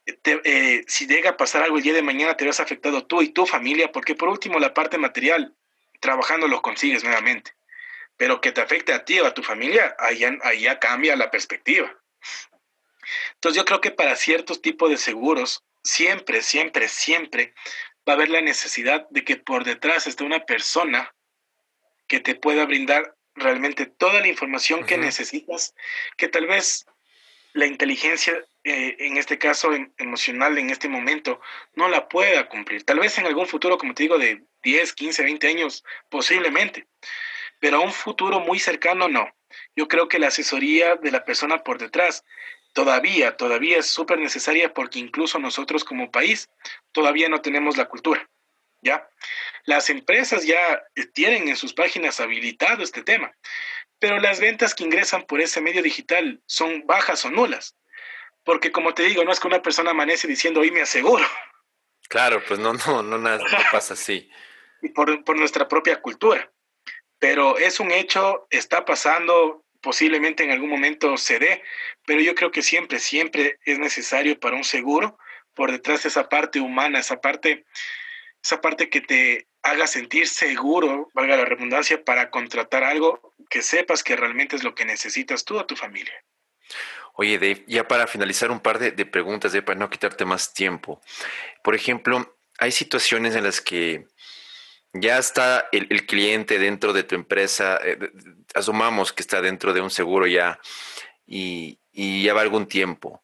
eh, 0.06 0.84
si 0.86 1.08
llega 1.08 1.30
a 1.30 1.36
pasar 1.36 1.64
algo 1.64 1.78
el 1.78 1.82
día 1.82 1.92
de 1.92 2.02
mañana 2.02 2.36
te 2.36 2.44
ves 2.44 2.60
afectado 2.60 3.04
tú 3.04 3.20
y 3.20 3.30
tu 3.30 3.46
familia, 3.46 3.90
porque 3.90 4.14
por 4.14 4.28
último 4.28 4.60
la 4.60 4.72
parte 4.72 4.96
material, 4.96 5.56
trabajando 5.98 6.46
lo 6.46 6.62
consigues 6.62 7.02
nuevamente, 7.02 7.56
pero 8.16 8.40
que 8.40 8.52
te 8.52 8.60
afecte 8.60 8.92
a 8.92 9.04
ti 9.04 9.18
o 9.18 9.26
a 9.26 9.34
tu 9.34 9.42
familia, 9.42 9.96
ahí 9.98 10.60
ya 10.60 10.78
cambia 10.78 11.16
la 11.16 11.32
perspectiva. 11.32 11.92
Entonces 13.34 13.56
yo 13.56 13.64
creo 13.64 13.80
que 13.80 13.90
para 13.90 14.14
ciertos 14.14 14.62
tipos 14.62 14.88
de 14.88 14.98
seguros, 14.98 15.64
siempre, 15.82 16.42
siempre, 16.42 16.86
siempre 16.86 17.54
va 18.08 18.12
a 18.12 18.14
haber 18.14 18.28
la 18.28 18.40
necesidad 18.40 19.08
de 19.10 19.24
que 19.24 19.34
por 19.34 19.64
detrás 19.64 20.06
esté 20.06 20.22
una 20.22 20.46
persona 20.46 21.12
que 22.06 22.20
te 22.20 22.36
pueda 22.36 22.66
brindar 22.66 23.17
realmente 23.38 23.86
toda 23.86 24.20
la 24.20 24.28
información 24.28 24.84
que 24.84 24.98
necesitas, 24.98 25.74
que 26.16 26.28
tal 26.28 26.46
vez 26.46 26.86
la 27.52 27.66
inteligencia, 27.66 28.34
eh, 28.64 28.96
en 29.00 29.16
este 29.16 29.38
caso 29.38 29.70
emocional, 29.96 30.58
en 30.58 30.70
este 30.70 30.88
momento, 30.88 31.40
no 31.74 31.88
la 31.88 32.08
pueda 32.08 32.48
cumplir. 32.48 32.84
Tal 32.84 33.00
vez 33.00 33.18
en 33.18 33.26
algún 33.26 33.46
futuro, 33.46 33.78
como 33.78 33.94
te 33.94 34.04
digo, 34.04 34.18
de 34.18 34.44
10, 34.62 34.92
15, 34.92 35.22
20 35.22 35.48
años, 35.48 35.84
posiblemente, 36.08 36.86
pero 37.60 37.78
a 37.78 37.80
un 37.80 37.92
futuro 37.92 38.40
muy 38.40 38.58
cercano, 38.58 39.08
no. 39.08 39.28
Yo 39.74 39.88
creo 39.88 40.08
que 40.08 40.18
la 40.18 40.28
asesoría 40.28 40.96
de 40.96 41.10
la 41.10 41.24
persona 41.24 41.64
por 41.64 41.78
detrás 41.78 42.24
todavía, 42.74 43.36
todavía 43.36 43.78
es 43.78 43.86
súper 43.86 44.18
necesaria 44.18 44.72
porque 44.72 44.98
incluso 44.98 45.38
nosotros 45.38 45.84
como 45.84 46.10
país 46.10 46.48
todavía 46.92 47.28
no 47.28 47.40
tenemos 47.40 47.76
la 47.76 47.86
cultura. 47.86 48.28
¿Ya? 48.80 49.08
Las 49.64 49.90
empresas 49.90 50.44
ya 50.44 50.82
tienen 51.12 51.48
en 51.48 51.56
sus 51.56 51.74
páginas 51.74 52.20
habilitado 52.20 52.82
este 52.82 53.02
tema, 53.02 53.32
pero 53.98 54.18
las 54.18 54.40
ventas 54.40 54.74
que 54.74 54.84
ingresan 54.84 55.24
por 55.24 55.40
ese 55.40 55.60
medio 55.60 55.82
digital 55.82 56.40
son 56.46 56.86
bajas 56.86 57.24
o 57.24 57.30
nulas. 57.30 57.76
Porque 58.44 58.72
como 58.72 58.94
te 58.94 59.02
digo, 59.02 59.24
no 59.24 59.32
es 59.32 59.40
que 59.40 59.48
una 59.48 59.62
persona 59.62 59.90
amanece 59.90 60.28
diciendo, 60.28 60.60
hoy 60.60 60.70
me 60.70 60.82
aseguro. 60.82 61.26
Claro, 62.08 62.42
pues 62.46 62.58
no, 62.58 62.72
no, 62.72 63.02
no, 63.02 63.18
no 63.18 63.38
pasa 63.72 63.94
así. 63.94 64.30
Y 64.80 64.88
por, 64.90 65.24
por 65.24 65.36
nuestra 65.36 65.68
propia 65.68 66.00
cultura. 66.00 66.50
Pero 67.18 67.58
es 67.58 67.80
un 67.80 67.90
hecho, 67.90 68.46
está 68.50 68.84
pasando, 68.84 69.64
posiblemente 69.80 70.44
en 70.44 70.50
algún 70.50 70.70
momento 70.70 71.16
se 71.16 71.38
dé, 71.38 71.62
pero 72.06 72.20
yo 72.20 72.34
creo 72.34 72.50
que 72.50 72.62
siempre, 72.62 72.98
siempre 72.98 73.58
es 73.64 73.78
necesario 73.78 74.38
para 74.38 74.56
un 74.56 74.64
seguro, 74.64 75.18
por 75.54 75.72
detrás 75.72 76.04
de 76.04 76.08
esa 76.08 76.28
parte 76.28 76.60
humana, 76.60 77.00
esa 77.00 77.20
parte, 77.20 77.64
esa 78.42 78.60
parte 78.60 78.88
que 78.88 79.00
te 79.00 79.48
haga 79.62 79.86
sentir 79.86 80.28
seguro, 80.28 81.10
valga 81.14 81.36
la 81.36 81.44
redundancia, 81.44 82.04
para 82.04 82.30
contratar 82.30 82.84
algo 82.84 83.34
que 83.50 83.62
sepas 83.62 84.02
que 84.02 84.16
realmente 84.16 84.56
es 84.56 84.64
lo 84.64 84.74
que 84.74 84.84
necesitas 84.84 85.44
tú 85.44 85.58
o 85.58 85.66
tu 85.66 85.76
familia. 85.76 86.14
Oye, 87.14 87.38
Dave, 87.38 87.64
ya 87.66 87.88
para 87.88 88.06
finalizar 88.06 88.50
un 88.50 88.60
par 88.60 88.78
de, 88.78 88.92
preguntas, 89.04 89.52
de 89.52 89.62
para 89.62 89.78
no 89.78 89.90
quitarte 89.90 90.24
más 90.24 90.54
tiempo. 90.54 91.00
Por 91.64 91.74
ejemplo, 91.74 92.38
hay 92.58 92.70
situaciones 92.70 93.34
en 93.34 93.44
las 93.44 93.60
que 93.60 94.06
ya 94.92 95.18
está 95.18 95.68
el, 95.72 96.06
cliente 96.06 96.58
dentro 96.58 96.92
de 96.92 97.02
tu 97.02 97.14
empresa, 97.16 97.78
eh, 97.82 97.98
asumamos 98.54 99.12
que 99.12 99.22
está 99.22 99.40
dentro 99.40 99.72
de 99.72 99.80
un 99.80 99.90
seguro 99.90 100.26
ya 100.26 100.60
y, 101.26 101.80
y 101.92 102.22
ya 102.22 102.34
va 102.34 102.42
algún 102.42 102.68
tiempo, 102.68 103.22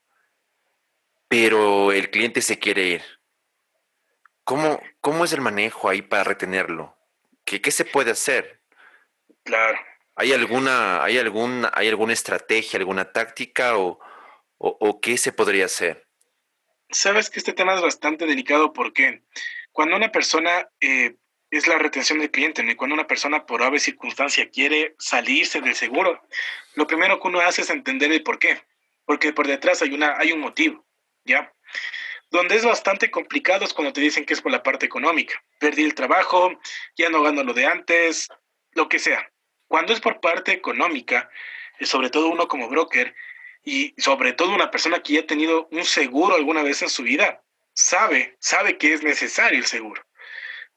pero 1.29 1.93
el 1.93 2.11
cliente 2.11 2.43
se 2.43 2.59
quiere 2.59 2.89
ir. 2.89 3.03
¿Cómo, 4.45 4.81
cómo 5.01 5.25
es 5.25 5.33
el 5.33 5.41
manejo 5.41 5.89
ahí 5.89 6.03
para 6.03 6.25
retenerlo? 6.25 6.97
¿Qué, 7.45 7.61
qué 7.61 7.71
se 7.71 7.85
puede 7.85 8.11
hacer? 8.11 8.61
Claro. 9.43 9.79
¿Hay 10.17 10.33
alguna, 10.33 11.03
hay 11.03 11.19
alguna, 11.19 11.73
hay 11.75 11.89
alguna 11.89 12.13
estrategia, 12.13 12.79
alguna 12.79 13.11
táctica 13.11 13.77
o, 13.79 13.99
o, 14.59 15.01
qué 15.01 15.19
se 15.19 15.33
podría 15.33 15.67
hacer? 15.67 16.07
Sabes 16.91 17.31
que 17.31 17.39
este 17.39 17.53
tema 17.53 17.75
es 17.75 17.83
bastante 17.83 18.27
delicado 18.27 18.73
porque 18.73 19.23
cuando 19.73 19.97
una 19.97 20.13
persona 20.13 20.69
eh, 20.81 21.17
es 21.51 21.67
la 21.67 21.79
retención 21.79 22.19
del 22.21 22.31
cliente, 22.31 22.63
¿no? 22.63 22.71
y 22.71 22.77
cuando 22.77 22.95
una 22.95 23.07
persona 23.07 23.47
por 23.47 23.63
ave 23.63 23.81
circunstancia 23.81 24.49
quiere 24.51 24.95
salirse 24.99 25.61
del 25.61 25.75
seguro, 25.75 26.23
lo 26.75 26.87
primero 26.87 27.21
que 27.21 27.29
uno 27.29 27.41
hace 27.41 27.63
es 27.63 27.71
entender 27.71 28.13
el 28.13 28.23
por 28.23 28.39
qué, 28.39 28.63
porque 29.05 29.33
por 29.33 29.47
detrás 29.47 29.83
hay, 29.83 29.93
una, 29.93 30.17
hay 30.19 30.33
un 30.33 30.41
motivo, 30.41 30.87
¿ya? 31.25 31.53
Donde 32.31 32.57
es 32.57 32.65
bastante 32.65 33.11
complicado 33.11 33.65
es 33.65 33.73
cuando 33.73 33.93
te 33.93 34.01
dicen 34.01 34.25
que 34.25 34.35
es 34.35 34.41
por 34.41 34.53
la 34.53 34.63
parte 34.63 34.87
económica. 34.87 35.43
Perdí 35.59 35.85
el 35.85 35.95
trabajo, 35.95 36.53
ya 36.97 37.09
no 37.11 37.23
gano 37.23 37.45
lo 37.45 37.55
de 37.55 37.67
antes, 37.67 38.29
lo 38.73 38.89
que 38.89 38.99
sea. 38.99 39.31
Cuando 39.69 39.93
es 39.93 40.01
por 40.01 40.21
parte 40.21 40.53
económica, 40.53 41.31
y 41.79 41.87
sobre 41.87 42.11
todo 42.11 42.29
uno 42.29 42.49
como 42.49 42.69
broker, 42.69 43.15
y 43.63 43.95
sobre 43.97 44.33
todo 44.33 44.55
una 44.55 44.71
persona 44.71 45.03
que 45.03 45.15
ya 45.15 45.21
ha 45.21 45.27
tenido 45.27 45.69
un 45.71 45.85
seguro 45.85 46.35
alguna 46.35 46.63
vez 46.63 46.83
en 46.83 46.91
su 46.91 47.03
vida, 47.03 47.43
sabe, 47.73 48.37
sabe 48.39 48.79
que 48.79 48.93
es 48.93 49.03
necesario 49.03 49.59
el 49.59 49.67
seguro. 49.67 50.05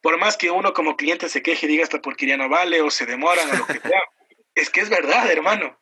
Por 0.02 0.18
más 0.18 0.38
que 0.38 0.52
uno 0.52 0.74
como 0.74 0.96
cliente 0.96 1.28
se 1.28 1.42
queje 1.42 1.66
y 1.66 1.70
diga 1.70 1.84
esta 1.84 2.02
porquería 2.02 2.38
no 2.38 2.50
vale 2.50 2.82
o 2.82 2.90
se 2.90 3.06
demoran 3.06 3.50
o 3.50 3.58
lo 3.58 3.68
que 3.68 3.80
sea, 3.80 4.02
es 4.56 4.70
que 4.70 4.82
es 4.82 4.90
verdad, 4.90 5.30
hermano. 5.30 5.78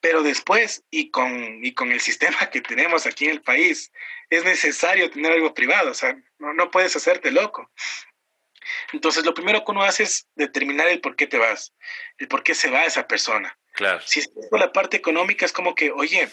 Pero 0.00 0.22
después, 0.22 0.84
y 0.90 1.10
con, 1.10 1.64
y 1.64 1.72
con 1.72 1.90
el 1.90 2.00
sistema 2.00 2.50
que 2.50 2.60
tenemos 2.60 3.06
aquí 3.06 3.24
en 3.26 3.32
el 3.32 3.42
país, 3.42 3.92
es 4.30 4.44
necesario 4.44 5.10
tener 5.10 5.32
algo 5.32 5.54
privado, 5.54 5.90
o 5.90 5.94
sea, 5.94 6.16
no, 6.38 6.52
no 6.52 6.70
puedes 6.70 6.94
hacerte 6.96 7.30
loco. 7.30 7.70
Entonces, 8.92 9.24
lo 9.24 9.34
primero 9.34 9.64
que 9.64 9.70
uno 9.70 9.82
hace 9.82 10.02
es 10.02 10.28
determinar 10.34 10.88
el 10.88 11.00
por 11.00 11.16
qué 11.16 11.26
te 11.26 11.38
vas, 11.38 11.72
el 12.18 12.28
por 12.28 12.42
qué 12.42 12.54
se 12.54 12.70
va 12.70 12.84
esa 12.84 13.06
persona. 13.06 13.56
Claro. 13.72 14.00
Si 14.04 14.20
es 14.20 14.28
por 14.28 14.58
la 14.58 14.72
parte 14.72 14.96
económica, 14.96 15.44
es 15.44 15.52
como 15.52 15.74
que, 15.74 15.90
oye, 15.90 16.28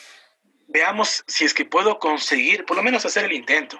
veamos 0.67 1.23
si 1.27 1.45
es 1.45 1.53
que 1.53 1.65
puedo 1.65 1.99
conseguir, 1.99 2.65
por 2.65 2.77
lo 2.77 2.83
menos 2.83 3.05
hacer 3.05 3.25
el 3.25 3.33
intento, 3.33 3.79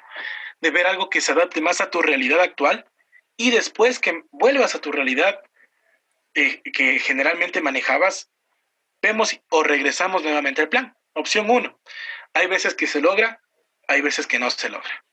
de 0.62 0.72
ver 0.72 0.86
algo 0.86 1.10
que 1.10 1.22
se 1.22 1.32
adapte 1.32 1.62
más 1.62 1.82
a 1.82 1.90
tu 1.90 2.02
realidad 2.02 2.42
actual 2.42 2.86
y 3.38 3.52
después 3.52 4.00
que 4.00 4.24
vuelvas 4.32 4.76
a 4.76 4.82
tu 4.82 4.92
realidad 4.92 5.42
eh, 6.36 6.62
que 6.72 7.00
generalmente 7.00 7.62
manejabas, 7.62 8.30
vemos 9.04 9.38
o 9.50 9.64
regresamos 9.64 10.24
nuevamente 10.24 10.62
al 10.62 10.70
plan. 10.70 10.98
Opción 11.14 11.50
uno, 11.50 11.80
hay 12.34 12.48
veces 12.48 12.74
que 12.74 12.88
se 12.88 13.02
logra, 13.02 13.40
hay 13.88 14.02
veces 14.02 14.26
que 14.26 14.40
no 14.40 14.50
se 14.50 14.70
logra. 14.70 15.06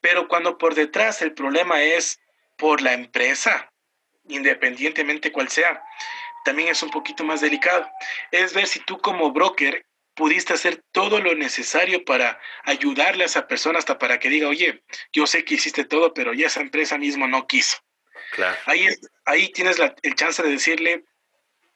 Pero 0.00 0.28
cuando 0.28 0.56
por 0.56 0.74
detrás 0.74 1.20
el 1.20 1.34
problema 1.34 1.82
es 1.82 2.20
por 2.56 2.80
la 2.80 2.94
empresa, 2.94 3.70
independientemente 4.28 5.32
cuál 5.32 5.50
sea, 5.50 5.82
también 6.44 6.68
es 6.68 6.82
un 6.82 6.90
poquito 6.90 7.24
más 7.24 7.42
delicado. 7.42 7.90
Es 8.30 8.54
ver 8.54 8.66
si 8.66 8.80
tú 8.80 8.98
como 8.98 9.32
broker 9.32 9.84
pudiste 10.14 10.54
hacer 10.54 10.82
todo 10.92 11.20
lo 11.20 11.34
necesario 11.34 12.04
para 12.04 12.40
ayudarle 12.64 13.24
a 13.24 13.26
esa 13.26 13.46
persona 13.46 13.78
hasta 13.78 13.98
para 13.98 14.18
que 14.18 14.30
diga, 14.30 14.48
oye, 14.48 14.82
yo 15.12 15.26
sé 15.26 15.44
que 15.44 15.54
hiciste 15.54 15.84
todo, 15.84 16.14
pero 16.14 16.32
ya 16.32 16.46
esa 16.46 16.60
empresa 16.60 16.96
mismo 16.98 17.26
no 17.26 17.46
quiso. 17.46 17.78
Claro. 18.32 18.56
Ahí, 18.66 18.86
ahí 19.26 19.50
tienes 19.50 19.78
la, 19.78 19.94
el 20.02 20.14
chance 20.14 20.42
de 20.42 20.50
decirle, 20.50 21.04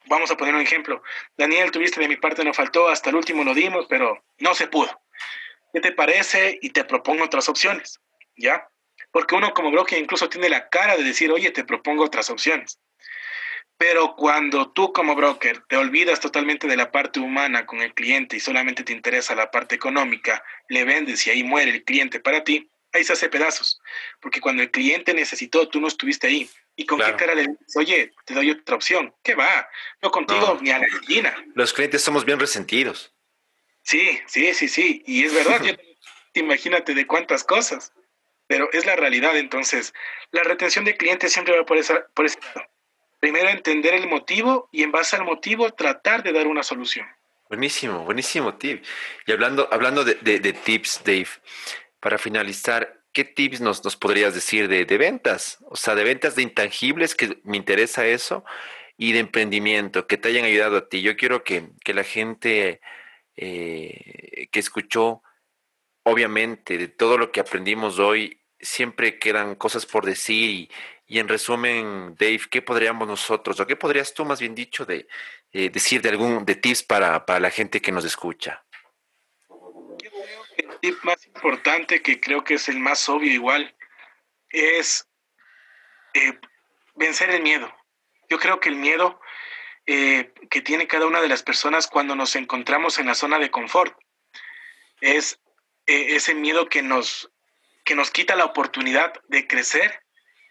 vamos 0.06 0.30
a 0.30 0.36
poner 0.36 0.54
un 0.54 0.60
ejemplo, 0.60 1.02
Daniel, 1.36 1.70
tuviste 1.70 2.00
de 2.00 2.08
mi 2.08 2.16
parte, 2.16 2.44
no 2.44 2.54
faltó, 2.54 2.88
hasta 2.88 3.10
el 3.10 3.16
último 3.16 3.44
lo 3.44 3.54
dimos, 3.54 3.86
pero 3.88 4.24
no 4.38 4.54
se 4.54 4.66
pudo. 4.66 5.00
¿Qué 5.72 5.80
te 5.80 5.92
parece? 5.92 6.58
Y 6.62 6.70
te 6.70 6.84
propongo 6.84 7.24
otras 7.24 7.48
opciones. 7.48 8.00
¿ya? 8.36 8.68
Porque 9.10 9.34
uno 9.34 9.52
como 9.54 9.70
broker 9.70 9.98
incluso 9.98 10.28
tiene 10.28 10.48
la 10.48 10.68
cara 10.68 10.96
de 10.96 11.04
decir, 11.04 11.30
oye, 11.30 11.50
te 11.50 11.64
propongo 11.64 12.04
otras 12.04 12.30
opciones. 12.30 12.78
Pero 13.76 14.14
cuando 14.14 14.70
tú 14.70 14.92
como 14.92 15.14
broker 15.14 15.62
te 15.68 15.76
olvidas 15.76 16.20
totalmente 16.20 16.68
de 16.68 16.76
la 16.76 16.92
parte 16.92 17.20
humana 17.20 17.66
con 17.66 17.82
el 17.82 17.92
cliente 17.92 18.36
y 18.36 18.40
solamente 18.40 18.84
te 18.84 18.92
interesa 18.92 19.34
la 19.34 19.50
parte 19.50 19.74
económica, 19.74 20.44
le 20.68 20.84
vendes 20.84 21.26
y 21.26 21.30
ahí 21.30 21.42
muere 21.42 21.72
el 21.72 21.84
cliente 21.84 22.20
para 22.20 22.44
ti, 22.44 22.70
ahí 22.92 23.02
se 23.02 23.12
hace 23.12 23.28
pedazos. 23.28 23.80
Porque 24.20 24.40
cuando 24.40 24.62
el 24.62 24.70
cliente 24.70 25.12
necesitó, 25.12 25.68
tú 25.68 25.80
no 25.80 25.88
estuviste 25.88 26.28
ahí. 26.28 26.48
¿Y 26.76 26.86
con 26.86 26.98
qué 26.98 27.14
cara 27.16 27.34
le 27.34 27.42
dices, 27.42 27.76
oye, 27.76 28.12
te 28.24 28.34
doy 28.34 28.50
otra 28.50 28.74
opción? 28.76 29.14
¿Qué 29.22 29.34
va? 29.34 29.68
No 30.02 30.10
contigo 30.10 30.58
ni 30.60 30.70
a 30.70 30.78
la 30.78 30.86
esquina. 30.86 31.34
Los 31.54 31.72
clientes 31.72 32.02
somos 32.02 32.24
bien 32.24 32.40
resentidos. 32.40 33.14
Sí, 33.82 34.18
sí, 34.26 34.52
sí, 34.54 34.68
sí. 34.68 35.02
Y 35.06 35.24
es 35.24 35.34
verdad, 35.34 35.60
imagínate 36.34 36.94
de 36.94 37.06
cuántas 37.06 37.44
cosas 37.44 37.92
pero 38.46 38.70
es 38.72 38.86
la 38.86 38.96
realidad. 38.96 39.36
Entonces, 39.36 39.94
la 40.30 40.42
retención 40.42 40.84
de 40.84 40.96
clientes 40.96 41.32
siempre 41.32 41.56
va 41.56 41.64
por, 41.64 41.78
esa, 41.78 42.06
por 42.14 42.26
ese 42.26 42.38
lado. 42.54 42.68
Primero 43.20 43.48
entender 43.48 43.94
el 43.94 44.08
motivo 44.08 44.68
y 44.70 44.82
en 44.82 44.92
base 44.92 45.16
al 45.16 45.24
motivo 45.24 45.70
tratar 45.70 46.22
de 46.22 46.32
dar 46.32 46.46
una 46.46 46.62
solución. 46.62 47.06
Buenísimo, 47.48 48.04
buenísimo 48.04 48.56
tip. 48.56 48.84
Y 49.26 49.32
hablando, 49.32 49.68
hablando 49.72 50.04
de, 50.04 50.52
tips, 50.52 51.02
Dave, 51.04 51.28
para 52.00 52.18
finalizar, 52.18 53.02
¿qué 53.14 53.24
tips 53.24 53.62
nos, 53.62 53.80
podrías 53.96 54.34
decir 54.34 54.68
de, 54.68 54.84
ventas? 54.98 55.58
O 55.70 55.76
sea, 55.76 55.94
de 55.94 56.04
ventas 56.04 56.36
de 56.36 56.42
intangibles, 56.42 57.14
que 57.14 57.40
me 57.44 57.56
interesa 57.56 58.06
eso, 58.06 58.44
y 58.98 59.12
de 59.12 59.20
emprendimiento, 59.20 60.06
que 60.06 60.18
te 60.18 60.28
hayan 60.28 60.44
ayudado 60.44 60.76
a 60.76 60.88
ti. 60.88 61.00
Yo 61.00 61.16
quiero 61.16 61.44
que, 61.44 61.70
que 61.84 61.94
la 61.94 62.04
gente 62.04 62.80
eh, 63.36 64.48
que 64.52 64.60
escuchó, 64.60 65.22
obviamente, 66.02 66.76
de 66.76 66.88
todo 66.88 67.16
lo 67.16 67.32
que 67.32 67.40
aprendimos 67.40 67.98
hoy, 67.98 68.40
siempre 68.60 69.18
quedan 69.18 69.54
cosas 69.54 69.86
por 69.86 70.04
decir 70.04 70.50
y, 70.50 70.70
y 71.06 71.18
en 71.18 71.28
resumen, 71.28 72.16
Dave, 72.18 72.40
¿qué 72.50 72.62
podríamos 72.62 73.06
nosotros, 73.06 73.60
o 73.60 73.66
qué 73.66 73.76
podrías 73.76 74.14
tú 74.14 74.24
más 74.24 74.40
bien 74.40 74.54
dicho 74.54 74.86
de 74.86 75.06
eh, 75.52 75.70
decir 75.70 76.00
de 76.00 76.08
algún 76.08 76.44
de 76.44 76.54
tips 76.54 76.82
para, 76.82 77.26
para 77.26 77.40
la 77.40 77.50
gente 77.50 77.80
que 77.80 77.92
nos 77.92 78.04
escucha? 78.04 78.64
Yo 79.48 80.10
creo 80.10 80.44
que 80.56 80.66
el 80.66 80.73
tip 80.84 81.02
más 81.02 81.24
importante, 81.24 82.02
que 82.02 82.20
creo 82.20 82.44
que 82.44 82.54
es 82.54 82.68
el 82.68 82.78
más 82.78 83.08
obvio 83.08 83.32
igual, 83.32 83.74
es 84.50 85.08
eh, 86.12 86.38
vencer 86.94 87.30
el 87.30 87.42
miedo. 87.42 87.74
Yo 88.28 88.38
creo 88.38 88.60
que 88.60 88.68
el 88.68 88.76
miedo 88.76 89.18
eh, 89.86 90.34
que 90.50 90.60
tiene 90.60 90.86
cada 90.86 91.06
una 91.06 91.22
de 91.22 91.28
las 91.28 91.42
personas 91.42 91.86
cuando 91.86 92.14
nos 92.14 92.36
encontramos 92.36 92.98
en 92.98 93.06
la 93.06 93.14
zona 93.14 93.38
de 93.38 93.50
confort 93.50 93.98
es 95.00 95.40
ese 95.86 96.34
miedo 96.34 96.68
que 96.68 96.82
nos, 96.82 97.30
que 97.84 97.94
nos 97.94 98.10
quita 98.10 98.36
la 98.36 98.44
oportunidad 98.44 99.14
de 99.28 99.46
crecer 99.46 100.02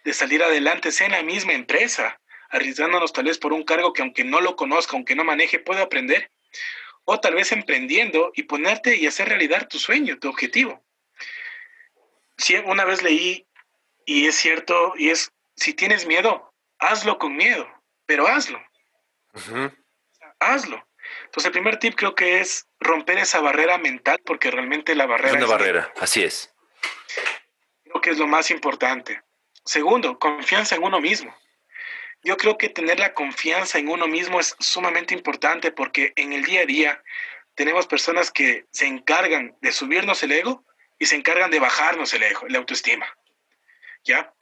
de 0.03 0.13
salir 0.13 0.41
adelante, 0.41 0.91
sea 0.91 1.05
en 1.05 1.13
la 1.13 1.23
misma 1.23 1.53
empresa, 1.53 2.19
arriesgándonos 2.49 3.13
tal 3.13 3.25
vez 3.25 3.37
por 3.37 3.53
un 3.53 3.63
cargo 3.63 3.93
que 3.93 4.01
aunque 4.01 4.23
no 4.23 4.41
lo 4.41 4.55
conozca, 4.55 4.95
aunque 4.95 5.15
no 5.15 5.23
maneje, 5.23 5.59
puede 5.59 5.81
aprender, 5.81 6.31
o 7.05 7.19
tal 7.19 7.35
vez 7.35 7.51
emprendiendo 7.51 8.31
y 8.35 8.43
ponerte 8.43 8.95
y 8.95 9.07
hacer 9.07 9.29
realidad 9.29 9.67
tu 9.67 9.79
sueño, 9.79 10.19
tu 10.19 10.29
objetivo. 10.29 10.83
Si 12.37 12.55
una 12.55 12.85
vez 12.85 13.01
leí, 13.03 13.47
y 14.05 14.27
es 14.27 14.35
cierto, 14.35 14.93
y 14.97 15.09
es, 15.09 15.31
si 15.55 15.73
tienes 15.73 16.05
miedo, 16.05 16.53
hazlo 16.79 17.17
con 17.17 17.35
miedo, 17.35 17.67
pero 18.05 18.27
hazlo. 18.27 18.61
Hazlo. 20.39 20.85
Entonces, 21.25 21.45
el 21.45 21.51
primer 21.51 21.77
tip 21.77 21.95
creo 21.95 22.15
que 22.15 22.39
es 22.39 22.67
romper 22.79 23.17
esa 23.17 23.39
barrera 23.41 23.77
mental, 23.77 24.19
porque 24.25 24.51
realmente 24.51 24.95
la 24.95 25.05
barrera... 25.05 25.31
Es 25.31 25.43
una 25.43 25.45
barrera, 25.45 25.93
así 25.99 26.23
es. 26.23 26.53
Creo 27.83 28.01
que 28.01 28.09
es 28.09 28.17
lo 28.17 28.27
más 28.27 28.51
importante. 28.51 29.21
Segundo, 29.65 30.19
confianza 30.19 30.75
en 30.75 30.83
uno 30.83 30.99
mismo. 30.99 31.35
Yo 32.23 32.37
creo 32.37 32.57
que 32.57 32.69
tener 32.69 32.99
la 32.99 33.13
confianza 33.13 33.79
en 33.79 33.89
uno 33.89 34.07
mismo 34.07 34.39
es 34.39 34.55
sumamente 34.59 35.13
importante 35.13 35.71
porque 35.71 36.13
en 36.15 36.31
el 36.31 36.43
día 36.43 36.61
a 36.61 36.65
día 36.65 37.03
tenemos 37.55 37.85
personas 37.85 38.31
que 38.31 38.65
se 38.71 38.87
encargan 38.87 39.55
de 39.61 39.71
subirnos 39.71 40.23
el 40.23 40.31
ego 40.31 40.65
y 40.99 41.05
se 41.05 41.15
encargan 41.15 41.51
de 41.51 41.59
bajarnos 41.59 42.13
el 42.13 42.23
ego, 42.23 42.47
la 42.47 42.59
autoestima. 42.59 43.05
¿Ya? 44.05 44.33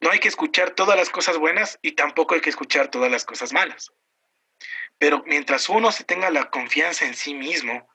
No 0.00 0.10
hay 0.10 0.20
que 0.20 0.28
escuchar 0.28 0.70
todas 0.70 0.96
las 0.96 1.10
cosas 1.10 1.36
buenas 1.36 1.78
y 1.82 1.92
tampoco 1.92 2.34
hay 2.34 2.40
que 2.40 2.50
escuchar 2.50 2.88
todas 2.88 3.10
las 3.10 3.24
cosas 3.24 3.52
malas. 3.52 3.92
Pero 4.98 5.24
mientras 5.26 5.68
uno 5.68 5.90
se 5.90 6.04
tenga 6.04 6.30
la 6.30 6.50
confianza 6.50 7.06
en 7.06 7.14
sí 7.14 7.34
mismo 7.34 7.88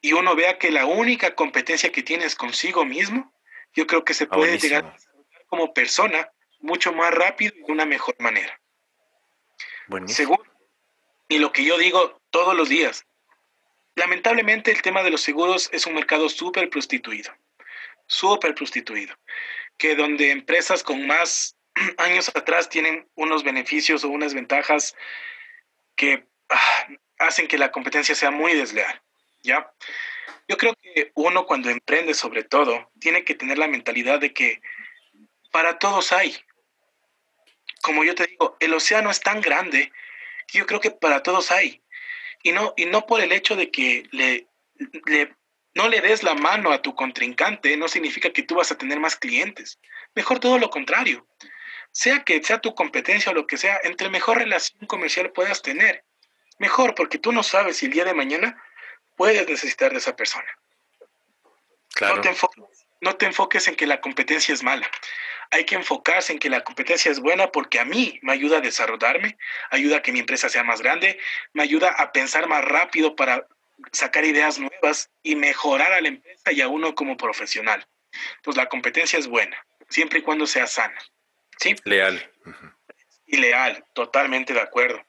y 0.00 0.12
uno 0.12 0.36
vea 0.36 0.58
que 0.58 0.70
la 0.70 0.86
única 0.86 1.34
competencia 1.34 1.90
que 1.90 2.02
tiene 2.02 2.24
es 2.24 2.36
consigo 2.36 2.84
mismo, 2.84 3.32
yo 3.74 3.86
creo 3.86 4.04
que 4.04 4.14
se 4.14 4.26
puede 4.26 4.58
llegar 4.58 4.84
a 4.84 4.96
como 5.46 5.74
persona 5.74 6.30
mucho 6.62 6.92
más 6.92 7.12
rápido 7.12 7.52
y 7.56 7.62
de 7.64 7.72
una 7.72 7.84
mejor 7.84 8.14
manera. 8.18 8.58
Segundo, 10.06 10.44
y 11.28 11.38
lo 11.38 11.52
que 11.52 11.64
yo 11.64 11.76
digo 11.76 12.20
todos 12.30 12.56
los 12.56 12.68
días, 12.68 13.04
lamentablemente 13.94 14.70
el 14.70 14.80
tema 14.80 15.02
de 15.02 15.10
los 15.10 15.20
seguros 15.20 15.68
es 15.72 15.86
un 15.86 15.94
mercado 15.94 16.28
súper 16.28 16.70
prostituido, 16.70 17.32
súper 18.06 18.54
prostituido, 18.54 19.14
que 19.76 19.94
donde 19.94 20.30
empresas 20.30 20.82
con 20.82 21.06
más 21.06 21.56
años 21.98 22.30
atrás 22.34 22.68
tienen 22.68 23.08
unos 23.14 23.44
beneficios 23.44 24.04
o 24.04 24.08
unas 24.08 24.34
ventajas 24.34 24.94
que 25.96 26.26
ah, 26.48 26.88
hacen 27.18 27.48
que 27.48 27.58
la 27.58 27.70
competencia 27.70 28.14
sea 28.14 28.30
muy 28.30 28.54
desleal, 28.54 29.02
¿ya? 29.42 29.72
Yo 30.48 30.56
creo 30.56 30.74
que 30.74 31.12
uno 31.14 31.46
cuando 31.46 31.70
emprende 31.70 32.14
sobre 32.14 32.44
todo 32.44 32.90
tiene 32.98 33.24
que 33.24 33.34
tener 33.34 33.58
la 33.58 33.68
mentalidad 33.68 34.20
de 34.20 34.32
que 34.32 34.60
para 35.50 35.78
todos 35.78 36.12
hay. 36.12 36.36
Como 37.82 38.04
yo 38.04 38.14
te 38.14 38.28
digo, 38.28 38.56
el 38.60 38.72
océano 38.72 39.10
es 39.10 39.20
tan 39.20 39.40
grande 39.40 39.92
que 40.46 40.58
yo 40.58 40.66
creo 40.66 40.80
que 40.80 40.92
para 40.92 41.22
todos 41.22 41.50
hay. 41.50 41.82
Y 42.42 42.52
no, 42.52 42.72
y 42.76 42.86
no 42.86 43.06
por 43.06 43.20
el 43.20 43.32
hecho 43.32 43.56
de 43.56 43.70
que 43.70 44.04
le, 44.12 44.46
no 45.74 45.88
le 45.88 46.00
des 46.00 46.22
la 46.22 46.34
mano 46.34 46.72
a 46.72 46.80
tu 46.80 46.94
contrincante, 46.94 47.76
no 47.76 47.88
significa 47.88 48.32
que 48.32 48.44
tú 48.44 48.54
vas 48.54 48.70
a 48.70 48.78
tener 48.78 49.00
más 49.00 49.16
clientes. 49.16 49.78
Mejor 50.14 50.38
todo 50.38 50.58
lo 50.58 50.70
contrario. 50.70 51.26
Sea 51.90 52.24
que 52.24 52.42
sea 52.42 52.60
tu 52.60 52.74
competencia 52.74 53.32
o 53.32 53.34
lo 53.34 53.46
que 53.46 53.58
sea, 53.58 53.80
entre 53.82 54.08
mejor 54.08 54.38
relación 54.38 54.86
comercial 54.86 55.32
puedas 55.32 55.60
tener, 55.60 56.04
mejor, 56.58 56.94
porque 56.94 57.18
tú 57.18 57.32
no 57.32 57.42
sabes 57.42 57.76
si 57.76 57.86
el 57.86 57.92
día 57.92 58.04
de 58.04 58.14
mañana 58.14 58.62
puedes 59.16 59.46
necesitar 59.46 59.92
de 59.92 59.98
esa 59.98 60.16
persona. 60.16 60.48
Claro. 61.94 62.22
no 63.02 63.16
te 63.16 63.26
enfoques 63.26 63.68
en 63.68 63.76
que 63.76 63.86
la 63.86 64.00
competencia 64.00 64.54
es 64.54 64.62
mala 64.62 64.90
hay 65.52 65.64
que 65.64 65.74
enfocarse 65.74 66.32
en 66.32 66.38
que 66.38 66.48
la 66.48 66.64
competencia 66.64 67.10
es 67.10 67.20
buena 67.20 67.52
porque 67.52 67.78
a 67.78 67.84
mí 67.84 68.18
me 68.22 68.32
ayuda 68.32 68.56
a 68.56 68.60
desarrollarme, 68.62 69.36
ayuda 69.70 69.98
a 69.98 70.02
que 70.02 70.10
mi 70.10 70.18
empresa 70.18 70.48
sea 70.48 70.64
más 70.64 70.80
grande, 70.80 71.18
me 71.52 71.62
ayuda 71.62 71.90
a 71.90 72.10
pensar 72.10 72.48
más 72.48 72.64
rápido 72.64 73.14
para 73.14 73.46
sacar 73.92 74.24
ideas 74.24 74.58
nuevas 74.58 75.10
y 75.22 75.36
mejorar 75.36 75.92
a 75.92 76.00
la 76.00 76.08
empresa 76.08 76.52
y 76.52 76.62
a 76.62 76.68
uno 76.68 76.94
como 76.94 77.18
profesional. 77.18 77.86
Pues 78.42 78.56
la 78.56 78.66
competencia 78.66 79.18
es 79.18 79.26
buena, 79.26 79.56
siempre 79.90 80.20
y 80.20 80.22
cuando 80.22 80.46
sea 80.46 80.66
sana. 80.66 80.98
¿Sí? 81.58 81.76
Leal. 81.84 82.30
Y 83.26 83.36
leal, 83.36 83.84
totalmente 83.92 84.54
de 84.54 84.60
acuerdo. 84.60 85.04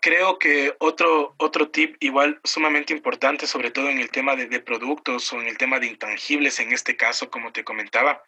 Creo 0.00 0.38
que 0.38 0.74
otro, 0.78 1.34
otro 1.38 1.70
tip 1.70 1.96
igual 2.00 2.38
sumamente 2.44 2.92
importante, 2.92 3.46
sobre 3.46 3.70
todo 3.70 3.88
en 3.88 3.98
el 3.98 4.10
tema 4.10 4.36
de, 4.36 4.46
de 4.46 4.60
productos 4.60 5.32
o 5.32 5.40
en 5.40 5.48
el 5.48 5.56
tema 5.56 5.78
de 5.78 5.86
intangibles, 5.86 6.60
en 6.60 6.72
este 6.72 6.96
caso, 6.96 7.30
como 7.30 7.52
te 7.52 7.64
comentaba, 7.64 8.22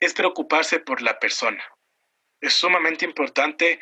es 0.00 0.14
preocuparse 0.14 0.80
por 0.80 1.02
la 1.02 1.18
persona. 1.18 1.64
Es 2.40 2.54
sumamente 2.54 3.04
importante 3.04 3.80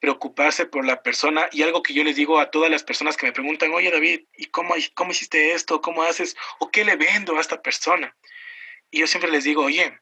preocuparse 0.00 0.66
por 0.66 0.84
la 0.84 1.02
persona 1.02 1.48
y 1.50 1.62
algo 1.62 1.82
que 1.82 1.94
yo 1.94 2.04
les 2.04 2.16
digo 2.16 2.38
a 2.38 2.50
todas 2.50 2.70
las 2.70 2.82
personas 2.82 3.16
que 3.16 3.26
me 3.26 3.32
preguntan, 3.32 3.72
oye 3.72 3.90
David, 3.90 4.26
¿y 4.36 4.46
cómo, 4.46 4.74
cómo 4.94 5.12
hiciste 5.12 5.52
esto? 5.52 5.80
¿Cómo 5.80 6.02
haces? 6.02 6.36
¿O 6.58 6.70
qué 6.70 6.84
le 6.84 6.96
vendo 6.96 7.36
a 7.36 7.40
esta 7.40 7.62
persona? 7.62 8.14
Y 8.90 9.00
yo 9.00 9.06
siempre 9.06 9.30
les 9.30 9.44
digo, 9.44 9.62
oye, 9.62 9.98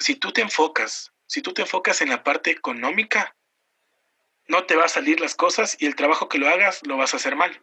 si 0.00 0.16
tú 0.16 0.32
te 0.32 0.40
enfocas, 0.40 1.12
si 1.26 1.42
tú 1.42 1.52
te 1.52 1.62
enfocas 1.62 2.00
en 2.00 2.08
la 2.08 2.24
parte 2.24 2.50
económica, 2.50 3.36
no 4.48 4.64
te 4.64 4.76
va 4.76 4.86
a 4.86 4.88
salir 4.88 5.20
las 5.20 5.34
cosas 5.34 5.76
y 5.78 5.86
el 5.86 5.94
trabajo 5.94 6.28
que 6.28 6.38
lo 6.38 6.48
hagas 6.48 6.80
lo 6.86 6.96
vas 6.96 7.14
a 7.14 7.18
hacer 7.18 7.36
mal. 7.36 7.60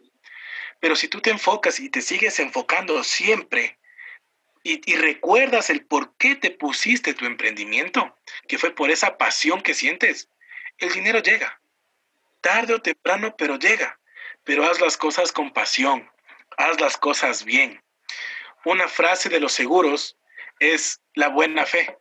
Pero 0.80 0.96
si 0.96 1.08
tú 1.08 1.20
te 1.20 1.32
enfocas 1.32 1.80
y 1.80 1.90
te 1.90 2.02
sigues 2.02 2.40
enfocando 2.40 3.04
siempre 3.04 3.80
y, 4.68 4.96
recuerdas 4.96 5.70
el 5.70 5.86
por 5.86 6.18
qué 6.18 6.34
te 6.34 6.50
pusiste 6.50 7.14
tu 7.14 7.26
emprendimiento, 7.26 8.18
que 8.48 8.58
fue 8.58 8.74
por 8.74 8.90
esa 8.90 9.16
pasión 9.16 9.62
que 9.62 9.76
sientes, 9.76 10.28
el 10.80 10.92
dinero 10.92 11.20
llega. 11.20 11.62
Tarde 12.42 12.74
o 12.74 12.82
temprano, 12.82 13.36
pero 13.38 13.60
llega. 13.60 14.00
Pero 14.44 14.66
haz 14.66 14.82
las 14.82 14.98
cosas 14.98 15.32
con 15.32 15.54
pasión, 15.54 16.10
haz 16.58 16.82
las 16.82 16.98
cosas 16.98 17.46
bien. 17.46 17.80
Una 18.64 18.88
frase 18.88 19.30
de 19.30 19.40
los 19.40 19.54
seguros 19.54 20.18
es 20.60 21.00
la 21.14 21.28
buena 21.28 21.68
fe. 21.68 22.00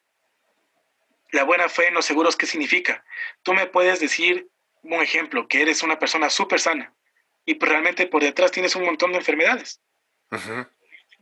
La 1.33 1.45
buena 1.45 1.69
fe 1.69 1.89
en 1.89 1.95
los 1.95 2.07
seguros, 2.07 2.35
¿qué 2.35 2.47
significa? 2.47 3.05
Tú 3.43 3.53
me 3.53 3.67
puedes 3.67 4.01
decir 4.01 4.49
un 4.83 5.03
ejemplo, 5.03 5.49
que 5.49 5.61
eres 5.61 5.83
una 5.83 5.99
persona 5.99 6.31
súper 6.31 6.61
sana 6.61 6.95
y 7.45 7.59
realmente 7.59 8.07
por 8.07 8.23
detrás 8.23 8.53
tienes 8.53 8.75
un 8.75 8.85
montón 8.85 9.13
de 9.13 9.19
enfermedades 9.19 9.83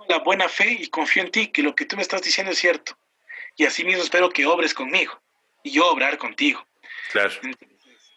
la 0.08 0.18
buena 0.18 0.48
fe 0.48 0.72
y 0.72 0.88
confío 0.88 1.22
en 1.22 1.30
ti, 1.30 1.48
que 1.48 1.62
lo 1.62 1.74
que 1.74 1.84
tú 1.84 1.96
me 1.96 2.02
estás 2.02 2.22
diciendo 2.22 2.52
es 2.52 2.58
cierto. 2.58 2.96
Y 3.56 3.64
así 3.64 3.84
mismo 3.84 4.02
espero 4.02 4.30
que 4.30 4.46
obres 4.46 4.74
conmigo 4.74 5.20
y 5.62 5.72
yo 5.72 5.90
obrar 5.90 6.18
contigo. 6.18 6.66
Claro. 7.10 7.30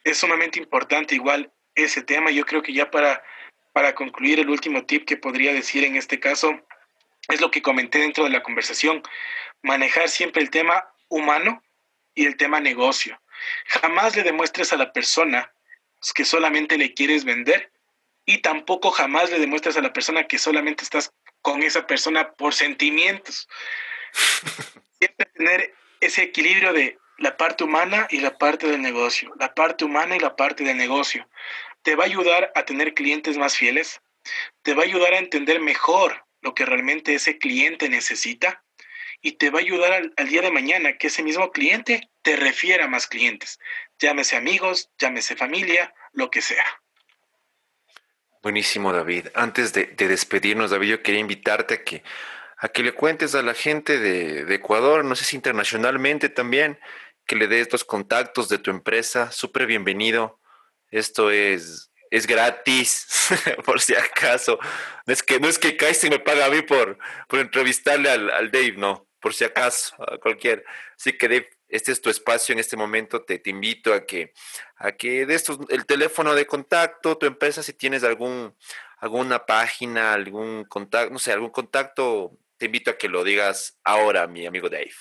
es 0.04 0.18
sumamente 0.18 0.60
importante 0.60 1.16
igual 1.16 1.52
ese 1.76 2.02
tema. 2.02 2.32
Yo 2.32 2.46
creo 2.46 2.62
que 2.62 2.74
ya 2.74 2.90
para, 2.90 3.24
para 3.74 3.94
concluir 3.94 4.40
el 4.40 4.50
último 4.50 4.86
tip 4.86 5.06
que 5.06 5.18
podría 5.18 5.54
decir 5.54 5.84
en 5.84 5.96
este 5.96 6.20
caso 6.20 6.62
es 7.28 7.42
lo 7.42 7.52
que 7.52 7.62
comenté 7.62 8.00
dentro 8.00 8.24
de 8.24 8.30
la 8.30 8.44
conversación. 8.44 9.04
Manejar 9.62 10.10
siempre 10.10 10.42
el 10.42 10.50
tema 10.50 10.88
humano 11.10 11.64
y 12.14 12.26
el 12.26 12.38
tema 12.38 12.60
negocio. 12.60 13.20
Jamás 13.68 14.16
le 14.16 14.24
demuestres 14.24 14.72
a 14.72 14.78
la 14.78 14.94
persona 14.94 15.52
que 16.14 16.24
solamente 16.24 16.78
le 16.78 16.94
quieres 16.94 17.26
vender 17.26 17.72
y 18.26 18.40
tampoco 18.40 18.92
jamás 18.92 19.32
le 19.32 19.40
demuestres 19.40 19.78
a 19.78 19.82
la 19.82 19.94
persona 19.94 20.28
que 20.28 20.38
solamente 20.38 20.84
estás 20.84 21.14
con 21.46 21.62
esa 21.62 21.86
persona 21.86 22.32
por 22.32 22.56
sentimientos. 22.56 23.48
Siempre 25.00 25.26
tener 25.36 25.76
ese 26.00 26.24
equilibrio 26.24 26.74
de 26.74 26.98
la 27.20 27.38
parte 27.38 27.64
humana 27.64 28.08
y 28.10 28.18
la 28.18 28.36
parte 28.40 28.66
del 28.66 28.82
negocio, 28.82 29.32
la 29.40 29.54
parte 29.54 29.86
humana 29.86 30.16
y 30.16 30.20
la 30.20 30.36
parte 30.36 30.64
del 30.64 30.76
negocio. 30.76 31.30
Te 31.84 31.96
va 31.96 32.06
a 32.06 32.08
ayudar 32.08 32.52
a 32.56 32.66
tener 32.66 32.96
clientes 32.96 33.38
más 33.38 33.56
fieles, 33.56 34.02
te 34.64 34.74
va 34.74 34.82
a 34.82 34.86
ayudar 34.86 35.14
a 35.14 35.20
entender 35.20 35.60
mejor 35.60 36.26
lo 36.42 36.56
que 36.56 36.66
realmente 36.66 37.14
ese 37.14 37.38
cliente 37.38 37.90
necesita 37.90 38.64
y 39.22 39.34
te 39.34 39.52
va 39.52 39.60
a 39.60 39.62
ayudar 39.62 39.94
al, 39.94 40.14
al, 40.18 40.28
día 40.28 40.42
de 40.42 40.50
mañana 40.50 40.98
que 40.98 41.08
ese 41.08 41.22
mismo 41.22 41.52
cliente 41.52 42.10
te 42.24 42.36
refiera 42.38 42.86
a 42.86 42.88
más 42.88 43.06
clientes, 43.06 43.60
llámese 44.00 44.36
amigos, 44.36 44.90
llámese 44.98 45.36
familia, 45.36 45.94
lo 46.12 46.32
que 46.32 46.42
sea. 46.42 46.66
Buenísimo, 48.46 48.94
David. 48.94 49.30
Antes 49.34 49.74
de, 49.74 49.88
despedirnos, 49.88 50.70
David, 50.70 50.90
yo 50.90 51.02
quería 51.02 51.20
invitarte 51.20 51.74
a 51.74 51.84
que, 51.84 52.04
a 52.58 52.68
que 52.68 52.84
le 52.84 52.92
cuentes 52.92 53.34
a 53.34 53.42
la 53.42 53.56
gente 53.56 53.98
de, 53.98 54.54
Ecuador, 54.54 55.04
no 55.04 55.16
sé 55.16 55.26
si 55.26 55.36
internacionalmente 55.36 56.30
también, 56.30 56.80
que 57.26 57.36
le 57.36 57.48
des 57.48 57.72
los 57.72 57.84
contactos 57.84 58.48
de 58.48 58.60
tu 58.60 58.70
empresa. 58.70 59.32
Súper 59.32 59.66
bienvenido. 59.66 60.40
Esto 60.92 61.32
es, 61.32 61.92
es 62.12 62.28
gratis, 62.28 63.08
por 63.66 63.82
si 63.82 63.96
acaso. 63.96 64.60
No 65.08 65.12
es 65.12 65.24
que, 65.24 65.40
no 65.40 65.48
es 65.48 65.58
que 65.58 65.76
me 66.12 66.20
paga 66.20 66.46
a 66.46 66.50
mí 66.52 66.62
por, 66.62 67.00
por 67.28 67.40
entrevistarle 67.40 68.12
al, 68.12 68.30
al 68.30 68.52
Dave, 68.52 68.76
no, 68.78 69.08
por 69.20 69.34
si 69.34 69.44
acaso, 69.44 69.96
a 70.04 70.20
cualquier. 70.20 70.64
Así 70.96 71.14
que 71.14 71.28
Dave, 71.28 71.50
este 71.70 71.92
es 71.92 72.02
tu 72.02 72.10
espacio 72.10 72.54
en 72.54 72.60
este 72.60 72.78
momento, 72.78 73.24
te, 73.24 73.40
te 73.40 73.50
invito 73.50 73.94
a 73.94 74.06
que, 74.06 74.34
a 74.78 74.92
que 74.94 75.26
des 75.26 75.46
el 75.70 75.86
teléfono 75.86 76.36
de 76.36 76.46
contacto, 76.46 77.18
tu 77.18 77.26
empresa, 77.26 77.64
si 77.64 77.74
tienes 77.74 78.04
algún, 78.04 78.56
alguna 79.00 79.46
página, 79.46 80.14
algún 80.14 80.66
contacto, 80.66 81.12
no 81.12 81.20
sé, 81.20 81.32
algún 81.32 81.52
contacto, 81.52 82.38
te 82.58 82.68
invito 82.68 82.92
a 82.92 82.98
que 82.98 83.10
lo 83.10 83.24
digas 83.24 83.78
ahora, 83.84 84.28
mi 84.28 84.46
amigo 84.46 84.70
Dave. 84.70 84.94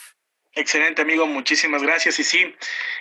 Excelente, 0.56 1.02
amigo. 1.02 1.26
Muchísimas 1.26 1.82
gracias. 1.82 2.18
Y 2.20 2.24
sí, 2.24 2.54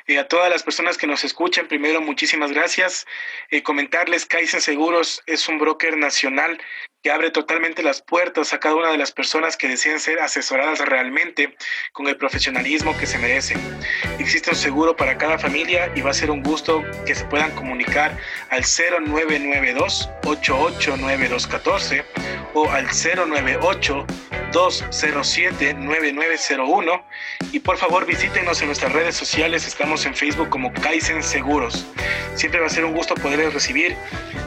eh, 0.07 0.17
a 0.17 0.27
todas 0.27 0.49
las 0.49 0.63
personas 0.63 0.97
que 0.97 1.05
nos 1.05 1.23
escuchan, 1.23 1.67
primero, 1.67 2.01
muchísimas 2.01 2.51
gracias. 2.51 3.05
Eh, 3.51 3.61
comentarles, 3.61 4.25
Kaizen 4.25 4.61
Seguros 4.61 5.21
es 5.27 5.47
un 5.47 5.59
broker 5.59 5.95
nacional 5.95 6.59
que 7.03 7.11
abre 7.11 7.31
totalmente 7.31 7.83
las 7.83 8.01
puertas 8.01 8.53
a 8.53 8.59
cada 8.59 8.75
una 8.75 8.89
de 8.89 8.97
las 8.97 9.11
personas 9.11 9.57
que 9.57 9.67
deseen 9.67 9.99
ser 9.99 10.21
asesoradas 10.21 10.79
realmente 10.79 11.55
con 11.91 12.07
el 12.07 12.15
profesionalismo 12.15 12.97
que 12.97 13.05
se 13.05 13.19
merecen. 13.19 13.59
Existe 14.19 14.49
un 14.49 14.55
seguro 14.55 14.95
para 14.95 15.17
cada 15.17 15.37
familia 15.37 15.91
y 15.95 16.01
va 16.01 16.11
a 16.11 16.13
ser 16.13 16.31
un 16.31 16.41
gusto 16.41 16.81
que 17.05 17.13
se 17.13 17.25
puedan 17.25 17.51
comunicar 17.51 18.17
al 18.49 18.63
0992 18.63 20.09
889214 20.23 22.05
o 22.53 22.71
al 22.71 22.87
098 22.87 24.05
207-9901 24.53 27.03
y 27.51 27.59
por 27.59 27.77
favor 27.77 28.05
visítenos 28.05 28.61
en 28.61 28.67
nuestras 28.67 28.93
redes 28.93 29.15
sociales, 29.15 29.67
estamos 29.67 30.05
en 30.05 30.15
Facebook 30.15 30.47
como 30.49 30.71
Kaizen 30.73 31.21
Seguros. 31.23 31.85
Siempre 32.35 32.61
va 32.61 32.67
a 32.67 32.69
ser 32.69 32.85
un 32.85 32.93
gusto 32.93 33.15
poderles 33.15 33.51
recibir. 33.53 33.97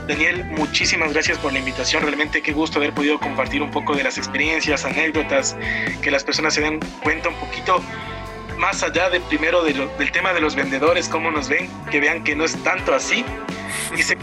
Daniel, 0.06 0.44
muchísimas 0.44 1.12
gracias 1.12 1.36
por 1.38 1.52
la 1.52 1.58
invitación, 1.58 2.04
realmente 2.04 2.40
qué 2.46 2.52
gusto 2.52 2.78
haber 2.78 2.92
podido 2.92 3.18
compartir 3.18 3.60
un 3.60 3.72
poco 3.72 3.96
de 3.96 4.04
las 4.04 4.18
experiencias, 4.18 4.84
anécdotas, 4.84 5.56
que 6.00 6.12
las 6.12 6.22
personas 6.22 6.54
se 6.54 6.60
den 6.60 6.78
cuenta 7.02 7.28
un 7.28 7.34
poquito 7.34 7.82
más 8.56 8.84
allá 8.84 9.10
de 9.10 9.18
primero 9.18 9.64
del 9.64 10.12
tema 10.12 10.32
de 10.32 10.40
los 10.40 10.54
vendedores, 10.54 11.08
cómo 11.08 11.32
nos 11.32 11.48
ven, 11.48 11.68
que 11.90 11.98
vean 11.98 12.22
que 12.22 12.36
no 12.36 12.44
es 12.44 12.56
tanto 12.62 12.94
así 12.94 13.24
y 13.96 14.02
se 14.02 14.16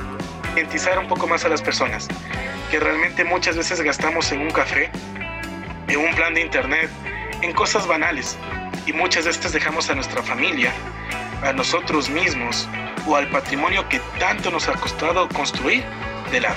un 0.98 1.08
poco 1.10 1.28
más 1.28 1.44
a 1.44 1.50
las 1.50 1.62
personas, 1.62 2.08
que 2.72 2.80
realmente 2.80 3.26
muchas 3.26 3.58
veces 3.58 3.82
gastamos 3.82 4.32
en 4.32 4.40
un 4.40 4.52
café 4.52 4.90
en 5.90 6.00
un 6.00 6.16
plan 6.16 6.34
de 6.34 6.42
internet, 6.42 6.90
en 7.42 7.52
cosas 7.52 7.86
banales. 7.88 8.38
Y 8.86 8.94
muchas 8.94 9.26
estas 9.26 9.52
dejamos 9.52 9.90
a 9.90 9.96
nuestra 9.96 10.24
familia, 10.24 10.72
a 11.44 11.52
nosotros 11.52 12.10
mismos 12.10 12.70
o 13.06 13.18
al 13.18 13.28
patrimonio 13.30 13.88
que 13.90 14.00
tanto 14.18 14.50
nos 14.50 14.70
ha 14.70 14.74
costado 14.74 15.28
construir 15.28 15.84
de 16.32 16.40
lado. 16.40 16.56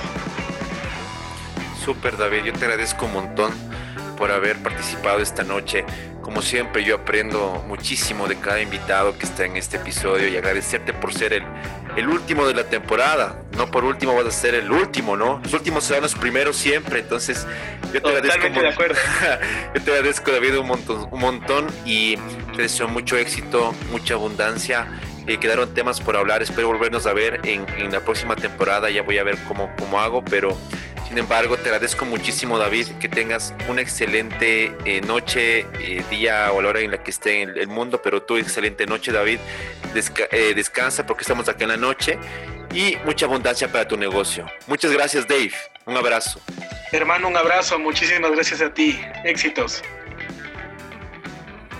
Super 1.87 2.17
David, 2.17 2.43
yo 2.43 2.51
te 2.51 2.65
agradezco 2.65 3.05
un 3.05 3.13
montón 3.13 3.53
por 4.17 4.29
haber 4.29 4.57
participado 4.57 5.19
esta 5.19 5.45
noche. 5.45 5.85
Como 6.21 6.41
siempre, 6.41 6.83
yo 6.83 6.95
aprendo 6.95 7.63
muchísimo 7.65 8.27
de 8.27 8.35
cada 8.35 8.59
invitado 8.59 9.17
que 9.17 9.25
está 9.25 9.45
en 9.45 9.55
este 9.55 9.77
episodio 9.77 10.27
y 10.27 10.35
agradecerte 10.35 10.91
por 10.91 11.13
ser 11.13 11.31
el, 11.31 11.43
el 11.95 12.09
último 12.09 12.45
de 12.45 12.55
la 12.55 12.65
temporada. 12.65 13.41
No 13.55 13.71
por 13.71 13.85
último 13.85 14.13
vas 14.13 14.25
a 14.25 14.31
ser 14.31 14.53
el 14.55 14.69
último, 14.69 15.15
¿no? 15.15 15.39
Los 15.41 15.53
últimos 15.53 15.85
serán 15.85 16.03
los 16.03 16.13
primeros 16.13 16.57
siempre. 16.57 16.99
Entonces, 16.99 17.47
yo 17.93 18.01
te 18.01 18.09
agradezco. 18.09 18.49
De 18.49 18.67
acuerdo. 18.67 18.95
yo 19.73 19.81
te 19.81 19.89
agradezco, 19.89 20.29
David, 20.29 20.57
un 20.57 20.67
montón, 20.67 21.07
un 21.09 21.21
montón 21.21 21.67
y 21.85 22.17
te 22.53 22.63
deseo 22.63 22.89
mucho 22.89 23.15
éxito, 23.15 23.73
mucha 23.91 24.15
abundancia. 24.15 24.87
Eh, 25.25 25.37
quedaron 25.37 25.73
temas 25.73 26.01
por 26.01 26.17
hablar. 26.17 26.41
Espero 26.41 26.67
volvernos 26.67 27.05
a 27.05 27.13
ver 27.13 27.39
en, 27.45 27.65
en 27.77 27.93
la 27.93 28.01
próxima 28.01 28.35
temporada. 28.35 28.89
Ya 28.89 29.03
voy 29.03 29.19
a 29.19 29.23
ver 29.23 29.37
cómo, 29.47 29.73
cómo 29.77 30.01
hago, 30.01 30.21
pero 30.25 30.57
sin 31.07 31.17
embargo, 31.17 31.55
te 31.55 31.69
agradezco 31.69 32.03
muchísimo, 32.03 32.57
David, 32.57 32.87
que 32.99 33.07
tengas 33.07 33.53
una 33.69 33.81
excelente 33.81 34.75
eh, 34.83 34.99
noche, 34.99 35.59
eh, 35.79 36.03
día 36.09 36.51
o 36.51 36.61
la 36.61 36.69
hora 36.69 36.81
en 36.81 36.91
la 36.91 37.01
que 37.01 37.11
esté 37.11 37.43
en 37.43 37.57
el 37.57 37.69
mundo, 37.69 38.01
pero 38.01 38.23
tú 38.23 38.35
excelente 38.35 38.85
noche, 38.85 39.13
David. 39.13 39.39
Eh, 40.31 40.53
descansa 40.53 41.05
porque 41.05 41.21
estamos 41.21 41.47
acá 41.47 41.63
en 41.63 41.69
la 41.69 41.77
noche 41.77 42.19
y 42.73 42.97
mucha 43.05 43.25
abundancia 43.25 43.71
para 43.71 43.87
tu 43.87 43.95
negocio. 43.95 44.45
Muchas 44.67 44.91
gracias, 44.91 45.25
Dave. 45.25 45.53
Un 45.85 45.95
abrazo. 45.95 46.41
Hermano, 46.91 47.29
un 47.29 47.37
abrazo. 47.37 47.79
Muchísimas 47.79 48.31
gracias 48.31 48.59
a 48.59 48.73
ti. 48.73 48.99
Éxitos. 49.23 49.81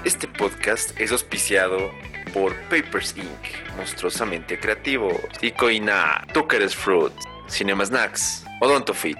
Este 0.05 0.27
podcast 0.29 0.97
es 0.97 1.11
auspiciado 1.11 1.91
por 2.33 2.55
Papers 2.69 3.13
Inc., 3.17 3.75
monstruosamente 3.75 4.57
creativo, 4.57 5.19
Icoina, 5.41 6.25
Tucker's 6.33 6.73
Fruit, 6.73 7.13
Cinema 7.49 7.85
Snacks, 7.85 8.46
Odontofit. 8.59 9.17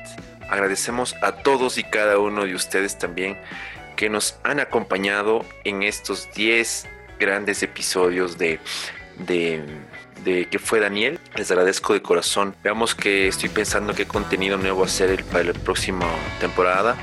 Agradecemos 0.50 1.16
a 1.22 1.32
todos 1.32 1.78
y 1.78 1.84
cada 1.84 2.18
uno 2.20 2.46
de 2.46 2.56
ustedes 2.56 2.98
también 2.98 3.38
que 3.96 4.10
nos 4.10 4.40
han 4.44 4.60
acompañado 4.60 5.46
en 5.64 5.84
estos 5.84 6.32
10 6.34 6.88
grandes 7.20 7.64
episodios 7.64 8.38
de, 8.38 8.60
de, 9.18 9.64
de 10.24 10.48
que 10.48 10.60
fue 10.60 10.80
Daniel. 10.80 11.20
Les 11.36 11.52
agradezco 11.52 11.94
de 11.94 12.02
corazón. 12.02 12.56
Veamos 12.64 12.96
que 12.96 13.28
estoy 13.28 13.50
pensando 13.50 13.94
qué 13.94 14.06
contenido 14.06 14.58
nuevo 14.58 14.84
hacer 14.84 15.24
para 15.26 15.44
la 15.44 15.54
próxima 15.54 16.08
temporada. 16.40 16.96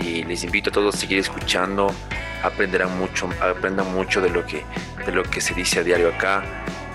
Y 0.00 0.22
les 0.24 0.44
invito 0.44 0.70
a 0.70 0.72
todos 0.72 0.94
a 0.94 0.98
seguir 0.98 1.18
escuchando. 1.18 1.92
Aprenderán 2.42 2.96
mucho, 2.98 3.28
aprendan 3.40 3.92
mucho 3.92 4.20
de 4.20 4.30
lo 4.30 4.46
que, 4.46 4.62
de 5.04 5.12
lo 5.12 5.24
que 5.24 5.40
se 5.40 5.54
dice 5.54 5.80
a 5.80 5.82
diario 5.82 6.08
acá 6.08 6.44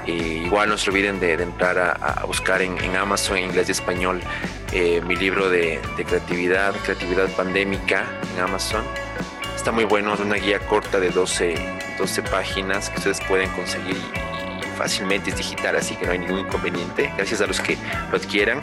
igual 0.05 0.69
no 0.69 0.77
se 0.77 0.89
olviden 0.89 1.19
de, 1.19 1.33
entrar 1.33 1.77
a, 1.79 2.25
buscar 2.25 2.61
en, 2.61 2.95
Amazon, 2.95 3.37
en 3.37 3.45
inglés 3.45 3.69
y 3.69 3.71
español, 3.71 4.21
eh, 4.71 5.01
mi 5.05 5.15
libro 5.15 5.49
de, 5.49 5.79
creatividad, 6.07 6.73
creatividad 6.83 7.29
pandémica 7.29 8.05
en 8.33 8.43
Amazon. 8.43 8.83
Está 9.55 9.71
muy 9.71 9.85
bueno, 9.85 10.13
es 10.13 10.19
una 10.19 10.35
guía 10.35 10.59
corta 10.59 10.99
de 10.99 11.09
12, 11.09 11.55
12 11.97 12.21
páginas 12.23 12.89
que 12.89 12.97
ustedes 12.97 13.21
pueden 13.21 13.49
conseguir 13.51 13.97
fácilmente 14.73 15.29
es 15.29 15.37
digital, 15.37 15.75
así 15.75 15.95
que 15.95 16.05
no 16.05 16.11
hay 16.11 16.19
ningún 16.19 16.39
inconveniente. 16.39 17.11
Gracias 17.15 17.41
a 17.41 17.47
los 17.47 17.59
que 17.61 17.77
lo 18.11 18.17
adquieran. 18.17 18.59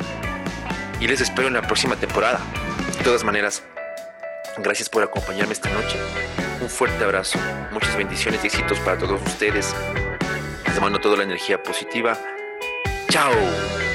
Y 1.01 1.09
les 1.09 1.21
espero 1.21 1.49
en 1.49 1.55
la 1.55 1.63
próxima 1.63 1.97
temporada. 1.97 2.41
De 2.99 3.05
todas 3.05 3.25
maneras, 3.25 3.63
gracias 4.59 4.89
por 4.89 5.03
acompañarme 5.03 5.55
esta 5.55 5.71
noche. 5.71 5.99
Un 6.61 6.69
fuerte 6.69 7.03
abrazo, 7.03 7.39
muchas 7.73 7.97
bendiciones 7.97 8.45
y 8.45 8.49
éxitos 8.49 8.79
para 8.81 8.99
todos 8.99 9.23
ustedes. 9.23 9.75
Mando 10.81 10.99
toda 10.99 11.19
la 11.19 11.25
energía 11.25 11.63
positiva. 11.63 12.19
¡Chao! 13.11 13.90